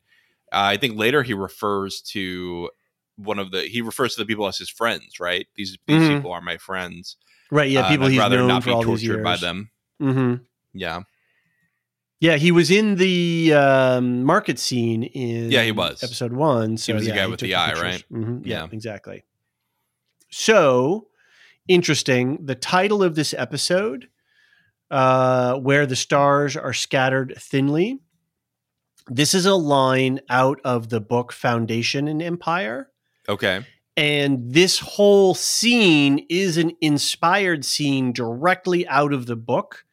Uh, 0.52 0.74
I 0.74 0.76
think 0.76 0.98
later 0.98 1.22
he 1.22 1.34
refers 1.34 2.00
to 2.12 2.70
one 3.16 3.38
of 3.38 3.50
the 3.50 3.62
he 3.62 3.82
refers 3.82 4.14
to 4.14 4.22
the 4.22 4.26
people 4.26 4.46
as 4.46 4.56
his 4.58 4.70
friends, 4.70 5.20
right? 5.20 5.46
These 5.56 5.76
these 5.86 6.02
Mhm. 6.02 6.16
people 6.16 6.32
are 6.32 6.40
my 6.40 6.56
friends. 6.56 7.16
Right. 7.50 7.70
Yeah. 7.70 7.80
Uh, 7.82 7.88
People 7.90 8.06
I'd 8.06 8.10
he's 8.12 8.18
rather 8.18 8.38
known 8.38 8.48
not 8.48 8.62
for 8.62 8.68
be 8.70 8.72
all 8.74 8.82
these 8.84 9.04
years. 9.04 9.22
by 9.22 9.36
them. 9.36 9.70
Mm-hmm. 10.00 10.42
Yeah, 10.72 11.00
Yeah, 12.20 12.36
he 12.36 12.52
was 12.52 12.70
in 12.70 12.96
the 12.96 13.54
um, 13.54 14.22
market 14.24 14.58
scene 14.58 15.02
in 15.04 15.50
Yeah, 15.50 15.62
he 15.62 15.72
was. 15.72 16.02
episode 16.02 16.32
one. 16.34 16.76
So 16.76 16.94
was 16.94 17.06
the 17.06 17.12
guy 17.12 17.26
with 17.26 17.40
the 17.40 17.54
eye, 17.54 17.68
pictures. 17.68 17.82
right? 17.82 18.04
Mhm, 18.12 18.42
Yeah, 18.44 18.64
Yeah. 18.64 18.68
exactly. 18.72 19.24
So 20.30 21.08
interesting. 21.68 22.44
The 22.44 22.54
title 22.54 23.02
of 23.02 23.14
this 23.14 23.32
episode, 23.34 24.08
uh, 24.90 25.54
"Where 25.56 25.86
the 25.86 25.96
Stars 25.96 26.56
Are 26.56 26.72
Scattered 26.74 27.34
Thinly," 27.38 27.98
this 29.08 29.34
is 29.34 29.46
a 29.46 29.54
line 29.54 30.20
out 30.28 30.60
of 30.64 30.88
the 30.90 31.00
book 31.00 31.32
Foundation 31.32 32.06
and 32.08 32.20
Empire. 32.22 32.90
okay, 33.28 33.64
And 33.96 34.52
this 34.54 34.78
whole 34.78 35.34
scene 35.34 36.24
is 36.30 36.56
an 36.56 36.72
inspired 36.80 37.64
scene 37.64 38.12
directly 38.12 38.86
out 38.88 39.12
of 39.12 39.26
the 39.26 39.36
book 39.36 39.84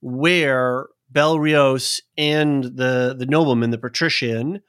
where 0.00 0.86
Bel 1.10 1.36
Riose 1.36 2.00
and 2.16 2.64
the 2.64 3.14
the 3.18 3.26
nobleman, 3.26 3.70
the 3.70 3.78
patrician, 3.78 4.60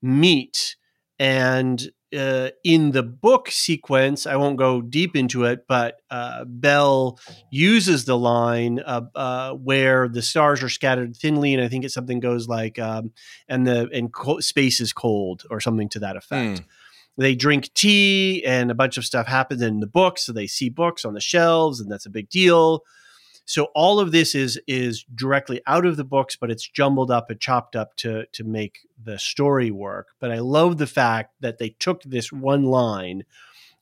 meet, 0.00 0.76
and 1.18 1.90
uh, 2.16 2.48
in 2.64 2.92
the 2.92 3.02
book 3.02 3.50
sequence, 3.50 4.26
I 4.26 4.36
won't 4.36 4.56
go 4.56 4.80
deep 4.80 5.14
into 5.14 5.44
it, 5.44 5.66
but 5.68 6.00
uh, 6.10 6.44
Bel 6.46 7.18
uses 7.50 8.06
the 8.06 8.16
line 8.16 8.80
uh, 8.80 9.02
uh 9.14 9.52
where 9.52 10.08
the 10.08 10.22
stars 10.22 10.62
are 10.62 10.68
scattered 10.68 11.16
thinly, 11.16 11.52
and 11.52 11.62
I 11.62 11.68
think 11.68 11.84
it's 11.84 11.94
something 11.94 12.20
goes 12.20 12.48
like, 12.48 12.78
um, 12.78 13.12
"and 13.48 13.66
the 13.66 13.88
and 13.92 14.12
co- 14.12 14.40
space 14.40 14.80
is 14.80 14.92
cold" 14.92 15.44
or 15.50 15.60
something 15.60 15.88
to 15.90 15.98
that 16.00 16.16
effect. 16.16 16.60
Mm. 16.60 16.64
They 17.18 17.34
drink 17.34 17.74
tea, 17.74 18.44
and 18.46 18.70
a 18.70 18.74
bunch 18.74 18.96
of 18.96 19.04
stuff 19.04 19.26
happens 19.26 19.60
in 19.60 19.80
the 19.80 19.86
books. 19.86 20.24
So 20.24 20.32
they 20.32 20.46
see 20.46 20.70
books 20.70 21.04
on 21.04 21.14
the 21.14 21.20
shelves, 21.20 21.80
and 21.80 21.90
that's 21.90 22.06
a 22.06 22.10
big 22.10 22.30
deal. 22.30 22.84
So 23.48 23.68
all 23.74 23.98
of 23.98 24.12
this 24.12 24.34
is 24.34 24.60
is 24.66 25.06
directly 25.14 25.62
out 25.66 25.86
of 25.86 25.96
the 25.96 26.04
books, 26.04 26.36
but 26.36 26.50
it's 26.50 26.68
jumbled 26.68 27.10
up 27.10 27.30
and 27.30 27.40
chopped 27.40 27.74
up 27.74 27.96
to 27.96 28.26
to 28.26 28.44
make 28.44 28.80
the 29.02 29.18
story 29.18 29.70
work. 29.70 30.08
But 30.20 30.30
I 30.30 30.40
love 30.40 30.76
the 30.76 30.86
fact 30.86 31.34
that 31.40 31.56
they 31.56 31.70
took 31.70 32.02
this 32.02 32.30
one 32.30 32.64
line 32.64 33.24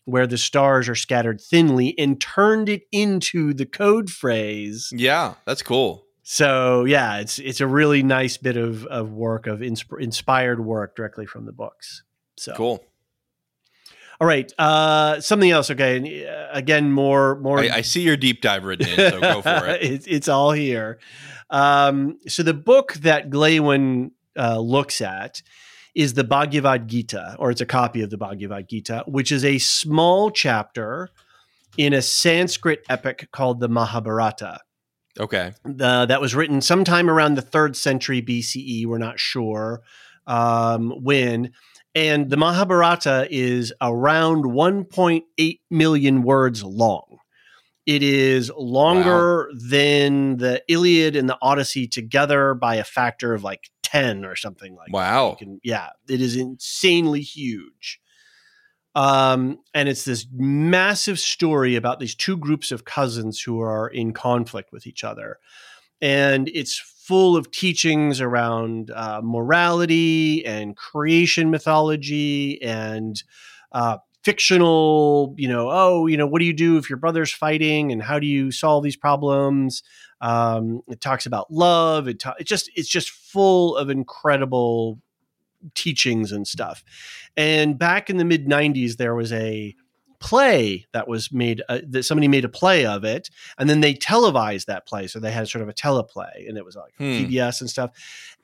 where 0.05 0.29
the 0.29 0.39
stars 0.39 0.89
are 0.89 0.95
scattered 0.95 1.41
thinly 1.41 1.99
and 1.99 2.21
turned 2.21 2.69
it 2.69 2.83
into 2.93 3.53
the 3.53 3.67
code 3.67 4.09
phrase. 4.09 4.93
Yeah, 4.95 5.35
that's 5.47 5.63
cool. 5.63 6.07
So 6.23 6.85
yeah, 6.85 7.19
it's 7.19 7.41
it's 7.41 7.61
a 7.61 7.67
really 7.67 8.05
nice 8.05 8.37
bit 8.37 8.57
of 8.57 8.87
of 8.87 9.11
work 9.11 9.49
of 9.49 9.59
insp- 9.59 10.01
inspired 10.01 10.65
work 10.65 10.95
directly 10.95 11.27
from 11.27 11.45
the 11.45 11.53
books. 11.53 12.05
So 12.37 12.55
cool. 12.55 12.85
All 14.21 14.27
right. 14.27 14.51
Uh, 14.59 15.21
something 15.21 15.51
else. 15.51 15.71
Okay. 15.71 16.27
Uh, 16.27 16.49
again, 16.53 16.91
more 16.91 17.39
more. 17.41 17.61
I, 17.61 17.69
I, 17.69 17.81
see 17.83 18.01
your 18.01 18.17
deep 18.17 18.41
dive 18.41 18.65
written 18.65 18.89
in, 18.89 18.97
so 19.11 19.21
go 19.21 19.43
for 19.43 19.67
it. 19.67 19.83
it's, 19.83 20.07
it's 20.07 20.29
all 20.29 20.53
here. 20.53 20.99
Um, 21.51 22.19
so 22.27 22.43
the 22.43 22.55
book 22.55 22.95
that 22.95 23.31
Glawen 23.31 24.13
uh, 24.37 24.59
looks 24.59 25.01
at 25.01 25.43
is 25.95 26.15
the 26.15 26.25
Bhagavad 26.25 26.89
Gita, 26.89 27.37
or 27.39 27.51
it's 27.51 27.61
a 27.61 27.67
copy 27.67 28.03
of 28.03 28.11
the 28.11 28.19
Bhagavad 28.19 28.69
Gita, 28.69 29.05
which 29.07 29.31
is 29.31 29.45
a 29.45 29.59
small 29.59 30.31
chapter 30.31 31.11
in 31.77 31.93
a 31.93 32.03
Sanskrit 32.03 32.85
epic 32.89 33.29
called 33.33 33.61
the 33.61 33.69
Mahabharata. 33.69 34.61
Okay. 35.19 35.53
The, 35.65 36.07
that 36.07 36.21
was 36.21 36.35
written 36.35 36.61
sometime 36.61 37.09
around 37.09 37.35
the 37.35 37.43
third 37.43 37.77
century 37.77 38.21
BCE. 38.21 38.87
We're 38.87 38.99
not 38.99 39.19
sure 39.19 39.83
um, 40.27 40.91
when. 41.03 41.53
And 41.97 42.29
the 42.29 42.37
Mahabharata 42.37 43.27
is 43.31 43.73
around 43.81 44.45
1.8 44.45 45.61
million 45.71 46.23
words 46.23 46.63
long. 46.63 47.17
It 47.87 48.03
is 48.03 48.53
longer 48.55 49.49
wow. 49.51 49.59
than 49.71 50.37
the 50.37 50.63
Iliad 50.69 51.17
and 51.17 51.27
the 51.27 51.39
Odyssey 51.41 51.89
together 51.89 52.53
by 52.53 52.75
a 52.75 52.85
factor 52.85 53.33
of 53.33 53.43
like 53.43 53.71
10 53.83 54.27
or 54.27 54.37
something 54.37 54.77
like 54.77 54.93
wow. 54.93 55.37
that. 55.41 55.47
Wow. 55.49 55.57
Yeah, 55.63 55.89
it 56.07 56.21
is 56.21 56.37
insanely 56.37 57.23
huge. 57.23 57.99
Um, 58.95 59.61
and 59.73 59.89
it's 59.89 60.05
this 60.05 60.27
massive 60.31 61.19
story 61.19 61.77
about 61.77 61.99
these 61.99 62.15
two 62.15 62.37
groups 62.37 62.73
of 62.73 62.85
cousins 62.85 63.41
who 63.41 63.63
are 63.63 63.89
in 63.89 64.13
conflict 64.13 64.71
with 64.71 64.87
each 64.87 65.03
other. 65.03 65.39
And 66.03 66.51
it's 66.53 66.79
full 67.07 67.37
of 67.37 67.53
teachings 67.53 68.21
around 68.21 68.91
uh, 68.91 69.21
morality 69.23 70.45
and 70.45 70.77
creation 70.77 71.51
mythology 71.53 72.61
and 72.61 73.23
uh, 73.71 73.99
fictional, 74.25 75.33
you 75.39 75.47
know, 75.47 75.69
oh, 75.71 76.09
you 76.09 76.17
know, 76.17 76.27
what 76.27 76.41
do 76.41 76.45
you 76.45 76.53
do 76.53 76.79
if 76.79 76.91
your 76.91 76.97
brother's 76.97 77.31
fighting 77.31 77.93
and 77.93 78.03
how 78.03 78.19
do 78.19 78.27
you 78.27 78.51
solve 78.51 78.83
these 78.83 78.97
problems? 78.97 79.85
Um, 80.21 80.81
it 80.89 81.01
talks 81.01 81.27
about 81.27 81.49
love. 81.49 82.09
It, 82.09 82.19
ta- 82.19 82.35
it 82.41 82.47
just 82.49 82.69
it's 82.75 82.89
just 82.89 83.11
full 83.11 83.77
of 83.77 83.89
incredible 83.89 84.99
teachings 85.77 86.33
and 86.33 86.45
stuff. 86.45 86.83
And 87.37 87.79
back 87.79 88.11
in 88.11 88.17
the 88.17 88.25
mid 88.25 88.47
'90s, 88.49 88.97
there 88.97 89.15
was 89.15 89.33
a 89.33 89.77
play 90.19 90.87
that 90.93 91.09
was 91.09 91.33
made 91.33 91.63
uh, 91.69 91.81
that 91.89 92.05
somebody 92.05 92.29
made 92.29 92.45
a 92.45 92.49
play 92.49 92.87
of 92.87 93.05
it 93.05 93.31
and 93.59 93.69
then 93.69 93.81
they 93.81 93.95
televised 93.95 94.67
that 94.67 94.87
play. 94.87 95.07
So 95.07 95.21
they 95.21 95.33
had 95.33 95.49
sort 95.49 95.63
of 95.63 95.69
a 95.69 95.73
teleplay 95.73 96.49
and 96.49 96.57
it 96.57 96.65
was 96.65 96.77
like 96.77 96.95
hmm. 96.97 97.05
pbs 97.05 97.61
and 97.61 97.71
stuff. 97.71 97.91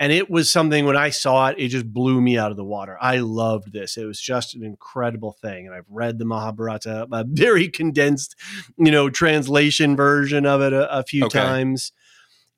And 0.01 0.13
it 0.13 0.31
was 0.31 0.51
something 0.51 0.85
when 0.85 0.97
i 0.97 1.11
saw 1.11 1.49
it 1.49 1.59
it 1.59 1.69
just 1.69 1.93
blew 1.93 2.21
me 2.21 2.39
out 2.39 2.51
of 2.51 2.57
the 2.57 2.65
water. 2.65 2.97
I 3.01 3.19
loved 3.19 3.73
this. 3.73 3.97
It 3.97 4.05
was 4.05 4.21
just 4.21 4.55
an 4.55 4.65
incredible 4.65 5.33
thing 5.33 5.67
and 5.67 5.75
i've 5.75 5.91
read 5.91 6.19
the 6.19 6.25
mahabharata 6.25 7.07
a 7.11 7.25
very 7.29 7.69
condensed 7.69 8.35
you 8.79 8.91
know 8.91 9.11
translation 9.11 9.97
version 9.97 10.47
of 10.47 10.61
it 10.61 10.73
a, 10.73 10.99
a 10.99 11.03
few 11.03 11.27
okay. 11.27 11.39
times. 11.39 11.93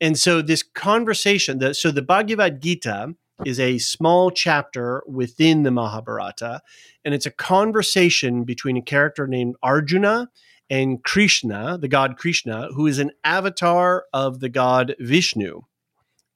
And 0.01 0.19
so 0.19 0.43
this 0.43 0.63
conversation 0.63 1.59
that 1.59 1.77
so 1.77 1.91
the 1.91 2.03
bhagavad 2.03 2.61
gita 2.61 3.15
is 3.45 3.59
a 3.59 3.79
small 3.79 4.31
chapter 4.31 5.03
within 5.07 5.63
the 5.63 5.71
Mahabharata, 5.71 6.61
and 7.05 7.15
it's 7.15 7.27
a 7.27 7.31
conversation 7.31 8.45
between 8.45 8.77
a 8.77 8.83
character 8.83 9.27
named 9.27 9.57
Arjuna 9.63 10.31
and 10.71 11.03
Krishna, 11.03 11.79
the 11.79 11.89
god 11.89 12.17
Krishna, 12.17 12.69
who 12.75 12.87
is 12.87 12.99
an 12.99 13.11
avatar 13.25 14.05
of 14.13 14.41
the 14.41 14.49
god 14.49 14.95
Vishnu. 14.99 15.63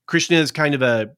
Krishna 0.07 0.39
is 0.39 0.51
kind 0.51 0.75
of 0.75 0.83
a 0.83 1.11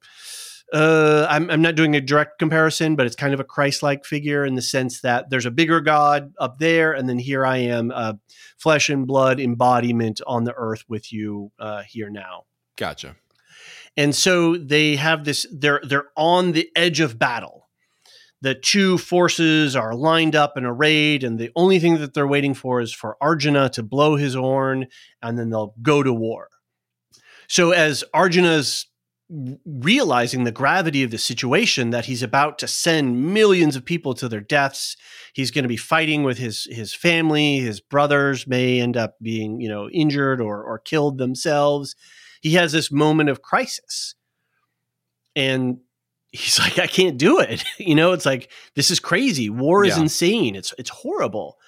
uh, 0.72 1.26
I'm, 1.28 1.50
I'm 1.50 1.62
not 1.62 1.74
doing 1.74 1.96
a 1.96 2.00
direct 2.00 2.38
comparison, 2.38 2.94
but 2.94 3.04
it's 3.04 3.16
kind 3.16 3.34
of 3.34 3.40
a 3.40 3.44
Christ-like 3.44 4.04
figure 4.04 4.44
in 4.44 4.54
the 4.54 4.62
sense 4.62 5.00
that 5.00 5.28
there's 5.28 5.46
a 5.46 5.50
bigger 5.50 5.80
God 5.80 6.32
up 6.38 6.58
there, 6.58 6.92
and 6.92 7.08
then 7.08 7.18
here 7.18 7.44
I 7.44 7.56
am, 7.56 7.90
a 7.90 8.20
flesh 8.56 8.88
and 8.88 9.04
blood 9.04 9.40
embodiment 9.40 10.20
on 10.28 10.44
the 10.44 10.54
earth 10.54 10.84
with 10.88 11.12
you 11.12 11.50
uh, 11.58 11.82
here 11.82 12.08
now. 12.08 12.44
Gotcha 12.76 13.16
and 14.00 14.14
so 14.14 14.56
they 14.56 14.96
have 14.96 15.24
this 15.24 15.46
they're 15.52 15.82
they're 15.86 16.08
on 16.16 16.52
the 16.52 16.70
edge 16.74 17.00
of 17.00 17.18
battle. 17.18 17.68
The 18.40 18.54
two 18.54 18.96
forces 18.96 19.76
are 19.76 19.94
lined 19.94 20.34
up 20.34 20.56
and 20.56 20.64
arrayed 20.64 21.22
and 21.22 21.38
the 21.38 21.50
only 21.54 21.78
thing 21.78 21.98
that 21.98 22.14
they're 22.14 22.26
waiting 22.26 22.54
for 22.54 22.80
is 22.80 22.94
for 22.94 23.18
arjuna 23.20 23.68
to 23.70 23.82
blow 23.82 24.16
his 24.16 24.34
horn 24.34 24.86
and 25.20 25.38
then 25.38 25.50
they'll 25.50 25.74
go 25.82 26.02
to 26.02 26.14
war. 26.14 26.48
So 27.46 27.72
as 27.72 28.02
arjuna's 28.14 28.86
realizing 29.66 30.44
the 30.44 30.50
gravity 30.50 31.02
of 31.02 31.10
the 31.10 31.18
situation 31.18 31.90
that 31.90 32.06
he's 32.06 32.22
about 32.22 32.58
to 32.58 32.66
send 32.66 33.32
millions 33.34 33.76
of 33.76 33.84
people 33.84 34.14
to 34.14 34.28
their 34.28 34.40
deaths 34.40 34.96
he's 35.34 35.50
going 35.50 35.64
to 35.64 35.68
be 35.68 35.76
fighting 35.76 36.22
with 36.22 36.38
his 36.38 36.66
his 36.70 36.94
family. 36.94 37.58
His 37.58 37.80
brothers 37.80 38.46
may 38.46 38.80
end 38.80 38.96
up 38.96 39.16
being 39.20 39.60
you 39.60 39.68
know 39.68 39.90
injured 39.90 40.40
or 40.40 40.64
or 40.64 40.78
killed 40.78 41.18
themselves 41.18 41.94
he 42.40 42.54
has 42.54 42.72
this 42.72 42.90
moment 42.90 43.28
of 43.28 43.42
crisis. 43.42 44.14
And 45.36 45.78
he's 46.32 46.58
like 46.58 46.78
i 46.78 46.86
can't 46.86 47.18
do 47.18 47.38
it. 47.38 47.64
You 47.78 47.94
know 47.94 48.12
it's 48.12 48.26
like 48.26 48.50
this 48.74 48.90
is 48.90 49.00
crazy. 49.00 49.50
War 49.50 49.84
is 49.84 49.96
yeah. 49.96 50.02
insane. 50.02 50.54
It's 50.56 50.74
it's 50.78 50.90
horrible. 50.90 51.58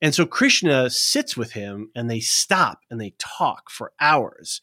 And 0.00 0.14
so 0.14 0.26
krishna 0.26 0.90
sits 0.90 1.36
with 1.36 1.52
him 1.52 1.90
and 1.94 2.10
they 2.10 2.20
stop 2.20 2.80
and 2.90 3.00
they 3.00 3.14
talk 3.18 3.70
for 3.70 3.92
hours. 4.00 4.60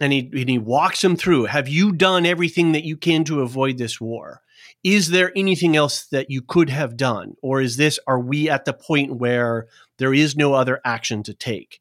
And 0.00 0.12
he 0.12 0.30
and 0.32 0.48
he 0.48 0.58
walks 0.58 1.02
him 1.02 1.16
through 1.16 1.44
have 1.46 1.68
you 1.68 1.92
done 1.92 2.26
everything 2.26 2.72
that 2.72 2.84
you 2.84 2.96
can 2.96 3.24
to 3.24 3.40
avoid 3.40 3.78
this 3.78 4.00
war? 4.00 4.42
Is 4.84 5.10
there 5.10 5.32
anything 5.36 5.76
else 5.76 6.06
that 6.06 6.30
you 6.30 6.40
could 6.40 6.70
have 6.70 6.96
done? 6.96 7.34
Or 7.42 7.60
is 7.60 7.76
this 7.76 7.98
are 8.06 8.20
we 8.20 8.48
at 8.48 8.64
the 8.64 8.72
point 8.72 9.16
where 9.16 9.66
there 9.98 10.14
is 10.14 10.36
no 10.36 10.54
other 10.54 10.80
action 10.84 11.22
to 11.24 11.34
take? 11.34 11.80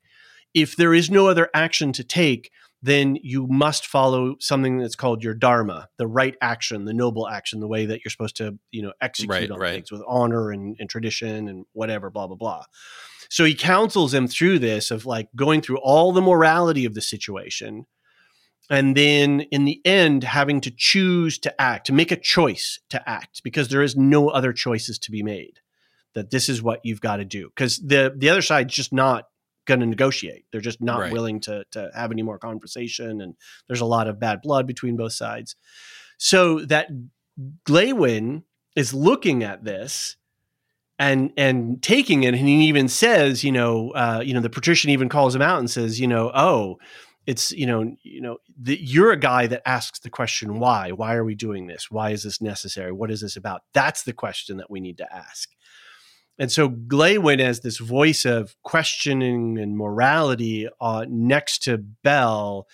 If 0.54 0.76
there 0.76 0.94
is 0.94 1.12
no 1.12 1.28
other 1.28 1.50
action 1.54 1.92
to 1.94 2.04
take 2.04 2.52
then 2.82 3.18
you 3.22 3.48
must 3.48 3.88
follow 3.88 4.36
something 4.40 4.78
that's 4.78 4.96
called 4.96 5.24
your 5.24 5.34
dharma, 5.34 5.90
the 5.98 6.08
right 6.08 6.36
action, 6.42 6.86
the 6.86 6.94
noble 6.94 7.28
action, 7.28 7.60
the 7.60 7.68
way 7.68 7.86
that 7.86 8.02
you're 8.06 8.12
supposed 8.12 8.38
to, 8.38 8.58
you 8.72 8.84
know, 8.84 8.94
execute 9.02 9.32
right, 9.32 9.52
on 9.52 9.60
right. 9.60 9.74
things 9.74 9.92
with 9.92 10.04
honor 10.08 10.52
and, 10.52 10.76
and 10.80 10.90
tradition 10.90 11.48
and 11.48 11.66
whatever, 11.74 12.10
blah, 12.10 12.28
blah, 12.28 12.36
blah. 12.36 12.64
So 13.30 13.46
he 13.46 13.56
counsels 13.56 14.14
him 14.14 14.28
through 14.28 14.60
this 14.60 14.92
of 14.92 15.06
like 15.06 15.30
going 15.36 15.62
through 15.62 15.80
all 15.80 16.12
the 16.12 16.22
morality 16.22 16.86
of 16.86 16.94
the 16.94 17.02
situation. 17.02 17.88
And 18.70 18.96
then 18.96 19.42
in 19.52 19.66
the 19.66 19.82
end, 19.86 20.24
having 20.24 20.62
to 20.62 20.72
choose 20.72 21.40
to 21.40 21.62
act, 21.62 21.88
to 21.88 21.94
make 21.94 22.12
a 22.12 22.18
choice 22.18 22.80
to 22.90 23.10
act, 23.10 23.42
because 23.44 23.70
there 23.70 23.82
is 23.82 23.96
no 23.96 24.30
other 24.30 24.54
choices 24.54 25.00
to 25.00 25.12
be 25.12 25.24
made. 25.24 25.60
That 26.16 26.32
this 26.32 26.50
is 26.50 26.64
what 26.64 26.82
you've 26.84 27.02
got 27.02 27.18
to 27.18 27.26
do. 27.26 27.50
Because 27.50 27.78
the 27.78 28.14
the 28.16 28.30
other 28.30 28.42
side's 28.42 28.74
just 28.74 28.92
not 28.92 29.26
going 29.68 29.82
to 29.82 29.86
negotiate. 29.86 30.46
They're 30.52 30.62
just 30.62 30.82
not 30.82 31.00
right. 31.00 31.14
willing 31.14 31.40
to 31.42 31.64
to 31.72 31.92
have 31.94 32.12
any 32.12 32.24
more 32.24 32.40
conversation, 32.40 33.22
and 33.22 33.36
there's 33.68 33.82
a 33.82 33.86
lot 33.86 34.08
of 34.08 34.20
bad 34.20 34.42
blood 34.42 34.66
between 34.66 34.98
both 34.98 35.14
sides. 35.14 35.56
So 36.18 36.66
that 36.66 36.88
Glawen 37.66 38.44
is 38.76 38.94
looking 38.94 39.44
at 39.44 39.64
this 39.64 40.18
and 40.98 41.32
and 41.38 41.82
taking 41.84 42.24
it, 42.24 42.34
and 42.34 42.48
he 42.48 42.68
even 42.68 42.88
says, 42.88 43.44
you 43.44 43.52
know, 43.52 43.92
uh, 43.92 44.22
you 44.26 44.34
know, 44.34 44.42
the 44.42 44.50
patrician 44.50 44.90
even 44.90 45.10
calls 45.10 45.36
him 45.36 45.42
out 45.42 45.60
and 45.60 45.70
says, 45.70 46.00
you 46.00 46.08
know, 46.08 46.32
oh, 46.34 46.78
it's 47.28 47.52
you 47.52 47.68
know, 47.68 47.96
you 48.04 48.22
know, 48.22 48.38
the, 48.60 48.80
you're 48.82 49.12
a 49.12 49.20
guy 49.20 49.48
that 49.48 49.68
asks 49.68 50.00
the 50.00 50.10
question 50.10 50.60
why. 50.60 50.92
Why 50.92 51.14
are 51.16 51.26
we 51.26 51.36
doing 51.36 51.68
this? 51.68 51.92
Why 51.92 52.12
is 52.12 52.24
this 52.24 52.42
necessary? 52.42 52.92
What 52.92 53.12
is 53.12 53.22
this 53.22 53.36
about? 53.36 53.62
That's 53.74 54.04
the 54.04 54.14
question 54.14 54.58
that 54.58 54.72
we 54.72 54.80
need 54.80 54.98
to 54.98 55.14
ask. 55.14 55.50
And 56.40 56.52
so 56.52 56.70
Glawen 56.70 57.40
as 57.40 57.62
this 57.62 57.80
voice 57.80 58.26
of 58.26 58.56
questioning 58.64 59.58
and 59.58 59.76
morality 59.76 60.68
uh, 60.80 61.06
next 61.10 61.64
to 61.64 61.78
Bel 61.78 62.68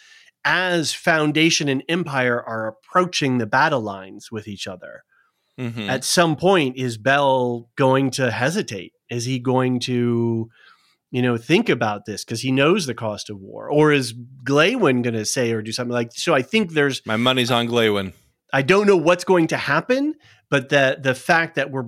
as 0.45 0.93
Foundation 0.93 1.69
and 1.69 1.81
Empire 1.87 2.43
are 2.43 2.67
approaching 2.67 3.37
the 3.37 3.45
battle 3.45 3.79
lines 3.81 4.29
with 4.31 4.47
each 4.47 4.67
other, 4.67 5.03
Mhm. 5.59 5.87
at 5.87 6.03
some 6.03 6.35
point 6.35 6.75
is 6.77 6.97
Bel 6.97 7.69
going 7.77 8.09
to 8.11 8.31
hesitate? 8.31 8.91
Is 9.09 9.23
he 9.25 9.39
going 9.39 9.79
to, 9.81 10.49
you 11.11 11.21
know, 11.21 11.37
think 11.37 11.69
about 11.69 12.05
this 12.05 12.25
because 12.25 12.41
he 12.41 12.51
knows 12.51 12.85
the 12.87 12.95
cost 12.95 13.29
of 13.29 13.39
war, 13.39 13.69
or 13.69 13.93
is 13.93 14.13
Glawen 14.43 15.03
going 15.03 15.13
to 15.13 15.25
say 15.25 15.51
or 15.53 15.61
do 15.61 15.71
something 15.71 15.93
like? 15.93 16.11
So 16.13 16.33
I 16.33 16.41
think 16.41 16.73
there's 16.73 17.01
My 17.05 17.15
money's 17.17 17.51
on 17.51 17.67
Glawen. 17.67 18.11
I 18.53 18.61
don't 18.61 18.85
know 18.85 18.95
what's 18.95 19.23
going 19.23 19.47
to 19.47 19.57
happen, 19.57 20.13
but 20.49 20.69
that 20.69 21.01
the 21.01 21.15
fact 21.15 21.55
that 21.55 21.71
we're 21.71 21.85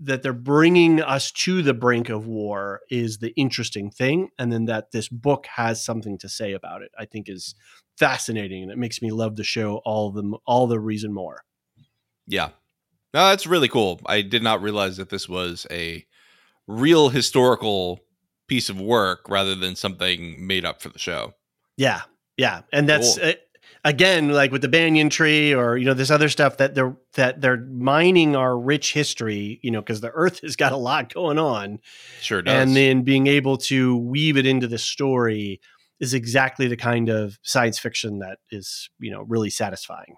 that 0.00 0.22
they're 0.22 0.32
bringing 0.32 1.02
us 1.02 1.30
to 1.32 1.62
the 1.62 1.74
brink 1.74 2.08
of 2.08 2.26
war 2.26 2.80
is 2.90 3.18
the 3.18 3.32
interesting 3.36 3.90
thing, 3.90 4.30
and 4.38 4.50
then 4.50 4.64
that 4.64 4.92
this 4.92 5.08
book 5.10 5.46
has 5.56 5.84
something 5.84 6.16
to 6.18 6.28
say 6.28 6.52
about 6.54 6.80
it, 6.82 6.90
I 6.98 7.04
think 7.04 7.28
is 7.28 7.54
fascinating, 7.98 8.62
and 8.62 8.72
it 8.72 8.78
makes 8.78 9.02
me 9.02 9.10
love 9.10 9.36
the 9.36 9.44
show 9.44 9.82
all 9.84 10.10
the 10.10 10.38
all 10.46 10.66
the 10.66 10.80
reason 10.80 11.12
more. 11.12 11.44
Yeah. 12.26 12.48
No, 13.12 13.28
that's 13.28 13.46
really 13.46 13.68
cool. 13.68 14.00
I 14.06 14.22
did 14.22 14.42
not 14.42 14.62
realize 14.62 14.96
that 14.96 15.10
this 15.10 15.28
was 15.28 15.66
a 15.70 16.06
real 16.66 17.08
historical 17.10 18.00
piece 18.46 18.70
of 18.70 18.80
work 18.80 19.28
rather 19.28 19.54
than 19.54 19.76
something 19.76 20.46
made 20.46 20.64
up 20.64 20.80
for 20.80 20.88
the 20.88 20.98
show. 20.98 21.34
Yeah, 21.76 22.02
yeah, 22.36 22.62
and 22.72 22.88
that's 22.88 23.18
Cool. 23.18 23.30
uh, 23.30 23.32
again 23.84 24.30
like 24.30 24.52
with 24.52 24.62
the 24.62 24.68
banyan 24.68 25.08
tree 25.10 25.54
or 25.54 25.76
you 25.76 25.84
know 25.84 25.94
this 25.94 26.10
other 26.10 26.28
stuff 26.28 26.56
that 26.58 26.74
they're 26.74 26.96
that 27.14 27.40
they're 27.40 27.56
mining 27.58 28.36
our 28.36 28.58
rich 28.58 28.92
history, 28.92 29.58
you 29.62 29.70
know, 29.70 29.80
because 29.80 30.00
the 30.00 30.10
Earth 30.12 30.40
has 30.42 30.56
got 30.56 30.72
a 30.72 30.76
lot 30.76 31.12
going 31.12 31.38
on, 31.38 31.78
Sure 32.20 32.42
does. 32.42 32.54
and 32.54 32.76
then 32.76 33.02
being 33.02 33.26
able 33.26 33.56
to 33.56 33.96
weave 33.96 34.36
it 34.36 34.46
into 34.46 34.66
the 34.68 34.78
story 34.78 35.60
is 35.98 36.14
exactly 36.14 36.66
the 36.66 36.76
kind 36.76 37.08
of 37.08 37.38
science 37.42 37.78
fiction 37.78 38.18
that 38.20 38.38
is 38.50 38.88
you 38.98 39.10
know 39.10 39.22
really 39.22 39.50
satisfying. 39.50 40.16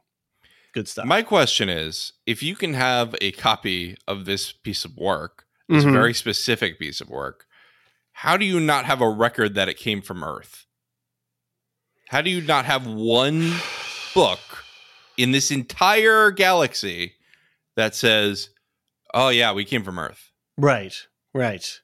Good 0.72 0.88
stuff. 0.88 1.04
My 1.04 1.22
question 1.22 1.68
is 1.68 2.12
if 2.26 2.42
you 2.42 2.56
can 2.56 2.74
have 2.74 3.14
a 3.20 3.32
copy 3.32 3.96
of 4.08 4.24
this 4.24 4.52
piece 4.52 4.84
of 4.84 4.96
work, 4.96 5.44
this 5.68 5.84
Mhm. 5.84 5.92
very 5.92 6.14
specific 6.14 6.78
piece 6.78 7.00
of 7.00 7.08
work, 7.10 7.46
how 8.12 8.36
do 8.36 8.44
you 8.46 8.58
not 8.58 8.84
have 8.86 9.00
a 9.00 9.08
record 9.08 9.54
that 9.54 9.68
it 9.68 9.76
came 9.76 10.00
from 10.02 10.24
Earth? 10.24 10.66
How 12.12 12.20
do 12.20 12.28
you 12.28 12.42
not 12.42 12.66
have 12.66 12.86
one 12.86 13.54
book 14.14 14.38
in 15.16 15.30
this 15.30 15.50
entire 15.50 16.30
galaxy 16.30 17.14
that 17.74 17.94
says, 17.94 18.50
oh, 19.14 19.30
yeah, 19.30 19.54
we 19.54 19.64
came 19.64 19.82
from 19.82 19.98
Earth? 19.98 20.30
right, 20.58 20.94
right. 21.32 21.80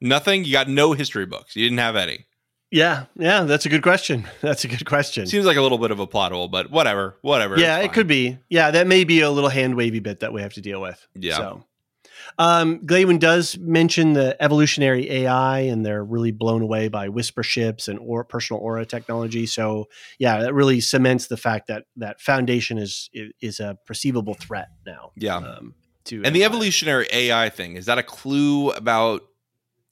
Nothing? 0.00 0.44
You 0.44 0.52
got 0.52 0.68
no 0.68 0.92
history 0.92 1.26
books. 1.26 1.56
You 1.56 1.64
didn't 1.64 1.80
have 1.80 1.96
any. 1.96 2.26
Yeah, 2.70 3.06
yeah, 3.16 3.42
that's 3.42 3.66
a 3.66 3.68
good 3.68 3.82
question. 3.82 4.28
That's 4.40 4.64
a 4.64 4.68
good 4.68 4.84
question. 4.84 5.26
Seems 5.26 5.46
like 5.46 5.56
a 5.56 5.62
little 5.62 5.78
bit 5.78 5.90
of 5.90 5.98
a 5.98 6.06
plot 6.06 6.30
hole, 6.30 6.46
but 6.46 6.70
whatever, 6.70 7.16
whatever. 7.22 7.58
yeah, 7.58 7.78
it 7.78 7.92
could 7.92 8.06
be. 8.06 8.38
Yeah, 8.48 8.70
that 8.70 8.86
may 8.86 9.02
be 9.02 9.20
a 9.20 9.30
little 9.30 9.50
hand 9.50 9.74
wavy 9.76 10.00
bit 10.00 10.20
that 10.20 10.32
we 10.32 10.42
have 10.42 10.54
to 10.54 10.60
deal 10.60 10.80
with. 10.80 11.04
Yeah. 11.14 11.36
So, 11.36 11.64
um, 12.38 12.80
Glawen 12.80 13.18
does 13.18 13.56
mention 13.58 14.12
the 14.12 14.36
evolutionary 14.42 15.10
AI, 15.10 15.60
and 15.60 15.84
they're 15.84 16.04
really 16.04 16.32
blown 16.32 16.62
away 16.62 16.88
by 16.88 17.08
whisper 17.08 17.42
ships 17.42 17.88
and 17.88 17.98
or 17.98 18.24
personal 18.24 18.60
aura 18.60 18.84
technology. 18.84 19.46
So, 19.46 19.88
yeah, 20.18 20.42
that 20.42 20.54
really 20.54 20.80
cements 20.80 21.28
the 21.28 21.36
fact 21.36 21.68
that 21.68 21.84
that 21.96 22.20
Foundation 22.20 22.78
is 22.78 23.10
is 23.40 23.60
a 23.60 23.78
perceivable 23.86 24.34
threat 24.34 24.68
now. 24.84 25.12
Yeah. 25.16 25.36
Um, 25.36 25.74
to 26.04 26.22
And 26.24 26.34
the 26.34 26.44
evolutionary 26.44 27.08
AI 27.12 27.48
thing, 27.48 27.76
is 27.76 27.86
that 27.86 27.98
a 27.98 28.02
clue 28.02 28.70
about 28.70 29.22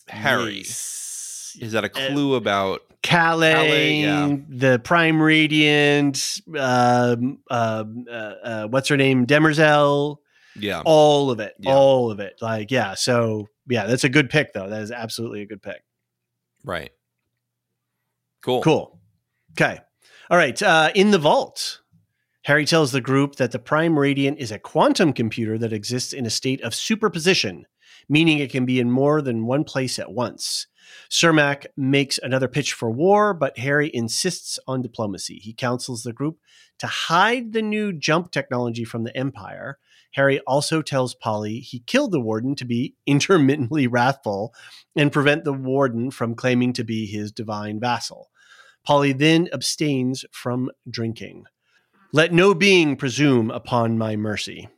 Hari? 0.08 0.58
Yes. 0.58 1.56
Is 1.60 1.72
that 1.72 1.84
a 1.84 1.88
clue 1.88 2.34
about 2.34 2.82
Kalle, 3.02 3.40
Kalle, 3.40 3.68
yeah. 3.68 4.36
the 4.48 4.80
Prime 4.80 5.22
Radiant, 5.22 6.40
um, 6.58 7.38
um, 7.50 8.06
uh, 8.10 8.12
uh, 8.12 8.66
what's 8.68 8.88
her 8.88 8.96
name, 8.96 9.26
Demerzel, 9.26 10.18
yeah. 10.56 10.82
all 10.84 11.30
of 11.30 11.40
it, 11.40 11.54
Yeah. 11.58 11.72
all 11.72 12.10
of 12.10 12.20
it. 12.20 12.36
Like, 12.40 12.70
yeah. 12.70 12.94
So, 12.94 13.48
yeah, 13.68 13.86
that's 13.86 14.04
a 14.04 14.08
good 14.08 14.30
pick, 14.30 14.52
though. 14.52 14.68
That 14.68 14.82
is 14.82 14.90
absolutely 14.90 15.42
a 15.42 15.46
good 15.46 15.62
pick. 15.62 15.82
Right. 16.64 16.90
Cool. 18.42 18.62
Cool. 18.62 19.00
Okay. 19.52 19.78
All 20.30 20.36
right. 20.36 20.60
Uh, 20.62 20.90
in 20.94 21.10
the 21.10 21.18
vault, 21.18 21.80
Hari 22.46 22.66
tells 22.66 22.92
the 22.92 23.00
group 23.00 23.36
that 23.36 23.52
the 23.52 23.58
Prime 23.58 23.98
Radiant 23.98 24.38
is 24.38 24.50
a 24.50 24.58
quantum 24.58 25.12
computer 25.12 25.56
that 25.58 25.72
exists 25.72 26.12
in 26.12 26.26
a 26.26 26.30
state 26.30 26.60
of 26.62 26.74
superposition, 26.74 27.66
meaning 28.08 28.38
it 28.38 28.50
can 28.50 28.66
be 28.66 28.80
in 28.80 28.90
more 28.90 29.22
than 29.22 29.46
one 29.46 29.64
place 29.64 29.98
at 29.98 30.12
once. 30.12 30.66
Cermak 31.10 31.66
makes 31.76 32.18
another 32.18 32.48
pitch 32.48 32.74
for 32.74 32.90
war, 32.90 33.32
but 33.32 33.58
Hari 33.58 33.90
insists 33.94 34.58
on 34.66 34.82
diplomacy. 34.82 35.36
He 35.36 35.54
counsels 35.54 36.02
the 36.02 36.12
group 36.12 36.38
to 36.78 36.86
hide 36.86 37.52
the 37.52 37.62
new 37.62 37.92
jump 37.92 38.30
technology 38.30 38.84
from 38.84 39.04
the 39.04 39.16
Empire. 39.16 39.78
Hari 40.14 40.40
also 40.40 40.80
tells 40.82 41.14
Poly 41.14 41.60
he 41.60 41.80
killed 41.80 42.12
the 42.12 42.20
warden 42.20 42.54
to 42.56 42.64
be 42.64 42.94
intermittently 43.06 43.86
wrathful 43.86 44.54
and 44.96 45.12
prevent 45.12 45.44
the 45.44 45.52
warden 45.52 46.10
from 46.10 46.34
claiming 46.34 46.72
to 46.74 46.84
be 46.84 47.06
his 47.06 47.32
divine 47.32 47.80
vassal. 47.80 48.30
Poly 48.86 49.12
then 49.12 49.48
abstains 49.52 50.24
from 50.30 50.70
drinking. 50.88 51.44
Let 52.12 52.32
no 52.32 52.54
being 52.54 52.96
presume 52.96 53.50
upon 53.50 53.98
my 53.98 54.14
mercy. 54.14 54.68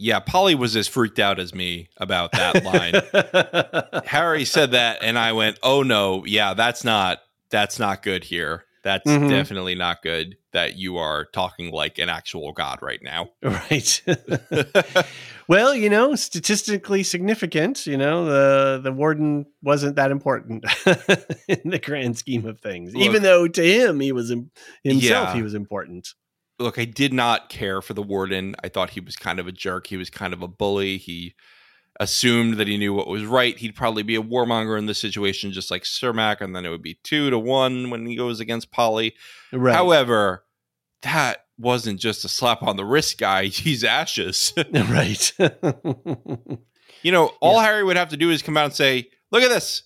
Yeah, 0.00 0.20
Poly 0.20 0.54
was 0.54 0.76
as 0.76 0.86
freaked 0.86 1.18
out 1.18 1.40
as 1.40 1.52
me 1.52 1.88
about 1.96 2.30
that 2.32 2.64
line. 2.64 4.02
Hari 4.06 4.44
said 4.44 4.70
that 4.70 5.02
and 5.02 5.18
I 5.18 5.32
went, 5.32 5.58
"Oh 5.60 5.82
no, 5.82 6.24
yeah, 6.24 6.54
that's 6.54 6.84
not 6.84 7.18
that's 7.50 7.80
not 7.80 8.02
good 8.02 8.24
here. 8.24 8.64
That's 8.88 9.04
Mhm. 9.06 9.28
definitely 9.28 9.74
not 9.74 10.00
good 10.02 10.36
that 10.54 10.76
you 10.78 10.96
are 10.96 11.26
talking 11.34 11.70
like 11.72 11.98
an 11.98 12.08
actual 12.08 12.52
god 12.52 12.78
right 12.80 13.00
now." 13.02 13.28
right. 13.42 14.02
well, 15.48 15.74
you 15.74 15.90
know, 15.90 16.14
statistically 16.14 17.02
significant, 17.02 17.86
you 17.86 17.98
know, 17.98 18.24
the 18.24 18.80
the 18.82 18.90
warden 18.92 19.44
wasn't 19.62 19.96
that 19.96 20.10
important 20.10 20.64
in 21.48 21.68
the 21.70 21.78
grand 21.82 22.16
scheme 22.16 22.46
of 22.46 22.60
things. 22.60 22.94
Look- 22.94 23.04
Even 23.04 23.22
though 23.22 23.46
to 23.46 23.62
him 23.62 24.00
he 24.00 24.10
was 24.12 24.30
im- 24.30 24.50
himself 24.84 25.28
Yeah. 25.28 25.34
he 25.34 25.42
was 25.42 25.52
important. 25.52 26.08
Look, 26.58 26.78
I 26.78 26.86
did 26.86 27.12
not 27.12 27.50
care 27.50 27.82
for 27.82 27.92
the 27.94 28.02
warden. 28.02 28.56
I 28.64 28.68
thought 28.68 28.90
he 28.90 29.00
was 29.00 29.16
kind 29.16 29.38
of 29.38 29.46
a 29.46 29.52
jerk. 29.52 29.86
He 29.86 29.96
was 29.98 30.08
kind 30.10 30.32
of 30.32 30.40
a 30.42 30.48
bully. 30.48 30.96
He 30.96 31.34
assumed 32.00 32.54
that 32.54 32.68
he 32.68 32.76
knew 32.76 32.94
what 32.94 33.08
was 33.08 33.24
right. 33.24 33.58
He'd 33.58 33.74
probably 33.74 34.02
be 34.02 34.16
a 34.16 34.22
warmonger 34.22 34.78
in 34.78 34.86
this 34.86 35.00
situation, 35.00 35.52
just 35.52 35.70
like 35.70 35.82
Cermak, 35.82 36.40
and 36.40 36.54
then 36.54 36.64
it 36.64 36.70
would 36.70 36.82
be 36.82 36.98
two 37.02 37.30
to 37.30 37.38
one 37.38 37.90
when 37.90 38.06
he 38.06 38.16
goes 38.16 38.40
against 38.40 38.70
Poly. 38.70 39.14
Right. 39.52 39.74
However, 39.74 40.44
that 41.02 41.46
wasn't 41.58 42.00
just 42.00 42.24
a 42.24 42.28
slap 42.28 42.62
on 42.62 42.76
the 42.76 42.84
wrist 42.84 43.18
guy. 43.18 43.44
He's 43.46 43.84
ashes. 43.84 44.52
right. 44.72 45.32
you 47.02 47.12
know, 47.12 47.32
all 47.40 47.60
Hari 47.60 47.82
would 47.82 47.96
have 47.96 48.10
to 48.10 48.16
do 48.16 48.30
is 48.30 48.42
come 48.42 48.56
out 48.56 48.66
and 48.66 48.74
say, 48.74 49.08
Look 49.30 49.42
at 49.42 49.48
this. 49.48 49.82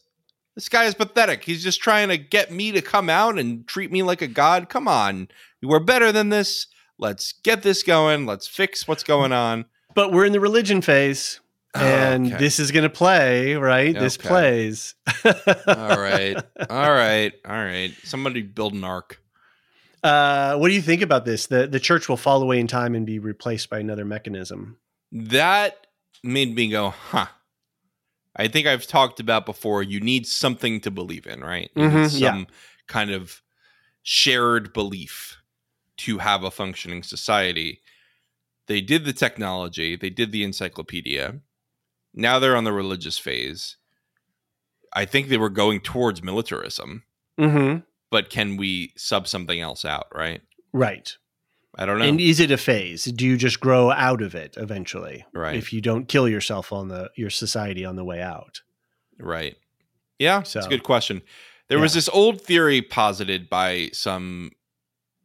This 0.54 0.68
guy 0.68 0.84
is 0.84 0.94
pathetic. 0.94 1.42
He's 1.42 1.64
just 1.64 1.80
trying 1.80 2.10
to 2.10 2.18
get 2.18 2.52
me 2.52 2.72
to 2.72 2.82
come 2.82 3.08
out 3.08 3.38
and 3.38 3.66
treat 3.66 3.90
me 3.90 4.02
like 4.02 4.22
a 4.22 4.28
god. 4.28 4.68
Come 4.68 4.86
on. 4.86 5.28
We're 5.62 5.80
better 5.80 6.12
than 6.12 6.28
this. 6.28 6.66
Let's 6.98 7.32
get 7.32 7.62
this 7.62 7.82
going. 7.82 8.26
Let's 8.26 8.46
fix 8.46 8.86
what's 8.86 9.02
going 9.02 9.32
on. 9.32 9.64
but 9.94 10.12
we're 10.12 10.26
in 10.26 10.32
the 10.32 10.40
religion 10.40 10.82
phase. 10.82 11.40
And 11.74 12.26
Okay. 12.26 12.36
this 12.36 12.58
is 12.60 12.70
going 12.70 12.82
to 12.82 12.90
play, 12.90 13.54
right? 13.54 13.94
This 13.98 14.16
plays. 14.18 14.94
all 15.24 15.98
right. 16.00 16.36
All 16.70 16.90
right. 16.92 17.32
All 17.46 17.64
right. 17.64 17.92
Somebody 18.04 18.42
build 18.42 18.74
an 18.74 18.84
ark. 18.84 19.20
Uh, 20.02 20.56
what 20.56 20.68
do 20.68 20.74
you 20.74 20.82
think 20.82 21.00
about 21.00 21.24
this? 21.24 21.46
The 21.46 21.66
the 21.66 21.80
church 21.80 22.08
will 22.08 22.16
fall 22.16 22.42
away 22.42 22.58
in 22.58 22.66
time 22.66 22.94
and 22.94 23.06
be 23.06 23.18
replaced 23.18 23.70
by 23.70 23.78
another 23.78 24.04
mechanism. 24.04 24.76
That 25.12 25.86
made 26.24 26.54
me 26.54 26.68
go, 26.68 26.90
huh. 26.90 27.26
I 28.34 28.48
think 28.48 28.66
I've 28.66 28.86
talked 28.86 29.20
about 29.20 29.46
before. 29.46 29.82
You 29.82 30.00
need 30.00 30.26
something 30.26 30.80
to 30.82 30.90
believe 30.90 31.26
in, 31.26 31.40
right? 31.40 31.70
Need 31.76 31.90
Mhm, 31.90 32.20
yeah. 32.20 32.30
some 32.32 32.46
kind 32.88 33.10
of 33.10 33.42
shared 34.02 34.72
belief 34.72 35.36
to 35.98 36.18
have 36.18 36.42
a 36.42 36.50
functioning 36.50 37.02
society. 37.02 37.80
They 38.66 38.80
did 38.80 39.04
the 39.04 39.12
technology, 39.12 39.96
they 39.96 40.10
did 40.10 40.32
the 40.32 40.42
encyclopedia. 40.44 41.40
Now 42.14 42.38
they're 42.38 42.56
on 42.56 42.64
the 42.64 42.72
religious 42.72 43.18
phase. 43.18 43.76
I 44.92 45.04
think 45.06 45.28
they 45.28 45.38
were 45.38 45.50
going 45.50 45.80
towards 45.80 46.22
militarism, 46.22 47.04
Mm-hmm. 47.40 47.78
but 48.10 48.28
can 48.28 48.56
we 48.58 48.92
sub 48.96 49.26
something 49.26 49.58
else 49.60 49.84
out, 49.86 50.06
right? 50.14 50.42
Right. 50.72 51.16
I 51.78 51.86
don't 51.86 51.98
know. 51.98 52.04
And 52.04 52.20
is 52.20 52.38
it 52.40 52.50
a 52.50 52.58
phase? 52.58 53.04
Do 53.04 53.26
you 53.26 53.38
just 53.38 53.58
grow 53.58 53.90
out 53.90 54.20
of 54.20 54.34
it 54.34 54.54
eventually? 54.58 55.24
Right. 55.32 55.56
If 55.56 55.72
you 55.72 55.80
don't 55.80 56.06
kill 56.06 56.28
yourself 56.28 56.70
on 56.72 56.88
the 56.88 57.10
your 57.16 57.30
society 57.30 57.86
on 57.86 57.96
the 57.96 58.04
way 58.04 58.20
out. 58.20 58.60
Right. 59.18 59.56
Yeah, 60.18 60.40
it's 60.40 60.54
a 60.54 60.68
good 60.68 60.82
question. 60.82 61.22
There 61.68 61.78
was 61.78 61.94
this 61.94 62.10
old 62.10 62.42
theory 62.42 62.82
posited 62.82 63.48
by 63.48 63.88
some 63.94 64.50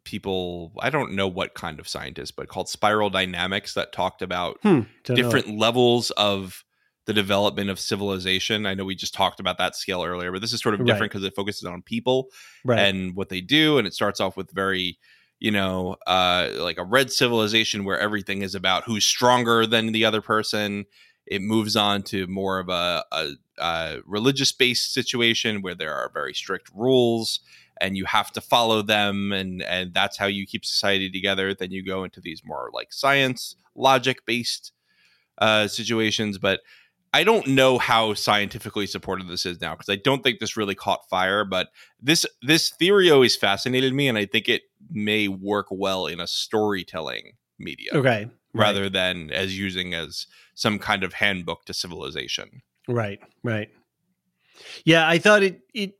people, 0.05 0.72
I 0.80 0.89
don't 0.89 1.11
know 1.14 1.27
what 1.27 1.53
kind 1.53 1.80
of 1.81 1.88
scientists, 1.89 2.31
but 2.31 2.47
called 2.47 2.69
spiral 2.69 3.09
dynamics 3.09 3.73
that 3.73 3.91
talked 3.91 4.22
about 4.22 4.57
Hmm. 4.64 4.81
don't 5.03 5.09
know. 5.09 5.15
different 5.15 5.57
levels 5.57 6.11
of 6.11 6.64
the 7.07 7.13
development 7.13 7.69
of 7.71 7.79
civilization. 7.79 8.65
I 8.67 8.73
know 8.75 8.85
we 8.85 8.93
just 8.95 9.13
talked 9.15 9.39
about 9.39 9.57
that 9.57 9.75
scale 9.75 10.03
earlier, 10.03 10.31
but 10.31 10.41
this 10.41 10.53
is 10.53 10.61
sort 10.61 10.75
of 10.75 10.81
different 10.81 11.01
Right. 11.01 11.09
because 11.09 11.23
it 11.23 11.35
focuses 11.35 11.63
on 11.65 11.81
people 11.81 12.27
Right. 12.63 12.79
and 12.79 13.15
what 13.15 13.29
they 13.29 13.41
do, 13.41 13.77
and 13.79 13.88
it 13.88 13.93
starts 13.95 14.19
off 14.19 14.38
with 14.38 14.51
very 14.51 14.99
you 15.39 15.51
know 15.51 15.95
uh 16.07 16.49
like 16.55 16.79
a 16.79 16.84
red 16.84 17.11
civilization 17.11 17.84
where 17.85 17.99
everything 17.99 18.41
is 18.41 18.55
about 18.55 18.84
who's 18.85 19.05
stronger 19.05 19.67
than 19.67 19.91
the 19.91 20.03
other 20.03 20.19
person 20.19 20.84
it 21.27 21.43
moves 21.43 21.75
on 21.75 22.01
to 22.01 22.25
more 22.25 22.57
of 22.57 22.69
a, 22.69 23.03
a, 23.11 23.27
a 23.59 23.97
religious 24.07 24.51
based 24.51 24.91
situation 24.93 25.61
where 25.61 25.75
there 25.75 25.93
are 25.93 26.09
very 26.11 26.34
strict 26.34 26.71
rules 26.73 27.39
and 27.79 27.95
you 27.95 28.05
have 28.05 28.31
to 28.31 28.41
follow 28.41 28.81
them 28.81 29.31
and 29.31 29.61
and 29.61 29.93
that's 29.93 30.17
how 30.17 30.25
you 30.25 30.47
keep 30.47 30.65
society 30.65 31.07
together 31.07 31.53
then 31.53 31.69
you 31.69 31.85
go 31.85 32.03
into 32.03 32.19
these 32.19 32.41
more 32.43 32.71
like 32.73 32.91
science 32.91 33.55
logic 33.75 34.25
based 34.25 34.71
uh 35.38 35.67
situations 35.67 36.39
but 36.39 36.61
i 37.18 37.23
don't 37.23 37.48
know 37.48 37.77
how 37.77 38.14
scientifically 38.14 38.88
supported 38.88 39.27
this 39.27 39.45
is 39.45 39.60
now 39.61 39.73
because 39.73 39.89
i 39.89 39.95
don't 39.95 40.23
think 40.23 40.39
this 40.39 40.57
really 40.57 40.76
caught 40.76 41.07
fire 41.10 41.44
but 41.44 41.69
this 42.02 42.26
this 42.41 42.69
theory 42.69 43.10
always 43.10 43.35
fascinated 43.35 43.94
me 43.94 44.07
and 44.07 44.18
i 44.18 44.26
think 44.26 44.48
it 44.48 44.64
may 44.89 45.27
work 45.27 45.68
well 45.69 46.07
in 46.07 46.19
a 46.19 46.27
storytelling 46.27 47.34
media 47.60 47.89
okay. 47.94 48.30
rather 48.53 48.89
than 48.89 49.31
as 49.31 49.57
using 49.57 49.94
as 49.94 50.27
some 50.53 50.80
kind 50.80 51.03
of 51.03 51.14
handbook 51.14 51.65
to 51.65 51.73
civilization 51.73 52.61
Right, 52.88 53.19
right. 53.44 53.69
Yeah, 54.85 55.07
I 55.07 55.18
thought 55.19 55.44
it 55.44 55.61
it 55.73 55.98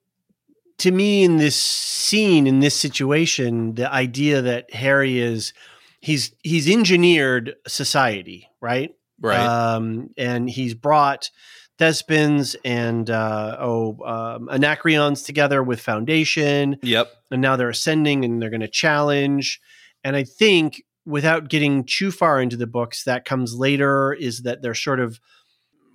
to 0.80 0.92
me 0.92 1.24
in 1.24 1.38
this 1.38 1.56
scene 1.56 2.48
in 2.48 2.60
this 2.60 2.76
situation, 2.76 3.76
the 3.76 3.92
idea 3.92 4.42
that 4.42 4.74
Hari 4.74 5.20
is 5.20 5.54
he's 6.00 6.34
he's 6.44 6.70
engineered 6.70 7.56
society, 7.68 8.50
right? 8.62 8.96
Right 9.22 9.40
Um, 9.40 10.10
and 10.18 10.50
he's 10.50 10.74
brought 10.74 11.30
Thespins 11.80 12.56
and 12.66 13.10
uh, 13.10 13.58
oh 13.60 13.98
um, 14.06 14.50
Anacreons 14.50 15.26
together 15.26 15.62
with 15.62 15.80
Foundation, 15.80 16.78
yep 16.82 17.12
and 17.32 17.42
now 17.42 17.56
they're 17.56 17.70
ascending 17.70 18.26
and 18.26 18.42
they're 18.42 18.50
going 18.50 18.62
to 18.62 18.68
challenge. 18.68 19.60
And 20.04 20.16
I 20.16 20.24
think 20.24 20.84
without 21.06 21.50
getting 21.50 21.84
too 21.84 22.12
far 22.12 22.42
into 22.42 22.58
the 22.58 22.68
books, 22.68 23.04
that 23.04 23.26
comes 23.26 23.56
later 23.56 24.14
is 24.14 24.44
that 24.44 24.62
they're 24.62 24.74
sort 24.74 25.00
of. 25.00 25.20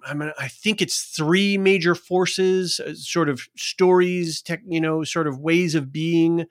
I 0.04 0.14
mean, 0.14 0.32
I 0.36 0.48
think 0.48 0.82
it's 0.82 1.04
three 1.04 1.56
major 1.56 1.94
forces, 1.94 2.80
uh, 2.80 2.92
sort 2.94 3.28
of 3.28 3.42
stories, 3.56 4.42
tech, 4.42 4.60
you 4.66 4.80
know, 4.80 5.04
sort 5.04 5.28
of 5.28 5.38
ways 5.38 5.76
of 5.76 5.92
being 5.92 6.46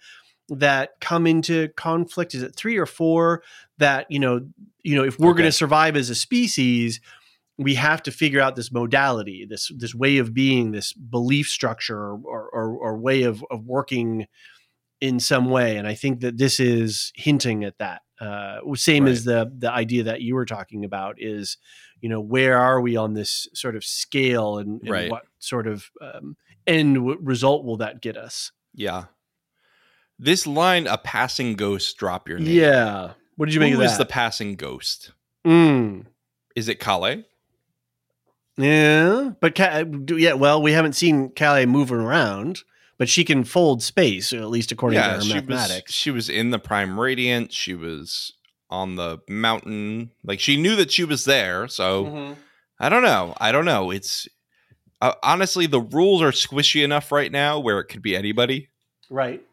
that 0.51 0.99
come 0.99 1.25
into 1.27 1.69
conflict. 1.69 2.35
Is 2.35 2.43
it 2.43 2.55
three 2.55 2.77
or 2.77 2.85
four 2.85 3.43
that 3.77 4.05
you 4.09 4.19
know, 4.19 4.47
you 4.83 4.95
know, 4.95 5.03
if 5.03 5.17
we're 5.17 5.33
going 5.33 5.45
to 5.47 5.51
survive 5.51 5.95
as 5.95 6.09
a 6.09 6.15
species, 6.15 6.99
we 7.57 7.75
have 7.75 8.03
to 8.03 8.11
figure 8.11 8.41
out 8.41 8.55
this 8.55 8.71
modality, 8.71 9.45
this 9.49 9.71
this 9.77 9.95
way 9.95 10.17
of 10.17 10.33
being, 10.33 10.71
this 10.71 10.93
belief 10.93 11.47
structure 11.47 11.97
or 11.97 12.49
or, 12.51 12.69
or 12.75 12.97
way 12.97 13.23
of, 13.23 13.43
of 13.49 13.65
working 13.65 14.27
in 14.99 15.19
some 15.19 15.49
way. 15.49 15.77
And 15.77 15.87
I 15.87 15.95
think 15.95 16.19
that 16.19 16.37
this 16.37 16.59
is 16.59 17.11
hinting 17.15 17.63
at 17.63 17.77
that. 17.79 18.01
Uh, 18.19 18.59
same 18.75 19.07
as 19.07 19.23
the 19.23 19.51
the 19.57 19.71
idea 19.71 20.03
that 20.03 20.21
you 20.21 20.35
were 20.35 20.45
talking 20.45 20.85
about 20.85 21.15
is, 21.17 21.57
you 22.01 22.09
know, 22.09 22.19
where 22.21 22.57
are 22.57 22.79
we 22.79 22.95
on 22.95 23.13
this 23.13 23.47
sort 23.53 23.75
of 23.75 23.83
scale, 23.83 24.59
and, 24.59 24.81
and 24.81 24.91
Right. 24.91 25.09
what 25.09 25.23
sort 25.39 25.65
of 25.65 25.89
um, 26.01 26.35
end 26.67 27.25
result 27.25 27.65
will 27.65 27.77
that 27.77 28.01
get 28.01 28.17
us? 28.17 28.51
yeah 28.73 29.05
this 30.21 30.45
line 30.47 30.87
a 30.87 30.97
passing 30.97 31.55
ghost 31.55 31.97
drop 31.97 32.29
your 32.29 32.39
name 32.39 32.55
Yeah. 32.55 33.11
What 33.35 33.47
did 33.47 33.53
you 33.55 33.59
make 33.59 33.73
Who 33.73 33.81
of 33.81 33.85
is 33.87 33.97
the 33.97 34.05
passing 34.05 34.55
ghost 34.55 35.11
Mm. 35.45 36.05
is 36.55 36.69
it 36.69 36.79
Kalle? 36.79 37.23
Yeah, 38.57 39.31
but 39.39 39.55
Ca- 39.55 39.85
yeah, 40.09 40.33
well, 40.33 40.61
we 40.61 40.73
haven't 40.73 40.93
seen 40.93 41.29
Kalle 41.29 41.65
moving 41.65 41.97
around, 41.97 42.59
but 42.97 43.09
she 43.09 43.23
can 43.23 43.43
fold 43.43 43.81
space, 43.81 44.33
at 44.33 44.49
least 44.49 44.71
according 44.71 44.99
to 44.99 45.03
her 45.03 45.21
she 45.21 45.27
was 45.33 45.33
mathematics. 45.47 45.93
she 45.93 46.11
was 46.11 46.29
in 46.29 46.51
the 46.51 46.59
prime 46.59 46.99
radiant 46.99 47.51
she 47.53 47.73
was 47.73 48.33
on 48.69 48.95
the 48.95 49.19
mountain 49.27 50.11
like 50.23 50.39
she 50.39 50.55
knew 50.57 50.75
that 50.77 50.91
she 50.91 51.03
was 51.03 51.25
there 51.25 51.67
so 51.67 52.05
Mm-hmm. 52.05 52.33
I 52.79 52.89
don't 52.89 53.03
know. 53.03 53.35
I 53.39 53.51
don't 53.51 53.65
know. 53.65 53.91
It's 53.91 54.27
uh, 55.01 55.13
honestly 55.21 55.67
the 55.67 55.81
rules 55.81 56.21
are 56.23 56.31
squishy 56.31 56.83
enough 56.83 57.11
right 57.11 57.31
now 57.31 57.59
where 57.59 57.79
it 57.79 57.85
could 57.85 58.01
be 58.01 58.15
anybody, 58.15 58.69
Right. 59.09 59.43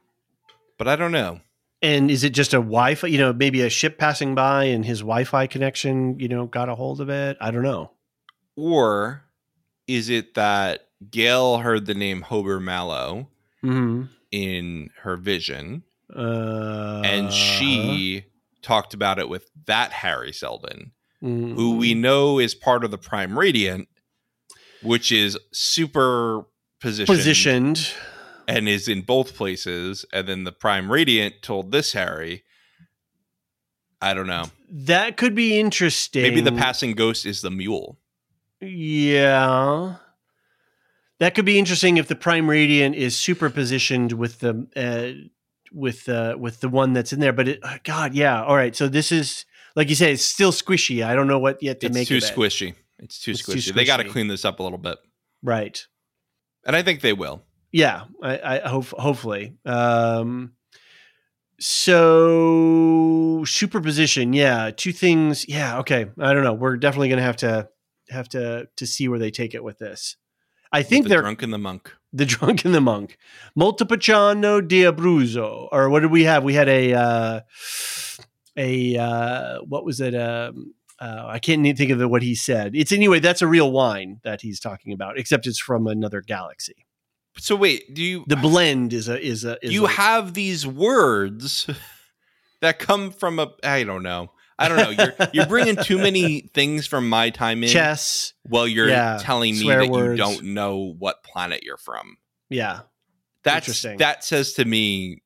But 0.79 0.89
I 0.89 0.97
don't 0.97 1.13
know. 1.13 1.41
And 1.83 2.11
is 2.11 2.25
it 2.25 2.31
just 2.31 2.55
a 2.55 2.59
Wi-Fi? 2.59 3.07
You 3.09 3.19
know, 3.19 3.33
maybe 3.33 3.61
a 3.63 3.69
ship 3.69 3.99
passing 3.99 4.35
by 4.35 4.65
and 4.65 4.85
his 4.85 5.01
Wi-Fi 5.01 5.47
connection, 5.47 6.19
you 6.19 6.29
know, 6.29 6.47
got 6.47 6.69
a 6.69 6.75
hold 6.75 7.01
of 7.01 7.09
it. 7.09 7.37
I 7.41 7.51
don't 7.51 7.63
know. 7.63 7.91
Or 8.57 9.25
is 9.87 10.09
it 10.09 10.35
that 10.35 10.89
Gaal 11.11 11.63
heard 11.63 11.87
the 11.87 11.95
name 11.95 12.23
Hober 12.23 12.61
Mallow 12.63 13.29
Mm-hmm. 13.65 14.05
in 14.31 14.91
her 15.03 15.17
vision 15.17 15.83
Uh, 16.15 17.03
and 17.05 17.33
she 17.33 18.25
talked 18.63 18.95
about 18.95 19.19
it 19.19 19.29
with 19.29 19.51
that 19.67 19.93
Hari 19.93 20.33
Seldon, 20.33 20.93
mhm. 21.21 21.55
who 21.55 21.77
we 21.77 21.93
know 21.95 22.39
is 22.39 22.55
part 22.55 22.85
of 22.85 22.93
the 22.93 22.99
Prime 22.99 23.37
Radiant, 23.37 23.89
which 24.83 25.11
is 25.11 25.37
super 25.53 26.45
positioned, 26.81 27.19
positioned. 27.19 27.93
And 28.49 28.69
is 28.69 28.89
in 28.89 29.03
both 29.03 29.37
places. 29.37 30.05
And 30.13 30.27
then 30.27 30.45
the 30.45 30.53
Prime 30.53 30.91
Radiant 30.91 31.43
told 31.43 31.71
this 31.71 31.93
Hari. 31.93 32.43
I 34.01 34.15
don't 34.15 34.27
know. 34.27 34.47
That 34.71 35.17
could 35.17 35.35
be 35.35 35.59
interesting. 35.61 36.23
Maybe 36.23 36.41
the 36.41 36.53
passing 36.53 36.93
ghost 36.93 37.27
is 37.27 37.43
the 37.43 37.51
mule. 37.51 37.99
Yeah. 38.61 39.97
That 41.21 41.35
could 41.35 41.45
be 41.45 41.59
interesting 41.59 41.97
if 41.97 42.07
the 42.07 42.15
prime 42.15 42.49
radiant 42.49 42.95
is 42.95 43.17
superpositioned 43.17 44.13
with 44.13 44.39
the 44.39 44.67
uh, 44.77 45.29
with 45.73 46.09
uh, 46.09 46.37
with 46.39 46.61
the 46.61 46.69
one 46.69 46.93
that's 46.93 47.13
in 47.13 47.19
there. 47.21 47.33
But 47.33 47.49
it, 47.49 47.61
uh, 47.63 47.79
God, 47.83 48.15
yeah. 48.15 48.43
All 48.45 48.55
right. 48.57 48.75
So 48.77 48.89
this 48.89 49.11
is 49.11 49.45
like 49.75 49.89
you 49.89 49.97
say, 49.97 50.13
it's 50.13 50.25
still 50.25 50.53
squishy. 50.53 51.05
I 51.05 51.15
don't 51.17 51.27
know 51.27 51.41
what 51.41 51.61
yet 51.63 51.81
to 51.81 51.87
It's 51.87 51.95
make 51.95 52.09
too 52.09 52.19
of 52.19 52.23
it. 52.23 52.33
squishy. 52.33 52.75
It's 53.01 53.19
too 53.19 53.33
squishy. 53.33 53.37
It's 53.57 53.65
too 53.67 53.73
squishy. 53.73 53.75
They 53.75 53.85
got 53.85 53.97
to 53.99 54.05
clean 54.09 54.29
this 54.29 54.45
up 54.45 54.61
a 54.61 54.63
little 54.63 54.79
bit, 54.79 54.99
Right. 55.43 55.85
and 56.65 56.75
I 56.77 56.83
think 56.83 57.01
they 57.01 57.13
will. 57.13 57.43
Yeah. 57.73 58.05
I, 58.23 58.61
I 58.61 58.69
hope 58.69 58.87
hopefully. 58.87 59.55
Um, 59.65 60.53
so 61.61 63.45
superposition. 63.47 64.33
Yeah. 64.33 64.71
Two 64.75 64.93
things. 64.93 65.49
Yeah. 65.49 65.79
Okay. 65.81 66.07
I 66.19 66.33
don't 66.33 66.45
know. 66.45 66.55
We're 66.55 66.77
definitely 66.77 67.09
gonna 67.09 67.23
have 67.23 67.37
to 67.39 67.69
have 68.11 68.29
to 68.31 68.69
to 68.77 68.87
see 68.87 69.09
where 69.09 69.19
they 69.19 69.31
take 69.31 69.55
it 69.55 69.65
with 69.65 69.79
this. 69.79 70.17
I 70.73 70.83
think 70.83 71.05
the 71.05 71.11
they're 71.11 71.21
drunk 71.23 71.43
and 71.43 71.53
the 71.53 71.59
monk. 71.59 71.93
The 72.13 72.25
Drunk 72.27 72.65
and 72.65 72.75
the 72.75 72.81
Monk. 72.81 73.19
Montepulciano 73.55 74.67
di 74.67 74.83
Abruzzo. 74.83 75.69
Or 75.71 75.91
what 75.91 76.01
did 76.01 76.11
we 76.11 76.25
have? 76.25 76.43
We 76.43 76.55
had 76.55 76.69
a 76.69 76.95
uh 76.95 77.41
a 78.57 78.97
uh 78.97 79.59
what 79.61 79.85
was 79.85 80.01
it? 80.01 80.15
Um 80.15 80.75
uh, 81.01 81.27
I 81.29 81.39
can't 81.39 81.65
even 81.65 81.77
think 81.77 81.93
of 81.93 81.99
the, 81.99 82.09
what 82.09 82.23
he 82.23 82.35
said. 82.35 82.75
It's 82.75 82.91
anyway, 82.91 83.21
that's 83.21 83.41
a 83.41 83.47
real 83.47 83.71
wine 83.71 84.19
that 84.25 84.41
he's 84.41 84.59
talking 84.59 84.93
about, 84.93 85.17
except 85.17 85.47
it's 85.47 85.61
from 85.61 85.87
another 85.87 86.21
galaxy. 86.21 86.88
So 87.39 87.57
wait, 87.57 87.95
do 87.95 88.03
you 88.03 88.25
The 88.27 88.37
blend 88.37 88.93
is 88.93 89.09
a 89.09 89.21
is 89.21 89.45
a 89.45 89.65
is 89.65 89.73
you 89.73 89.87
a, 89.87 89.89
have 89.89 90.35
these 90.35 90.67
words 90.67 91.69
that 92.61 92.79
come 92.79 93.11
from 93.11 93.39
a 93.39 93.53
I 93.63 93.85
don't 93.85 94.03
know. 94.03 94.33
I 94.59 94.69
don't 94.69 94.77
know. 94.79 94.91
You're 94.91 95.15
you're 95.33 95.47
bringing 95.47 95.77
too 95.77 95.99
many 96.09 96.41
things 96.53 96.87
from 96.87 97.09
my 97.09 97.31
time 97.31 97.63
in. 97.63 97.69
chess. 97.69 98.33
Well, 98.49 98.67
you're 98.67 98.89
Yeah, 98.89 99.19
telling 99.21 99.57
me 99.57 99.69
that 99.69 99.89
words. 99.89 100.11
you 100.11 100.17
don't 100.25 100.45
know 100.47 100.95
what 100.99 101.23
planet 101.23 101.63
you're 101.63 101.77
from. 101.77 102.17
Yeah. 102.51 102.81
That's 103.45 103.69
Interesting. 103.69 103.99
that 103.99 104.25
says 104.25 104.55
to 104.55 104.65
me 104.65 105.23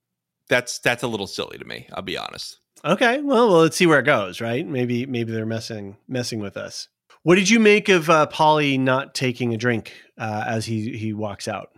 that's 0.48 0.80
that's 0.80 1.02
a 1.02 1.06
little 1.08 1.26
silly 1.26 1.56
to 1.56 1.64
me. 1.64 1.88
I'll 1.94 2.02
be 2.02 2.18
honest. 2.18 2.58
Okay. 2.84 3.20
Well, 3.22 3.48
well, 3.48 3.60
let's 3.62 3.76
see 3.76 3.86
where 3.86 4.00
it 4.00 4.04
goes. 4.04 4.40
Right? 4.42 4.66
Maybe 4.66 5.06
maybe 5.06 5.32
they're 5.32 5.46
messing 5.46 5.96
messing 6.08 6.40
with 6.40 6.58
us. 6.58 6.88
What 7.22 7.36
did 7.36 7.48
you 7.48 7.58
make 7.58 7.88
of 7.88 8.10
uh, 8.10 8.26
Poly 8.26 8.76
not 8.76 9.14
taking 9.14 9.54
a 9.54 9.56
drink 9.56 9.94
uh, 10.18 10.44
as 10.46 10.66
he 10.66 10.94
he 10.96 11.12
walks 11.14 11.48
out? 11.48 11.70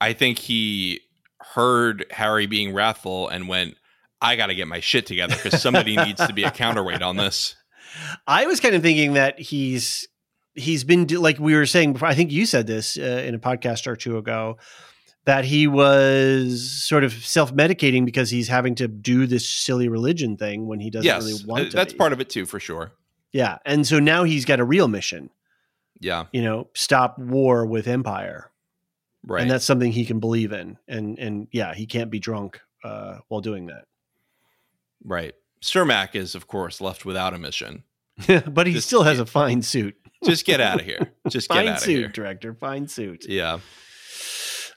I 0.00 0.12
think 0.12 0.38
he 0.38 1.00
heard 1.40 2.06
Hari 2.12 2.46
being 2.46 2.72
wrathful 2.74 3.28
and 3.28 3.48
went, 3.48 3.76
I 4.20 4.36
got 4.36 4.46
to 4.46 4.54
get 4.54 4.68
my 4.68 4.80
shit 4.80 5.06
together 5.06 5.36
because 5.36 5.60
somebody 5.60 5.96
needs 5.96 6.26
to 6.26 6.32
be 6.32 6.44
a 6.44 6.50
counterweight 6.50 7.02
on 7.02 7.16
this. 7.16 7.56
I 8.26 8.46
was 8.46 8.60
kind 8.60 8.74
of 8.74 8.82
thinking 8.82 9.14
that 9.14 9.38
he's 9.38 10.08
he's 10.54 10.84
been 10.84 11.06
like 11.06 11.38
we 11.38 11.54
were 11.54 11.66
saying 11.66 11.92
before. 11.92 12.08
I 12.08 12.14
think 12.14 12.32
you 12.32 12.46
said 12.46 12.66
this 12.66 12.96
uh, 12.98 13.22
in 13.24 13.34
a 13.34 13.38
podcast 13.38 13.86
or 13.86 13.96
two 13.96 14.16
ago 14.16 14.56
that 15.24 15.44
he 15.44 15.66
was 15.66 16.82
sort 16.84 17.04
of 17.04 17.12
self 17.12 17.54
medicating 17.54 18.04
because 18.04 18.30
he's 18.30 18.48
having 18.48 18.74
to 18.76 18.88
do 18.88 19.26
this 19.26 19.48
silly 19.48 19.88
religion 19.88 20.36
thing 20.36 20.66
when 20.66 20.80
he 20.80 20.90
doesn't 20.90 21.06
yes, 21.06 21.22
really 21.22 21.44
want 21.44 21.66
uh, 21.66 21.70
to. 21.70 21.76
that's 21.76 21.92
be. 21.92 21.98
part 21.98 22.12
of 22.12 22.20
it 22.20 22.28
too, 22.28 22.46
for 22.46 22.60
sure. 22.60 22.92
Yeah, 23.32 23.58
and 23.64 23.86
so 23.86 23.98
now 23.98 24.24
he's 24.24 24.44
got 24.44 24.60
a 24.60 24.64
real 24.64 24.88
mission. 24.88 25.30
Yeah, 26.00 26.26
You 26.32 26.42
know, 26.42 26.68
stop 26.74 27.18
war 27.18 27.64
with 27.64 27.86
Empire, 27.86 28.50
right. 29.26 29.42
and 29.42 29.50
that's 29.50 29.64
something 29.64 29.90
he 29.92 30.04
can 30.04 30.20
believe 30.20 30.52
in. 30.52 30.78
And 30.88 31.18
and 31.18 31.48
yeah, 31.52 31.74
he 31.74 31.86
can't 31.86 32.10
be 32.10 32.18
drunk 32.20 32.60
uh, 32.84 33.18
while 33.28 33.40
doing 33.40 33.66
that 33.66 33.84
right. 35.04 35.34
Cermak 35.62 36.14
is, 36.14 36.34
of 36.34 36.46
course, 36.46 36.80
left 36.80 37.04
without 37.04 37.34
a 37.34 37.38
mission. 37.38 37.84
but 38.46 38.66
he 38.66 38.74
This- 38.74 38.84
still 38.86 39.02
has 39.02 39.18
a 39.18 39.26
fine 39.26 39.62
suit. 39.62 39.96
just 40.24 40.44
get 40.46 40.60
out 40.60 40.80
of 40.80 40.86
here. 40.86 41.12
Just 41.28 41.48
get 41.48 41.54
Fine 41.56 41.68
out 41.68 41.76
of 41.76 41.82
suit, 41.82 41.98
here. 41.98 42.08
director. 42.08 42.54
Fine 42.54 42.86
suit. 42.88 43.24
Yeah. 43.28 43.58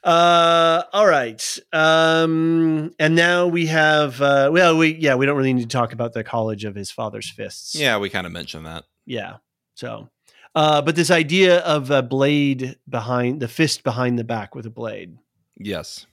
Uh, 0.04 0.84
all 0.94 1.06
right. 1.08 1.60
Um, 1.74 2.94
and 3.00 3.16
now 3.16 3.48
we 3.48 3.66
have. 3.68 4.22
Uh, 4.22 4.50
well, 4.52 4.78
we 4.78 4.96
yeah, 4.96 5.16
we 5.16 5.26
don't 5.26 5.36
really 5.38 5.54
need 5.54 5.64
to 5.70 5.78
talk 5.78 5.92
about 5.94 6.14
the 6.14 6.24
college 6.24 6.64
of 6.66 6.76
his 6.76 6.92
father's 6.92 7.30
fists. 7.30 7.76
Yeah, 7.76 7.98
we 7.98 8.10
kind 8.10 8.26
of 8.26 8.32
mentioned 8.34 8.66
that. 8.66 8.86
yeah. 9.06 9.38
So, 9.76 10.10
uh, 10.58 10.82
but 10.82 10.96
this 10.96 11.12
idea 11.12 11.60
of 11.60 11.92
a 11.92 12.02
blade 12.02 12.78
behind 12.90 13.40
the 13.40 13.48
fist 13.48 13.84
behind 13.84 14.18
the 14.18 14.24
back 14.24 14.56
with 14.56 14.66
a 14.66 14.72
blade. 14.72 15.20
Yes. 15.56 16.08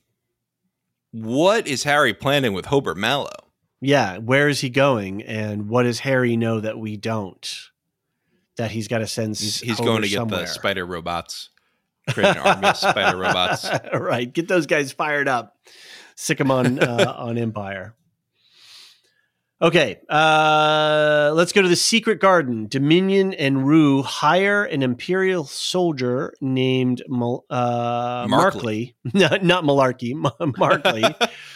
What 1.12 1.66
is 1.66 1.84
Hari 1.84 2.12
planning 2.12 2.52
with 2.52 2.66
Hober 2.66 2.94
Mallow? 2.94 3.30
Yeah, 3.80 4.18
where 4.18 4.48
is 4.48 4.60
he 4.60 4.68
going, 4.68 5.22
and 5.22 5.68
what 5.70 5.84
does 5.84 6.00
Hari 6.00 6.36
know 6.36 6.60
that 6.60 6.78
we 6.78 6.98
don't? 6.98 7.58
That 8.58 8.70
he's 8.70 8.86
got 8.86 8.98
to 8.98 9.06
send. 9.06 9.36
He's, 9.38 9.60
he's 9.60 9.80
going 9.80 10.02
to 10.02 10.08
get 10.08 10.16
somewhere. 10.16 10.40
the 10.40 10.46
spider 10.46 10.84
robots. 10.84 11.48
Create 12.10 12.36
an 12.36 12.42
army 12.42 12.68
of 12.68 12.76
spider 12.76 13.16
robots. 13.20 13.66
right, 13.94 14.30
get 14.30 14.46
those 14.46 14.66
guys 14.66 14.92
fired 14.92 15.26
up. 15.26 15.56
Sick 16.16 16.36
them 16.36 16.50
on 16.50 16.78
uh, 16.80 17.14
on 17.16 17.38
Empire. 17.38 17.94
Okay, 19.64 19.98
uh, 20.10 21.32
let's 21.34 21.52
go 21.52 21.62
to 21.62 21.68
the 21.68 21.74
secret 21.74 22.20
garden. 22.20 22.66
Dominion 22.68 23.32
and 23.32 23.66
Rue 23.66 24.02
hire 24.02 24.62
an 24.64 24.82
Imperial 24.82 25.46
soldier 25.46 26.34
named 26.38 27.02
Mal- 27.08 27.46
uh, 27.48 28.26
Markley. 28.28 28.94
Markley, 29.14 29.38
not, 29.42 29.64
Malarkey, 29.64 30.14
Markley, 30.58 31.02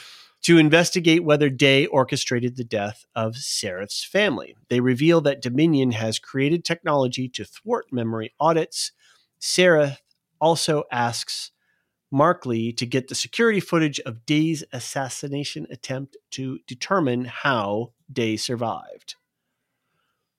to 0.43 0.57
investigate 0.57 1.23
whether 1.23 1.51
Day 1.51 1.85
orchestrated 1.85 2.57
the 2.57 2.65
death 2.65 3.05
of 3.15 3.35
Sareth's 3.35 4.03
family. 4.03 4.57
They 4.71 4.81
reveal 4.81 5.21
that 5.21 5.43
Dominion 5.43 5.91
has 5.91 6.19
created 6.19 6.65
technology 6.65 7.29
to 7.29 7.45
thwart 7.45 7.93
memory 7.93 8.33
audits. 8.41 8.91
Sareth 9.39 9.99
also 10.41 10.85
asks 10.91 11.51
Markley 12.11 12.73
to 12.73 12.87
get 12.87 13.09
the 13.09 13.15
security 13.15 13.61
footage 13.61 14.01
of 14.01 14.25
Day's 14.25 14.65
assassination 14.73 15.67
attempt 15.71 16.17
to 16.31 16.61
determine 16.67 17.27
how 17.27 17.93
Day 18.13 18.37
survived. 18.37 19.15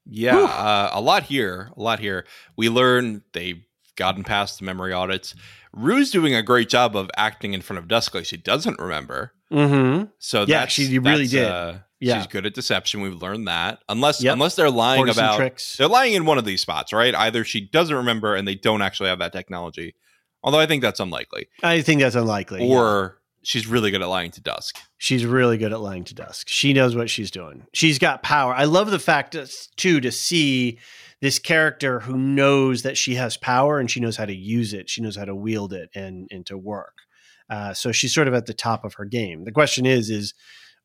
Yeah, 0.06 0.38
uh, 0.38 0.90
a 0.94 1.02
lot 1.02 1.24
here. 1.24 1.72
A 1.78 1.82
lot 1.82 2.00
here. 2.00 2.26
We 2.58 2.70
learn 2.70 3.24
they've 3.34 3.64
gotten 3.96 4.24
past 4.24 4.60
the 4.60 4.66
memory 4.66 4.92
audits. 4.94 5.36
Rue's 5.74 6.10
doing 6.10 6.34
a 6.34 6.42
great 6.42 6.70
job 6.70 6.96
of 6.96 7.12
acting 7.16 7.54
in 7.54 7.62
front 7.62 7.78
of 7.78 7.88
Dusk 7.88 8.16
like 8.16 8.26
she 8.26 8.38
doesn't 8.38 8.80
remember. 8.80 9.34
Mm-hmm. 9.52 10.06
So 10.18 10.42
Yeah, 10.48 10.62
that's, 10.62 10.74
she 10.74 10.98
really 10.98 11.28
did. 11.28 11.46
Uh, 11.48 11.74
Yeah. 12.00 12.18
she's 12.18 12.28
good 12.28 12.46
at 12.48 12.54
deception. 12.56 13.02
We've 13.02 13.22
learned 13.22 13.48
that. 13.48 13.84
Unless 13.88 14.24
Yep. 14.24 14.34
unless 14.34 14.56
they're 14.56 14.72
lying 14.72 15.10
about 15.10 15.36
tricks. 15.38 15.76
they're 15.78 15.88
lying 15.88 16.14
in 16.14 16.26
one 16.26 16.38
of 16.40 16.46
these 16.46 16.62
spots, 16.62 16.92
right? 16.94 17.14
Either 17.14 17.44
she 17.44 17.62
doesn't 17.62 17.96
remember 17.96 18.36
and 18.36 18.48
they 18.48 18.56
don't 18.56 18.82
actually 18.82 19.10
have 19.10 19.20
that 19.20 19.34
technology. 19.34 19.94
Although 20.42 20.60
I 20.60 20.66
think 20.66 20.82
that's 20.82 21.00
unlikely. 21.02 21.50
I 21.62 21.82
think 21.82 22.02
that's 22.02 22.16
unlikely. 22.16 22.68
Or 22.68 23.19
she's 23.44 23.68
really 23.68 23.92
good 23.92 24.02
at 24.02 24.10
lying 24.10 24.32
to 24.32 24.42
Dusk. 24.42 24.78
She's 25.02 25.26
really 25.26 25.58
good 25.58 25.72
at 25.72 25.80
lying 25.80 26.04
to 26.04 26.14
dusk. 26.14 26.50
She 26.50 26.74
knows 26.74 26.94
what 26.94 27.10
she's 27.10 27.32
doing. 27.32 27.66
She's 27.74 28.00
got 28.00 28.22
power. 28.22 28.54
I 28.54 28.66
love 28.66 28.92
the 28.92 29.00
fact 29.00 29.34
too 29.78 30.02
to 30.02 30.12
see 30.12 30.78
this 31.22 31.40
character 31.40 32.02
who 32.02 32.18
knows 32.18 32.82
that 32.84 32.98
she 32.98 33.16
has 33.16 33.38
power 33.38 33.80
and 33.80 33.90
she 33.90 34.02
knows 34.02 34.18
how 34.18 34.26
to 34.26 34.36
use 34.36 34.74
it. 34.74 34.90
She 34.90 35.02
knows 35.02 35.16
how 35.16 35.24
to 35.24 35.34
wield 35.34 35.72
it 35.72 35.90
and 35.96 36.28
and 36.32 36.46
to 36.48 36.58
work. 36.58 36.96
Uh, 37.50 37.74
so 37.74 37.94
she's 37.94 38.14
sort 38.14 38.28
of 38.28 38.34
at 38.34 38.46
the 38.46 38.54
top 38.54 38.84
of 38.84 38.96
her 38.96 39.06
game. 39.06 39.46
The 39.46 39.54
question 39.54 39.86
is 39.86 40.10
is 40.10 40.34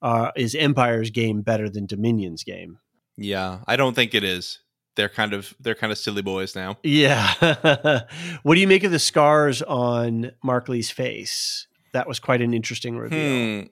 uh, 0.01 0.31
is 0.37 0.55
Empire's 0.55 1.11
game 1.11 1.43
better 1.43 1.69
than 1.69 1.87
Dominion's 1.87 2.45
game? 2.45 2.79
Yeah, 3.17 3.61
I 3.67 3.75
don't 3.75 3.95
think 3.95 4.15
it 4.15 4.23
is. 4.23 4.61
They're 4.95 5.09
kind 5.09 5.33
of 5.33 5.55
they're 5.59 5.75
kind 5.75 5.91
of 5.91 5.99
silly 5.99 6.23
boys 6.23 6.55
now. 6.55 6.79
Yeah. 6.85 8.05
what 8.45 8.55
do 8.55 8.61
you 8.61 8.69
make 8.69 8.85
of 8.85 8.93
the 8.93 9.01
scars 9.01 9.61
on 9.61 10.31
Markley's 10.45 10.93
face? 10.93 11.67
That 11.95 12.07
was 12.07 12.19
quite 12.21 12.43
an 12.43 12.53
interesting 12.53 12.99
reveal. 12.99 13.63
Hmm. 13.63 13.67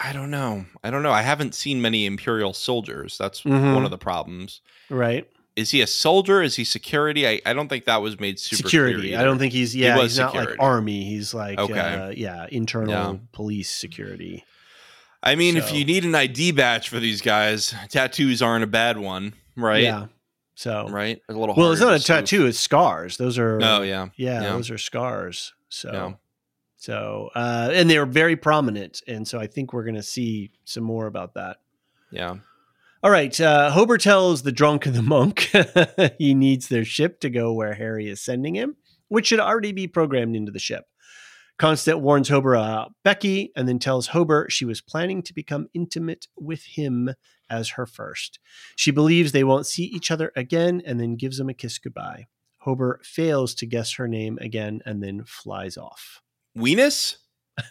I 0.00 0.12
don't 0.12 0.30
know. 0.30 0.66
I 0.84 0.90
don't 0.90 1.02
know. 1.02 1.10
I 1.10 1.22
haven't 1.22 1.54
seen 1.54 1.80
many 1.80 2.06
Imperial 2.06 2.52
soldiers. 2.52 3.16
That's 3.18 3.40
Mhm. 3.42 3.74
one 3.74 3.84
of 3.84 3.90
the 3.90 3.98
problems. 3.98 4.60
Right? 4.88 5.26
Is 5.56 5.70
he 5.72 5.80
a 5.80 5.86
soldier? 5.86 6.42
Is 6.42 6.54
he 6.56 6.64
security? 6.64 7.26
I, 7.26 7.40
I 7.44 7.52
don't 7.54 7.68
think 7.68 7.86
that 7.86 8.00
was 8.00 8.20
made 8.20 8.38
super 8.38 8.62
security. 8.68 9.16
I 9.16 9.24
don't 9.24 9.38
think 9.38 9.52
he's 9.52 9.74
yeah. 9.74 9.96
was 9.96 10.12
he's 10.12 10.18
not 10.20 10.34
like 10.34 10.50
army. 10.60 11.04
He's 11.04 11.34
like 11.34 11.58
Okay. 11.58 11.78
uh, 11.78 12.10
yeah, 12.10 12.46
internal 12.52 12.92
Yeah. 12.92 13.16
police 13.32 13.70
security. 13.70 14.44
I 15.22 15.34
mean, 15.34 15.56
if 15.56 15.72
you 15.72 15.84
need 15.84 16.04
an 16.04 16.14
ID 16.14 16.52
badge 16.52 16.88
for 16.88 16.98
these 17.00 17.20
guys, 17.20 17.74
tattoos 17.90 18.40
aren't 18.42 18.64
a 18.64 18.68
bad 18.68 18.96
one, 18.96 19.34
right? 19.56 19.82
Yeah. 19.82 20.06
So 20.54 20.86
Right. 20.88 21.20
A 21.28 21.32
little. 21.32 21.54
well, 21.56 21.72
it's 21.72 21.80
not 21.80 21.94
a 21.94 22.00
tattoo. 22.02 22.46
It's 22.46 22.58
scars. 22.60 23.16
Those 23.16 23.38
are 23.38 23.60
Oh 23.62 23.82
yeah. 23.82 24.08
yeah, 24.16 24.42
yeah. 24.42 24.52
those 24.52 24.70
are 24.70 24.78
scars. 24.78 25.52
So 25.68 25.92
Yeah. 25.92 26.12
So 26.80 27.28
uh, 27.34 27.70
and 27.72 27.88
they're 27.90 28.06
very 28.06 28.36
prominent, 28.36 29.02
and 29.06 29.28
so 29.28 29.38
I 29.38 29.46
think 29.46 29.72
we're 29.72 29.84
going 29.84 29.96
to 29.96 30.02
see 30.02 30.50
some 30.64 30.82
more 30.82 31.06
about 31.06 31.34
that. 31.34 31.58
Yeah. 32.10 32.36
All 33.02 33.10
right. 33.10 33.38
Uh, 33.38 33.70
Hober 33.70 33.98
tells 33.98 34.42
the 34.42 34.52
drunk 34.52 34.86
and 34.86 34.94
the 34.94 35.02
monk 35.02 35.50
he 36.18 36.34
needs 36.34 36.68
their 36.68 36.84
ship 36.84 37.20
to 37.20 37.30
go 37.30 37.52
where 37.52 37.74
Hari 37.74 38.08
is 38.08 38.20
sending 38.20 38.54
him, 38.54 38.76
which 39.08 39.26
should 39.26 39.40
already 39.40 39.72
be 39.72 39.86
programmed 39.86 40.36
into 40.36 40.52
the 40.52 40.58
ship. 40.58 40.86
Constant 41.58 42.00
warns 42.00 42.30
Hober 42.30 42.58
about 42.58 42.94
Becky 43.04 43.52
and 43.54 43.68
then 43.68 43.78
tells 43.78 44.08
Hober 44.08 44.50
she 44.50 44.64
was 44.64 44.80
planning 44.80 45.22
to 45.22 45.34
become 45.34 45.68
intimate 45.74 46.28
with 46.38 46.64
him 46.64 47.10
as 47.50 47.70
her 47.70 47.84
first. 47.84 48.38
She 48.76 48.90
believes 48.90 49.32
they 49.32 49.44
won't 49.44 49.66
see 49.66 49.84
each 49.84 50.10
other 50.10 50.32
again 50.34 50.80
and 50.86 50.98
then 50.98 51.16
gives 51.16 51.38
him 51.38 51.50
a 51.50 51.54
kiss 51.54 51.78
goodbye. 51.78 52.28
Hober 52.66 53.04
fails 53.04 53.54
to 53.56 53.66
guess 53.66 53.94
her 53.94 54.08
name 54.08 54.38
again 54.40 54.80
and 54.86 55.02
then 55.02 55.24
flies 55.26 55.76
off. 55.76 56.22
Weenus. 56.56 57.16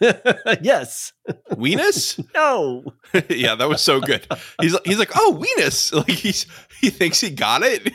yes. 0.62 1.12
Weenus. 1.52 2.24
No. 2.34 2.84
yeah, 3.28 3.54
that 3.56 3.68
was 3.68 3.82
so 3.82 4.00
good. 4.00 4.26
He's 4.60 4.76
he's 4.84 4.98
like, 4.98 5.10
oh, 5.16 5.42
Weenus. 5.42 5.92
Like 5.92 6.08
he's 6.08 6.46
he 6.80 6.90
thinks 6.90 7.20
he 7.20 7.30
got 7.30 7.62
it. 7.64 7.92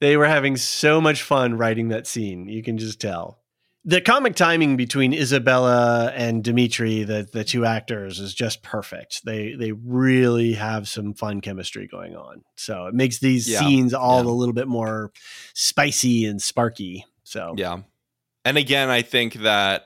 they 0.00 0.16
were 0.16 0.26
having 0.26 0.56
so 0.56 1.00
much 1.00 1.22
fun 1.22 1.56
writing 1.58 1.88
that 1.88 2.06
scene. 2.06 2.48
You 2.48 2.62
can 2.62 2.78
just 2.78 3.00
tell. 3.00 3.38
The 3.84 4.00
comic 4.00 4.36
timing 4.36 4.76
between 4.76 5.12
Isabella 5.12 6.12
and 6.14 6.44
Dimitri, 6.44 7.02
the 7.02 7.26
the 7.32 7.42
two 7.42 7.64
actors, 7.66 8.20
is 8.20 8.32
just 8.32 8.62
perfect. 8.62 9.24
They 9.24 9.54
they 9.58 9.72
really 9.72 10.52
have 10.52 10.88
some 10.88 11.14
fun 11.14 11.40
chemistry 11.40 11.88
going 11.88 12.14
on. 12.14 12.42
So 12.56 12.86
it 12.86 12.94
makes 12.94 13.18
these 13.18 13.48
Yeah, 13.48 13.58
scenes 13.58 13.92
all 13.92 14.22
yeah. 14.24 14.30
a 14.30 14.32
little 14.32 14.54
bit 14.54 14.68
more 14.68 15.10
spicy 15.54 16.26
and 16.26 16.40
sparky. 16.40 17.04
So 17.24 17.54
Yeah. 17.56 17.78
And 18.44 18.56
again, 18.58 18.90
I 18.90 19.02
think 19.02 19.34
that 19.34 19.84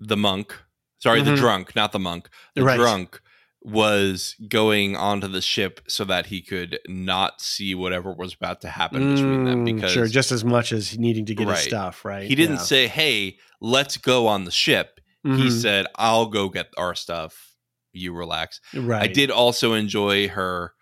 the 0.00 0.16
monk, 0.16 0.54
sorry, 0.98 1.22
the 1.22 1.32
Mhm. 1.32 1.36
drunk, 1.36 1.76
not 1.76 1.92
the 1.92 1.98
monk, 1.98 2.28
the 2.54 2.62
Right. 2.64 2.76
drunk 2.76 3.20
was 3.62 4.36
going 4.48 4.96
onto 4.96 5.26
the 5.28 5.42
ship 5.42 5.80
so 5.88 6.04
that 6.04 6.26
he 6.26 6.40
could 6.40 6.78
not 6.88 7.40
see 7.42 7.74
whatever 7.74 8.12
was 8.14 8.32
about 8.34 8.60
to 8.62 8.68
happen 8.68 9.06
between 9.06 9.42
them 9.44 9.60
Mm, 9.60 9.64
because 9.64 9.92
sure, 9.92 10.06
just 10.06 10.30
as 10.32 10.44
much 10.44 10.72
as 10.72 10.96
needing 10.98 11.26
to 11.26 11.34
get 11.34 11.48
his 11.48 11.58
stuff 11.58 12.04
right. 12.04 12.28
he 12.28 12.34
didn't 12.36 12.56
Yeah. 12.56 12.62
say, 12.62 12.86
"Hey, 12.86 13.38
let's 13.60 13.96
go 13.96 14.26
on 14.28 14.44
the 14.44 14.50
ship." 14.52 15.00
He 15.24 15.50
Mhm. 15.50 15.60
said, 15.60 15.86
"I'll 15.96 16.26
go 16.26 16.48
get 16.48 16.68
our 16.78 16.94
stuff. 16.94 17.56
You 17.92 18.12
relax." 18.14 18.60
right. 18.74 19.02
I 19.02 19.06
did 19.08 19.30
also 19.30 19.74
enjoy 19.74 20.28
her 20.28 20.74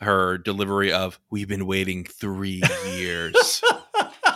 her 0.00 0.38
delivery 0.38 0.92
of 0.92 1.20
"We've 1.30 1.48
been 1.48 1.66
waiting 1.66 2.04
3 2.04 2.62
years." 2.96 3.62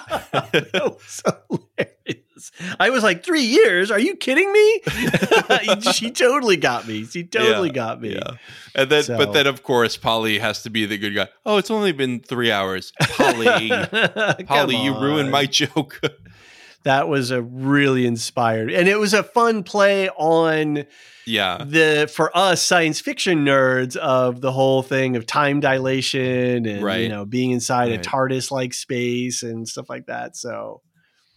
that 0.42 0.72
was 0.84 1.22
hilarious. 1.26 2.50
I 2.78 2.90
was 2.90 3.02
like, 3.02 3.24
three 3.24 3.42
years? 3.42 3.90
Are 3.90 3.98
you 3.98 4.16
kidding 4.16 4.50
me? 4.52 4.80
she 5.92 6.10
totally 6.10 6.56
got 6.56 6.86
me. 6.86 7.04
She 7.04 7.24
totally 7.24 7.68
Yeah, 7.68 7.74
got 7.74 8.00
me. 8.00 8.14
Yeah. 8.14 8.30
And 8.74 8.90
then, 8.90 9.02
So- 9.02 9.18
but 9.18 9.32
then, 9.32 9.46
of 9.46 9.62
course, 9.62 9.96
Poly 9.96 10.38
has 10.38 10.62
to 10.62 10.70
be 10.70 10.86
the 10.86 10.98
good 10.98 11.14
guy. 11.14 11.28
Oh, 11.44 11.56
it's 11.58 11.70
only 11.70 11.92
been 11.92 12.20
three 12.20 12.50
hours. 12.52 12.92
Poly, 13.00 13.70
Poly, 14.46 14.76
you 14.76 14.98
ruined 14.98 15.30
my 15.30 15.46
joke. 15.46 16.00
That 16.88 17.06
was 17.06 17.30
a 17.30 17.42
really 17.42 18.06
inspired, 18.06 18.72
and 18.72 18.88
it 18.88 18.98
was 18.98 19.12
a 19.12 19.22
fun 19.22 19.62
play 19.62 20.08
on 20.08 20.86
yeah. 21.26 21.58
the 21.62 22.10
for 22.10 22.34
us 22.34 22.64
science 22.64 22.98
fiction 22.98 23.44
nerds 23.44 23.94
of 23.96 24.40
the 24.40 24.50
whole 24.52 24.82
thing 24.82 25.14
of 25.14 25.26
time 25.26 25.60
dilation 25.60 26.64
and 26.64 27.02
you 27.02 27.08
know 27.10 27.26
being 27.26 27.50
inside 27.50 27.92
a 27.92 27.98
TARDIS 27.98 28.50
like 28.50 28.72
space 28.72 29.42
and 29.42 29.68
stuff 29.68 29.90
like 29.90 30.06
that. 30.06 30.34
So 30.34 30.80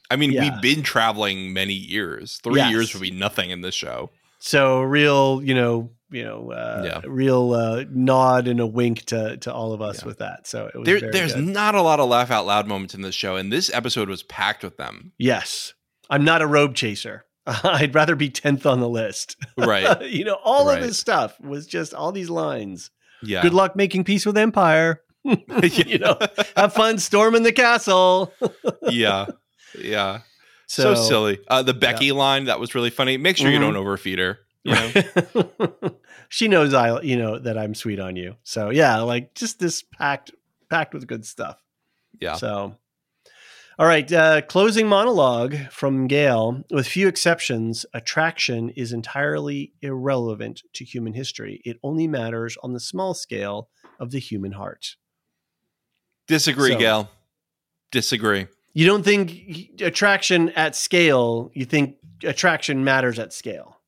I 0.10 0.16
mean, 0.16 0.32
Yeah. 0.32 0.54
we've 0.54 0.62
been 0.62 0.84
traveling 0.84 1.52
many 1.52 1.74
years. 1.74 2.40
Three 2.44 2.56
Yes. 2.56 2.72
years 2.72 2.94
would 2.94 3.02
be 3.02 3.12
nothing 3.12 3.50
in 3.50 3.60
this 3.60 3.76
show. 3.76 4.10
so 4.40 4.82
real, 4.82 5.42
you 5.44 5.54
know, 5.54 5.92
you 6.12 6.24
know, 6.24 6.52
uh, 6.52 6.82
Yeah. 6.86 7.02
real 7.10 7.54
uh, 7.54 7.86
nod 7.90 8.48
and 8.48 8.60
a 8.60 8.68
wink 8.68 9.06
to 9.06 9.38
to 9.38 9.54
all 9.54 9.74
of 9.74 9.82
us 9.82 10.02
Yeah. 10.02 10.06
with 10.08 10.18
that. 10.20 10.48
So 10.48 10.68
it 10.68 10.78
was 10.78 10.86
There, 10.86 11.12
there's 11.12 11.34
good. 11.34 11.48
not 11.48 11.76
a 11.76 11.82
lot 11.82 12.00
of 12.00 12.10
laugh 12.10 12.30
out 12.32 12.46
loud 12.46 12.68
moments 12.68 12.94
in 12.94 13.02
this 13.02 13.16
show, 13.16 13.36
and 13.38 13.52
this 13.52 13.72
episode 13.74 14.10
was 14.10 14.24
packed 14.24 14.64
with 14.64 14.78
them. 14.78 15.14
yes, 15.18 15.74
I'm 16.10 16.26
not 16.26 16.42
a 16.42 16.48
robe 16.48 16.76
chaser. 16.76 17.26
I'd 17.48 17.96
rather 17.96 18.16
be 18.16 18.30
tenth 18.30 18.66
on 18.66 18.82
the 18.82 18.90
list. 18.90 19.38
Right. 19.58 20.02
you 20.12 20.26
know, 20.26 20.38
all 20.44 20.68
Right. 20.68 20.78
of 20.78 20.84
this 20.88 21.00
stuff 21.00 21.40
was 21.40 21.66
just 21.66 21.94
all 21.94 22.12
these 22.12 22.30
lines. 22.30 22.92
Yeah. 23.24 23.42
Good 23.42 23.54
luck 23.54 23.76
making 23.76 24.04
peace 24.04 24.26
with 24.26 24.38
Empire. 24.38 25.02
you 25.24 26.00
know, 26.00 26.18
have 26.56 26.74
fun 26.74 26.98
storming 26.98 27.44
the 27.44 27.52
castle. 27.52 28.34
yeah, 28.90 29.28
yeah. 29.80 30.22
So, 30.68 30.96
so 30.96 31.04
silly. 31.04 31.40
Uh, 31.48 31.62
the 31.64 31.74
Becky 31.74 32.08
yeah. 32.08 32.14
line 32.14 32.46
that 32.46 32.60
was 32.60 32.74
really 32.76 32.90
funny. 32.90 33.18
Make 33.18 33.38
sure 33.38 33.48
mm-hmm. 33.48 33.54
you 33.54 33.60
don't 33.60 33.76
overfeed 33.76 34.20
her. 34.20 34.40
You 34.64 34.74
know? 34.74 35.96
She 36.32 36.48
knows 36.48 36.74
I, 36.74 37.02
you 37.02 37.18
know, 37.18 37.38
that 37.40 37.58
I'm 37.58 37.76
sweet 37.76 38.00
on 38.00 38.16
you. 38.16 38.38
So 38.44 38.70
yeah, 38.70 39.00
like 39.00 39.36
just 39.36 39.60
this 39.60 39.84
packed, 39.84 40.32
packed 40.70 40.94
with 40.94 41.06
good 41.06 41.26
stuff. 41.26 41.62
Yeah. 42.22 42.36
So, 42.36 42.78
all 43.78 43.86
right. 43.86 44.10
Uh, 44.10 44.42
closing 44.42 44.88
monologue 44.88 45.58
from 45.72 46.08
Gaal. 46.08 46.64
With 46.72 46.88
few 46.88 47.10
exceptions, 47.10 47.86
attraction 47.94 48.70
is 48.70 48.94
entirely 48.94 49.74
irrelevant 49.82 50.62
to 50.76 50.86
human 50.86 51.14
history. 51.14 51.62
It 51.66 51.78
only 51.84 52.08
matters 52.08 52.58
on 52.64 52.72
the 52.72 52.80
small 52.80 53.14
scale 53.14 53.70
of 54.00 54.12
the 54.12 54.20
human 54.20 54.54
heart. 54.54 54.96
Disagree, 56.28 56.72
so, 56.72 56.80
Gaal. 56.80 57.08
Disagree. 57.92 58.48
You 58.74 58.86
don't 58.86 59.04
think 59.04 59.82
attraction 59.82 60.48
at 60.52 60.78
scale, 60.78 61.52
you 61.54 61.66
think 61.66 61.98
attraction 62.24 62.86
matters 62.86 63.20
at 63.20 63.34
scale? 63.34 63.82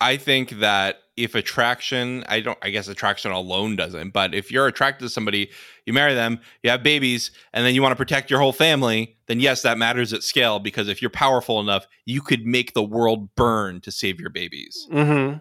I 0.00 0.16
think 0.16 0.58
that 0.58 1.03
if 1.16 1.34
attraction, 1.34 2.24
I 2.28 2.40
don't, 2.40 2.58
I 2.60 2.70
guess 2.70 2.88
attraction 2.88 3.30
alone 3.30 3.76
doesn't, 3.76 4.10
but 4.10 4.34
if 4.34 4.50
you're 4.50 4.66
attracted 4.66 5.04
to 5.04 5.08
somebody, 5.08 5.50
you 5.86 5.92
marry 5.92 6.14
them, 6.14 6.40
you 6.62 6.70
have 6.70 6.82
babies, 6.82 7.30
and 7.52 7.64
then 7.64 7.74
you 7.74 7.82
want 7.82 7.92
to 7.92 7.96
protect 7.96 8.30
your 8.30 8.40
whole 8.40 8.52
family, 8.52 9.16
then 9.26 9.38
yes, 9.38 9.62
that 9.62 9.78
matters 9.78 10.12
at 10.12 10.22
scale 10.22 10.58
because 10.58 10.88
if 10.88 11.00
you're 11.00 11.10
powerful 11.10 11.60
enough, 11.60 11.86
you 12.04 12.20
could 12.20 12.46
make 12.46 12.74
the 12.74 12.82
world 12.82 13.34
burn 13.36 13.80
to 13.82 13.92
save 13.92 14.20
your 14.20 14.30
babies. 14.30 14.88
Mm-hmm. 14.90 15.38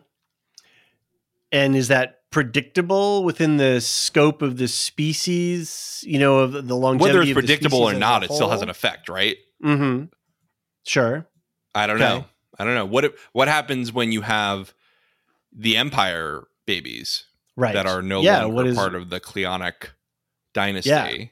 And 1.52 1.76
is 1.76 1.88
that 1.88 2.22
predictable 2.32 3.24
within 3.24 3.58
the 3.58 3.80
scope 3.80 4.42
of 4.42 4.58
the 4.58 4.68
species? 4.68 6.04
You 6.06 6.20
know, 6.20 6.40
of 6.40 6.68
the 6.68 6.76
longevity. 6.76 7.18
Whether 7.18 7.22
it's 7.22 7.34
predictable 7.34 7.84
or 7.84 7.94
not, 7.94 8.24
it 8.24 8.32
still 8.32 8.50
has 8.50 8.62
an 8.62 8.70
effect, 8.70 9.08
right? 9.08 9.38
Mm-hmm. 9.64 10.06
Sure. 10.86 11.28
I 11.76 11.88
don't 11.88 12.02
okay. 12.02 12.18
know. 12.20 12.26
I 12.58 12.66
don't 12.66 12.76
know 12.76 12.86
what 12.86 13.16
what 13.32 13.48
happens 13.48 13.92
when 13.92 14.12
you 14.12 14.22
have 14.22 14.74
the 15.56 15.78
Empire 15.78 16.48
babies, 16.66 17.26
right? 17.56 17.74
That 17.74 17.86
are 17.86 18.02
no 18.02 18.22
yeah, 18.22 18.44
longer 18.44 18.72
is, 18.72 18.78
part 18.78 18.96
of 18.96 19.10
the 19.10 19.20
Cleonic 19.20 19.90
dynasty. 20.54 20.90
Yeah. 20.90 21.26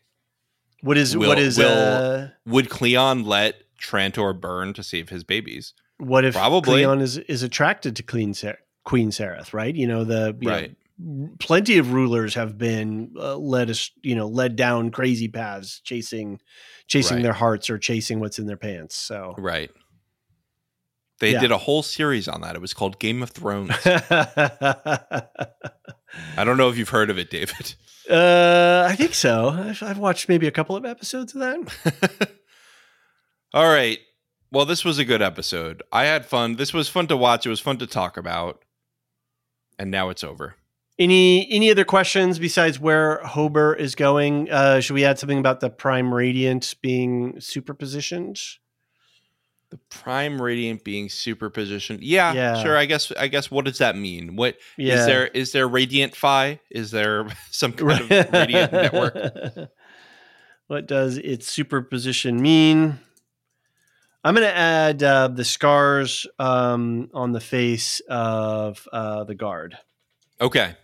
What 0.81 0.97
is 0.97 1.15
will, 1.15 1.29
what 1.29 1.39
is 1.39 1.57
will, 1.57 1.67
uh, 1.67 2.27
would 2.45 2.69
Cleon 2.69 3.23
let 3.23 3.55
Trantor 3.79 4.39
burn 4.39 4.73
to 4.73 4.83
save 4.83 5.09
his 5.09 5.23
babies? 5.23 5.73
What 5.97 6.25
if 6.25 6.33
Probably. 6.33 6.83
Cleon 6.83 7.01
is 7.01 7.17
is 7.17 7.43
attracted 7.43 7.95
to 7.97 8.03
Queen 8.03 8.33
Ser- 8.33 8.59
Queen 8.83 9.11
Sareth? 9.11 9.53
Right? 9.53 9.75
You 9.75 9.87
know 9.87 10.03
the 10.03 10.35
you 10.39 10.49
right. 10.49 10.75
Know, 10.97 11.29
plenty 11.39 11.77
of 11.77 11.93
rulers 11.93 12.35
have 12.35 12.57
been 12.57 13.13
uh, 13.17 13.37
led 13.37 13.69
us 13.69 13.91
you 14.01 14.15
know 14.15 14.27
led 14.27 14.55
down 14.55 14.91
crazy 14.91 15.27
paths 15.27 15.79
chasing 15.83 16.39
chasing 16.87 17.17
right. 17.17 17.23
their 17.23 17.33
hearts 17.33 17.69
or 17.69 17.77
chasing 17.77 18.19
what's 18.19 18.39
in 18.39 18.47
their 18.47 18.57
pants. 18.57 18.95
So 18.95 19.35
right. 19.37 19.71
They 21.21 21.33
yeah. 21.33 21.39
did 21.39 21.51
a 21.51 21.57
whole 21.59 21.83
series 21.83 22.27
on 22.27 22.41
that. 22.41 22.55
It 22.55 22.61
was 22.61 22.73
called 22.73 22.97
Game 22.97 23.21
of 23.21 23.29
Thrones. 23.29 23.69
I 23.85 25.27
don't 26.37 26.57
know 26.57 26.67
if 26.69 26.77
you've 26.79 26.89
heard 26.89 27.11
of 27.11 27.19
it, 27.19 27.29
David. 27.29 27.75
Uh, 28.09 28.87
I 28.89 28.95
think 28.95 29.13
so. 29.13 29.49
I've, 29.49 29.83
I've 29.83 29.99
watched 29.99 30.27
maybe 30.27 30.47
a 30.47 30.51
couple 30.51 30.75
of 30.75 30.83
episodes 30.83 31.35
of 31.35 31.41
that. 31.41 32.31
All 33.53 33.71
right. 33.71 33.99
Well, 34.51 34.65
this 34.65 34.83
was 34.83 34.97
a 34.97 35.05
good 35.05 35.21
episode. 35.21 35.83
I 35.93 36.05
had 36.05 36.25
fun. 36.25 36.55
This 36.55 36.73
was 36.73 36.89
fun 36.89 37.05
to 37.07 37.15
watch. 37.15 37.45
It 37.45 37.49
was 37.49 37.59
fun 37.59 37.77
to 37.77 37.87
talk 37.87 38.17
about. 38.17 38.65
And 39.77 39.91
now 39.91 40.09
it's 40.09 40.23
over. 40.23 40.55
Any 40.97 41.49
any 41.51 41.69
other 41.69 41.85
questions 41.85 42.39
besides 42.39 42.79
where 42.79 43.21
Hober 43.23 43.77
is 43.77 43.93
going? 43.93 44.49
Uh, 44.49 44.79
should 44.79 44.95
we 44.95 45.05
add 45.05 45.19
something 45.19 45.39
about 45.39 45.59
the 45.59 45.69
prime 45.69 46.13
radiant 46.13 46.73
being 46.81 47.35
superpositioned? 47.35 48.57
The 49.71 49.79
prime 49.89 50.41
radiant 50.41 50.83
being 50.83 51.07
superpositioned. 51.07 51.99
Yeah, 52.01 52.33
yeah, 52.33 52.61
sure. 52.61 52.77
I 52.77 52.85
guess. 52.85 53.11
I 53.13 53.27
guess. 53.27 53.49
What 53.49 53.65
does 53.65 53.77
that 53.77 53.95
mean? 53.95 54.35
What 54.35 54.57
yeah. 54.77 54.95
is 54.95 55.05
there? 55.05 55.27
Is 55.27 55.51
there 55.53 55.67
radiant 55.67 56.15
phi? 56.15 56.59
Is 56.69 56.91
there 56.91 57.27
some 57.51 57.73
kind 57.73 58.01
of 58.01 58.31
radiant 58.33 58.71
network? 58.73 59.69
What 60.67 60.87
does 60.87 61.17
its 61.17 61.47
superposition 61.47 62.41
mean? 62.41 62.99
I'm 64.23 64.35
going 64.35 64.47
to 64.47 64.55
add 64.55 65.01
uh, 65.01 65.29
the 65.29 65.43
scars 65.43 66.27
um, 66.37 67.09
on 67.13 67.31
the 67.31 67.39
face 67.39 68.01
of 68.07 68.87
uh, 68.93 69.23
the 69.23 69.35
guard. 69.35 69.77
Okay. 70.39 70.75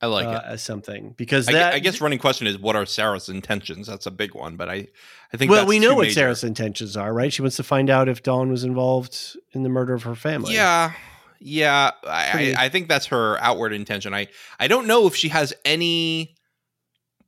I 0.00 0.06
like 0.06 0.26
uh, 0.26 0.42
it 0.42 0.42
as 0.44 0.62
something 0.62 1.14
because 1.16 1.46
that, 1.46 1.72
I, 1.72 1.76
I, 1.76 1.78
guess 1.78 2.00
running 2.02 2.18
question 2.18 2.46
is 2.46 2.58
what 2.58 2.76
are 2.76 2.84
Sareth's 2.84 3.30
intentions? 3.30 3.86
That's 3.86 4.04
a 4.04 4.10
big 4.10 4.34
one, 4.34 4.56
but 4.56 4.68
I, 4.68 4.88
I 5.32 5.36
think 5.36 5.50
well 5.50 5.66
we 5.66 5.78
know 5.78 5.94
what 5.94 6.02
major. 6.02 6.20
Sareth's 6.20 6.44
intentions 6.44 6.96
are, 6.96 7.12
right? 7.14 7.32
She 7.32 7.40
wants 7.40 7.56
to 7.56 7.62
find 7.62 7.88
out 7.88 8.08
if 8.08 8.22
Dawn 8.22 8.50
was 8.50 8.62
involved 8.62 9.36
in 9.52 9.62
the 9.62 9.70
murder 9.70 9.94
of 9.94 10.02
her 10.02 10.14
family. 10.14 10.54
Yeah, 10.54 10.92
yeah. 11.40 11.92
I, 12.04 12.54
I, 12.58 12.64
I 12.64 12.68
think 12.68 12.88
that's 12.88 13.06
her 13.06 13.38
outward 13.40 13.72
intention. 13.72 14.12
I 14.12 14.28
I 14.60 14.68
don't 14.68 14.86
know 14.86 15.06
if 15.06 15.16
she 15.16 15.28
has 15.28 15.54
any 15.64 16.36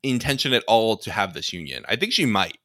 intention 0.03 0.53
at 0.53 0.63
all 0.69 0.99
to 0.99 1.11
have 1.11 1.33
this 1.33 1.55
union. 1.55 1.85
I 1.89 1.97
think 1.97 2.13
she 2.13 2.27
might. 2.27 2.59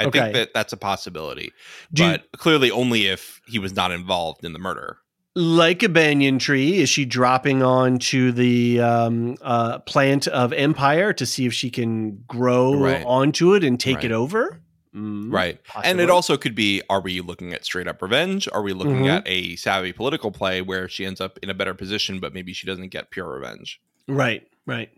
I 0.00 0.06
okay. 0.06 0.18
think 0.18 0.34
that 0.34 0.54
that's 0.54 0.72
a 0.72 0.76
possibility, 0.76 1.52
Do 1.92 2.02
but 2.02 2.22
you, 2.22 2.38
clearly 2.38 2.70
only 2.70 3.06
if 3.06 3.40
he 3.46 3.60
was 3.60 3.76
not 3.76 3.92
involved 3.92 4.44
in 4.44 4.52
the 4.52 4.58
murder 4.58 4.98
like 5.34 5.82
a 5.82 5.88
banyan 5.88 6.38
tree, 6.38 6.78
is 6.78 6.88
she 6.88 7.04
dropping 7.04 7.62
onto 7.62 8.32
the 8.32 8.80
um, 8.80 9.36
uh, 9.42 9.80
plant 9.80 10.28
of 10.28 10.52
empire 10.52 11.12
to 11.12 11.26
see 11.26 11.46
if 11.46 11.52
she 11.52 11.70
can 11.70 12.22
grow 12.28 12.74
right. 12.74 13.04
onto 13.04 13.54
it 13.54 13.64
and 13.64 13.78
take 13.78 13.96
right. 13.96 14.06
it 14.06 14.12
over? 14.12 14.60
Mm, 14.94 15.32
right. 15.32 15.62
Possibly. 15.64 15.90
And 15.90 16.00
it 16.00 16.08
also 16.08 16.36
could 16.36 16.54
be 16.54 16.80
are 16.88 17.00
we 17.00 17.20
looking 17.20 17.52
at 17.52 17.64
straight 17.64 17.88
up 17.88 18.00
revenge? 18.00 18.48
Are 18.52 18.62
we 18.62 18.72
looking 18.72 18.98
mm-hmm. 18.98 19.08
at 19.08 19.22
a 19.26 19.56
savvy 19.56 19.92
political 19.92 20.30
play 20.30 20.62
where 20.62 20.88
she 20.88 21.04
ends 21.04 21.20
up 21.20 21.38
in 21.42 21.50
a 21.50 21.54
better 21.54 21.74
position, 21.74 22.20
but 22.20 22.32
maybe 22.32 22.52
she 22.52 22.66
doesn't 22.66 22.88
get 22.88 23.10
pure 23.10 23.28
revenge? 23.28 23.80
Right, 24.06 24.46
right. 24.66 24.90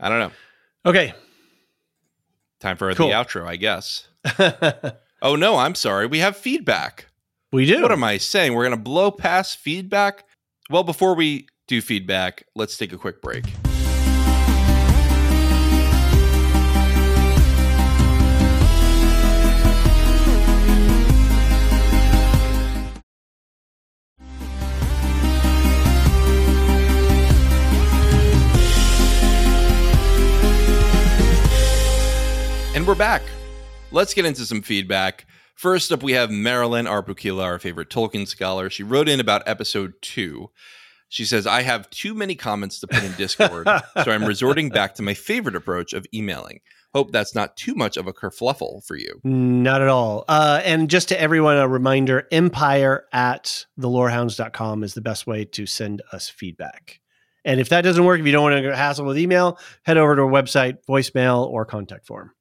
I 0.00 0.08
don't 0.08 0.18
know. 0.18 0.32
Okay. 0.84 1.14
Time 2.58 2.76
for 2.76 2.92
cool. 2.94 3.06
the 3.06 3.12
outro, 3.12 3.46
I 3.46 3.56
guess. 3.56 4.08
oh, 5.22 5.36
no, 5.36 5.56
I'm 5.56 5.76
sorry. 5.76 6.06
We 6.06 6.18
have 6.18 6.36
feedback. 6.36 7.06
We 7.54 7.66
do. 7.66 7.82
What 7.82 7.92
am 7.92 8.02
I 8.02 8.18
saying? 8.18 8.52
We're 8.52 8.64
going 8.64 8.76
to 8.76 8.82
blow 8.82 9.12
past 9.12 9.58
feedback? 9.58 10.24
Well, 10.70 10.82
before 10.82 11.14
we 11.14 11.46
do 11.68 11.80
feedback, 11.80 12.42
let's 12.56 12.76
take 12.76 12.92
a 12.92 12.98
quick 12.98 13.22
break. 13.22 13.44
And 32.74 32.84
we're 32.84 32.96
back. 32.96 33.22
Let's 33.92 34.12
get 34.12 34.24
into 34.24 34.44
some 34.44 34.60
feedback. 34.60 35.26
First 35.64 35.92
up, 35.92 36.02
we 36.02 36.12
have 36.12 36.30
Marilyn 36.30 36.84
Arbukila, 36.84 37.42
our 37.42 37.58
favorite 37.58 37.88
Tolkien 37.88 38.28
scholar. 38.28 38.68
She 38.68 38.82
wrote 38.82 39.08
in 39.08 39.18
about 39.18 39.48
episode 39.48 39.94
two. 40.02 40.50
She 41.08 41.24
says, 41.24 41.46
I 41.46 41.62
have 41.62 41.88
too 41.88 42.12
many 42.12 42.34
comments 42.34 42.80
to 42.80 42.86
put 42.86 43.02
in 43.02 43.12
Discord, 43.14 43.66
so 44.04 44.10
I'm 44.10 44.26
resorting 44.26 44.68
back 44.68 44.94
to 44.96 45.02
my 45.02 45.14
favorite 45.14 45.56
approach 45.56 45.94
of 45.94 46.04
emailing. 46.12 46.60
Hope 46.92 47.12
that's 47.12 47.34
not 47.34 47.56
too 47.56 47.74
much 47.74 47.96
of 47.96 48.06
a 48.06 48.12
kerfluffle 48.12 48.84
for 48.84 48.94
you. 48.94 49.22
Not 49.24 49.80
at 49.80 49.88
all. 49.88 50.26
Uh, 50.28 50.60
and 50.66 50.90
just 50.90 51.08
to 51.08 51.18
everyone, 51.18 51.56
a 51.56 51.66
reminder 51.66 52.28
empire 52.30 53.06
at 53.10 53.64
thelorehounds.com 53.80 54.84
is 54.84 54.92
the 54.92 55.00
best 55.00 55.26
way 55.26 55.46
to 55.46 55.64
send 55.64 56.02
us 56.12 56.28
feedback. 56.28 57.00
And 57.42 57.58
if 57.58 57.70
that 57.70 57.84
doesn't 57.84 58.04
work, 58.04 58.20
if 58.20 58.26
you 58.26 58.32
don't 58.32 58.42
want 58.42 58.62
to 58.62 58.76
hassle 58.76 59.06
with 59.06 59.16
email, 59.16 59.58
head 59.84 59.96
over 59.96 60.14
to 60.14 60.22
our 60.24 60.30
website, 60.30 60.84
voicemail, 60.86 61.46
or 61.46 61.64
contact 61.64 62.04
form. 62.06 62.32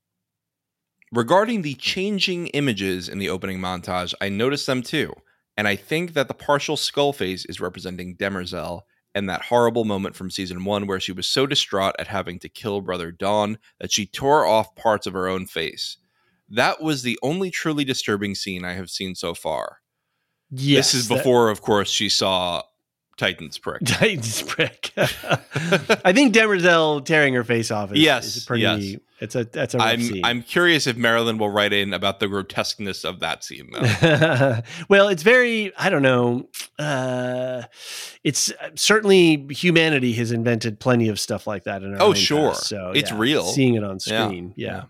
Regarding 1.13 1.61
the 1.61 1.75
changing 1.75 2.47
images 2.47 3.07
in 3.07 3.19
the 3.19 3.29
opening 3.29 3.59
montage, 3.59 4.15
I 4.19 4.29
noticed 4.29 4.65
them 4.65 4.81
too, 4.81 5.13
and 5.55 5.67
I 5.67 5.75
think 5.75 6.13
that 6.13 6.27
the 6.27 6.33
partial 6.33 6.75
skull 6.75 7.13
face 7.13 7.45
is 7.45 7.59
representing 7.59 8.15
Demerzel 8.15 8.81
and 9.13 9.29
that 9.29 9.43
horrible 9.43 9.85
moment 9.85 10.15
from 10.15 10.31
season 10.31 10.65
one 10.65 10.87
where 10.87 10.99
she 10.99 11.11
was 11.11 11.27
so 11.27 11.45
distraught 11.45 11.95
at 11.99 12.07
having 12.07 12.39
to 12.39 12.49
kill 12.49 12.81
Brother 12.81 13.11
Dawn 13.11 13.59
that 13.79 13.91
she 13.91 14.07
tore 14.07 14.47
off 14.47 14.73
parts 14.73 15.05
of 15.05 15.13
her 15.13 15.27
own 15.27 15.45
face. 15.45 15.97
That 16.49 16.81
was 16.81 17.03
the 17.03 17.19
only 17.21 17.51
truly 17.51 17.83
disturbing 17.85 18.33
scene 18.33 18.65
I 18.65 18.73
have 18.73 18.89
seen 18.89 19.13
so 19.13 19.35
far. 19.35 19.81
Yes, 20.49 20.93
this 20.93 21.01
is 21.01 21.07
before, 21.07 21.45
that- 21.45 21.51
of 21.51 21.61
course, 21.61 21.91
she 21.91 22.09
saw 22.09 22.63
Titans 23.17 23.57
prick. 23.57 23.81
Titans 23.85 24.41
prick. 24.41 24.91
I 24.97 26.11
think 26.13 26.33
Demerzel 26.33 27.05
tearing 27.05 27.33
her 27.35 27.43
face 27.43 27.71
off 27.71 27.91
is, 27.91 27.99
Yes, 27.99 28.35
is 28.37 28.45
pretty. 28.45 28.63
yes. 28.63 28.99
It's 29.19 29.35
a 29.35 29.45
that's 29.45 29.73
a 29.73 29.77
I'm 29.79 30.01
scene. 30.01 30.25
I'm 30.25 30.41
curious 30.41 30.85
if 30.85 30.97
Marilyn 30.97 31.37
will 31.37 31.49
write 31.49 31.71
in 31.71 31.93
about 31.93 32.19
the 32.19 32.27
grotesqueness 32.27 33.05
of 33.05 33.21
that 33.21 33.43
scene 33.45 33.69
though. 33.71 34.59
well, 34.89 35.07
it's 35.07 35.23
very, 35.23 35.71
I 35.77 35.89
don't 35.89 36.01
know. 36.01 36.49
Uh, 36.77 37.63
it's 38.25 38.51
certainly 38.75 39.47
humanity 39.51 40.11
has 40.13 40.33
invented 40.33 40.79
plenty 40.79 41.07
of 41.07 41.19
stuff 41.21 41.47
like 41.47 41.63
that 41.63 41.83
in 41.83 41.93
our 41.93 42.01
Oh, 42.01 42.13
sure. 42.13 42.49
past, 42.49 42.67
so 42.67 42.91
It's 42.93 43.11
yeah, 43.11 43.17
real. 43.17 43.43
Seeing 43.45 43.75
it 43.75 43.83
on 43.85 43.99
Yeah, 44.05 44.25
screen. 44.27 44.53
Yeah. 44.57 44.67
yeah. 44.67 44.83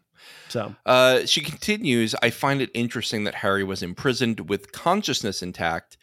So, 0.49 0.75
Uh, 0.85 1.25
she 1.25 1.41
continues, 1.41 2.15
I 2.23 2.29
find 2.31 2.61
it 2.61 2.69
interesting 2.73 3.23
that 3.25 3.35
Hari 3.35 3.63
was 3.63 3.83
imprisoned 3.83 4.49
with 4.49 4.71
consciousness 4.71 5.41
intact 5.43 5.97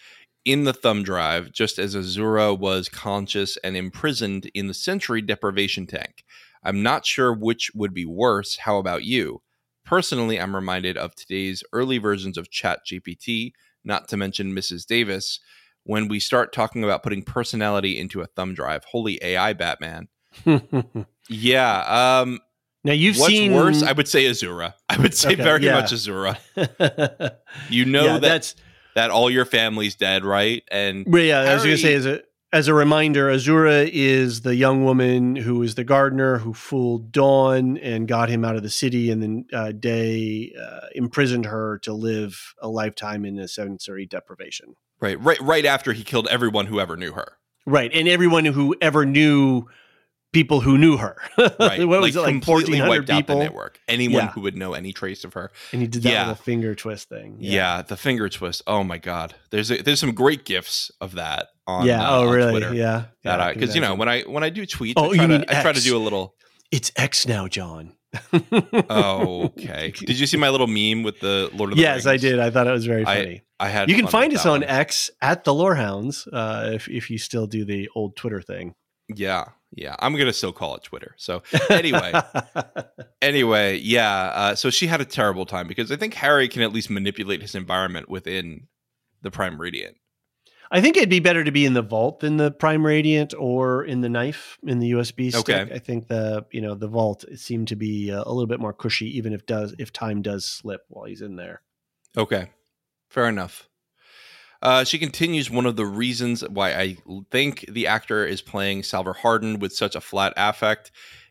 in 0.45 0.65
the 0.65 0.73
thumb 0.73 1.03
drive, 1.03 1.53
just 1.53 1.79
as 1.79 1.95
Azura 1.95 2.59
was 2.59 2.89
conscious 2.89 3.57
and 3.59 3.77
imprisoned 3.77 4.51
in 4.55 4.67
the 4.67 4.75
sensory 4.75 5.21
deprivation 5.23 5.87
tank. 5.87 6.25
I'm 6.63 6.83
not 6.83 7.07
sure 7.07 7.33
which 7.33 7.71
would 7.75 7.95
be 7.95 8.05
worse. 8.05 8.57
How 8.59 8.79
about 8.79 9.05
you? 9.05 9.43
Personally, 9.85 10.41
I'm 10.41 10.55
reminded 10.55 10.97
of 10.97 11.15
today's 11.15 11.63
early 11.73 11.99
versions 11.99 12.37
of 12.39 12.51
ChatGPT, 12.51 13.53
not 13.85 14.09
to 14.09 14.17
mention 14.17 14.55
Mrs. 14.55 14.87
Davis, 14.87 15.41
when 15.85 16.09
we 16.09 16.21
start 16.21 16.53
talking 16.53 16.85
about 16.85 17.03
putting 17.03 17.23
personality 17.23 17.99
into 17.99 18.21
a 18.21 18.27
thumb 18.27 18.55
drive. 18.55 18.85
Holy 18.85 19.19
AI 19.23 19.53
Batman. 19.53 20.09
Yeah. 21.31 22.21
Um, 22.23 22.41
now 22.83 22.93
you've 22.93 23.17
what's 23.17 23.33
seen 23.33 23.53
worse? 23.53 23.85
I 23.85 23.93
would 23.93 24.09
say 24.09 24.25
Azura. 24.25 24.75
I 24.89 24.97
would 24.99 25.15
say 25.15 25.35
Okay, 25.35 25.43
very 25.43 25.65
yeah. 25.65 25.75
much 25.81 25.93
Azura. 25.93 26.37
You 27.71 27.85
know 27.85 28.05
yeah, 28.05 28.13
that 28.15 28.21
that's 28.21 28.57
that 28.95 29.11
all 29.11 29.31
your 29.31 29.45
family's 29.45 29.95
dead, 29.95 30.25
right? 30.25 30.63
And 30.71 31.05
Well, 31.09 31.23
yeah, 31.23 31.41
I 31.41 31.55
was 31.55 31.65
going 31.65 31.77
to 31.77 31.83
say 31.83 31.95
as 31.95 32.07
a 32.07 32.23
as 32.53 32.67
a 32.67 32.75
reminder, 32.75 33.29
Azura 33.29 33.89
is 33.93 34.41
the 34.41 34.57
young 34.57 34.85
woman 34.85 35.37
who 35.37 35.63
is 35.63 35.77
the 35.77 35.85
gardener 35.85 36.39
who 36.39 36.53
fooled 36.53 37.13
Dawn 37.13 37.79
and 37.79 38.09
got 38.09 38.29
him 38.29 38.45
out 38.45 38.57
of 38.57 38.65
the 38.65 38.71
city, 38.71 39.11
and 39.11 39.23
then 39.23 39.45
uh, 39.53 39.71
Day 39.73 40.53
uh, 40.61 40.87
imprisoned 40.95 41.47
her 41.47 41.79
to 41.83 41.93
live 41.93 42.55
a 42.61 42.69
lifetime 42.69 43.25
in 43.25 43.39
a 43.39 43.47
sensory 43.47 44.05
deprivation. 44.05 44.75
right, 45.01 45.21
right, 45.21 45.41
right 45.41 45.65
after 45.65 45.93
he 45.93 46.03
killed 46.03 46.27
everyone 46.29 46.67
who 46.67 46.81
ever 46.81 46.97
knew 46.97 47.13
her. 47.13 47.37
Right, 47.67 47.93
and 47.95 48.09
everyone 48.09 48.47
who 48.47 48.75
ever 48.81 49.07
knew 49.07 49.67
people 50.33 50.61
who 50.61 50.79
knew 50.79 50.97
her. 50.97 51.17
Right. 51.59 51.87
what 51.87 52.01
was 52.01 52.17
it 52.17 52.21
like? 52.21 52.31
completely 52.31 52.81
wiped 52.81 53.11
out 53.11 53.27
the 53.27 53.35
network. 53.35 53.81
Anyone 53.89 54.25
Yeah. 54.25 54.31
who 54.33 54.41
would 54.43 54.57
know 54.57 54.75
any 54.75 54.93
trace 54.93 55.25
of 55.25 55.33
her. 55.35 55.51
And 55.73 55.81
he 55.83 55.89
did 55.89 56.03
that 56.05 56.13
Yeah. 56.13 56.21
little 56.29 56.35
finger 56.43 56.75
twist 56.75 57.09
thing. 57.09 57.37
Yeah. 57.41 57.83
the 57.83 57.97
finger 57.97 58.29
twist. 58.29 58.63
Oh 58.67 58.85
my 58.85 58.99
god. 58.99 59.35
There's 59.51 59.71
a, 59.71 59.83
there's 59.83 60.01
some 60.01 60.13
great 60.13 60.45
gifs 60.45 60.91
of 61.01 61.15
that 61.17 61.49
on. 61.67 61.87
yeah. 61.87 62.03
uh, 62.09 62.17
oh, 62.17 62.29
on 62.29 62.35
really? 62.35 62.51
Twitter. 62.61 62.75
Yeah. 62.75 63.05
That 63.25 63.39
Yeah, 63.39 63.45
I 63.45 63.49
I 63.51 63.55
because 63.55 63.75
you 63.75 63.81
know 63.81 63.95
when 63.95 64.09
I 64.09 64.23
when 64.23 64.43
I 64.45 64.51
do 64.51 64.67
tweets, 64.67 64.95
Oh, 64.97 65.11
I 65.13 65.15
try 65.17 65.23
you 65.23 65.29
to 65.29 65.39
mean 65.39 65.45
I 65.49 65.63
try 65.63 65.73
to 65.73 65.81
do 65.81 65.97
a 65.97 65.99
little. 66.03 66.35
it's 66.71 66.91
X 66.97 67.27
now, 67.27 67.49
John. 67.49 67.95
Oh, 68.91 69.45
okay. 69.47 69.93
Did 70.07 70.19
you 70.19 70.27
see 70.27 70.37
my 70.37 70.49
little 70.51 70.67
meme 70.67 71.03
with 71.03 71.21
the 71.21 71.51
Lord 71.55 71.71
of 71.73 71.77
the 71.77 71.83
yes, 71.83 72.05
Rings? 72.05 72.07
I 72.07 72.17
did. 72.17 72.41
I 72.41 72.51
thought 72.51 72.67
it 72.67 72.73
was 72.73 72.87
very 72.87 73.05
funny. 73.05 73.43
I 73.59 73.69
had. 73.69 73.89
you 73.91 73.97
can 73.97 74.07
find 74.07 74.33
with 74.33 74.41
us 74.41 74.47
on 74.47 74.61
one. 74.61 74.65
X 74.65 75.11
at 75.21 75.45
the 75.45 75.55
Lorehounds 75.55 76.27
uh, 76.33 76.71
if 76.75 76.89
if 76.89 77.11
you 77.11 77.19
still 77.19 77.47
do 77.47 77.65
the 77.65 77.89
old 77.95 78.17
Twitter 78.17 78.41
thing. 78.43 78.75
Yeah, 79.15 79.47
yeah. 79.73 79.97
I'm 79.99 80.17
gonna 80.17 80.33
still 80.33 80.53
call 80.53 80.75
it 80.77 80.83
Twitter. 80.83 81.15
So 81.17 81.43
anyway, 81.69 82.13
anyway, 83.23 83.79
yeah. 83.79 84.13
Uh, 84.35 84.55
so 84.55 84.71
she 84.71 84.87
had 84.87 85.01
a 85.01 85.05
terrible 85.05 85.47
time 85.47 85.69
because 85.69 85.93
I 85.93 85.97
think 85.97 86.15
Hari 86.15 86.49
can 86.49 86.63
at 86.63 86.73
least 86.73 86.91
manipulate 86.91 87.43
his 87.43 87.55
environment 87.55 88.09
within 88.09 88.69
the 89.23 89.31
Prime 89.31 89.61
Radiant. 89.61 89.97
I 90.73 90.81
think 90.81 90.97
it'd 90.97 91.11
be 91.11 91.21
better 91.21 91.43
to 91.43 91.51
be 91.51 91.67
in 91.67 91.75
the 91.75 91.83
vault 91.83 92.21
than 92.21 92.37
the 92.37 92.53
Prime 92.53 92.87
Radiant 92.87 93.35
or 93.37 93.85
in 93.85 94.03
the 94.03 94.09
knife 94.09 94.57
in 94.63 94.79
the 94.79 94.93
USB 94.93 95.31
stick. 95.31 95.49
Okay. 95.49 95.75
I 95.75 95.79
think 95.79 96.07
the 96.07 96.47
you 96.53 96.61
know 96.61 96.75
the 96.75 96.89
vault 96.89 97.25
seemed 97.35 97.69
to 97.69 97.77
be 97.77 98.13
uh, 98.13 98.23
a 98.25 98.33
little 98.33 98.47
bit 98.47 98.61
more 98.61 98.73
cushy, 98.73 99.17
even 99.17 99.33
if 99.33 99.47
does 99.47 99.75
if 99.79 99.93
time 99.93 100.23
does 100.23 100.45
slip 100.45 100.83
while 100.89 101.07
he's 101.07 101.23
in 101.23 101.37
there. 101.37 101.63
Okay, 102.17 102.51
fair 103.09 103.29
enough. 103.29 103.70
Uh, 104.63 104.85
she 104.85 104.99
continues 104.99 105.51
one 105.51 105.65
of 105.65 105.77
the 105.77 105.87
reasons 105.87 106.43
why 106.49 106.75
I 106.75 106.97
think 107.31 107.65
the 107.69 107.87
actor 107.87 108.27
is 108.27 108.43
playing 108.43 108.83
Salvor 108.83 109.15
Hardin 109.15 109.59
with 109.59 109.73
such 109.73 109.95
a 109.95 110.01
flat 110.01 110.35
affect 110.37 110.91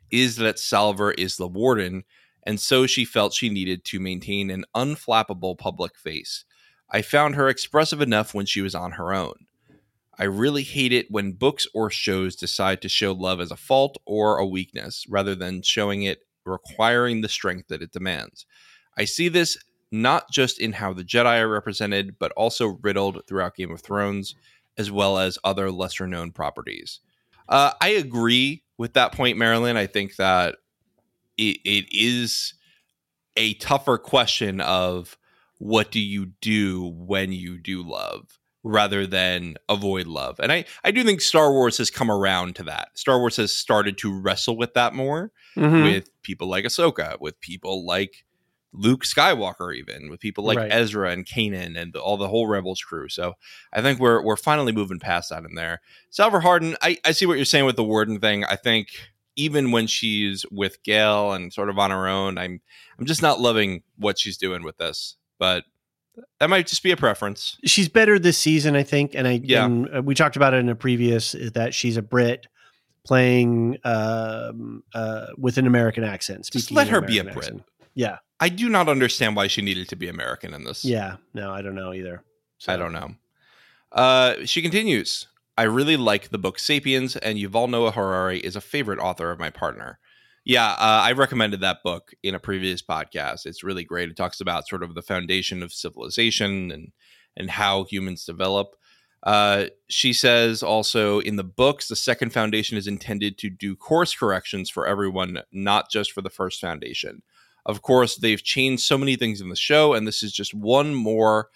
is 0.10 0.38
that 0.38 0.58
Salvor 0.58 1.12
is 1.12 1.38
the 1.38 1.48
warden, 1.48 2.04
and 2.44 2.60
so 2.60 2.88
she 2.88 3.06
felt 3.06 3.34
she 3.34 3.50
needed 3.50 3.86
to 3.86 4.00
maintain 4.00 4.50
an 4.50 4.66
unflappable 4.76 5.58
public 5.58 5.96
face. 5.96 6.46
I 6.90 7.04
found 7.04 7.36
her 7.36 7.48
expressive 7.50 8.02
enough 8.02 8.34
when 8.34 8.48
she 8.48 8.62
was 8.62 8.74
on 8.74 8.94
her 8.94 9.14
own. 9.14 9.36
I 10.18 10.24
really 10.24 10.64
hate 10.64 10.92
it 10.92 11.12
when 11.12 11.34
books 11.34 11.68
or 11.74 11.92
shows 11.92 12.36
decide 12.36 12.82
to 12.82 12.90
show 12.90 13.14
love 13.14 13.40
as 13.40 13.52
a 13.52 13.56
fault 13.56 13.98
or 14.06 14.38
a 14.38 14.46
weakness 14.46 15.06
rather 15.08 15.36
than 15.36 15.62
showing 15.62 16.02
it 16.02 16.24
requiring 16.46 17.22
the 17.22 17.30
strength 17.30 17.68
that 17.68 17.84
it 17.84 17.92
demands. 17.92 18.46
I 18.98 19.06
see 19.06 19.30
this 19.30 19.58
not 19.92 20.30
just 20.32 20.60
in 20.60 20.74
how 20.74 20.94
the 20.94 21.04
Jedi 21.04 21.40
are 21.42 21.48
represented, 21.48 22.18
but 22.20 22.32
also 22.34 22.78
riddled 22.82 23.22
throughout 23.28 23.56
Game 23.56 23.72
of 23.72 23.82
Thrones, 23.82 24.36
as 24.78 24.92
well 24.92 25.18
as 25.18 25.38
other 25.44 25.72
lesser 25.72 26.08
known 26.08 26.32
properties. 26.32 27.00
Uh, 27.48 27.72
I 27.82 27.90
agree 27.90 28.64
with 28.78 28.94
that 28.94 29.12
point, 29.14 29.38
Marilyn. 29.38 29.78
I 29.78 29.88
think 29.88 30.16
that 30.18 30.56
it, 31.38 31.58
it 31.66 31.86
is 31.92 32.54
a 33.36 33.54
tougher 33.56 33.98
question 33.98 34.62
of 34.62 35.18
what 35.58 35.92
do 35.92 36.00
you 36.00 36.28
do 36.42 36.86
when 36.96 37.32
you 37.32 37.58
do 37.58 37.82
love 37.84 38.38
rather 38.64 39.08
than 39.08 39.56
avoid 39.70 40.06
love. 40.06 40.40
And 40.40 40.52
I, 40.52 40.66
I 40.84 40.92
do 40.92 41.04
think 41.04 41.22
Star 41.22 41.52
Wars 41.52 41.78
has 41.78 41.90
come 41.90 42.12
around 42.12 42.56
to 42.58 42.64
that. 42.64 42.90
Star 42.94 43.18
Wars 43.20 43.38
has 43.38 43.54
started 43.54 43.98
to 44.00 44.14
wrestle 44.14 44.58
with 44.58 44.74
that 44.74 44.94
more 44.94 45.32
Mhm. 45.56 45.84
with 45.84 46.10
people 46.22 46.48
like 46.50 46.66
Ahsoka, 46.66 47.20
with 47.20 47.40
people 47.40 47.86
like 47.86 48.26
Luke 48.72 49.04
Skywalker, 49.04 49.76
even 49.76 50.10
with 50.10 50.20
people 50.20 50.44
like 50.44 50.58
Right. 50.58 50.72
Ezra 50.72 51.12
and 51.12 51.26
Kanan 51.26 51.76
and 51.80 51.96
all 51.96 52.18
the 52.18 52.28
whole 52.28 52.48
Rebels 52.48 52.82
crew. 52.82 53.10
So 53.10 53.34
I 53.74 53.82
think 53.82 54.00
we're 54.00 54.22
we're 54.24 54.36
finally 54.38 54.72
moving 54.72 55.00
past 55.00 55.30
that 55.32 55.44
in 55.44 55.56
there. 55.56 55.82
Salvor 56.12 56.40
Hardin, 56.42 56.76
I, 56.82 56.98
I 57.04 57.12
see 57.12 57.26
what 57.26 57.38
you're 57.38 57.46
saying 57.46 57.66
with 57.66 57.76
the 57.78 57.84
Warden 57.84 58.20
thing. 58.20 58.44
I 58.46 58.56
think 58.56 58.90
even 59.36 59.72
when 59.72 59.88
she's 59.88 60.46
with 60.52 60.84
Gaal 60.84 61.36
and 61.36 61.52
sort 61.52 61.70
of 61.70 61.80
on 61.80 61.90
her 61.92 62.08
own, 62.08 62.38
I'm 62.38 62.62
I'm 63.00 63.06
just 63.06 63.22
not 63.22 63.40
loving 63.40 63.82
what 63.98 64.20
she's 64.20 64.38
doing 64.38 64.64
with 64.64 64.78
this. 64.78 65.16
But 65.40 65.64
that 66.40 66.50
might 66.50 66.68
just 66.68 66.84
be 66.84 66.92
a 66.92 66.98
preference. 66.98 67.58
she's 67.66 67.88
better 67.90 68.20
this 68.20 68.38
season, 68.38 68.76
I 68.76 68.84
think. 68.84 69.16
And 69.16 69.28
I 69.28 69.40
Yeah. 69.44 69.66
and 69.66 69.90
uh, 69.96 70.02
we 70.04 70.14
talked 70.14 70.36
about 70.36 70.54
it 70.54 70.58
in 70.58 70.70
a 70.70 70.76
previous 70.76 71.34
is 71.34 71.54
that 71.54 71.74
she's 71.74 71.96
a 71.98 72.02
Brit 72.02 72.46
playing 73.06 73.78
um, 73.86 74.84
uh, 74.94 75.28
with 75.38 75.58
an 75.58 75.66
American 75.66 76.04
accent. 76.04 76.48
Just 76.52 76.72
let 76.72 76.90
her 76.90 77.02
be 77.02 77.18
a 77.20 77.24
Brit. 77.24 77.38
accent. 77.38 77.64
Yeah, 77.96 78.18
I 78.40 78.50
do 78.50 78.70
not 78.70 78.88
understand 78.88 79.36
why 79.36 79.48
she 79.48 79.62
needed 79.62 79.90
to 79.90 79.96
be 79.96 80.08
American 80.08 80.54
in 80.54 80.64
this. 80.64 80.86
yeah. 80.86 81.18
No, 81.34 81.52
I 81.52 81.62
don't 81.62 81.76
know 81.76 81.94
either. 81.94 82.24
I 82.68 82.78
don't 82.78 82.94
know. 82.94 83.16
Uh, 83.92 84.46
she 84.46 84.62
continues. 84.62 85.28
I 85.58 85.64
really 85.64 85.98
like 85.98 86.30
the 86.30 86.38
book 86.38 86.58
Sapiens, 86.60 87.16
and 87.18 87.38
Yuval 87.38 87.70
Noah 87.70 87.92
Harari 87.92 88.40
is 88.40 88.56
a 88.56 88.62
favorite 88.62 89.00
author 89.00 89.32
of 89.32 89.40
my 89.40 89.50
partner. 89.50 90.00
Yeah, 90.46 90.70
uh, 90.72 91.02
I 91.04 91.12
recommended 91.12 91.62
that 91.62 91.84
book 91.84 92.12
in 92.24 92.34
a 92.34 92.40
previous 92.40 92.82
podcast. 92.82 93.46
It's 93.46 93.64
really 93.64 93.84
great. 93.84 94.10
It 94.10 94.16
talks 94.16 94.40
about 94.40 94.68
sort 94.68 94.84
of 94.84 94.96
the 94.96 95.02
foundation 95.02 95.62
of 95.62 95.74
civilization 95.74 96.72
and 96.72 96.92
and 97.36 97.50
how 97.52 97.84
humans 97.84 98.26
develop. 98.26 98.76
Uh, 99.24 99.66
she 99.90 100.14
says 100.14 100.64
also 100.64 101.20
in 101.20 101.36
the 101.36 101.44
books, 101.44 101.88
the 101.88 101.96
second 101.96 102.32
foundation 102.32 102.78
is 102.78 102.88
intended 102.88 103.38
to 103.38 103.50
do 103.50 103.76
course 103.76 104.16
corrections 104.16 104.70
for 104.70 104.88
everyone, 104.88 105.40
not 105.52 105.90
just 105.92 106.12
for 106.12 106.22
the 106.22 106.30
first 106.30 106.62
foundation. 106.62 107.22
Of 107.70 107.84
course, 107.84 108.16
they've 108.16 108.42
changed 108.42 108.82
so 108.82 108.98
many 108.98 109.16
things 109.16 109.42
in 109.42 109.50
the 109.50 109.56
show, 109.56 109.94
and 109.94 110.08
this 110.08 110.24
is 110.24 110.34
just 110.34 110.56
one 110.56 110.96
more 110.96 111.50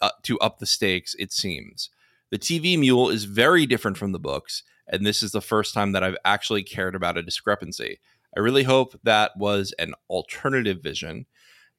uh, 0.00 0.10
to 0.24 0.36
up 0.40 0.58
the 0.58 0.66
stakes, 0.66 1.14
it 1.20 1.32
seems. 1.32 1.88
The 2.32 2.38
TV 2.38 2.76
mule 2.76 3.08
is 3.08 3.24
very 3.24 3.64
different 3.64 3.96
from 3.96 4.10
the 4.10 4.18
books, 4.18 4.64
and 4.88 5.06
this 5.06 5.22
is 5.22 5.30
the 5.30 5.40
first 5.40 5.72
time 5.72 5.92
that 5.92 6.02
I've 6.02 6.16
actually 6.24 6.64
cared 6.64 6.96
about 6.96 7.16
a 7.16 7.22
discrepancy. 7.22 8.00
I 8.36 8.40
really 8.40 8.64
hope 8.64 8.98
that 9.04 9.36
was 9.36 9.72
an 9.78 9.94
alternative 10.10 10.82
vision, 10.82 11.26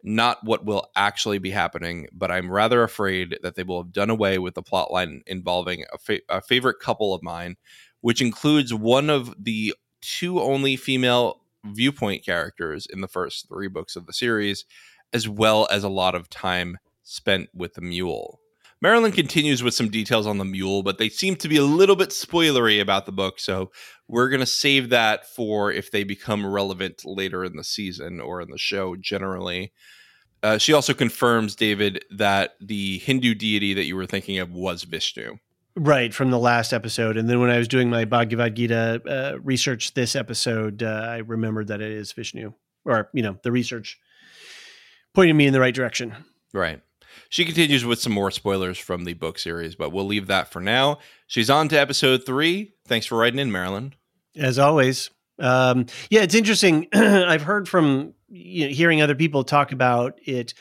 not 0.02 0.38
what 0.46 0.64
will 0.64 0.90
actually 0.96 1.40
be 1.40 1.50
happening, 1.50 2.08
but 2.14 2.32
I'm 2.32 2.50
rather 2.50 2.84
afraid 2.84 3.38
that 3.44 3.56
they 3.56 3.64
will 3.64 3.84
have 3.84 3.92
done 3.92 4.10
away 4.10 4.40
with 4.40 4.54
the 4.54 4.64
plotline 4.64 5.24
involving 5.28 5.84
a, 5.92 5.98
fa- 5.98 6.22
a 6.30 6.40
favorite 6.40 6.80
couple 6.80 7.14
of 7.14 7.22
mine, 7.22 7.58
which 8.00 8.22
includes 8.22 8.74
one 8.74 9.10
of 9.10 9.36
the 9.38 9.76
two 10.00 10.40
only 10.40 10.78
female 10.78 11.43
viewpoint 11.66 12.26
characters 12.26 12.86
in 12.86 13.02
the 13.02 13.08
first 13.08 13.48
three 13.48 13.68
books 13.68 13.96
of 13.96 14.06
the 14.06 14.14
series, 14.14 14.66
as 15.12 15.28
well 15.28 15.68
as 15.72 15.84
a 15.84 15.90
lot 15.90 16.16
of 16.16 16.30
time 16.30 16.78
spent 17.04 17.50
with 17.54 17.74
the 17.74 17.82
mule. 17.82 18.40
Marilyn 18.82 19.14
continues 19.14 19.64
with 19.64 19.74
some 19.74 19.88
details 19.88 20.28
on 20.28 20.40
the 20.40 20.46
mule, 20.46 20.84
but 20.84 20.98
they 20.98 21.08
seem 21.08 21.38
to 21.38 21.48
be 21.48 21.56
a 21.56 21.64
little 21.64 21.96
bit 21.96 22.10
spoilery 22.10 22.82
about 22.82 23.06
the 23.06 23.14
book, 23.14 23.40
so 23.40 23.72
we're 24.10 24.28
going 24.28 24.42
to 24.42 24.46
save 24.46 24.90
that 24.90 25.26
for 25.26 25.72
if 25.72 25.90
they 25.90 26.04
become 26.04 26.46
relevant 26.46 27.04
later 27.06 27.46
in 27.46 27.56
the 27.56 27.64
season 27.64 28.20
or 28.20 28.42
in 28.42 28.50
the 28.52 28.58
show 28.58 28.98
generally. 28.98 29.72
Uh, 30.44 30.58
she 30.58 30.74
also 30.74 30.94
confirms, 30.94 31.56
David, 31.56 32.04
that 32.12 32.56
the 32.60 32.98
Hindu 32.98 33.34
deity 33.34 33.74
that 33.74 33.86
you 33.86 33.96
were 33.96 34.06
thinking 34.06 34.40
of 34.40 34.52
was 34.52 34.84
Vishnu. 34.84 35.38
Right 35.76 36.14
from 36.14 36.30
the 36.30 36.38
last 36.38 36.72
episode, 36.72 37.18
and 37.18 37.28
then 37.28 37.40
when 37.40 37.50
I 37.50 37.58
was 37.58 37.68
doing 37.68 37.90
my 37.90 38.06
Bhagavad 38.06 38.56
Gita 38.56 39.02
uh, 39.08 39.40
research 39.42 39.96
this 39.96 40.16
episode, 40.16 40.84
uh, 40.84 41.08
I 41.10 41.18
remembered 41.18 41.70
that 41.70 41.82
it 41.82 41.92
is 41.92 42.12
Vishnu, 42.12 42.54
or 42.86 43.10
you 43.12 43.24
know, 43.24 43.40
the 43.42 43.52
research 43.52 44.00
pointed 45.16 45.34
me 45.34 45.48
in 45.48 45.54
the 45.54 45.60
right 45.60 45.74
direction. 45.74 46.14
Right. 46.54 46.80
She 47.30 47.44
continues 47.44 47.84
with 47.86 48.00
some 48.00 48.14
more 48.14 48.30
spoilers 48.30 48.78
from 48.78 49.06
the 49.06 49.14
book 49.14 49.40
series, 49.40 49.74
but 49.76 49.92
we'll 49.92 50.06
leave 50.06 50.28
that 50.28 50.52
for 50.52 50.60
now. 50.60 51.00
She's 51.26 51.50
on 51.50 51.70
to 51.70 51.80
episode 51.80 52.24
three. 52.24 52.74
Thanks 52.86 53.08
for 53.08 53.18
writing 53.18 53.40
in, 53.40 53.52
Marilyn. 53.52 53.96
As 54.36 54.60
always, 54.60 55.10
um, 55.40 55.88
yeah, 56.10 56.22
it's 56.22 56.36
interesting. 56.36 56.88
I've 56.94 57.42
heard 57.42 57.68
from 57.68 58.14
you 58.30 58.68
know, 58.68 58.74
hearing 58.74 59.02
other 59.02 59.16
people 59.16 59.44
talk 59.44 59.72
about 59.72 60.20
it. 60.24 60.54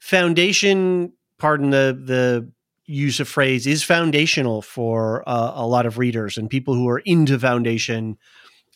Foundation, 0.00 1.12
pardon 1.38 1.70
the 1.70 1.98
the 2.04 2.50
use 2.86 3.20
of 3.20 3.28
phrase, 3.28 3.66
is 3.66 3.82
foundational 3.82 4.62
for 4.62 5.22
uh, 5.28 5.52
a 5.54 5.66
lot 5.66 5.86
of 5.86 5.98
readers 5.98 6.36
and 6.36 6.50
people 6.50 6.74
who 6.74 6.88
are 6.88 7.00
into 7.00 7.38
Foundation 7.38 8.18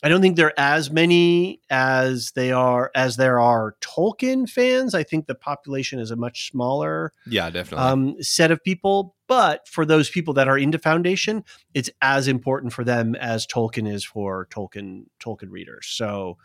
I 0.02 0.08
don't 0.08 0.20
think 0.20 0.36
there 0.36 0.48
are 0.48 0.54
as 0.58 0.90
many 0.90 1.60
as 1.70 2.32
they 2.32 2.52
are 2.52 2.90
as 2.94 3.16
there 3.16 3.40
are 3.40 3.76
Tolkien 3.80 4.48
fans. 4.48 4.94
I 4.94 5.02
think 5.02 5.26
the 5.26 5.34
population 5.34 5.98
is 5.98 6.10
a 6.10 6.16
much 6.16 6.50
smaller, 6.50 7.12
yeah, 7.26 7.48
definitely 7.48 7.86
um, 7.86 8.22
set 8.22 8.50
of 8.50 8.62
people. 8.62 9.16
But 9.26 9.66
for 9.66 9.86
those 9.86 10.10
people 10.10 10.34
that 10.34 10.48
are 10.48 10.58
into 10.58 10.78
Foundation, 10.78 11.44
it's 11.72 11.90
as 12.02 12.28
important 12.28 12.72
for 12.74 12.84
them 12.84 13.14
as 13.16 13.46
Tolkien 13.46 13.90
is 13.90 14.04
for 14.04 14.46
Tolkien 14.50 15.06
Tolkien 15.18 15.50
readers. 15.50 15.86
So 15.86 16.36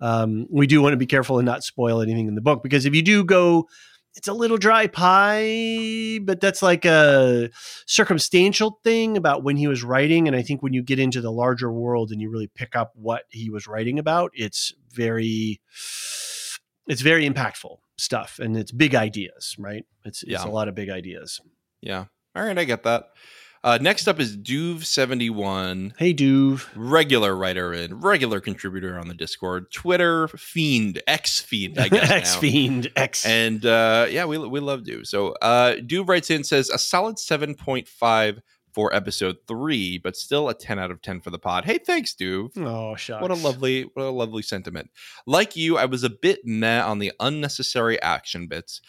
um, 0.00 0.46
we 0.48 0.68
do 0.68 0.80
want 0.80 0.92
to 0.92 0.96
be 0.96 1.06
careful 1.06 1.38
and 1.38 1.46
not 1.46 1.64
spoil 1.64 2.00
anything 2.00 2.28
in 2.28 2.36
the 2.36 2.40
book 2.40 2.62
because 2.62 2.86
if 2.86 2.94
you 2.94 3.02
do 3.02 3.24
go 3.24 3.68
it's 4.20 4.28
a 4.28 4.34
little 4.34 4.58
dry 4.58 4.86
pie, 4.86 6.18
but 6.22 6.42
that's 6.42 6.60
like 6.60 6.84
a 6.84 7.48
circumstantial 7.86 8.78
thing 8.84 9.16
about 9.16 9.42
when 9.42 9.56
he 9.56 9.66
was 9.66 9.82
writing. 9.82 10.26
And 10.26 10.36
I 10.36 10.42
think 10.42 10.62
when 10.62 10.74
you 10.74 10.82
get 10.82 10.98
into 10.98 11.22
the 11.22 11.32
larger 11.32 11.72
world 11.72 12.10
and 12.10 12.20
you 12.20 12.28
really 12.28 12.50
pick 12.54 12.76
up 12.76 12.92
what 12.94 13.22
he 13.30 13.48
was 13.48 13.66
writing 13.66 13.98
about, 13.98 14.30
it's 14.34 14.74
very, 14.92 15.62
it's 16.86 17.00
very 17.00 17.26
impactful 17.26 17.78
stuff 17.96 18.38
and 18.38 18.58
it's 18.58 18.72
big 18.72 18.94
ideas, 18.94 19.56
right? 19.58 19.86
It's, 20.04 20.22
it's 20.22 20.32
yeah. 20.32 20.44
a 20.44 20.52
lot 20.52 20.68
of 20.68 20.74
big 20.74 20.90
ideas. 20.90 21.40
Yeah. 21.80 22.04
All 22.36 22.44
right. 22.44 22.58
I 22.58 22.64
get 22.64 22.82
that. 22.82 23.12
Uh, 23.62 23.78
next 23.80 24.08
up 24.08 24.18
is 24.18 24.36
Duve71. 24.36 25.92
Hey, 25.98 26.14
Duve. 26.14 26.66
Regular 26.74 27.36
writer 27.36 27.72
and 27.72 28.02
regular 28.02 28.40
contributor 28.40 28.98
on 28.98 29.08
the 29.08 29.14
Discord. 29.14 29.70
Twitter 29.70 30.28
fiend, 30.28 31.02
X 31.06 31.40
fiend, 31.40 31.78
I 31.78 31.88
guess. 31.88 32.10
X 32.10 32.36
fiend, 32.36 32.90
X. 32.96 33.26
And 33.26 33.64
uh, 33.66 34.06
yeah, 34.08 34.24
we, 34.24 34.38
we 34.38 34.60
love 34.60 34.80
Duve. 34.80 35.06
So 35.06 35.32
uh, 35.42 35.74
Duve 35.76 36.08
writes 36.08 36.30
in, 36.30 36.42
says 36.42 36.70
a 36.70 36.78
solid 36.78 37.16
7.5 37.16 38.40
for 38.72 38.94
episode 38.94 39.36
three, 39.46 39.98
but 39.98 40.16
still 40.16 40.48
a 40.48 40.54
10 40.54 40.78
out 40.78 40.90
of 40.90 41.02
10 41.02 41.20
for 41.20 41.30
the 41.30 41.38
pod. 41.38 41.64
Hey, 41.66 41.78
thanks, 41.78 42.14
Duve. 42.14 42.56
Oh, 42.56 42.94
shucks. 42.96 43.20
What 43.20 43.30
a 43.30 43.34
lovely, 43.34 43.90
what 43.94 44.06
a 44.06 44.10
lovely 44.10 44.42
sentiment. 44.42 44.90
Like 45.26 45.54
you, 45.54 45.76
I 45.76 45.84
was 45.84 46.02
a 46.02 46.10
bit 46.10 46.40
meh 46.44 46.80
on 46.82 46.98
the 46.98 47.12
unnecessary 47.20 48.00
action 48.00 48.46
bits 48.46 48.80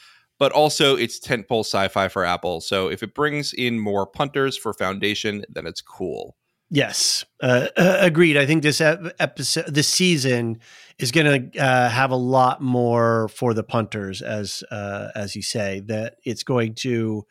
but 0.41 0.51
also 0.53 0.95
it's 0.95 1.19
tentpole 1.19 1.63
sci-fi 1.63 2.07
for 2.07 2.25
Apple. 2.25 2.61
So 2.61 2.87
if 2.87 3.03
it 3.03 3.13
brings 3.13 3.53
in 3.53 3.77
more 3.77 4.07
punters 4.07 4.57
for 4.57 4.73
Foundation, 4.73 5.45
then 5.47 5.67
it's 5.67 5.81
cool. 5.81 6.35
Yes, 6.71 7.23
uh, 7.43 7.67
uh, 7.77 7.97
agreed. 7.99 8.37
I 8.37 8.47
think 8.47 8.63
this 8.63 8.81
episode, 8.81 9.65
this 9.67 9.87
season, 9.87 10.57
is 10.97 11.11
going 11.11 11.51
to 11.51 11.63
uh, 11.63 11.89
have 11.89 12.09
a 12.09 12.15
lot 12.15 12.59
more 12.59 13.27
for 13.27 13.53
the 13.53 13.61
punters, 13.61 14.23
as 14.23 14.63
uh, 14.71 15.09
as 15.13 15.35
you 15.35 15.43
say. 15.43 15.81
That 15.81 16.15
it's 16.25 16.41
going 16.41 16.73
to 16.75 17.23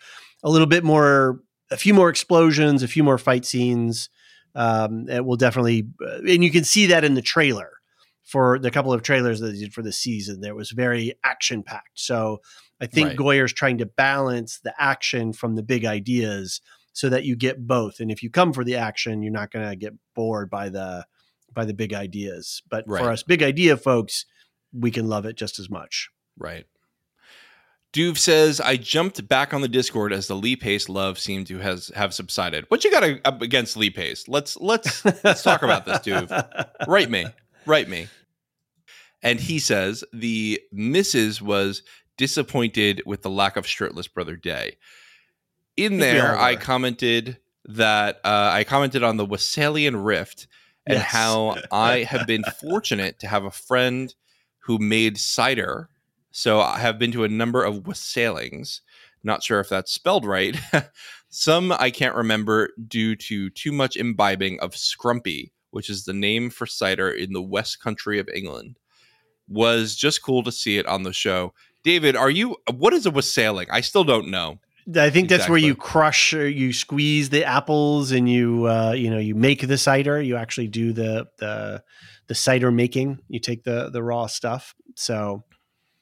a 0.45 0.51
little 0.51 0.69
bit 0.69 0.85
more, 0.85 1.41
a 1.73 1.77
few 1.77 1.95
more 1.95 2.11
explosions, 2.11 2.85
a 2.85 2.89
few 2.89 3.03
more 3.03 3.19
fight 3.19 3.45
scenes. 3.45 4.09
Um, 4.55 5.09
it 5.09 5.25
will 5.25 5.37
definitely, 5.37 5.89
uh, 6.01 6.19
and 6.29 6.45
you 6.45 6.53
can 6.53 6.63
see 6.63 6.87
that 6.87 7.03
in 7.03 7.15
the 7.15 7.23
trailer 7.23 7.73
for 8.23 8.61
the 8.61 8.71
couple 8.71 8.93
of 8.93 9.03
trailers 9.03 9.41
that 9.41 9.49
they 9.49 9.59
did 9.59 9.75
for 9.75 9.83
the 9.83 9.93
season. 9.93 10.41
There 10.41 10.55
was 10.55 10.71
very 10.71 11.15
action 11.25 11.65
packed. 11.65 11.99
So 11.99 12.41
I 12.81 12.87
think 12.87 13.09
right. 13.09 13.17
Goyer's 13.17 13.53
trying 13.53 13.79
to 13.79 13.87
balance 13.87 14.61
the 14.63 14.75
action 14.79 15.33
from 15.33 15.55
the 15.55 15.63
big 15.63 15.85
ideas 15.85 16.61
so 16.93 17.09
that 17.09 17.25
you 17.25 17.37
get 17.37 17.67
both. 17.67 18.01
And 18.01 18.11
if 18.11 18.23
you 18.23 18.31
come 18.31 18.53
for 18.53 18.65
the 18.65 18.77
action, 18.77 19.23
you're 19.23 19.33
not 19.33 19.51
going 19.51 19.69
to 19.69 19.77
get 19.77 19.95
bored 20.15 20.51
by 20.51 20.69
the 20.69 21.07
by 21.53 21.65
the 21.65 21.75
big 21.75 21.93
ideas. 21.93 22.63
But 22.69 22.85
right. 22.87 23.03
for 23.03 23.11
us 23.11 23.23
big 23.23 23.43
idea 23.43 23.77
folks, 23.77 24.25
we 24.73 24.91
can 24.91 25.09
love 25.09 25.27
it 25.27 25.37
just 25.37 25.59
as 25.59 25.69
much. 25.69 26.09
Right. 26.39 26.67
Duve 27.93 28.19
says, 28.19 28.61
I 28.61 28.77
jumped 28.77 29.27
back 29.27 29.53
on 29.53 29.63
the 29.63 29.69
Discord 29.69 30.13
as 30.13 30.29
the 30.29 30.37
Lee 30.37 30.55
Pace 30.55 30.89
love 30.89 31.19
seemed 31.19 31.49
to 31.49 31.59
has 31.59 31.91
have 31.97 32.15
subsided. 32.15 32.65
What 32.69 32.85
you 32.85 32.91
got 32.91 33.21
up 33.25 33.43
against 33.43 33.77
Lee 33.77 33.91
Pace? 33.91 34.29
Let's 34.29 34.57
let's 34.59 35.05
let's 35.25 35.43
talk 35.43 35.63
about 35.63 35.87
this, 35.87 35.99
Duve. 35.99 36.69
Write 36.87 37.11
me. 37.11 37.27
Write 37.67 37.89
me. 37.89 38.07
And 39.23 39.41
he 39.41 39.59
says 39.59 40.05
the 40.13 40.61
misses 40.73 41.43
was 41.43 41.83
disappointed 42.21 43.03
with 43.07 43.23
the 43.23 43.31
lack 43.31 43.57
of 43.57 43.67
shirtless 43.67 44.07
brother 44.07 44.37
day. 44.37 44.77
In 45.79 45.97
there, 45.97 46.39
I 46.39 46.55
commented 46.55 47.39
that 47.65 48.17
uh, 48.25 48.51
I 48.53 48.65
commented 48.65 49.03
on 49.03 49.17
the 49.17 49.27
Wessalian 49.27 50.05
Rift 50.05 50.47
and 50.85 50.99
yes. 50.99 51.07
how 51.07 51.57
I 51.73 52.01
have 52.01 52.27
been 52.27 52.45
fortunate 52.61 53.19
to 53.21 53.27
have 53.27 53.45
a 53.45 53.51
friend 53.51 54.15
who 54.59 54.77
made 54.77 55.17
cider. 55.17 55.89
So 56.31 56.61
I 56.61 56.79
have 56.79 56.99
been 56.99 57.11
to 57.13 57.25
a 57.25 57.29
number 57.29 57.65
of 57.65 57.85
wassailings. 57.85 58.83
Not 59.25 59.43
sure 59.43 59.59
if 59.59 59.71
that's 59.71 59.91
spelled 59.91 60.27
right. 60.27 60.55
Some 61.31 61.73
I 61.73 61.91
can't 61.91 62.15
remember 62.15 62.69
due 62.87 63.17
to 63.17 63.49
too 63.49 63.73
much 63.73 63.97
imbibing 63.97 64.61
of 64.61 64.73
scrumpy, 64.73 65.53
which 65.71 65.89
is 65.89 66.05
the 66.05 66.13
name 66.13 66.51
for 66.51 66.67
cider 66.67 67.11
in 67.11 67.33
the 67.33 67.41
West 67.41 67.81
Country 67.81 68.19
of 68.19 68.29
England. 68.29 68.77
Was 69.49 69.97
just 69.97 70.23
cool 70.23 70.43
to 70.43 70.53
see 70.53 70.77
it 70.77 70.87
on 70.87 71.03
the 71.05 71.15
show. 71.15 71.55
David, 71.83 72.17
are 72.17 72.31
you? 72.31 72.57
What 72.71 72.93
is 72.93 73.07
a 73.07 73.11
wassailing? 73.11 73.69
I 73.71 73.81
still 73.81 74.05
don't 74.05 74.29
know. 74.29 74.59
I 74.89 75.11
think 75.11 75.25
exactly. 75.25 75.37
that's 75.37 75.49
where 75.49 75.59
you 75.59 75.75
crush 75.75 76.33
or 76.35 76.49
you 76.49 76.73
squeeze 76.73 77.31
the 77.31 77.45
apples 77.45 78.13
and 78.13 78.29
you 78.29 78.67
uh, 78.67 78.93
you 78.93 79.11
know 79.11 79.19
you 79.19 79.35
make 79.35 79.67
the 79.67 79.79
cider. 79.79 80.21
You 80.21 80.37
actually 80.37 80.69
do 80.69 80.93
the 80.93 81.27
the 81.39 81.83
the 82.27 82.35
cider 82.35 82.71
making. 82.71 83.21
You 83.29 83.41
take 83.41 83.65
the 83.65 83.91
the 83.91 84.03
raw 84.03 84.27
stuff. 84.27 84.75
So 84.97 85.45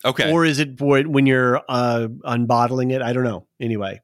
okay, 0.05 0.33
or 0.33 0.45
is 0.45 0.59
it 0.59 0.81
when 0.81 1.27
you're 1.27 1.63
uh, 1.69 2.09
unbottling 2.25 2.91
it? 2.91 3.03
I 3.03 3.13
don't 3.13 3.25
know. 3.25 3.47
Anyway, 3.61 4.01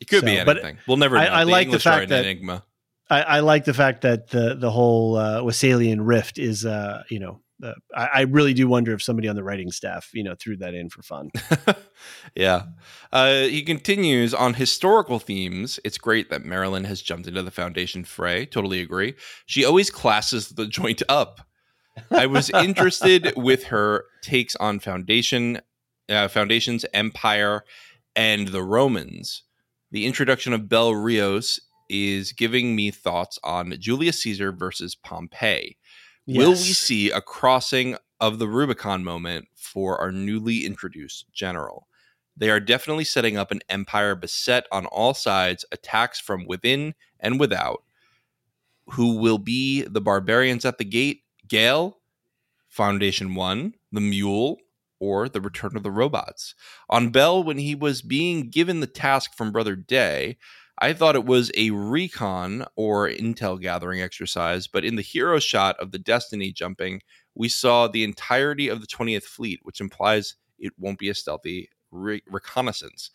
it 0.00 0.06
could 0.06 0.20
so, 0.20 0.26
be 0.26 0.38
anything. 0.38 0.78
we'll 0.86 0.96
never. 0.96 1.16
Know. 1.16 1.22
I, 1.22 1.40
I 1.40 1.44
the 1.44 1.50
like 1.50 1.66
English 1.66 1.84
the 1.84 1.90
fact 1.90 2.08
that 2.08 2.24
enigma. 2.24 2.64
I, 3.10 3.22
I, 3.22 3.40
like 3.40 3.66
the 3.66 3.74
fact 3.74 4.02
that 4.02 4.30
the 4.30 4.54
the 4.54 4.70
whole 4.70 5.16
uh, 5.16 5.42
Wessalian 5.42 5.98
rift 6.00 6.38
is 6.38 6.64
uh, 6.64 7.02
you 7.10 7.20
know 7.20 7.40
uh, 7.62 7.72
I, 7.94 8.08
I, 8.14 8.20
really 8.22 8.52
do 8.52 8.66
wonder 8.66 8.92
if 8.92 9.02
somebody 9.02 9.28
on 9.28 9.36
the 9.36 9.44
writing 9.44 9.70
staff, 9.70 10.10
you 10.12 10.24
know, 10.24 10.34
threw 10.34 10.56
that 10.56 10.74
in 10.74 10.88
for 10.90 11.02
fun. 11.02 11.30
yeah. 12.34 12.62
Uh, 13.12 13.42
he 13.42 13.62
continues 13.62 14.34
on 14.34 14.54
historical 14.54 15.18
themes. 15.18 15.78
It's 15.84 15.98
great 15.98 16.30
that 16.30 16.44
Marilyn 16.44 16.84
has 16.84 17.00
jumped 17.00 17.28
into 17.28 17.42
the 17.42 17.50
foundation 17.50 18.04
fray. 18.04 18.44
Totally 18.46 18.80
agree. 18.80 19.14
She 19.46 19.64
always 19.64 19.90
classes 19.90 20.50
the 20.50 20.66
joint 20.66 21.02
up. 21.08 21.46
I 22.10 22.26
was 22.26 22.50
interested 22.50 23.32
with 23.36 23.64
her 23.64 24.06
takes 24.22 24.56
on 24.56 24.80
foundation, 24.80 25.60
uh, 26.08 26.28
foundations, 26.28 26.84
empire, 26.92 27.64
and 28.16 28.48
the 28.48 28.62
Romans. 28.62 29.42
The 29.92 30.06
introduction 30.06 30.52
of 30.52 30.68
Bel 30.68 30.92
Riose 30.92 31.60
is 31.88 32.32
giving 32.32 32.74
me 32.74 32.90
thoughts 32.90 33.38
on 33.44 33.76
Julius 33.78 34.22
Caesar 34.22 34.50
versus 34.50 34.94
Pompey 34.96 35.76
Yes. 36.26 36.38
Will 36.38 36.50
we 36.52 36.56
see 36.56 37.10
a 37.10 37.20
crossing 37.20 37.96
of 38.20 38.38
the 38.38 38.48
Rubicon 38.48 39.04
moment 39.04 39.48
for 39.54 40.00
our 40.00 40.10
newly 40.10 40.64
introduced 40.64 41.26
general? 41.32 41.86
They 42.36 42.50
are 42.50 42.60
definitely 42.60 43.04
setting 43.04 43.36
up 43.36 43.50
an 43.50 43.60
empire 43.68 44.14
beset 44.14 44.66
on 44.72 44.86
all 44.86 45.14
sides, 45.14 45.64
attacks 45.70 46.18
from 46.18 46.46
within 46.46 46.94
and 47.20 47.38
without. 47.38 47.84
Who 48.90 49.16
will 49.16 49.38
be 49.38 49.82
the 49.82 50.00
barbarians 50.00 50.64
at 50.64 50.78
the 50.78 50.84
gate? 50.84 51.22
Gaal, 51.46 51.94
Foundation 52.68 53.34
One, 53.34 53.74
the 53.92 54.00
Mule, 54.00 54.58
or 54.98 55.28
the 55.28 55.40
Return 55.40 55.76
of 55.76 55.82
the 55.82 55.90
Robots? 55.90 56.54
On 56.88 57.10
Bel, 57.10 57.44
when 57.44 57.58
he 57.58 57.74
was 57.74 58.02
being 58.02 58.48
given 58.50 58.80
the 58.80 58.86
task 58.86 59.36
from 59.36 59.52
Brother 59.52 59.76
Day, 59.76 60.38
I 60.78 60.92
thought 60.92 61.14
it 61.14 61.24
was 61.24 61.52
a 61.56 61.70
recon 61.70 62.64
or 62.76 63.08
intel 63.08 63.60
gathering 63.60 64.00
exercise, 64.00 64.66
but 64.66 64.84
in 64.84 64.96
the 64.96 65.02
hero 65.02 65.38
shot 65.38 65.76
of 65.78 65.92
the 65.92 65.98
Destiny 65.98 66.52
jumping, 66.52 67.00
we 67.34 67.48
saw 67.48 67.86
the 67.86 68.04
entirety 68.04 68.68
of 68.68 68.80
the 68.80 68.86
20th 68.86 69.24
Fleet, 69.24 69.60
which 69.62 69.80
implies 69.80 70.34
it 70.58 70.72
won't 70.78 70.98
be 70.98 71.08
a 71.08 71.14
stealthy 71.14 71.68
re- 71.90 72.22
reconnaissance. 72.28 73.10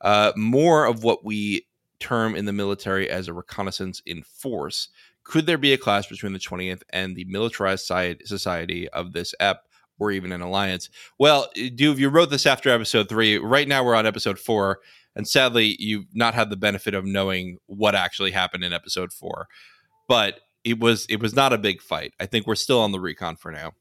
Uh, 0.00 0.32
more 0.36 0.84
of 0.84 1.02
what 1.02 1.24
we 1.24 1.66
term 1.98 2.36
in 2.36 2.44
the 2.44 2.52
military 2.52 3.10
as 3.10 3.28
a 3.28 3.32
reconnaissance 3.32 4.00
in 4.06 4.22
force. 4.22 4.88
Could 5.24 5.46
there 5.46 5.58
be 5.58 5.72
a 5.72 5.78
clash 5.78 6.08
between 6.08 6.32
the 6.32 6.38
20th 6.38 6.82
and 6.90 7.16
the 7.16 7.24
militarized 7.24 7.86
society 8.24 8.88
of 8.90 9.12
this 9.12 9.34
ep? 9.40 9.64
Or 10.00 10.12
even 10.12 10.30
an 10.30 10.42
alliance. 10.42 10.90
Well, 11.18 11.50
Duve, 11.56 11.98
you 11.98 12.08
wrote 12.08 12.30
this 12.30 12.46
after 12.46 12.70
episode 12.70 13.08
three. 13.08 13.36
Right 13.36 13.66
now, 13.66 13.82
we're 13.82 13.96
on 13.96 14.06
episode 14.06 14.38
four 14.38 14.78
And 15.18 15.28
sadly, 15.28 15.76
you've 15.78 16.06
not 16.14 16.34
had 16.34 16.48
the 16.48 16.56
benefit 16.56 16.94
of 16.94 17.04
knowing 17.04 17.58
what 17.66 17.94
actually 17.94 18.30
happened 18.30 18.64
in 18.64 18.72
episode 18.72 19.12
four. 19.12 19.48
But 20.06 20.40
it 20.64 20.78
was 20.78 21.04
it 21.10 21.20
was 21.20 21.34
not 21.34 21.52
a 21.52 21.58
big 21.58 21.82
fight. 21.82 22.14
I 22.18 22.26
think 22.26 22.46
we're 22.46 22.54
still 22.54 22.80
on 22.80 22.92
the 22.92 23.00
recon 23.00 23.36
for 23.36 23.50
now. 23.50 23.72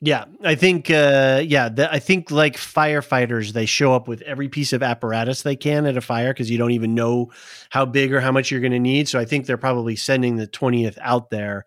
Yeah, 0.00 0.26
I 0.42 0.54
think 0.54 0.90
uh, 0.90 1.42
yeah, 1.44 1.70
the, 1.70 1.90
I 1.90 1.98
think 1.98 2.30
like 2.30 2.56
firefighters, 2.56 3.52
they 3.52 3.64
show 3.64 3.94
up 3.94 4.06
with 4.06 4.20
every 4.22 4.50
piece 4.50 4.74
of 4.74 4.82
apparatus 4.82 5.40
they 5.42 5.56
can 5.56 5.86
at 5.86 5.96
a 5.96 6.02
fire 6.02 6.34
because 6.34 6.50
you 6.50 6.58
don't 6.58 6.72
even 6.72 6.94
know 6.94 7.30
how 7.70 7.86
big 7.86 8.12
or 8.12 8.20
how 8.20 8.30
much 8.30 8.50
you're 8.50 8.60
going 8.60 8.72
to 8.72 8.78
need. 8.78 9.08
So 9.08 9.18
I 9.18 9.24
think 9.24 9.46
they're 9.46 9.56
probably 9.56 9.96
sending 9.96 10.36
the 10.36 10.46
twentieth 10.46 10.98
out 11.00 11.30
there 11.30 11.64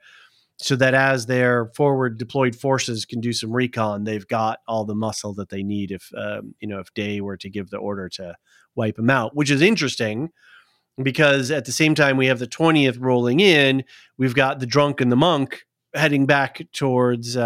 so 0.60 0.76
that 0.76 0.94
as 0.94 1.26
their 1.28 1.68
forward 1.76 2.18
deployed 2.18 2.56
forces 2.56 3.06
can 3.06 3.22
do 3.22 3.32
some 3.32 3.52
recon, 3.52 4.04
they've 4.04 4.28
got 4.28 4.60
all 4.68 4.86
the 4.86 4.96
muscle 4.96 5.34
that 5.36 5.50
they 5.50 5.64
need. 5.64 5.92
If 5.92 6.12
um, 6.18 6.56
you 6.60 6.68
know 6.68 6.80
if 6.80 6.94
Day 6.94 7.22
were 7.22 7.38
to 7.38 7.50
give 7.50 7.70
the 7.70 7.78
order 7.78 8.10
to 8.10 8.36
wipe 8.76 8.96
them 8.96 9.10
out, 9.10 9.36
which 9.36 9.52
is 9.52 9.62
interesting 9.62 10.32
because 11.02 11.52
at 11.52 11.66
the 11.66 11.72
same 11.72 11.94
time 11.96 12.18
we 12.18 12.28
have 12.28 12.40
the 12.40 12.48
twentieth 12.48 12.98
rolling 12.98 13.40
in, 13.40 13.84
we've 14.18 14.36
got 14.36 14.60
the 14.60 14.66
drunk 14.66 15.00
and 15.00 15.12
the 15.12 15.16
monk 15.16 15.64
heading 15.94 16.26
back 16.26 16.62
towards 16.74 17.38
uh, 17.38 17.42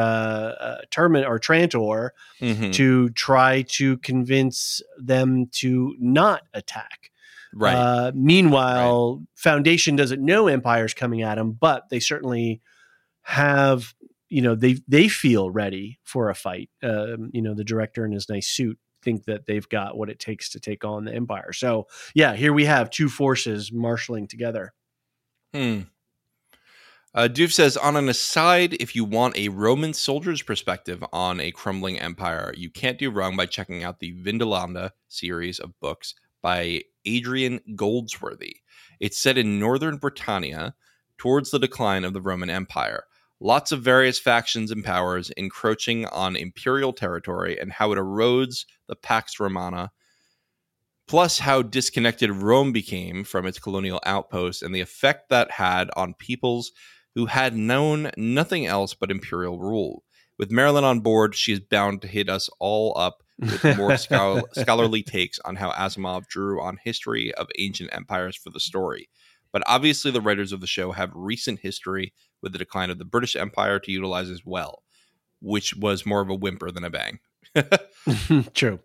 uh 0.59 0.81
Termin 0.89 1.27
or 1.27 1.39
Trantor 1.39 2.09
Mhm. 2.41 2.73
to 2.73 3.09
try 3.11 3.61
to 3.63 3.97
convince 3.97 4.81
them 4.97 5.47
to 5.53 5.95
not 5.99 6.43
attack. 6.53 7.11
Right. 7.53 7.75
Uh, 7.75 8.11
meanwhile, 8.15 9.23
Foundation 9.35 9.95
doesn't 9.97 10.23
know 10.23 10.47
Empire's 10.47 10.93
coming 10.93 11.21
at 11.21 11.35
them, 11.35 11.51
but 11.51 11.89
they 11.89 11.99
certainly 11.99 12.61
have. 13.23 13.93
You 14.29 14.41
know, 14.41 14.55
they 14.55 14.77
they 14.87 15.09
feel 15.09 15.51
ready 15.51 15.99
for 16.03 16.29
a 16.29 16.35
fight. 16.35 16.69
Um, 16.81 17.31
you 17.33 17.41
know, 17.41 17.53
the 17.53 17.65
director 17.65 18.05
in 18.05 18.13
his 18.13 18.29
nice 18.29 18.47
suit 18.47 18.79
think 19.01 19.25
that 19.25 19.45
they've 19.45 19.67
got 19.67 19.97
what 19.97 20.09
it 20.09 20.19
takes 20.19 20.49
to 20.51 20.59
take 20.59 20.85
on 20.85 21.05
the 21.05 21.13
Empire. 21.13 21.53
So, 21.53 21.87
yeah, 22.13 22.35
here 22.35 22.53
we 22.53 22.65
have 22.65 22.89
two 22.89 23.09
forces 23.09 23.71
marshaling 23.71 24.27
together. 24.27 24.73
Hmm. 25.53 25.81
Uh, 27.13 27.27
Duve 27.29 27.51
says, 27.51 27.75
on 27.75 27.97
an 27.97 28.07
aside, 28.07 28.75
if 28.75 28.95
you 28.95 29.03
want 29.03 29.37
a 29.37 29.49
Roman 29.49 29.93
soldier's 29.93 30.41
perspective 30.41 31.03
on 31.11 31.41
a 31.41 31.51
crumbling 31.51 31.99
empire, 31.99 32.53
you 32.55 32.69
can't 32.69 32.97
do 32.97 33.11
wrong 33.11 33.35
by 33.35 33.47
checking 33.47 33.83
out 33.83 33.99
the 33.99 34.13
Vindolanda 34.13 34.91
series 35.09 35.59
of 35.59 35.77
books 35.81 36.15
by 36.41 36.83
Adrian 37.03 37.59
Goldsworthy. 37.75 38.57
It's 39.01 39.17
set 39.17 39.37
in 39.37 39.59
northern 39.59 39.97
Britannia 39.97 40.73
towards 41.17 41.51
the 41.51 41.59
decline 41.59 42.05
of 42.05 42.13
the 42.13 42.21
Roman 42.21 42.49
Empire. 42.49 43.03
Lots 43.43 43.71
of 43.71 43.81
various 43.81 44.19
factions 44.19 44.69
and 44.69 44.83
powers 44.83 45.31
encroaching 45.31 46.05
on 46.05 46.35
imperial 46.35 46.93
territory 46.93 47.59
and 47.59 47.71
how 47.71 47.91
it 47.91 47.97
erodes 47.97 48.65
the 48.87 48.95
Pax 48.95 49.39
Romana 49.39 49.91
plus 51.07 51.39
how 51.39 51.61
disconnected 51.61 52.31
Rome 52.31 52.71
became 52.71 53.23
from 53.23 53.45
its 53.45 53.59
colonial 53.59 53.99
outposts 54.05 54.61
and 54.61 54.73
the 54.73 54.79
effect 54.79 55.29
that 55.29 55.51
had 55.51 55.89
on 55.97 56.13
peoples 56.13 56.71
who 57.15 57.25
had 57.25 57.53
known 57.53 58.11
nothing 58.15 58.65
else 58.65 58.93
but 58.93 59.11
imperial 59.11 59.59
rule. 59.59 60.03
With 60.37 60.51
Marilyn 60.51 60.85
on 60.85 61.01
board, 61.01 61.35
she 61.35 61.51
is 61.51 61.59
bound 61.59 62.01
to 62.03 62.07
hit 62.07 62.29
us 62.29 62.49
all 62.59 62.97
up 62.97 63.23
with 63.39 63.77
more 63.77 63.97
schol- 63.97 64.47
scholarly 64.53 65.03
takes 65.03 65.37
on 65.39 65.57
how 65.57 65.71
Asimov 65.71 66.27
drew 66.27 66.61
on 66.61 66.77
history 66.81 67.33
of 67.33 67.49
ancient 67.59 67.89
empires 67.91 68.37
for 68.37 68.49
the 68.49 68.61
story. 68.61 69.09
But 69.53 69.63
obviously, 69.67 70.11
the 70.11 70.21
writers 70.21 70.51
of 70.51 70.61
the 70.61 70.67
show 70.67 70.91
have 70.91 71.11
recent 71.13 71.59
history 71.59 72.13
with 72.41 72.53
the 72.53 72.57
decline 72.57 72.89
of 72.89 72.97
the 72.97 73.05
British 73.05 73.35
Empire 73.35 73.79
to 73.79 73.91
utilize 73.91 74.29
as 74.29 74.41
well, 74.45 74.83
which 75.41 75.75
was 75.75 76.05
more 76.05 76.21
of 76.21 76.29
a 76.29 76.35
whimper 76.35 76.71
than 76.71 76.83
a 76.83 76.89
bang. 76.89 77.19
True. 78.53 78.79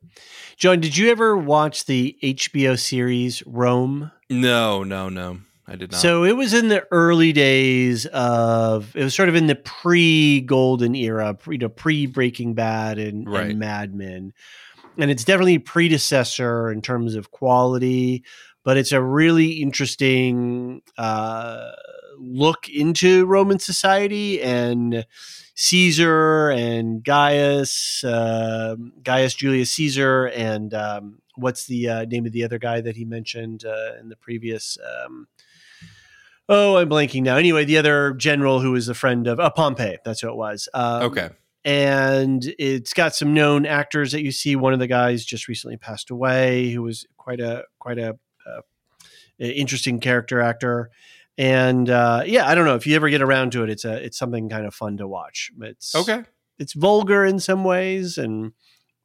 John, 0.57 0.81
did 0.81 0.97
you 0.97 1.11
ever 1.11 1.37
watch 1.37 1.87
the 1.87 2.17
HBO 2.23 2.79
series 2.79 3.43
Rome? 3.47 4.11
no, 4.31 4.83
no, 4.83 5.09
no. 5.09 5.39
I 5.69 5.75
did 5.75 5.91
not. 5.91 6.01
So 6.01 6.23
it 6.23 6.37
was 6.37 6.55
in 6.55 6.69
the 6.69 6.87
early 6.93 7.33
days 7.33 8.07
of 8.07 8.95
it 8.95 9.03
was 9.03 9.15
sort 9.17 9.29
of 9.29 9.35
in 9.35 9.49
the 9.49 9.57
pre 9.57 10.41
Golden 10.43 10.95
era, 10.95 11.35
pre, 11.35 11.57
you 11.57 11.59
know, 11.59 11.69
pre 11.69 12.07
Breaking 12.07 12.55
Bad 12.55 12.99
and, 12.99 13.29
Right. 13.29 13.51
and 13.51 13.59
Mad 13.59 13.93
Men, 13.93 14.33
and 14.97 15.11
it's 15.11 15.25
definitely 15.25 15.59
predecessor 15.59 16.71
in 16.71 16.83
terms 16.83 17.17
of 17.17 17.33
quality, 17.33 18.23
but 18.67 18.77
it's 18.77 18.91
a 18.91 19.01
really 19.01 19.63
interesting 19.63 20.83
uh, 20.99 21.71
look 22.19 22.69
into 22.69 23.25
Roman 23.25 23.61
society 23.61 24.43
and 24.43 25.07
Caesar 25.55 26.51
and 26.51 27.05
Gaius, 27.05 28.03
uh, 28.03 28.75
Gaius 29.05 29.35
Julius 29.35 29.71
Caesar, 29.71 30.27
and 30.27 30.75
um, 30.75 31.21
what's 31.37 31.67
the 31.67 31.89
uh, 31.89 32.05
name 32.07 32.27
of 32.27 32.33
the 32.33 32.43
other 32.43 32.59
guy 32.59 32.81
that 32.81 32.97
he 32.97 33.05
mentioned 33.05 33.65
uh, 33.65 33.93
in 34.01 34.09
the 34.09 34.17
previous? 34.17 34.77
Um, 35.05 35.29
oh, 36.49 36.77
I'm 36.77 36.89
blanking 36.89 37.23
now. 37.23 37.37
Anyway, 37.37 37.65
the 37.65 37.79
other 37.79 38.15
general 38.15 38.59
who 38.59 38.73
was 38.73 38.89
a 38.89 38.95
friend 38.95 39.29
of 39.29 39.39
uh, 39.39 39.49
Pompey. 39.51 39.99
That's 40.05 40.23
who 40.23 40.29
it 40.29 40.37
was. 40.37 40.69
Um, 40.75 41.05
okay. 41.05 41.31
and 41.65 42.45
it's 42.59 42.95
got 42.95 43.15
some 43.15 43.33
known 43.33 43.65
actors 43.65 44.11
that 44.11 44.25
you 44.25 44.33
see. 44.33 44.57
One 44.57 44.73
of 44.73 44.81
the 44.81 44.89
guys 44.89 45.25
just 45.25 45.47
recently 45.47 45.77
passed 45.77 46.11
away, 46.11 46.73
who 46.73 46.83
was 46.83 47.07
quite 47.17 47.39
a 47.39 47.63
quite 47.79 47.99
a, 47.99 48.19
interesting 49.39 50.01
character 50.01 50.41
actor. 50.41 50.91
And 51.39 51.91
uh, 51.91 52.23
yeah, 52.27 52.47
I 52.47 52.55
don't 52.55 52.65
know 52.65 52.77
if 52.77 52.87
you 52.87 52.97
ever 52.97 53.11
get 53.11 53.21
around 53.23 53.53
to 53.53 53.63
it. 53.63 53.71
It's 53.71 53.85
a 53.85 54.03
it's 54.05 54.19
something 54.19 54.49
kind 54.49 54.67
of 54.67 54.75
fun 54.75 54.97
to 54.99 55.07
watch. 55.07 55.51
It's 55.61 55.95
Okay. 55.95 56.25
It's 56.59 56.73
vulgar 56.73 57.25
in 57.27 57.39
some 57.39 57.65
ways, 57.65 58.17
and 58.17 58.53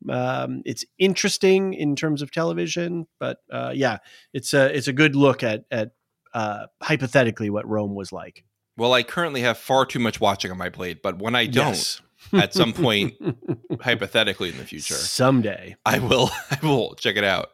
um, 0.09 0.61
it's 0.65 0.85
interesting 0.97 1.73
in 1.73 1.97
terms 1.97 2.21
of 2.21 2.31
television. 2.31 3.07
But 3.19 3.39
uh, 3.51 3.73
yeah, 3.75 3.97
it's 4.33 4.53
a 4.53 4.73
it's 4.75 4.87
a 4.87 4.93
good 4.93 5.15
look 5.17 5.43
at 5.43 5.65
at 5.69 5.91
uh, 6.33 6.67
hypothetically 6.81 7.49
what 7.49 7.67
Rome 7.67 7.93
was 7.95 8.13
like. 8.13 8.45
Well, 8.77 8.93
I 8.93 9.03
currently 9.03 9.41
have 9.41 9.57
far 9.57 9.85
too 9.85 9.99
much 9.99 10.21
watching 10.21 10.49
on 10.49 10.57
my 10.57 10.69
plate, 10.69 11.01
but 11.03 11.19
when 11.19 11.35
I 11.35 11.45
don't, 11.45 11.73
Yes. 11.75 12.01
at 12.31 12.53
some 12.53 12.71
point, 12.71 13.15
hypothetically 13.81 14.47
in 14.49 14.57
the 14.57 14.63
future, 14.63 14.93
someday. 14.93 15.75
I 15.85 15.99
will 15.99 16.29
I 16.51 16.57
will 16.63 16.95
check 16.95 17.17
it 17.17 17.25
out. 17.25 17.49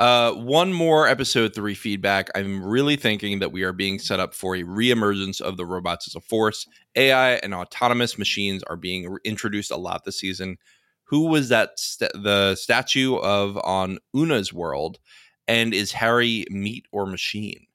Uh, 0.00 0.32
one 0.32 0.72
more 0.72 1.06
episode 1.06 1.54
three 1.54 1.74
feedback. 1.74 2.30
I'm 2.34 2.64
really 2.64 2.96
thinking 2.96 3.40
that 3.40 3.52
we 3.52 3.62
are 3.62 3.74
being 3.74 3.98
set 3.98 4.20
up 4.20 4.34
for 4.34 4.56
a 4.56 4.62
reemergence 4.62 5.40
of 5.40 5.56
the 5.56 5.66
robots 5.66 6.08
as 6.08 6.14
a 6.14 6.20
force. 6.20 6.66
AI 6.96 7.34
and 7.34 7.52
autonomous 7.54 8.16
machines 8.16 8.62
are 8.64 8.76
being 8.76 9.10
re- 9.10 9.20
introduced 9.24 9.70
a 9.70 9.76
lot 9.76 10.04
this 10.04 10.18
season. 10.18 10.56
Who 11.04 11.28
was 11.28 11.50
that? 11.50 11.78
St- 11.78 12.10
the 12.14 12.54
statue 12.54 13.16
of 13.16 13.58
on 13.58 13.98
Una's 14.14 14.50
world, 14.52 14.98
and 15.46 15.74
is 15.74 15.92
Hari 15.92 16.46
meat 16.48 16.86
or 16.90 17.04
machine? 17.04 17.66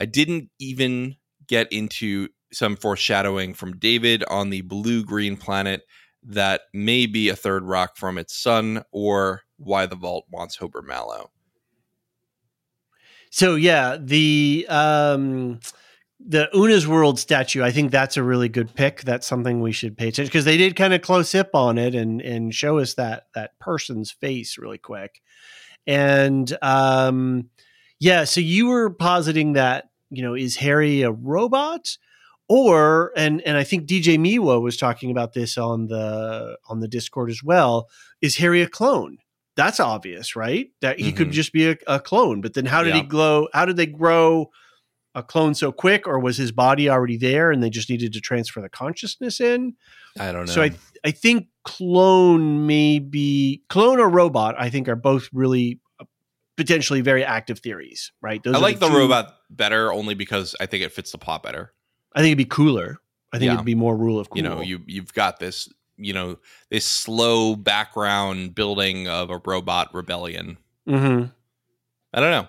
I 0.00 0.06
didn't 0.06 0.48
even 0.58 1.16
get 1.46 1.70
into 1.70 2.28
some 2.50 2.76
foreshadowing 2.76 3.52
from 3.52 3.76
David 3.76 4.24
on 4.24 4.48
the 4.48 4.62
blue 4.62 5.04
green 5.04 5.36
planet 5.36 5.82
that 6.22 6.62
may 6.72 7.04
be 7.04 7.28
a 7.28 7.36
third 7.36 7.64
rock 7.64 7.96
from 7.96 8.16
its 8.16 8.34
sun, 8.34 8.84
or 8.90 9.42
why 9.58 9.84
the 9.84 9.96
vault 9.96 10.24
wants 10.30 10.56
Hober 10.56 10.82
Mallow. 10.82 11.30
So 13.32 13.54
yeah, 13.54 13.96
the 13.98 14.66
um 14.68 15.58
the 16.20 16.54
Una's 16.54 16.86
World 16.86 17.18
statue, 17.18 17.62
I 17.62 17.72
think 17.72 17.90
that's 17.90 18.18
a 18.18 18.22
really 18.22 18.50
good 18.50 18.74
pick. 18.74 19.00
That's 19.02 19.26
something 19.26 19.60
we 19.60 19.72
should 19.72 19.96
pay 19.96 20.08
attention 20.08 20.28
because 20.28 20.44
they 20.44 20.58
did 20.58 20.76
kind 20.76 20.92
of 20.94 21.00
close 21.00 21.34
up 21.34 21.54
on 21.54 21.78
it 21.78 21.94
and 21.94 22.20
and 22.20 22.54
show 22.54 22.78
us 22.78 22.94
that 22.94 23.28
that 23.34 23.58
person's 23.58 24.10
face 24.10 24.58
really 24.58 24.76
quick. 24.76 25.22
And 25.86 26.56
um 26.60 27.48
yeah, 27.98 28.24
so 28.24 28.40
you 28.40 28.66
were 28.66 28.90
positing 28.90 29.54
that, 29.54 29.88
you 30.10 30.22
know, 30.22 30.34
is 30.34 30.58
Hari 30.58 31.02
a 31.02 31.10
robot? 31.10 31.96
Or 32.50 33.12
and 33.16 33.40
and 33.42 33.56
I 33.56 33.64
think 33.64 33.86
DJ 33.86 34.18
Miwa 34.18 34.60
was 34.60 34.76
talking 34.76 35.10
about 35.10 35.32
this 35.32 35.56
on 35.56 35.86
the 35.86 36.58
on 36.68 36.80
the 36.80 36.88
Discord 36.88 37.30
as 37.30 37.42
well. 37.42 37.88
Is 38.20 38.36
Hari 38.36 38.60
a 38.60 38.68
clone? 38.68 39.21
That's 39.56 39.80
obvious, 39.80 40.34
right? 40.34 40.70
That 40.80 40.98
he 40.98 41.12
could 41.12 41.28
Mhm. 41.28 41.32
just 41.32 41.52
be 41.52 41.68
a, 41.70 41.76
a 41.86 42.00
clone. 42.00 42.40
But 42.40 42.54
then 42.54 42.64
how 42.66 42.82
did 42.82 42.94
he 42.94 43.00
Yeah. 43.00 43.06
glow? 43.06 43.48
How 43.52 43.64
did 43.66 43.76
they 43.76 43.86
grow 43.86 44.50
a 45.14 45.22
clone 45.22 45.54
so 45.54 45.70
quick? 45.72 46.06
Or 46.08 46.18
was 46.18 46.38
his 46.38 46.52
body 46.52 46.88
already 46.88 47.18
there 47.18 47.50
and 47.50 47.62
they 47.62 47.68
just 47.70 47.90
needed 47.90 48.12
to 48.14 48.20
transfer 48.20 48.60
the 48.62 48.70
consciousness 48.70 49.40
in? 49.40 49.74
I 50.18 50.32
don't 50.32 50.46
know. 50.46 50.52
So 50.52 50.62
I 50.62 50.70
I 51.04 51.10
think 51.10 51.48
clone 51.64 52.66
may 52.66 52.98
be 52.98 53.62
clone 53.68 53.98
or 54.00 54.08
robot. 54.08 54.54
I 54.58 54.70
think 54.70 54.88
are 54.88 54.96
both 54.96 55.28
really 55.32 55.80
uh, 56.00 56.04
potentially 56.56 57.00
very 57.00 57.24
active 57.24 57.58
theories, 57.58 58.12
right? 58.22 58.42
Those 58.42 58.54
I 58.54 58.58
like 58.58 58.78
the, 58.78 58.88
two- 58.88 58.96
robot 58.96 59.36
better 59.50 59.92
only 59.92 60.14
because 60.14 60.54
I 60.60 60.66
think 60.66 60.82
it 60.84 60.92
fits 60.92 61.12
the 61.12 61.18
plot 61.18 61.42
better. 61.42 61.72
I 62.14 62.20
think 62.20 62.28
it'd 62.28 62.38
be 62.38 62.44
cooler. 62.44 62.98
I 63.32 63.38
think 63.38 63.48
Yeah. 63.48 63.54
it'd 63.54 63.66
be 63.66 63.74
more 63.74 63.96
rule 63.96 64.18
of 64.18 64.30
cool. 64.30 64.36
You 64.38 64.42
know, 64.44 64.60
you 64.60 64.82
you've 64.86 65.12
got 65.12 65.38
this, 65.40 65.68
you 66.04 66.12
know, 66.12 66.38
this 66.70 66.84
slow 66.84 67.56
background 67.56 68.54
building 68.54 69.08
of 69.08 69.30
a 69.30 69.38
robot 69.44 69.92
rebellion. 69.94 70.58
hmm 70.86 71.24
I 72.14 72.20
don't 72.20 72.30
know. 72.30 72.48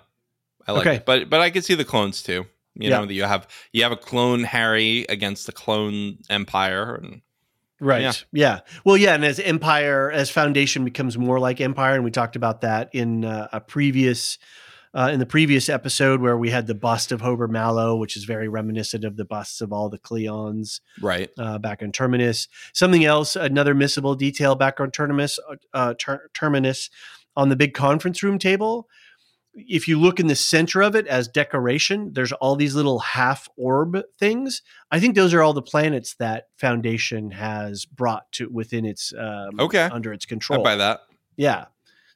I 0.68 0.72
like 0.74 0.88
Okay. 0.88 0.96
it. 0.98 1.06
But 1.06 1.30
but 1.30 1.40
I 1.40 1.50
could 1.50 1.64
see 1.64 1.76
the 1.76 1.86
clones 1.86 2.22
too. 2.24 2.46
You 2.76 2.90
Yeah. 2.90 3.00
know, 3.00 3.06
that 3.06 3.14
you 3.14 3.24
have 3.24 3.48
you 3.72 3.84
have 3.84 3.92
a 3.92 3.98
clone 3.98 4.44
Hari 4.44 5.06
against 5.10 5.46
the 5.46 5.52
clone 5.52 6.18
Empire 6.30 6.96
and 6.96 7.22
Right. 7.80 8.02
Yeah. 8.02 8.14
Yeah. 8.32 8.60
Well, 8.86 8.96
yeah, 8.96 9.14
and 9.14 9.26
as 9.26 9.40
Empire, 9.42 10.10
as 10.10 10.30
Foundation 10.30 10.86
becomes 10.86 11.18
more 11.18 11.38
like 11.38 11.60
Empire, 11.60 11.96
and 11.96 12.04
we 12.06 12.12
talked 12.12 12.38
about 12.38 12.62
that 12.62 12.90
in 12.94 13.26
uh, 13.26 13.50
a 13.52 13.60
previous, 13.60 14.38
uh, 14.94 15.10
in 15.12 15.20
the 15.20 15.26
previous 15.26 15.70
episode 15.70 16.22
where 16.22 16.38
we 16.38 16.50
had 16.52 16.68
the 16.68 16.76
bust 16.76 17.12
of 17.12 17.22
Hober 17.22 17.50
Mallow, 17.50 17.96
which 17.96 18.16
is 18.16 18.26
very 18.26 18.48
reminiscent 18.48 19.04
of 19.04 19.18
the 19.18 19.26
busts 19.26 19.60
of 19.62 19.74
all 19.74 19.90
the 19.90 19.98
Cleons 20.00 20.82
Right. 21.02 21.30
uh, 21.38 21.58
back 21.58 21.82
on 21.82 21.92
Terminus. 21.92 22.48
Something 22.74 23.04
else, 23.06 23.36
another 23.36 23.74
missable 23.74 24.18
detail 24.18 24.56
back 24.56 24.80
on 24.80 24.92
Terminus, 24.92 25.40
uh, 25.74 25.94
ter- 25.98 26.30
Terminus, 26.34 26.90
on 27.36 27.50
the 27.50 27.56
big 27.56 27.74
conference 27.74 28.22
room 28.22 28.38
table. 28.38 28.88
If 29.56 29.88
you 29.88 30.00
look 30.00 30.20
in 30.20 30.26
the 30.28 30.36
center 30.36 30.82
of 30.82 30.96
it 30.96 31.06
as 31.06 31.28
decoration, 31.28 32.14
there's 32.14 32.32
all 32.32 32.56
these 32.56 32.74
little 32.74 32.98
half 33.00 33.48
orb 33.56 34.02
things. 34.20 34.64
I 34.92 35.00
think 35.00 35.14
those 35.16 35.32
are 35.34 35.44
all 35.44 35.54
the 35.54 35.62
planets 35.62 36.16
that 36.16 36.48
Foundation 36.58 37.30
has 37.32 37.86
brought 37.86 38.32
to 38.34 38.48
within 38.50 38.84
its 38.84 39.14
um, 39.16 39.60
Okay. 39.60 39.90
under 39.92 40.12
its 40.12 40.26
control. 40.26 40.62
I 40.62 40.64
buy 40.64 40.76
that. 40.78 41.02
Yeah. 41.38 41.66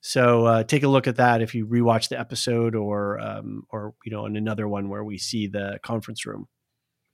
So 0.07 0.45
uh, 0.45 0.63
take 0.63 0.83
a 0.83 0.87
look 0.87 1.05
at 1.05 1.17
that 1.17 1.41
if 1.41 1.53
you 1.53 1.67
rewatch 1.67 2.07
the 2.07 2.17
episode, 2.17 2.75
or 2.75 3.19
um, 3.19 3.63
or 3.69 3.93
you 4.05 4.11
know, 4.13 4.25
in 4.25 4.37
another 4.37 4.65
one 4.65 4.87
where 4.87 5.03
we 5.03 5.17
see 5.17 5.47
the 5.47 5.79
conference 5.83 6.25
room. 6.25 6.47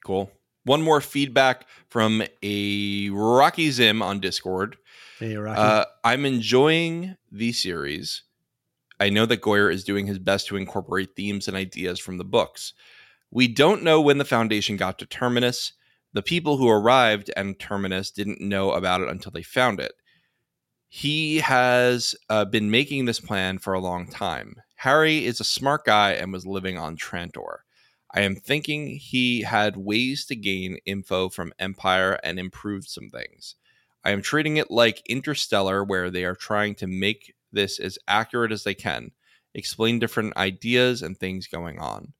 Cool. 0.05 0.31
One 0.65 0.83
more 0.83 1.01
feedback 1.01 1.65
from 1.89 2.21
a 2.43 3.09
Rocky 3.09 3.71
Zim 3.71 4.03
on 4.03 4.19
Discord. 4.19 4.77
Hey, 5.17 5.35
Rocky. 5.35 5.59
Uh, 5.59 5.85
I'm 6.03 6.23
enjoying 6.23 7.15
the 7.31 7.51
series. 7.51 8.21
I 8.99 9.09
know 9.09 9.25
that 9.25 9.41
Goyer 9.41 9.73
is 9.73 9.83
doing 9.83 10.05
his 10.05 10.19
best 10.19 10.45
to 10.49 10.55
incorporate 10.55 11.15
themes 11.15 11.47
and 11.47 11.57
ideas 11.57 11.99
from 11.99 12.19
the 12.19 12.23
books. 12.23 12.75
We 13.31 13.47
don't 13.47 13.81
know 13.81 14.01
when 14.01 14.19
the 14.19 14.23
Foundation 14.23 14.77
got 14.77 14.99
to 14.99 15.07
Terminus. 15.07 15.73
The 16.13 16.21
people 16.21 16.57
who 16.57 16.69
arrived 16.69 17.31
and 17.35 17.57
Terminus 17.57 18.11
didn't 18.11 18.39
know 18.39 18.69
about 18.69 19.01
it 19.01 19.09
until 19.09 19.31
they 19.31 19.41
found 19.41 19.79
it. 19.79 19.93
He 20.95 21.37
has 21.37 22.13
uh, 22.29 22.45
been 22.45 22.69
making 22.69 23.05
this 23.05 23.19
plan 23.19 23.57
for 23.57 23.73
a 23.73 23.79
long 23.79 24.05
time. 24.05 24.61
Hari 24.77 25.25
is 25.25 25.39
a 25.39 25.43
smart 25.43 25.85
guy 25.85 26.11
and 26.11 26.31
was 26.31 26.45
living 26.45 26.77
on 26.77 26.97
Trantor. 26.97 27.61
I 28.13 28.21
am 28.21 28.35
thinking 28.35 28.97
he 28.97 29.41
had 29.41 29.75
ways 29.75 30.23
to 30.27 30.35
gain 30.35 30.77
info 30.85 31.29
from 31.29 31.51
Empire 31.57 32.19
and 32.23 32.37
improved 32.37 32.89
some 32.89 33.09
things. 33.09 33.55
I 34.05 34.11
am 34.11 34.21
treating 34.21 34.57
it 34.57 34.69
like 34.69 35.01
Interstellar, 35.09 35.83
where 35.83 36.11
they 36.11 36.25
are 36.25 36.35
trying 36.35 36.75
to 36.75 36.85
make 36.85 37.33
this 37.51 37.79
as 37.79 37.97
accurate 38.07 38.51
as 38.51 38.63
they 38.63 38.75
can, 38.75 39.13
explain 39.55 39.97
different 39.97 40.37
ideas 40.37 41.01
and 41.01 41.17
things 41.17 41.47
going 41.47 41.79
on. 41.79 42.13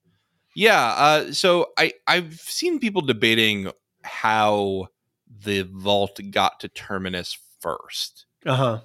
Yeah, 0.55 0.83
uh, 0.97 1.31
so 1.31 1.67
I 1.77 1.93
I've 2.07 2.39
seen 2.39 2.79
people 2.79 3.03
debating 3.03 3.71
how 4.01 4.87
the 5.29 5.61
vault 5.61 6.19
got 6.31 6.59
to 6.61 6.69
Terminus 6.69 7.37
first, 7.59 8.25
Uh 8.45 8.55
huh. 8.55 8.79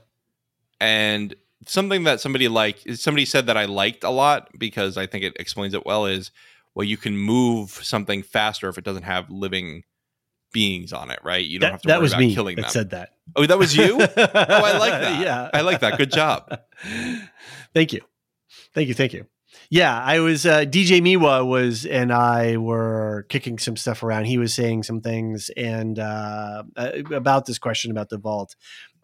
and 0.80 1.34
something 1.66 2.04
that 2.04 2.20
somebody 2.20 2.48
like 2.48 2.78
somebody 2.94 3.24
said 3.24 3.46
that 3.46 3.56
I 3.56 3.64
liked 3.64 4.04
a 4.04 4.10
lot 4.10 4.48
because 4.58 4.96
I 4.96 5.06
think 5.06 5.24
it 5.24 5.34
explains 5.40 5.74
it 5.74 5.84
well 5.84 6.06
is 6.06 6.30
well 6.74 6.84
you 6.84 6.96
can 6.96 7.16
move 7.16 7.70
something 7.70 8.22
faster 8.22 8.68
if 8.68 8.78
it 8.78 8.84
doesn't 8.84 9.02
have 9.02 9.28
living 9.30 9.82
beings 10.52 10.92
on 10.92 11.10
it, 11.10 11.18
right? 11.22 11.44
You 11.44 11.58
don't 11.58 11.66
That, 11.68 11.72
have 11.72 11.82
to 11.82 11.88
that 11.88 11.96
worry 11.96 12.02
was 12.02 12.12
about 12.12 12.20
me 12.20 12.34
killing 12.34 12.56
that 12.56 12.62
them. 12.62 12.70
said 12.70 12.90
that. 12.90 13.10
oh, 13.36 13.44
that 13.44 13.58
was 13.58 13.76
you. 13.76 13.98
oh, 14.00 14.06
I 14.16 14.78
like 14.78 14.92
that. 14.92 15.20
Yeah, 15.20 15.50
I 15.52 15.60
like 15.62 15.80
that. 15.80 15.98
Good 15.98 16.10
job. 16.12 16.58
thank 17.74 17.92
you, 17.92 18.00
thank 18.74 18.88
you, 18.88 18.94
thank 18.94 19.12
you. 19.12 19.26
Yeah, 19.70 20.00
I 20.02 20.20
was 20.20 20.46
uh, 20.46 20.60
DJ 20.60 21.02
Miwa 21.02 21.46
was 21.46 21.84
and 21.84 22.10
I 22.12 22.56
were 22.56 23.26
kicking 23.28 23.58
some 23.58 23.76
stuff 23.76 24.02
around. 24.02 24.24
He 24.24 24.38
was 24.38 24.54
saying 24.54 24.84
some 24.84 25.00
things 25.02 25.50
and 25.56 25.98
uh, 25.98 26.62
about 27.12 27.44
this 27.44 27.58
question 27.58 27.90
about 27.90 28.08
the 28.08 28.16
vault, 28.16 28.56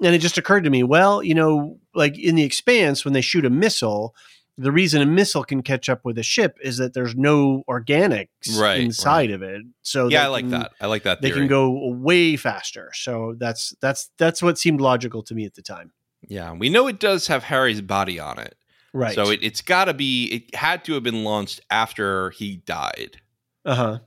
and 0.02 0.14
it 0.14 0.20
just 0.20 0.38
occurred 0.38 0.64
to 0.64 0.70
me. 0.70 0.82
Well, 0.82 1.22
you 1.22 1.34
know, 1.34 1.78
like 1.94 2.18
in 2.18 2.34
the 2.34 2.44
Expanse, 2.44 3.04
when 3.04 3.12
they 3.14 3.20
shoot 3.20 3.44
a 3.44 3.50
missile. 3.50 4.14
The 4.56 4.70
reason 4.70 5.02
a 5.02 5.06
missile 5.06 5.42
can 5.42 5.64
catch 5.64 5.88
up 5.88 6.04
with 6.04 6.16
a 6.16 6.22
ship 6.22 6.58
is 6.62 6.76
that 6.76 6.94
there's 6.94 7.16
no 7.16 7.64
organics 7.68 8.28
Right, 8.56 8.78
inside 8.82 9.32
of 9.32 9.42
it. 9.42 9.62
So 9.82 10.06
yeah, 10.06 10.22
I 10.22 10.28
like 10.28 10.44
can- 10.44 10.50
that. 10.52 10.70
I 10.80 10.86
like 10.86 11.02
that. 11.02 11.20
they 11.20 11.30
Theory. 11.30 11.40
can 11.40 11.48
go 11.48 11.88
way 11.90 12.36
faster. 12.36 12.92
So 12.94 13.34
that's 13.36 13.74
that's 13.80 14.12
that's 14.16 14.40
what 14.44 14.56
seemed 14.56 14.80
logical 14.80 15.24
to 15.24 15.34
me 15.34 15.44
at 15.44 15.54
the 15.54 15.62
time. 15.62 15.90
Yeah, 16.28 16.52
we 16.52 16.68
know 16.68 16.86
it 16.86 17.00
does 17.00 17.26
have 17.26 17.42
Hari's 17.42 17.80
body 17.80 18.20
on 18.20 18.38
it, 18.38 18.54
Right. 18.94 19.14
so 19.14 19.30
it, 19.30 19.40
it's 19.42 19.60
got 19.60 19.86
to 19.86 19.94
be. 19.94 20.26
It 20.26 20.54
had 20.54 20.84
to 20.84 20.94
have 20.94 21.02
been 21.02 21.24
launched 21.24 21.60
after 21.70 22.30
he 22.30 22.56
died. 22.56 23.20
uh 23.64 23.74
huh. 23.74 23.98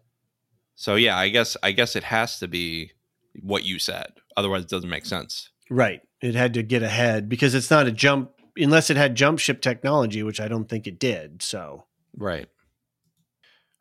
So 0.75 0.95
yeah, 0.95 1.17
I 1.17 1.29
guess 1.29 1.57
I 1.61 1.71
guess 1.73 1.95
it 1.95 2.05
has 2.05 2.39
to 2.39 2.47
be 2.47 2.91
what 3.41 3.65
you 3.65 3.79
said. 3.79 4.13
Otherwise, 4.37 4.63
it 4.63 4.69
doesn't 4.69 4.89
make 4.89 5.05
sense. 5.05 5.49
Right. 5.69 6.01
It 6.21 6.35
had 6.35 6.53
to 6.53 6.63
get 6.63 6.83
ahead 6.83 7.27
because 7.27 7.53
it's 7.53 7.69
not 7.69 7.87
a 7.87 7.91
jump 7.91 8.31
unless 8.55 8.89
it 8.89 8.97
had 8.97 9.15
jump 9.15 9.39
ship 9.39 9.61
technology, 9.61 10.23
which 10.23 10.39
I 10.39 10.47
don't 10.47 10.69
think 10.69 10.87
it 10.87 10.99
did. 10.99 11.41
So 11.41 11.85
Right. 12.15 12.47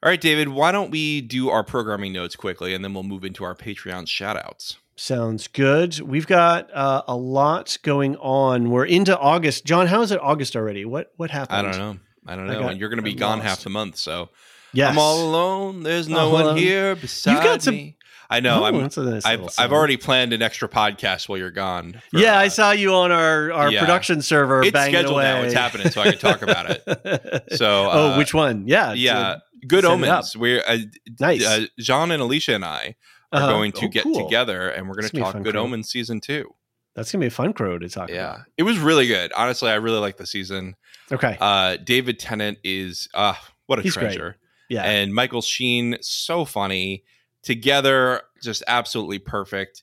All 0.02 0.10
right, 0.10 0.20
David. 0.20 0.48
Why 0.50 0.72
don't 0.72 0.90
we 0.90 1.20
do 1.20 1.48
our 1.48 1.64
programming 1.64 2.12
notes 2.12 2.36
quickly, 2.36 2.74
and 2.74 2.84
then 2.84 2.92
we'll 2.94 3.02
move 3.02 3.24
into 3.24 3.44
our 3.44 3.54
Patreon 3.54 4.04
shoutouts. 4.06 4.76
Sounds 4.96 5.46
good. 5.48 6.00
We've 6.00 6.26
got 6.26 6.72
uh, 6.74 7.02
a 7.06 7.14
lot 7.16 7.76
going 7.82 8.16
on. 8.16 8.70
We're 8.70 8.86
into 8.86 9.16
August. 9.18 9.64
John, 9.66 9.86
how 9.86 10.00
is 10.02 10.10
it 10.10 10.20
August 10.20 10.56
already? 10.56 10.84
What 10.86 11.12
what 11.16 11.30
happened? 11.30 11.58
I 11.58 11.62
don't 11.62 11.76
know. 11.78 11.96
I 12.26 12.34
don't 12.36 12.48
I 12.50 12.54
know. 12.54 12.60
got- 12.62 12.70
and 12.72 12.80
you're 12.80 12.88
going 12.88 12.96
to 12.98 13.02
be 13.02 13.10
I'm 13.12 13.16
gone 13.18 13.38
lost. 13.38 13.48
half 13.48 13.62
the 13.64 13.70
month, 13.70 13.96
so 13.96 14.30
Yes. 14.72 14.90
I'm 14.92 14.98
all 14.98 15.28
alone. 15.28 15.82
There's 15.82 16.08
no 16.08 16.18
All 16.20 16.32
one 16.32 16.42
alone. 16.44 16.56
here 16.58 16.96
beside 16.96 17.42
got 17.42 17.62
some- 17.62 17.74
me. 17.74 17.96
I 18.28 18.40
know. 18.40 18.62
Oh, 18.62 18.64
I'm, 18.64 18.76
nice 18.80 19.24
I've, 19.24 19.48
I've 19.56 19.70
already 19.72 19.96
planned 19.96 20.32
an 20.32 20.42
extra 20.42 20.68
podcast 20.68 21.28
while 21.28 21.38
you're 21.38 21.52
gone. 21.52 22.02
for, 22.10 22.18
Yeah, 22.18 22.36
I 22.36 22.46
uh, 22.46 22.48
saw 22.48 22.72
you 22.72 22.92
on 22.92 23.12
our, 23.12 23.52
our 23.52 23.70
yeah. 23.70 23.78
production 23.78 24.20
server. 24.20 24.62
It's 24.64 24.70
scheduled 24.76 25.12
away. 25.14 25.22
now. 25.22 25.42
It's 25.42 25.54
happening, 25.54 25.90
so 25.90 26.00
I 26.02 26.10
can 26.10 26.18
talk 26.18 26.42
about 26.42 26.70
it. 26.70 27.44
So, 27.56 27.88
oh, 27.88 28.12
uh, 28.14 28.16
which 28.18 28.34
one? 28.34 28.66
Yeah, 28.66 28.94
yeah, 28.94 29.18
uh, 29.18 29.38
good 29.68 29.84
set 29.84 29.92
it 29.92 30.08
up. 30.08 30.08
omens. 30.08 30.36
We're 30.36 30.60
uh, 30.66 30.78
nice. 31.20 31.46
uh, 31.46 31.66
Jean 31.78 32.10
and 32.10 32.20
Elysia 32.20 32.56
and 32.56 32.64
I 32.64 32.96
are 33.32 33.38
Uh-huh. 33.42 33.48
going 33.52 33.72
to 33.72 33.86
Oh, 33.86 33.88
get 33.88 34.02
cool. 34.04 34.24
together, 34.24 34.68
and 34.70 34.88
we're 34.88 34.94
going 34.94 35.08
to 35.08 35.18
talk 35.18 35.42
Good 35.42 35.52
Crow. 35.54 35.62
Omens 35.64 35.88
season 35.90 36.20
two. 36.20 36.54
That's 36.94 37.12
gonna 37.12 37.20
be 37.20 37.26
a 37.26 37.30
fun 37.30 37.52
crow 37.52 37.78
to 37.78 37.88
talk 37.90 38.08
Yeah, 38.08 38.44
it 38.56 38.62
was 38.62 38.78
really 38.78 39.06
good. 39.06 39.30
Honestly, 39.34 39.70
I 39.70 39.74
really 39.74 39.98
like 39.98 40.16
the 40.16 40.24
season. 40.26 40.76
Okay. 41.12 41.36
Uh, 41.38 41.76
David 41.76 42.18
Tennant 42.18 42.56
is 42.64 43.06
uh, 43.12 43.34
what 43.66 43.78
a 43.78 43.82
He's 43.82 43.92
great. 43.94 44.04
treasure, 44.04 44.36
yeah. 44.70 44.82
and 44.82 45.14
Michael 45.14 45.42
Sheen 45.42 45.98
so 46.00 46.46
funny 46.46 47.04
together, 47.42 48.22
just 48.42 48.62
absolutely 48.66 49.18
perfect. 49.18 49.82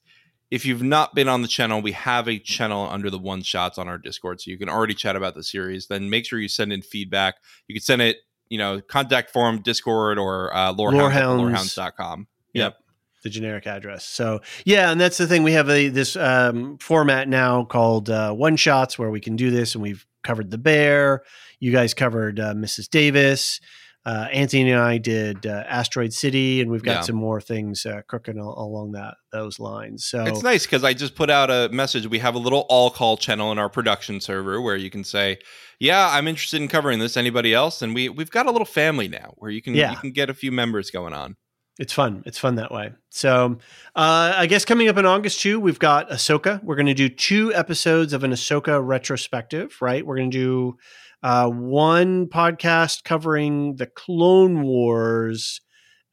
If 0.50 0.66
you've 0.66 0.84
not 0.84 1.16
been 1.16 1.28
on 1.28 1.42
the 1.44 1.48
channel, 1.48 1.82
we 1.82 1.92
have 1.94 2.28
a 2.28 2.38
channel 2.40 2.88
under 2.90 3.10
the 3.12 3.18
one 3.20 3.42
shots 3.44 3.78
on 3.78 3.88
our 3.88 3.98
Discord, 3.98 4.42
so 4.42 4.52
you 4.52 4.58
can 4.58 4.70
already 4.70 4.94
chat 4.96 5.16
about 5.16 5.34
the 5.36 5.44
series. 5.44 5.88
Then 5.88 6.10
make 6.10 6.26
sure 6.26 6.40
you 6.40 6.48
send 6.48 6.74
in 6.74 6.82
feedback. 6.82 7.36
You 7.68 7.76
can 7.76 7.82
send 7.84 8.02
it, 8.02 8.18
you 8.50 8.58
know, 8.58 8.82
contact 8.82 9.32
form, 9.32 9.62
Discord, 9.62 10.18
or 10.20 10.52
uh, 10.56 10.72
lorehound 10.74 10.98
Lorehounds. 11.40 11.78
lorehounds.com. 11.78 12.28
Yep. 12.54 12.78
The 13.24 13.30
generic 13.30 13.66
address. 13.68 14.06
So 14.06 14.42
yeah, 14.66 14.92
and 14.92 15.00
that's 15.02 15.18
the 15.18 15.28
thing. 15.28 15.44
We 15.44 15.54
have 15.54 15.70
a 15.70 15.90
this 15.90 16.16
um, 16.16 16.78
format 16.80 17.28
now 17.28 17.64
called 17.66 18.10
uh, 18.10 18.34
one 18.34 18.56
shots 18.58 19.00
where 19.00 19.10
we 19.10 19.20
can 19.20 19.36
do 19.36 19.50
this, 19.52 19.74
and 19.76 19.82
we've 19.82 20.06
covered 20.24 20.52
the 20.52 20.58
bear. 20.58 21.24
You 21.60 21.72
guys 21.72 21.94
covered 21.94 22.40
uh, 22.40 22.54
Mrs. 22.54 22.90
Davis. 22.90 23.60
Uh, 24.06 24.28
Anthony 24.34 24.70
and 24.70 24.82
I 24.82 24.98
did 24.98 25.46
uh, 25.46 25.64
Asteroid 25.66 26.12
City, 26.12 26.60
and 26.60 26.70
we've 26.70 26.84
got 26.84 26.92
Yeah. 26.92 27.02
some 27.04 27.16
more 27.16 27.40
things 27.40 27.86
uh, 27.86 28.02
cooking 28.10 28.38
al- 28.38 28.54
along 28.58 28.92
that 28.92 29.14
those 29.32 29.62
lines. 29.62 30.04
So 30.06 30.26
It's 30.26 30.44
nice 30.44 30.66
because 30.66 30.84
I 30.84 30.94
just 30.94 31.16
put 31.16 31.30
out 31.30 31.50
a 31.50 31.70
message. 31.72 32.06
We 32.08 32.20
have 32.20 32.36
a 32.36 32.38
little 32.38 32.66
all 32.68 32.90
call 32.92 33.16
channel 33.16 33.50
in 33.54 33.58
our 33.60 33.70
production 33.70 34.20
server 34.20 34.60
where 34.62 34.76
you 34.76 34.90
can 34.90 35.06
say, 35.06 35.38
"Yeah, 35.80 36.10
I'm 36.12 36.28
interested 36.28 36.62
in 36.62 36.68
covering 36.68 37.00
this. 37.00 37.16
Anybody 37.16 37.54
else?" 37.54 37.82
And 37.82 37.96
we 37.96 38.10
we've 38.10 38.30
got 38.30 38.46
a 38.46 38.52
little 38.52 38.66
family 38.66 39.08
now 39.08 39.36
where 39.38 39.50
you 39.50 39.62
can 39.62 39.74
Yeah. 39.74 39.92
you 39.92 39.98
can 39.98 40.12
get 40.12 40.30
a 40.30 40.34
few 40.34 40.52
members 40.52 40.92
going 40.92 41.14
on. 41.14 41.38
It's 41.80 41.94
fun. 41.94 42.22
It's 42.26 42.38
fun 42.38 42.56
that 42.56 42.72
way. 42.72 42.92
So, 43.10 43.58
uh, 43.96 44.34
I 44.36 44.46
guess 44.46 44.64
coming 44.64 44.90
up 44.90 44.98
in 44.98 45.06
August 45.06 45.40
too, 45.42 45.60
we've 45.60 45.80
got 45.80 46.10
Ahsoka. 46.10 46.64
We're 46.64 46.76
going 46.76 46.86
to 46.86 46.94
do 46.94 47.10
two 47.10 47.54
episodes 47.54 48.14
of 48.14 48.24
an 48.24 48.32
Ahsoka 48.32 48.80
retrospective. 48.86 49.76
Right? 49.82 50.06
We're 50.06 50.18
going 50.18 50.32
to 50.32 50.38
do 50.38 50.78
uh, 51.24 51.50
one 51.50 52.28
podcast 52.28 53.04
covering 53.04 53.78
the 53.78 53.88
Clone 53.88 54.62
Wars 54.62 55.62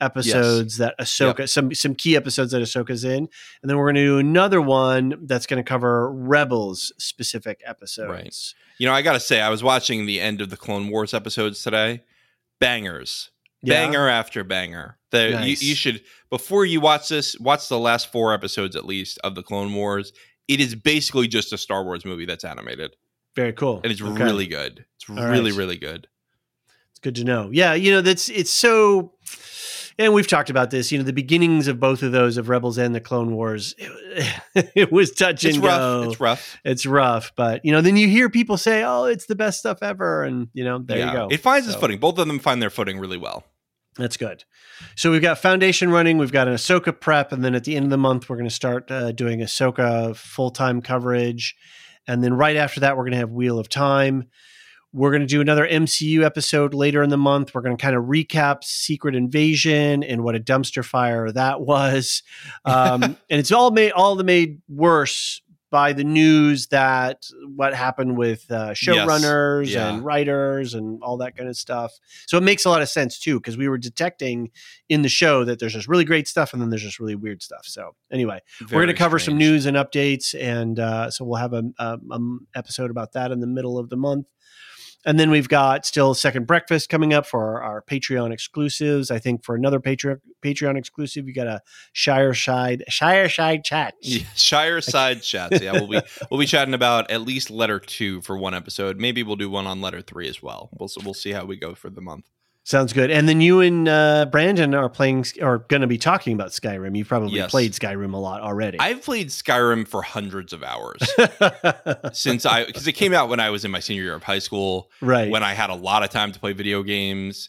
episodes 0.00 0.78
that 0.78 0.94
Ahsoka, 0.98 1.46
some 1.46 1.74
some 1.74 1.94
key 1.94 2.16
episodes 2.16 2.52
that 2.52 2.62
Ahsoka's 2.62 3.04
in, 3.04 3.28
and 3.62 3.70
then 3.70 3.76
we're 3.76 3.84
going 3.84 3.96
to 3.96 4.06
do 4.06 4.18
another 4.18 4.62
one 4.62 5.14
that's 5.26 5.44
going 5.46 5.62
to 5.62 5.68
cover 5.68 6.10
Rebels 6.10 6.90
specific 6.98 7.60
episodes. 7.66 8.54
You 8.78 8.86
know, 8.86 8.94
I 8.94 9.02
got 9.02 9.12
to 9.12 9.20
say, 9.20 9.42
I 9.42 9.50
was 9.50 9.62
watching 9.62 10.06
the 10.06 10.20
end 10.20 10.40
of 10.40 10.48
the 10.48 10.56
Clone 10.56 10.88
Wars 10.88 11.12
episodes 11.12 11.62
today. 11.62 12.02
Bangers, 12.60 13.30
Yeah? 13.62 13.74
banger 13.74 14.08
after 14.08 14.42
banger. 14.42 14.96
The, 15.10 15.30
Nice. 15.30 15.62
you, 15.62 15.70
you 15.70 15.74
should 15.74 16.02
before 16.30 16.64
you 16.64 16.80
watch 16.80 17.08
this, 17.08 17.38
watch 17.40 17.68
the 17.68 17.78
last 17.78 18.12
four 18.12 18.32
episodes 18.32 18.76
at 18.76 18.84
least 18.86 19.18
of 19.24 19.34
the 19.34 19.42
Clone 19.42 19.74
Wars. 19.74 20.12
It 20.48 20.60
is 20.60 20.74
basically 20.74 21.28
just 21.28 21.52
a 21.52 21.58
Star 21.58 21.84
Wars 21.84 22.04
movie 22.04 22.26
that's 22.26 22.44
animated, 22.44 22.96
Very 23.36 23.52
cool. 23.52 23.80
and 23.82 23.92
it's 23.92 24.00
Okay. 24.02 24.22
really 24.24 24.46
good. 24.46 24.84
It's 24.96 25.08
All 25.10 25.16
really, 25.30 25.50
right. 25.52 25.58
really 25.58 25.76
good. 25.78 26.06
It's 26.90 27.00
good 27.00 27.14
to 27.16 27.24
know. 27.24 27.50
Yeah, 27.52 27.74
you 27.74 27.90
know 27.92 28.00
that's 28.02 28.28
it's 28.28 28.50
so 28.52 29.14
and 29.98 30.14
we've 30.14 30.26
talked 30.28 30.48
about 30.50 30.70
this. 30.70 30.90
You 30.90 30.98
know, 30.98 31.04
the 31.04 31.12
beginnings 31.12 31.68
of 31.68 31.78
both 31.78 32.02
of 32.02 32.10
those, 32.12 32.36
of 32.38 32.48
Rebels 32.48 32.78
and 32.78 32.94
the 32.94 33.00
Clone 33.00 33.32
Wars, 33.34 33.74
it, 33.76 34.70
it 34.74 34.92
was 34.92 35.10
touch 35.12 35.44
It's 35.44 35.56
and 35.56 35.64
rough. 35.64 35.78
go. 35.78 36.10
It's 36.10 36.20
rough. 36.20 36.56
It's 36.64 36.86
rough, 36.86 37.32
but 37.36 37.64
you 37.64 37.72
know, 37.72 37.80
then 37.80 37.96
you 37.96 38.08
hear 38.08 38.30
people 38.30 38.56
say, 38.56 38.82
"Oh, 38.84 39.04
it's 39.04 39.26
the 39.26 39.34
best 39.36 39.58
stuff 39.60 39.82
ever," 39.82 40.22
and 40.24 40.48
you 40.52 40.64
know, 40.64 40.78
there 40.78 40.98
Yeah. 40.98 41.06
you 41.12 41.16
go. 41.18 41.28
It 41.30 41.40
finds 41.40 41.66
its 41.68 41.76
footing. 41.76 41.98
Both 41.98 42.18
of 42.18 42.26
them 42.28 42.38
find 42.38 42.62
their 42.62 42.70
footing 42.70 42.98
really 42.98 43.18
well. 43.18 43.44
That's 43.96 44.16
good. 44.16 44.44
So 44.94 45.10
we've 45.10 45.22
got 45.22 45.38
Foundation 45.38 45.90
running. 45.90 46.18
We've 46.18 46.32
got 46.32 46.48
an 46.48 46.54
Ahsoka 46.54 46.98
prep, 46.98 47.32
and 47.32 47.44
then 47.44 47.54
at 47.54 47.64
the 47.64 47.76
end 47.76 47.84
of 47.84 47.90
the 47.90 47.98
month, 47.98 48.28
we're 48.28 48.36
going 48.36 48.48
to 48.48 48.54
start 48.54 48.90
uh, 48.90 49.12
doing 49.12 49.40
Ahsoka 49.40 50.14
full 50.16 50.50
time 50.50 50.80
coverage, 50.80 51.56
and 52.06 52.22
then 52.22 52.34
right 52.34 52.56
after 52.56 52.80
that, 52.80 52.96
we're 52.96 53.04
going 53.04 53.12
to 53.12 53.18
have 53.18 53.32
Wheel 53.32 53.58
of 53.58 53.68
Time. 53.68 54.28
We're 54.92 55.10
going 55.10 55.20
to 55.20 55.26
do 55.26 55.40
another 55.40 55.68
MCU 55.68 56.24
episode 56.24 56.74
later 56.74 57.02
in 57.02 57.10
the 57.10 57.16
month. 57.16 57.54
We're 57.54 57.60
going 57.60 57.76
to 57.76 57.80
kind 57.80 57.94
of 57.94 58.04
recap 58.04 58.64
Secret 58.64 59.14
Invasion 59.14 60.02
and 60.02 60.24
what 60.24 60.34
a 60.34 60.40
dumpster 60.40 60.84
fire 60.84 61.30
that 61.30 61.60
was, 61.60 62.22
um, 62.64 63.02
and 63.02 63.16
it's 63.28 63.52
all 63.52 63.70
made 63.70 63.92
all 63.92 64.14
the 64.14 64.24
made 64.24 64.60
worse 64.68 65.42
by 65.70 65.92
the 65.92 66.04
news 66.04 66.66
that 66.68 67.24
what 67.54 67.74
happened 67.74 68.16
with 68.16 68.50
uh, 68.50 68.70
showrunners 68.70 69.68
Yeah. 69.68 69.88
and 69.94 70.04
writers 70.04 70.74
and 70.74 71.02
all 71.02 71.16
that 71.18 71.36
kind 71.36 71.48
of 71.48 71.56
stuff. 71.56 71.92
So 72.26 72.36
it 72.38 72.42
makes 72.42 72.64
a 72.64 72.70
lot 72.70 72.82
of 72.82 72.88
sense 72.88 73.18
too 73.18 73.38
because 73.38 73.56
we 73.56 73.68
were 73.68 73.78
detecting 73.78 74.50
in 74.88 75.02
the 75.02 75.08
show 75.08 75.44
that 75.44 75.58
there's 75.60 75.72
just 75.74 75.88
really 75.88 76.04
great 76.04 76.26
stuff 76.28 76.52
and 76.52 76.60
then 76.60 76.70
there's 76.70 76.82
just 76.82 76.98
really 76.98 77.14
weird 77.14 77.42
stuff. 77.42 77.62
So 77.64 77.94
anyway, 78.10 78.40
we're 78.60 78.66
going 78.66 78.80
to 78.82 78.86
Very 78.92 78.94
cover 78.94 79.18
some 79.18 79.38
news 79.38 79.66
and 79.66 79.76
updates, 79.76 80.34
and 80.38 80.78
uh, 80.78 81.10
so 81.10 81.24
we'll 81.24 81.38
have 81.38 81.52
a, 81.52 81.62
a, 81.78 81.98
um 82.10 82.46
episode 82.54 82.90
about 82.90 83.12
that 83.12 83.30
in 83.30 83.40
the 83.40 83.46
middle 83.46 83.78
of 83.78 83.88
the 83.88 83.96
month. 83.96 84.26
And 85.06 85.18
then 85.18 85.30
we've 85.30 85.48
got 85.48 85.86
still 85.86 86.12
second 86.14 86.46
breakfast 86.46 86.88
coming 86.88 87.14
up 87.14 87.26
for 87.26 87.40
our, 87.40 87.62
our 87.62 87.82
Patreon 87.82 88.32
exclusives. 88.32 89.10
I 89.10 89.18
think 89.18 89.44
for 89.44 89.54
another 89.54 89.80
Patreon 89.80 90.20
Patreon 90.42 90.76
exclusive, 90.76 91.26
you 91.26 91.34
got 91.34 91.46
a 91.46 91.60
Shire 91.92 92.34
Side 92.34 92.84
Shire 92.88 93.28
Side 93.28 93.64
chat. 93.64 93.94
Yeah, 94.02 94.24
Shire 94.36 94.80
side 94.80 95.22
chats. 95.22 95.60
Yeah, 95.60 95.72
we'll 95.72 95.88
be 95.88 96.00
we'll 96.30 96.40
be 96.40 96.46
chatting 96.46 96.74
about 96.74 97.10
at 97.10 97.22
least 97.22 97.50
letter 97.50 97.78
two 97.78 98.20
for 98.22 98.36
one 98.36 98.54
episode. 98.54 98.98
Maybe 98.98 99.22
we'll 99.22 99.36
do 99.36 99.50
one 99.50 99.66
on 99.66 99.80
letter 99.80 100.02
three 100.02 100.28
as 100.28 100.42
well. 100.42 100.70
We'll 100.78 100.90
we'll 101.04 101.14
see 101.14 101.32
how 101.32 101.44
we 101.44 101.56
go 101.56 101.74
for 101.74 101.90
the 101.90 102.00
month. 102.00 102.28
Sounds 102.70 102.92
good. 102.92 103.10
And 103.10 103.28
then 103.28 103.40
you 103.40 103.58
and 103.62 103.88
uh, 103.88 104.26
Brandon 104.30 104.76
are 104.76 104.88
playing 104.88 105.24
or 105.42 105.58
going 105.58 105.80
to 105.80 105.88
be 105.88 105.98
talking 105.98 106.34
about 106.34 106.50
Skyrim. 106.50 106.96
You've 106.96 107.08
probably 107.08 107.34
Yes. 107.34 107.50
played 107.50 107.72
Skyrim 107.72 108.14
a 108.14 108.16
lot 108.16 108.42
already. 108.42 108.78
I've 108.78 109.02
played 109.02 109.30
Skyrim 109.30 109.88
for 109.88 110.02
hundreds 110.02 110.52
of 110.52 110.62
hours 110.62 111.00
since 112.12 112.46
I 112.46 112.66
because 112.66 112.86
it 112.86 112.92
came 112.92 113.12
out 113.12 113.28
when 113.28 113.40
I 113.40 113.50
was 113.50 113.64
in 113.64 113.72
my 113.72 113.80
senior 113.80 114.04
year 114.04 114.14
of 114.14 114.22
high 114.22 114.38
school. 114.38 114.88
right. 115.00 115.28
when 115.28 115.42
I 115.42 115.52
had 115.52 115.70
a 115.70 115.74
lot 115.74 116.04
of 116.04 116.10
time 116.10 116.30
to 116.30 116.38
play 116.38 116.52
video 116.52 116.84
games. 116.84 117.48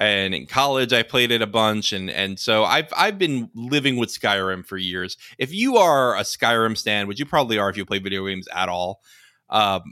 And 0.00 0.34
in 0.34 0.46
college, 0.46 0.94
I 0.94 1.02
played 1.02 1.32
it 1.32 1.42
a 1.42 1.46
bunch, 1.46 1.92
and 1.92 2.08
and 2.10 2.40
so 2.40 2.64
I've 2.64 2.88
I've 2.96 3.18
been 3.18 3.50
living 3.54 3.96
with 3.96 4.08
Skyrim 4.08 4.64
for 4.66 4.78
years. 4.78 5.18
If 5.36 5.52
you 5.52 5.76
are 5.76 6.16
a 6.16 6.22
Skyrim 6.22 6.78
stan, 6.78 7.08
which 7.08 7.20
you 7.20 7.26
probably 7.26 7.58
are 7.58 7.68
if 7.68 7.76
you 7.76 7.84
play 7.84 7.98
video 7.98 8.26
games 8.26 8.48
at 8.54 8.70
all, 8.70 9.02
um, 9.50 9.82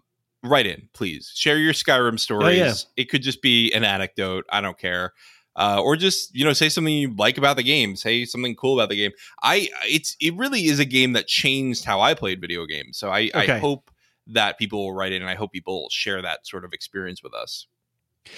write 0.42 0.66
in, 0.66 0.88
please. 0.94 1.32
Share 1.34 1.58
your 1.58 1.72
Skyrim 1.72 2.18
stories. 2.18 2.58
yeah. 2.58 2.72
It 2.96 3.08
could 3.10 3.22
just 3.22 3.42
be 3.42 3.72
an 3.72 3.84
anecdote. 3.84 4.44
I 4.50 4.60
don't 4.60 4.78
care. 4.78 5.12
Uh, 5.56 5.80
or 5.82 5.96
just 5.96 6.34
you 6.34 6.44
know 6.44 6.52
say 6.52 6.68
something 6.68 6.94
you 6.94 7.12
like 7.18 7.36
about 7.36 7.56
the 7.56 7.62
game 7.64 7.96
say 7.96 8.24
something 8.24 8.54
cool 8.54 8.78
about 8.78 8.88
the 8.88 8.94
game 8.94 9.10
i 9.42 9.68
it's 9.82 10.16
it 10.20 10.32
really 10.36 10.66
is 10.66 10.78
a 10.78 10.84
game 10.84 11.12
that 11.12 11.26
changed 11.26 11.84
how 11.84 12.00
i 12.00 12.14
played 12.14 12.40
video 12.40 12.64
games 12.66 12.96
so 12.96 13.10
i, 13.10 13.22
Okay. 13.34 13.54
I 13.54 13.58
hope 13.58 13.90
that 14.28 14.58
people 14.60 14.78
will 14.78 14.94
write 14.94 15.12
in 15.12 15.20
and 15.22 15.30
i 15.30 15.34
hope 15.34 15.50
people 15.50 15.88
share 15.90 16.22
that 16.22 16.46
sort 16.46 16.64
of 16.64 16.72
experience 16.72 17.20
with 17.20 17.34
us 17.34 17.66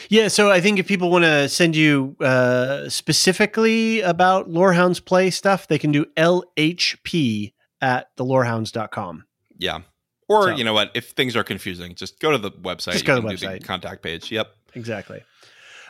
Yeah, 0.09 0.29
so 0.29 0.51
I 0.51 0.61
think 0.63 0.79
if 0.79 0.89
people 0.89 1.11
want 1.11 1.25
to 1.25 1.51
send 1.51 1.77
you 1.77 2.17
uh, 2.21 2.89
specifically 2.89 4.01
about 4.01 4.49
Lorehounds 4.49 4.99
Play 5.01 5.31
stuff, 5.31 5.67
they 5.69 5.79
can 5.79 5.93
do 5.93 6.07
LHP 6.17 7.53
at 7.81 8.09
the 8.17 8.25
thelorehounds.com. 8.25 9.25
Yeah. 9.59 9.81
Or 10.29 10.45
So- 10.45 10.57
you 10.57 10.65
know 10.65 10.73
what? 10.73 10.91
If 10.95 11.11
things 11.11 11.37
are 11.37 11.45
confusing, 11.45 11.95
just 11.95 12.21
go 12.21 12.31
to 12.31 12.39
the 12.39 12.51
website. 12.51 12.93
Just 12.93 13.05
go 13.05 13.21
to 13.21 13.27
the 13.27 13.35
website. 13.35 13.65
contact 13.65 14.03
page. 14.03 14.31
Yep. 14.31 14.55
Exactly. 14.75 15.23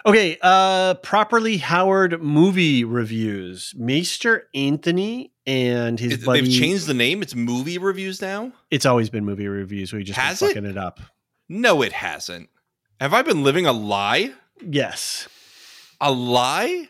Okay, 0.04 0.36
uh, 0.42 0.94
properly 0.94 1.58
Howard 1.58 2.20
movie 2.20 2.82
reviews. 2.82 3.72
Maester 3.76 4.48
Anthony 4.52 5.32
and 5.46 6.00
his 6.00 6.14
It- 6.14 6.24
buddy. 6.24 6.40
They've 6.40 6.50
changed 6.60 6.86
the 6.88 6.94
name. 6.94 7.22
It's 7.22 7.36
movie 7.36 7.78
reviews 7.78 8.20
now. 8.20 8.52
It's 8.72 8.84
always 8.84 9.10
been 9.10 9.24
movie 9.24 9.46
reviews. 9.46 9.92
We 9.92 10.02
just 10.02 10.16
been 10.18 10.24
Has 10.26 10.42
it? 10.42 10.46
fucking 10.48 10.66
it 10.66 10.76
up. 10.76 10.98
No, 11.48 11.82
it 11.82 11.92
hasn't. 11.92 12.48
Have 12.98 13.14
I 13.14 13.22
been 13.22 13.44
living 13.44 13.64
a 13.66 13.72
lie? 13.72 14.32
Yes, 14.64 15.28
A 16.00 16.10
lie? 16.10 16.88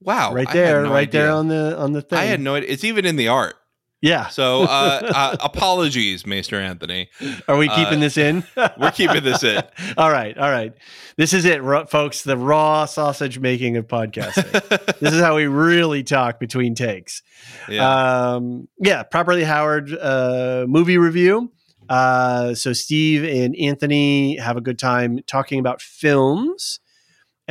Wow. 0.00 0.34
right 0.34 0.50
there, 0.52 0.82
no 0.82 0.90
right 0.92 1.10
there 1.10 1.26
idea. 1.28 1.34
on 1.34 1.48
the 1.48 1.78
on 1.78 1.92
the 1.92 2.02
thing. 2.02 2.18
I 2.18 2.24
had 2.24 2.40
no 2.40 2.54
idea. 2.56 2.70
It's 2.70 2.84
even 2.84 3.04
in 3.06 3.16
the 3.16 3.28
art. 3.28 3.54
Yeah. 4.02 4.26
So 4.28 4.64
uh, 4.64 5.12
uh, 5.14 5.36
apologies, 5.40 6.26
Maester 6.26 6.60
Anthony. 6.60 7.08
Are 7.46 7.56
we 7.56 7.68
keeping 7.68 7.98
uh, 7.98 8.00
this 8.00 8.18
in? 8.18 8.44
We're 8.78 8.90
keeping 8.90 9.22
this 9.22 9.44
in. 9.44 9.62
all 9.96 10.10
right, 10.10 10.36
all 10.36 10.50
right. 10.50 10.74
This 11.16 11.32
is 11.32 11.44
it, 11.44 11.62
folks. 11.88 12.22
The 12.22 12.36
raw 12.36 12.84
sausage 12.84 13.38
making 13.38 13.76
of 13.76 13.86
podcasting. 13.86 14.98
this 14.98 15.14
is 15.14 15.20
how 15.20 15.36
we 15.36 15.46
really 15.46 16.02
talk 16.02 16.40
between 16.40 16.74
takes. 16.74 17.22
yeah. 17.68 18.34
Um, 18.34 18.68
yeah, 18.78 19.04
properly 19.04 19.44
Howard 19.44 19.96
uh, 19.96 20.66
movie 20.68 20.98
review. 20.98 21.52
Uh, 21.88 22.54
so 22.54 22.72
Steve 22.72 23.24
and 23.24 23.54
Anthony 23.56 24.36
have 24.36 24.56
a 24.56 24.60
good 24.60 24.78
time 24.78 25.20
talking 25.26 25.60
about 25.60 25.80
films 25.80 26.80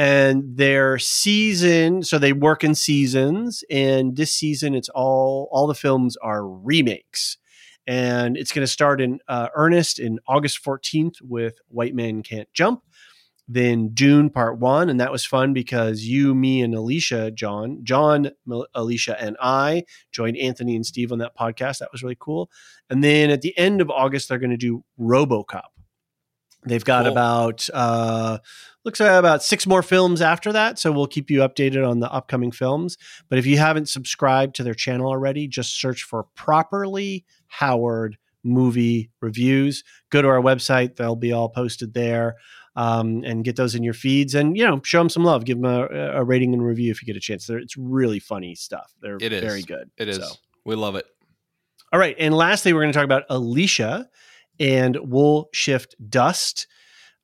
and 0.01 0.57
their 0.57 0.97
season. 0.97 2.01
So 2.01 2.17
they 2.17 2.33
work 2.33 2.63
in 2.63 2.73
seasons, 2.73 3.63
and 3.69 4.15
this 4.15 4.33
season 4.33 4.73
it's 4.73 4.89
all 4.89 5.47
all 5.51 5.67
the 5.67 5.75
films 5.75 6.17
are 6.17 6.43
remakes, 6.47 7.37
and 7.85 8.35
it's 8.35 8.51
going 8.51 8.63
to 8.63 8.71
start 8.71 8.99
in 8.99 9.19
uh, 9.27 9.49
earnest 9.53 9.99
in 9.99 10.17
August 10.27 10.57
fourteenth 10.57 11.17
with 11.21 11.59
White 11.67 11.93
Man 11.93 12.23
Can't 12.23 12.51
Jump. 12.51 12.81
Then 13.47 13.89
Dune 13.93 14.29
Part 14.31 14.57
One, 14.59 14.89
and 14.89 14.99
that 14.99 15.11
was 15.11 15.25
fun 15.25 15.53
because 15.53 16.03
you, 16.03 16.33
me, 16.33 16.61
and 16.61 16.73
Elysia, 16.73 17.31
John, 17.35 17.81
John, 17.83 18.31
Elysia, 18.47 19.15
and 19.19 19.37
I 19.39 19.83
joined 20.11 20.37
Anthony 20.37 20.75
and 20.75 20.85
Steve 20.85 21.11
on 21.11 21.19
that 21.19 21.37
podcast. 21.37 21.77
That 21.79 21.91
was 21.91 22.01
really 22.01 22.17
cool. 22.19 22.49
And 22.89 23.03
then 23.03 23.29
at 23.29 23.41
the 23.41 23.55
end 23.57 23.81
of 23.81 23.91
August, 23.91 24.29
they're 24.29 24.39
going 24.39 24.57
to 24.57 24.57
do 24.57 24.83
RoboCop. 24.99 25.69
They've 26.65 26.85
got 26.85 27.03
Cool. 27.03 27.11
about 27.11 27.67
uh, 27.73 28.37
looks 28.83 28.99
like 28.99 29.11
about 29.11 29.43
six 29.43 29.67
more 29.67 29.83
films 29.83 30.21
after 30.21 30.51
that, 30.53 30.79
so 30.79 30.91
we'll 30.91 31.07
keep 31.07 31.29
you 31.29 31.39
updated 31.39 31.87
on 31.87 31.99
the 31.99 32.11
upcoming 32.11 32.51
films. 32.51 32.97
But 33.29 33.39
if 33.39 33.45
you 33.45 33.57
haven't 33.57 33.89
subscribed 33.89 34.55
to 34.55 34.63
their 34.63 34.73
channel 34.73 35.07
already, 35.07 35.47
just 35.47 35.79
search 35.79 36.03
for 36.03 36.23
properly 36.35 37.25
Howard 37.47 38.17
movie 38.43 39.11
reviews. 39.21 39.83
Go 40.09 40.21
to 40.21 40.27
our 40.27 40.41
website; 40.41 40.95
they'll 40.95 41.15
be 41.15 41.31
all 41.31 41.49
posted 41.49 41.93
there. 41.93 42.35
Um, 42.73 43.25
and 43.25 43.43
get 43.43 43.57
those 43.57 43.75
in 43.75 43.83
your 43.83 43.93
feeds, 43.93 44.33
and 44.33 44.55
you 44.57 44.65
know, 44.65 44.79
show 44.85 44.99
them 44.99 45.09
some 45.09 45.25
love. 45.25 45.43
Give 45.43 45.59
them 45.59 45.69
a, 45.69 45.87
a 46.19 46.23
rating 46.23 46.53
and 46.53 46.63
review 46.63 46.89
if 46.89 47.01
you 47.01 47.05
get 47.05 47.17
a 47.17 47.19
chance. 47.19 47.45
They're, 47.45 47.57
it's 47.57 47.75
really 47.75 48.19
funny 48.19 48.55
stuff. 48.55 48.93
They're 49.01 49.17
It 49.19 49.33
is. 49.33 49.41
very 49.41 49.61
good. 49.61 49.91
it 49.97 50.07
is. 50.07 50.15
So. 50.15 50.35
We 50.63 50.75
love 50.75 50.95
it. 50.95 51.05
All 51.91 51.99
right. 51.99 52.15
And 52.17 52.33
lastly, 52.33 52.71
we're 52.71 52.81
going 52.81 52.93
to 52.93 52.97
talk 52.97 53.03
about 53.03 53.27
Elysia 53.27 54.05
and 54.57 54.97
Wool 55.01 55.49
Shift 55.51 55.95
Dust. 56.09 56.67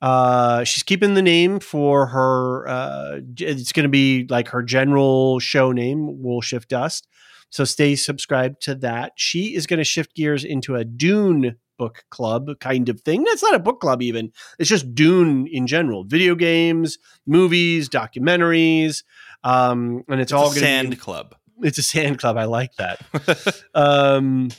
Uh, 0.02 0.64
she's 0.64 0.84
keeping 0.84 1.14
the 1.16 1.22
name 1.22 1.60
for 1.60 2.08
her. 2.08 2.68
Uh, 2.68 3.20
it's 3.40 3.72
going 3.72 3.84
to 3.84 3.90
be 3.90 4.26
like 4.30 4.50
her 4.50 4.62
general 4.62 5.40
show 5.40 5.72
name, 5.72 6.22
Wool 6.22 6.42
Shift 6.42 6.70
Dust. 6.70 7.08
So 7.50 7.64
stay 7.64 7.96
subscribed 7.96 8.62
to 8.64 8.76
that. 8.76 9.14
She 9.16 9.56
is 9.56 9.66
going 9.66 9.78
to 9.78 9.84
shift 9.84 10.16
gears 10.16 10.44
into 10.44 10.76
a 10.76 10.84
Dune 10.84 11.56
book 11.78 12.04
club 12.10 12.50
kind 12.60 12.90
of 12.90 13.02
thing. 13.02 13.24
That's 13.24 13.44
not 13.44 13.56
a 13.56 13.60
book 13.60 13.80
club, 13.80 14.02
even. 14.02 14.32
It's 14.60 14.70
just 14.70 14.94
Dune 14.94 15.48
in 15.48 15.66
general 15.68 16.04
video 16.04 16.36
games, 16.36 16.98
movies, 17.26 17.88
documentaries. 17.88 19.04
Um, 19.44 20.04
and 20.10 20.20
it's, 20.20 20.32
It's 20.32 20.34
all 20.34 20.52
a 20.52 20.56
sand 20.56 20.90
be 20.92 20.96
club. 20.98 21.36
it's 21.62 21.78
a 21.78 21.84
sand 21.84 22.20
club. 22.20 22.38
I 22.38 22.46
like 22.46 22.76
that. 22.76 23.64
um, 23.76 24.50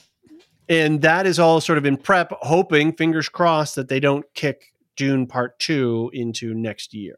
and 0.68 1.02
that 1.02 1.26
is 1.26 1.38
all 1.38 1.60
sort 1.60 1.78
of 1.78 1.86
in 1.86 1.96
prep, 1.96 2.32
hoping, 2.40 2.92
fingers 2.92 3.28
crossed, 3.28 3.74
that 3.76 3.88
they 3.88 4.00
don't 4.00 4.24
kick 4.34 4.72
Dune 4.98 5.26
Part 5.26 5.58
Two 5.58 6.10
into 6.12 6.52
next 6.52 6.92
year. 6.92 7.16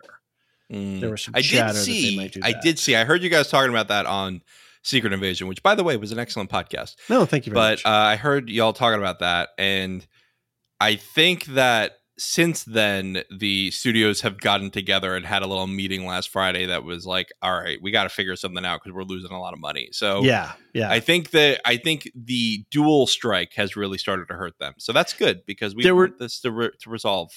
Mm. 0.72 1.00
There 1.00 1.10
was 1.10 1.22
some 1.22 1.34
I 1.34 1.40
did 1.40 1.58
that 1.58 1.74
they 1.74 1.80
see. 1.80 2.16
might 2.16 2.32
do 2.32 2.40
I 2.44 2.54
did 2.62 2.78
see. 2.78 2.94
I 2.94 3.04
heard 3.04 3.24
you 3.24 3.28
guys 3.30 3.48
talking 3.48 3.70
about 3.70 3.88
that 3.88 4.06
on 4.06 4.42
Secret 4.84 5.12
Invasion, 5.12 5.48
which, 5.48 5.62
by 5.64 5.74
the 5.74 5.82
way, 5.82 5.96
was 5.96 6.12
an 6.12 6.20
excellent 6.20 6.48
podcast. 6.50 6.94
No, 7.08 7.24
thank 7.26 7.46
you 7.46 7.52
very 7.52 7.60
But 7.60 7.70
much. 7.78 7.86
uh, 7.86 7.88
I 7.88 8.14
heard 8.16 8.48
y'all 8.48 8.72
talking 8.72 9.00
about 9.00 9.18
that, 9.18 9.48
and 9.58 10.06
I 10.80 10.94
think 10.94 11.46
that 11.46 11.94
since 12.22 12.64
then 12.64 13.22
the 13.36 13.70
studios 13.70 14.20
have 14.20 14.38
gotten 14.38 14.70
together 14.70 15.16
and 15.16 15.24
had 15.24 15.42
a 15.42 15.46
little 15.46 15.66
meeting 15.66 16.04
last 16.06 16.28
Friday 16.28 16.66
that 16.66 16.84
was 16.84 17.04
like, 17.06 17.32
"All 17.42 17.58
right, 17.58 17.78
we 17.82 17.90
got 17.90 18.04
to 18.04 18.08
figure 18.10 18.36
something 18.36 18.64
out 18.64 18.80
because 18.82 18.94
we're 18.94 19.02
losing 19.04 19.32
a 19.32 19.40
lot 19.40 19.54
of 19.54 19.58
money." 19.58 19.88
So 19.92 20.22
yeah, 20.22 20.52
yeah. 20.74 20.90
I 20.90 21.00
think 21.00 21.30
that 21.30 21.60
I 21.64 21.78
think 21.78 22.10
the 22.14 22.64
dual 22.70 23.06
strike 23.06 23.54
has 23.56 23.74
really 23.74 23.98
started 23.98 24.28
to 24.28 24.34
hurt 24.34 24.58
them. 24.60 24.74
So 24.78 24.92
that's 24.92 25.14
good 25.14 25.44
because 25.46 25.74
we 25.74 25.82
There 25.82 25.94
were- 25.94 26.06
want 26.08 26.18
this 26.18 26.40
to, 26.42 26.50
re- 26.52 26.70
to 26.82 26.90
resolve. 26.90 27.30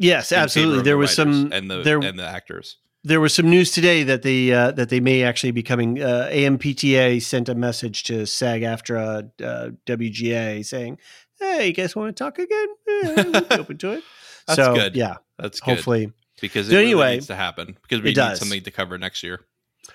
Yes, 0.00 0.32
absolutely. 0.32 0.82
there 0.82 0.94
the 0.94 0.98
was 0.98 1.14
some 1.14 1.52
and 1.52 1.70
the 1.70 1.82
there 1.82 1.98
and 2.00 2.18
the 2.18 2.26
actors. 2.26 2.78
there 3.04 3.20
was 3.20 3.32
some 3.34 3.48
news 3.48 3.70
today 3.72 4.02
that 4.04 4.22
they 4.22 4.52
uh, 4.52 4.72
that 4.72 4.88
they 4.88 5.00
may 5.00 5.22
actually 5.22 5.52
be 5.52 5.62
coming. 5.62 6.02
Uh, 6.02 6.28
AMPTA 6.32 7.22
sent 7.22 7.48
a 7.48 7.54
message 7.54 8.02
to 8.04 8.26
SAG-AFTRA 8.26 9.30
uh, 9.42 9.70
WGA 9.86 10.64
saying, 10.64 10.98
"Hey, 11.38 11.68
you 11.68 11.72
guys 11.72 11.94
want 11.94 12.14
to 12.16 12.24
talk 12.24 12.38
again? 12.38 12.68
Eh, 13.02 13.42
open 13.58 13.78
to 13.78 13.92
it." 13.92 14.04
That's 14.46 14.56
so, 14.56 14.74
good. 14.74 14.96
Yeah, 14.96 15.16
That's 15.38 15.60
good 15.60 15.76
hopefully. 15.76 16.12
because 16.40 16.68
it 16.68 16.72
So 16.72 16.76
really 16.76 16.90
anyway, 16.90 17.14
needs 17.14 17.28
to 17.28 17.36
happen 17.36 17.78
because 17.82 18.02
we 18.02 18.12
need 18.12 18.36
something 18.36 18.62
to 18.62 18.70
cover 18.70 18.98
next 18.98 19.22
year. 19.22 19.40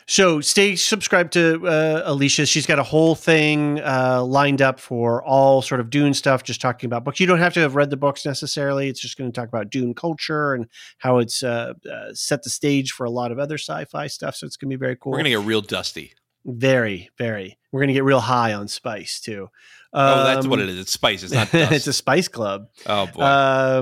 So 0.07 0.39
stay 0.39 0.75
subscribed 0.75 1.33
to 1.33 1.65
uh, 1.67 2.11
Elysia. 2.11 2.47
She's 2.47 2.67
got 2.67 2.77
a 2.77 2.83
whole 2.83 3.15
thing 3.15 3.79
uh, 3.81 4.23
lined 4.23 4.61
up 4.61 4.79
for 4.79 5.23
all 5.23 5.63
sort 5.63 5.81
of 5.81 5.89
Dune 5.89 6.13
stuff, 6.13 6.43
just 6.43 6.61
talking 6.61 6.87
about 6.87 7.03
books. 7.03 7.19
You 7.19 7.25
don't 7.25 7.39
have 7.39 7.55
to 7.55 7.59
have 7.61 7.75
read 7.75 7.89
the 7.89 7.97
books 7.97 8.23
necessarily. 8.23 8.87
It's 8.87 8.99
just 8.99 9.17
going 9.17 9.31
to 9.31 9.35
talk 9.35 9.47
about 9.49 9.71
Dune 9.71 9.95
culture 9.95 10.53
and 10.53 10.67
how 10.99 11.17
it's 11.17 11.41
uh, 11.41 11.73
uh, 11.91 12.13
set 12.13 12.43
the 12.43 12.51
stage 12.51 12.91
for 12.91 13.05
a 13.05 13.09
lot 13.09 13.31
of 13.31 13.39
other 13.39 13.57
sci-fi 13.57 14.05
stuff. 14.05 14.35
So 14.35 14.45
it's 14.45 14.57
going 14.57 14.69
to 14.69 14.77
be 14.77 14.79
very 14.79 14.95
cool. 14.95 15.11
We're 15.11 15.17
gonna 15.19 15.29
get 15.29 15.39
real 15.39 15.61
dusty. 15.61 16.13
very, 16.45 17.09
very. 17.17 17.57
We're 17.71 17.79
going 17.81 17.87
to 17.87 17.93
get 17.95 18.03
real 18.03 18.19
high 18.21 18.53
on 18.53 18.67
spice 18.67 19.19
too. 19.19 19.49
oh, 19.91 20.23
that's 20.23 20.45
Um, 20.45 20.51
what 20.51 20.59
it 20.59 20.69
is. 20.69 20.77
It's 20.79 20.91
spice. 20.91 21.23
It's 21.23 21.33
not 21.39 21.51
dust. 21.51 21.71
it's 21.71 21.87
a 21.87 21.93
spice 21.93 22.27
club. 22.27 22.67
oh 22.85 23.07
boy. 23.07 23.21
Um, 23.23 23.25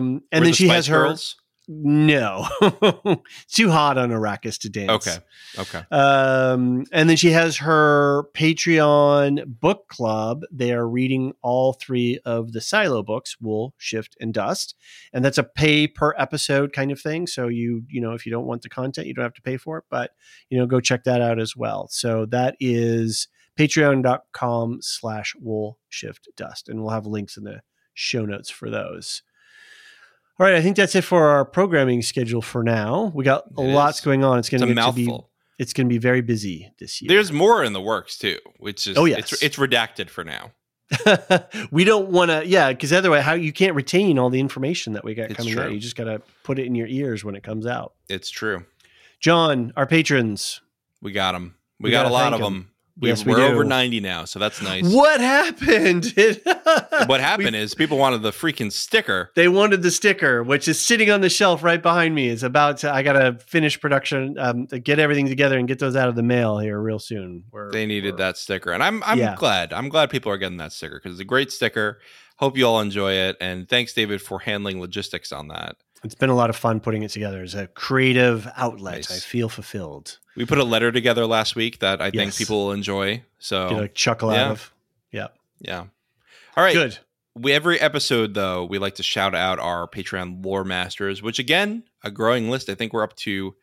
and 0.06 0.24
We're 0.32 0.40
then 0.40 0.44
the 0.46 0.54
she 0.54 0.68
has 0.70 0.86
Spice 0.86 0.94
her. 0.96 1.06
No, 1.68 2.46
too 3.48 3.72
hot 3.72 3.98
on 3.98 4.10
Arrakis 4.10 4.60
to 4.60 4.70
dance. 4.70 5.08
Okay. 5.08 5.18
Okay. 5.58 5.84
Um, 5.92 6.84
and 6.92 7.10
then 7.10 7.16
she 7.16 7.32
has 7.32 7.58
her 7.58 8.26
Patreon 8.34 9.46
book 9.62 9.88
club. 9.88 10.44
They 10.52 10.74
are 10.74 10.88
reading 10.88 11.34
all 11.42 11.72
three 11.72 12.20
of 12.26 12.52
the 12.52 12.60
Silo 12.60 13.02
books, 13.02 13.38
Wool, 13.40 13.74
Shift, 13.78 14.18
and 14.20 14.34
Dust. 14.34 14.76
And 15.14 15.24
that's 15.24 15.38
a 15.38 15.44
pay 15.44 15.88
per 15.88 16.14
episode 16.18 16.74
kind 16.74 16.92
of 16.92 17.00
thing. 17.00 17.28
So 17.28 17.48
you, 17.48 17.84
you 17.88 18.02
know, 18.02 18.12
if 18.12 18.26
you 18.26 18.32
don't 18.32 18.46
want 18.46 18.64
the 18.64 18.70
content, 18.70 19.08
you 19.08 19.14
don't 19.14 19.24
have 19.24 19.34
to 19.36 19.42
pay 19.42 19.56
for 19.56 19.78
it, 19.78 19.86
but 19.90 20.12
you 20.50 20.58
know, 20.58 20.66
go 20.66 20.82
check 20.82 21.06
that 21.06 21.22
out 21.22 21.40
as 21.40 21.56
well. 21.56 21.88
So 21.90 22.26
that 22.26 22.58
is 22.60 23.30
patreon.com 23.58 24.80
slash 24.82 25.34
wool 25.40 25.80
shift 25.88 26.28
dust. 26.36 26.68
And 26.68 26.82
we'll 26.82 26.92
have 26.92 27.06
links 27.06 27.38
in 27.38 27.46
the 27.46 27.62
show 27.94 28.26
notes 28.26 28.50
for 28.50 28.70
those. 28.70 29.22
All 30.40 30.46
right, 30.48 30.56
I 30.56 30.62
think 30.62 30.76
that's 30.78 30.96
it 30.96 31.04
for 31.04 31.28
our 31.30 31.46
programming 31.46 32.02
schedule 32.02 32.42
for 32.42 32.64
now. 32.64 33.12
We 33.14 33.24
got 33.24 33.46
It 33.58 33.62
lots 33.62 34.00
is. 34.00 34.06
going 34.06 34.24
on. 34.24 34.40
It's 34.40 34.50
going 34.50 34.62
to 34.62 34.92
be 34.94 35.12
it's 35.60 35.72
going 35.74 35.88
to 35.88 35.94
be 35.94 36.00
very 36.00 36.22
busy 36.22 36.72
this 36.80 37.02
year. 37.02 37.08
There's 37.10 37.32
more 37.32 37.64
in 37.64 37.74
the 37.74 37.82
works 37.82 38.18
too, 38.18 38.40
which 38.58 38.88
is 38.88 38.98
Oh, 38.98 39.06
yes. 39.06 39.32
it's 39.32 39.44
it's 39.44 39.56
redacted 39.58 40.10
for 40.10 40.24
now. 40.24 40.52
we 41.72 41.84
don't 41.84 42.10
want 42.10 42.30
to, 42.32 42.46
yeah, 42.46 42.72
because 42.72 42.92
otherwise, 42.94 43.24
how 43.24 43.34
you 43.34 43.52
can't 43.54 43.76
retain 43.76 44.20
all 44.20 44.30
the 44.30 44.40
information 44.40 44.94
that 44.94 45.04
we 45.04 45.14
got 45.16 45.30
It's 45.32 45.38
coming 45.38 45.58
out. 45.58 45.72
You 45.72 45.80
just 45.80 45.96
got 45.96 46.04
to 46.06 46.22
put 46.44 46.60
it 46.60 46.66
in 46.66 46.76
your 46.76 46.88
ears 46.88 47.24
when 47.24 47.36
it 47.36 47.44
comes 47.44 47.66
out. 47.66 47.94
It's 48.10 48.30
true. 48.30 48.66
John, 49.20 49.72
our 49.76 49.88
patrons, 49.88 50.62
We 51.02 51.12
got 51.12 51.32
them. 51.32 51.56
We, 51.80 51.88
We 51.88 51.92
got 51.92 52.06
a 52.06 52.10
lot 52.10 52.34
of 52.34 52.42
of 52.42 52.46
'em. 52.48 52.54
them. 52.54 52.70
We, 53.00 53.10
Yes, 53.10 53.26
we 53.26 53.32
we're 53.32 53.40
do. 53.40 53.46
over 53.54 53.64
90 53.64 54.02
now, 54.02 54.26
so 54.26 54.38
that's 54.38 54.62
nice. 54.62 54.84
what 54.94 55.20
happened? 55.20 56.14
What 57.08 57.20
happened 57.22 57.56
is 57.56 57.74
people 57.74 57.98
wanted 57.98 58.22
the 58.22 58.32
freaking 58.32 58.72
sticker. 58.72 59.32
They 59.36 59.48
wanted 59.48 59.82
the 59.82 59.90
sticker, 59.92 60.44
which 60.44 60.68
is 60.68 60.80
sitting 60.80 61.10
on 61.10 61.22
the 61.22 61.30
shelf 61.30 61.64
right 61.64 61.82
behind 61.82 62.14
me. 62.16 62.30
It's 62.30 62.44
about 62.44 62.78
to, 62.78 62.94
I 62.94 63.02
got 63.02 63.14
to 63.14 63.34
finish 63.46 63.80
production, 63.80 64.36
um, 64.38 64.68
to 64.68 64.80
get 64.80 65.00
everything 65.00 65.28
together 65.28 65.58
and 65.58 65.68
get 65.68 65.80
those 65.80 65.96
out 65.96 66.08
of 66.08 66.16
the 66.16 66.24
mail 66.24 66.60
here 66.60 66.80
real 66.80 67.00
soon. 67.00 67.44
We're- 67.52 67.72
They 67.72 67.86
needed 67.88 68.18
that 68.18 68.38
sticker, 68.38 68.72
and 68.72 68.82
I'm 68.84 69.04
I'm 69.04 69.18
Yeah. 69.18 69.36
glad. 69.36 69.74
I'm 69.74 69.90
glad 69.90 70.10
people 70.12 70.32
are 70.32 70.38
getting 70.38 70.58
that 70.58 70.72
sticker 70.72 71.00
because 71.00 71.14
it's 71.14 71.22
a 71.22 71.26
great 71.26 71.52
sticker. 71.52 72.00
Hope 72.38 72.58
you 72.58 72.66
all 72.68 72.80
enjoy 72.80 73.14
it, 73.14 73.38
and 73.42 73.68
thanks, 73.68 73.94
David, 73.94 74.22
for 74.22 74.40
handling 74.40 74.80
logistics 74.80 75.32
on 75.32 75.48
that. 75.50 75.76
It's 76.04 76.16
been 76.16 76.30
a 76.30 76.36
lot 76.36 76.50
of 76.50 76.56
fun 76.56 76.80
putting 76.80 77.04
it 77.04 77.10
together 77.12 77.42
as 77.42 77.56
a 77.56 77.68
creative 77.68 78.48
outlet. 78.56 78.96
Nice. 78.96 79.12
I 79.12 79.20
feel 79.20 79.50
fulfilled. 79.50 80.20
We 80.36 80.46
put 80.46 80.58
a 80.58 80.64
letter 80.64 80.92
together 80.92 81.26
last 81.26 81.56
week 81.56 81.80
that 81.80 82.02
I 82.02 82.12
think 82.12 82.36
people 82.36 82.66
will 82.66 82.72
enjoy. 82.72 83.24
So 83.40 83.70
Get 83.70 83.84
a 83.84 83.88
chuckle 83.88 84.32
yeah. 84.32 84.46
out 84.46 84.52
of. 84.52 84.74
Yeah. 85.12 85.28
yeah. 85.60 85.86
All 86.58 86.64
right. 86.64 86.74
Good. 86.74 86.98
We 87.36 87.52
every 87.52 87.80
episode 87.80 88.34
though, 88.34 88.66
we 88.66 88.78
like 88.78 88.96
to 88.96 89.04
shout 89.04 89.34
out 89.34 89.60
our 89.60 89.88
Patreon 89.88 90.44
lore 90.46 90.64
masters, 90.64 91.22
which 91.22 91.40
again, 91.40 91.84
a 92.04 92.12
growing 92.12 92.50
list. 92.50 92.70
I 92.70 92.76
think 92.76 92.94
we're 92.94 93.04
up 93.04 93.16
to 93.18 93.56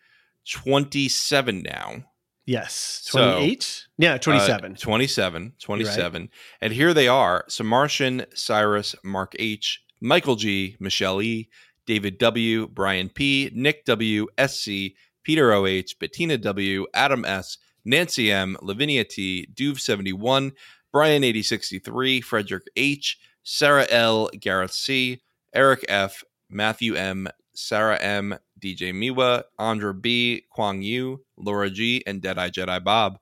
27 0.48 1.62
now. 1.62 2.04
Yes. 2.46 3.02
So, 3.04 3.34
28? 3.34 3.86
yeah, 3.98 4.18
27. 4.18 4.72
Uh, 4.72 4.76
27. 4.76 5.52
27. 5.60 6.30
And 6.60 6.72
here 6.72 6.92
they 6.92 7.06
are 7.06 7.44
Samartian, 7.48 8.26
Cyrus, 8.36 8.96
Mark 9.04 9.36
H., 9.38 9.82
Michael 10.00 10.34
G., 10.34 10.76
Michelle 10.80 11.22
E., 11.22 11.48
David 11.86 12.18
W., 12.18 12.66
Brian 12.66 13.08
P., 13.08 13.50
Nick 13.54 13.84
W., 13.84 14.26
SC, 14.44 14.94
Peter 15.22 15.52
OH, 15.52 15.94
Bettina 15.98 16.38
W., 16.38 16.86
Adam 16.94 17.24
S., 17.24 17.58
Nancy 17.84 18.30
M., 18.30 18.56
Lavinia 18.62 19.04
T., 19.04 19.48
Duve71, 19.54 20.52
Brian 20.92 21.24
8063, 21.24 22.20
Frederick 22.20 22.64
H., 22.76 23.18
Sarah 23.42 23.86
L., 23.90 24.28
Gareth 24.38 24.72
C., 24.72 25.22
Eric 25.54 25.84
F., 25.88 26.22
Matthew 26.48 26.94
M., 26.94 27.28
Sarah 27.54 27.98
M., 27.98 28.38
DJ 28.60 28.92
Miwa, 28.92 29.44
Andra 29.58 29.94
B., 29.94 30.44
Kwang 30.50 30.82
Yu, 30.82 31.24
Laura 31.36 31.70
G., 31.70 32.02
and 32.06 32.20
Deadeye 32.20 32.50
Jedi 32.50 32.82
Bob. 32.82 33.18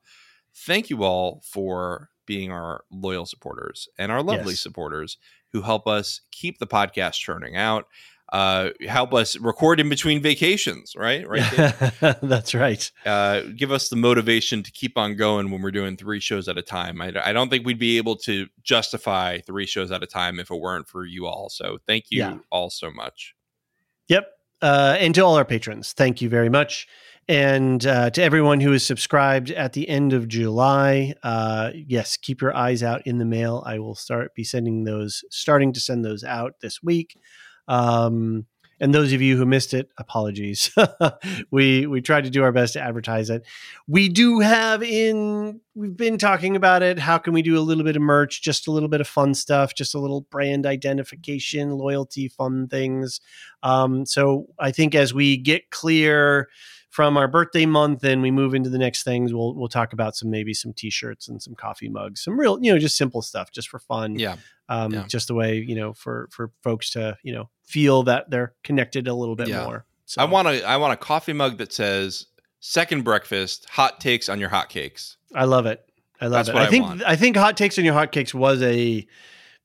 Thank 0.53 0.89
you 0.89 1.03
all 1.03 1.41
for 1.45 2.09
being 2.25 2.51
our 2.51 2.83
loyal 2.91 3.25
supporters 3.25 3.87
and 3.97 4.11
our 4.11 4.21
lovely 4.21 4.53
Yes. 4.53 4.59
supporters 4.61 5.17
who 5.51 5.61
help 5.61 5.87
us 5.87 6.21
keep 6.31 6.59
the 6.59 6.67
podcast 6.67 7.13
churning 7.13 7.55
out, 7.55 7.87
uh, 8.31 8.69
help 8.87 9.13
us 9.13 9.37
record 9.37 9.79
in 9.79 9.89
between 9.89 10.21
vacations, 10.21 10.93
right? 10.95 11.27
Right. 11.27 11.41
That's 12.21 12.53
right. 12.53 12.91
uh, 13.05 13.41
give 13.55 13.71
us 13.71 13.89
the 13.89 13.95
motivation 13.95 14.61
to 14.63 14.71
keep 14.71 14.97
on 14.97 15.15
going 15.15 15.49
when 15.51 15.61
we're 15.61 15.71
doing 15.71 15.97
three 15.97 16.19
shows 16.19 16.47
at 16.47 16.57
a 16.57 16.61
time. 16.61 17.01
I, 17.01 17.13
I 17.23 17.33
don't 17.33 17.49
think 17.49 17.65
we'd 17.65 17.79
be 17.79 17.97
able 17.97 18.15
to 18.17 18.47
justify 18.63 19.39
three 19.39 19.65
shows 19.65 19.91
at 19.91 20.03
a 20.03 20.07
time 20.07 20.39
if 20.39 20.51
it 20.51 20.55
weren't 20.59 20.87
for 20.87 21.05
you 21.05 21.25
all. 21.25 21.49
So 21.49 21.79
thank 21.87 22.05
you 22.11 22.19
Yeah. 22.19 22.37
all 22.51 22.69
so 22.69 22.91
much. 22.91 23.33
Yep. 24.07 24.27
Uh, 24.61 24.95
and 24.99 25.15
to 25.15 25.21
all 25.21 25.35
our 25.35 25.45
patrons, 25.45 25.93
thank 25.93 26.21
you 26.21 26.29
very 26.29 26.49
much. 26.49 26.87
And 27.27 27.85
uh, 27.85 28.09
to 28.09 28.23
everyone 28.23 28.59
who 28.59 28.73
is 28.73 28.83
subscribed 28.83 29.51
at 29.51 29.73
the 29.73 29.87
end 29.87 30.13
of 30.13 30.27
July, 30.27 31.13
uh, 31.21 31.69
yes, 31.75 32.17
keep 32.17 32.41
your 32.41 32.55
eyes 32.55 32.81
out 32.81 33.05
in 33.05 33.19
the 33.19 33.25
mail. 33.25 33.63
I 33.65 33.77
will 33.79 33.93
start 33.95 34.33
be 34.33 34.43
sending 34.43 34.83
those, 34.83 35.23
starting 35.29 35.71
to 35.73 35.79
send 35.79 36.03
those 36.03 36.23
out 36.23 36.55
this 36.61 36.81
week. 36.81 37.17
Um, 37.69 38.45
and 38.81 38.93
those 38.93 39.11
of 39.11 39.21
you 39.21 39.37
who 39.37 39.45
missed 39.45 39.73
it, 39.73 39.89
apologies. 39.97 40.71
we 41.51 41.85
we 41.85 42.01
tried 42.01 42.23
to 42.23 42.29
do 42.29 42.43
our 42.43 42.51
best 42.51 42.73
to 42.73 42.81
advertise 42.81 43.29
it. 43.29 43.45
We 43.87 44.07
do 44.07 44.39
have 44.39 44.81
in 44.81 45.59
we've 45.75 45.95
been 45.97 46.17
talking 46.17 46.55
about 46.55 46.81
it. 46.81 46.97
How 46.97 47.17
can 47.17 47.33
we 47.33 47.41
do 47.41 47.57
a 47.57 47.61
little 47.61 47.83
bit 47.83 47.97
of 47.97 48.01
merch, 48.01 48.41
just 48.41 48.67
a 48.67 48.71
little 48.71 48.89
bit 48.89 49.01
of 49.01 49.07
fun 49.07 49.33
stuff, 49.33 49.75
just 49.75 49.95
a 49.95 49.99
little 49.99 50.21
brand 50.21 50.65
identification, 50.65 51.71
loyalty, 51.71 52.29
fun 52.29 52.67
things. 52.67 53.19
Um, 53.63 54.05
so 54.05 54.47
I 54.57 54.71
think 54.71 54.95
as 54.95 55.13
we 55.13 55.37
get 55.37 55.69
clear 55.71 56.47
from 56.89 57.17
our 57.17 57.27
birthday 57.27 57.65
month 57.65 58.03
and 58.03 58.21
we 58.21 58.31
move 58.31 58.53
into 58.55 58.69
the 58.69 58.77
next 58.79 59.03
things, 59.03 59.33
we'll 59.33 59.53
we'll 59.55 59.67
talk 59.69 59.93
about 59.93 60.15
some 60.15 60.29
maybe 60.29 60.53
some 60.53 60.73
t-shirts 60.73 61.27
and 61.27 61.41
some 61.41 61.55
coffee 61.55 61.89
mugs, 61.89 62.23
some 62.23 62.39
real 62.39 62.57
you 62.61 62.71
know 62.73 62.79
just 62.79 62.97
simple 62.97 63.21
stuff, 63.21 63.51
just 63.51 63.69
for 63.69 63.79
fun 63.79 64.17
Yeah. 64.17 64.37
um, 64.69 64.91
Yeah. 64.93 65.05
just 65.07 65.27
the 65.27 65.35
way 65.35 65.57
you 65.57 65.75
know 65.75 65.93
for 65.93 66.27
for 66.31 66.51
folks 66.63 66.89
to 66.91 67.17
you 67.23 67.31
know 67.33 67.49
feel 67.63 68.03
that 68.03 68.29
they're 68.29 68.53
connected 68.63 69.07
a 69.07 69.13
little 69.13 69.35
bit 69.35 69.47
Yeah. 69.49 69.63
more. 69.63 69.85
So 70.05 70.21
I 70.21 70.25
want 70.25 70.47
a 70.47 70.63
I 70.63 70.77
want 70.77 70.93
a 70.93 70.97
coffee 70.97 71.33
mug 71.33 71.57
that 71.59 71.71
says 71.71 72.25
second 72.59 73.03
breakfast, 73.03 73.67
hot 73.69 73.99
takes 74.01 74.27
on 74.27 74.39
your 74.39 74.49
hot 74.49 74.69
cakes. 74.69 75.17
I 75.35 75.45
love 75.45 75.65
it. 75.67 75.85
I 76.19 76.25
love 76.25 76.31
That's 76.45 76.49
it. 76.49 76.53
what 76.55 76.63
I 76.63 76.65
I 76.65 76.69
think 76.69 76.85
want. 76.85 77.03
I 77.05 77.15
think 77.15 77.37
hot 77.37 77.55
takes 77.55 77.77
on 77.77 77.85
your 77.85 77.93
hotcakes 77.93 78.33
was 78.33 78.61
a 78.63 79.05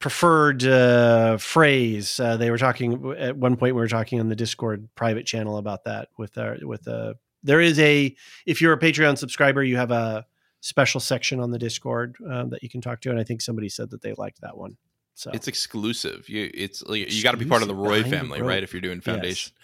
preferred 0.04 0.62
uh, 0.64 1.38
phrase. 1.38 2.20
Uh, 2.20 2.36
they 2.36 2.50
were 2.50 2.58
talking 2.58 3.14
at 3.16 3.38
one 3.38 3.56
point. 3.56 3.74
We 3.74 3.80
were 3.80 3.88
talking 3.88 4.20
on 4.20 4.28
the 4.28 4.36
Discord 4.36 4.86
private 4.94 5.24
channel 5.24 5.56
about 5.56 5.84
that. 5.84 6.08
With 6.18 6.36
our 6.36 6.58
with 6.60 6.86
a 6.86 7.16
there 7.42 7.58
is 7.58 7.78
a 7.78 8.14
if 8.44 8.60
you're 8.60 8.74
a 8.74 8.78
Patreon 8.78 9.16
subscriber, 9.16 9.64
you 9.64 9.78
have 9.78 9.90
a 9.90 10.26
special 10.60 11.00
section 11.00 11.40
on 11.40 11.52
the 11.52 11.58
Discord 11.58 12.16
um, 12.30 12.50
that 12.50 12.62
you 12.62 12.68
can 12.68 12.82
talk 12.82 13.00
to, 13.00 13.10
and 13.10 13.18
I 13.18 13.24
think 13.24 13.40
somebody 13.40 13.70
said 13.70 13.88
that 13.92 14.02
they 14.02 14.12
liked 14.12 14.42
that 14.42 14.58
one. 14.58 14.76
So 15.14 15.30
It's 15.32 15.48
exclusive. 15.48 16.28
You 16.28 16.50
it's 16.52 16.82
like, 16.82 17.10
you 17.10 17.22
got 17.22 17.30
to 17.30 17.38
be 17.38 17.46
part 17.46 17.62
of 17.62 17.68
the 17.68 17.74
Roy 17.74 18.02
the 18.02 18.10
family, 18.10 18.42
right? 18.42 18.62
If 18.62 18.74
you're 18.74 18.82
doing 18.82 19.00
foundation. 19.00 19.54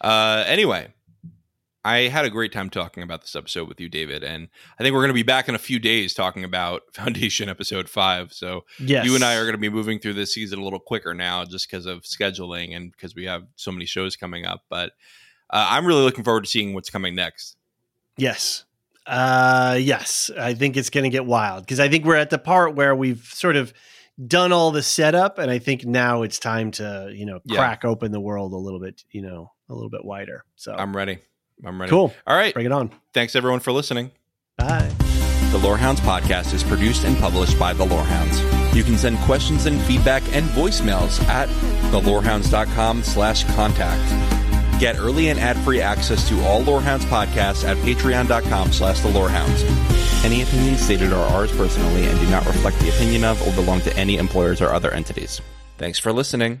Uh, 0.00 0.42
anyway, 0.48 0.88
I 1.84 2.08
had 2.08 2.24
a 2.24 2.30
great 2.30 2.50
time 2.50 2.70
talking 2.70 3.02
about 3.02 3.20
this 3.20 3.36
episode 3.36 3.68
with 3.68 3.78
you, 3.80 3.88
David, 3.88 4.24
and 4.24 4.48
I 4.78 4.82
think 4.82 4.94
we're 4.94 5.00
going 5.02 5.08
to 5.08 5.14
be 5.14 5.22
back 5.22 5.48
in 5.48 5.54
a 5.54 5.58
few 5.58 5.78
days 5.78 6.14
talking 6.14 6.42
about 6.44 6.82
Foundation 6.94 7.48
episode 7.48 7.88
five. 7.88 8.32
So 8.32 8.64
yes, 8.78 9.04
you 9.04 9.14
and 9.14 9.22
I 9.24 9.36
are 9.36 9.42
going 9.42 9.52
to 9.52 9.58
be 9.58 9.68
moving 9.68 9.98
through 9.98 10.14
this 10.14 10.32
season 10.32 10.58
a 10.58 10.64
little 10.64 10.80
quicker 10.80 11.12
now, 11.12 11.44
just 11.44 11.68
because 11.70 11.84
of 11.86 12.02
scheduling 12.02 12.74
and 12.74 12.90
because 12.90 13.14
we 13.14 13.24
have 13.26 13.42
so 13.56 13.70
many 13.70 13.84
shows 13.84 14.16
coming 14.16 14.46
up. 14.46 14.62
But 14.70 14.92
uh, 15.50 15.66
I'm 15.70 15.84
really 15.86 16.02
looking 16.02 16.24
forward 16.24 16.44
to 16.44 16.50
seeing 16.50 16.72
what's 16.74 16.90
coming 16.90 17.14
next. 17.14 17.56
Yes. 18.16 18.64
Uh 19.06 19.76
yes, 19.78 20.30
I 20.38 20.54
think 20.54 20.78
it's 20.78 20.88
going 20.88 21.04
to 21.04 21.10
get 21.10 21.26
wild 21.26 21.64
because 21.64 21.78
I 21.80 21.90
think 21.90 22.06
we're 22.06 22.16
at 22.16 22.30
the 22.30 22.38
part 22.38 22.74
where 22.74 22.94
we've 22.94 23.22
sort 23.24 23.56
of 23.56 23.74
done 24.26 24.50
all 24.50 24.70
the 24.70 24.82
setup 24.82 25.38
and 25.38 25.50
I 25.50 25.58
think 25.58 25.84
now 25.84 26.22
it's 26.22 26.38
time 26.38 26.70
to, 26.70 27.12
you 27.14 27.26
know, 27.26 27.40
Yeah. 27.44 27.58
crack 27.58 27.84
open 27.84 28.12
the 28.12 28.20
world 28.20 28.54
a 28.54 28.56
little 28.56 28.80
bit, 28.80 29.04
you 29.10 29.20
know, 29.20 29.52
a 29.68 29.74
little 29.74 29.90
bit 29.90 30.06
wider. 30.06 30.44
So 30.56 30.72
I'm 30.74 30.96
ready. 30.96 31.18
I'm 31.64 31.80
ready. 31.80 31.90
Cool. 31.90 32.12
All 32.26 32.36
right. 32.36 32.54
Bring 32.54 32.66
it 32.66 32.72
on. 32.72 32.90
Thanks 33.12 33.36
everyone 33.36 33.60
for 33.60 33.72
listening. 33.72 34.10
Bye. 34.56 34.90
The 35.50 35.58
Lorehounds 35.58 36.00
podcast 36.00 36.52
is 36.52 36.64
produced 36.64 37.04
and 37.04 37.16
published 37.18 37.58
by 37.58 37.72
The 37.72 37.84
Lorehounds. 37.84 38.40
You 38.74 38.82
can 38.82 38.98
send 38.98 39.18
questions 39.18 39.66
and 39.66 39.80
feedback 39.82 40.22
and 40.34 40.44
voicemails 40.46 41.22
at 41.28 41.48
thelorehounds.com 41.92 43.02
slash 43.04 43.44
contact. 43.54 44.80
Get 44.80 44.96
early 44.98 45.28
and 45.28 45.38
ad-free 45.38 45.80
access 45.80 46.28
to 46.28 46.40
all 46.42 46.60
Lorehounds 46.62 47.04
podcasts 47.04 47.64
at 47.64 47.76
patreon.com 47.78 48.72
slash 48.72 49.00
the 49.00 49.10
Lorehounds. 49.10 49.62
Any 50.24 50.42
opinions 50.42 50.80
stated 50.80 51.12
are 51.12 51.28
ours 51.32 51.56
personally 51.56 52.06
and 52.06 52.18
do 52.18 52.28
not 52.30 52.44
reflect 52.46 52.80
the 52.80 52.88
opinion 52.88 53.22
of 53.22 53.40
or 53.46 53.54
belong 53.54 53.80
to 53.82 53.96
any 53.96 54.16
employers 54.16 54.60
or 54.60 54.70
other 54.72 54.90
entities. 54.90 55.40
Thanks 55.78 56.00
for 56.00 56.12
listening. 56.12 56.60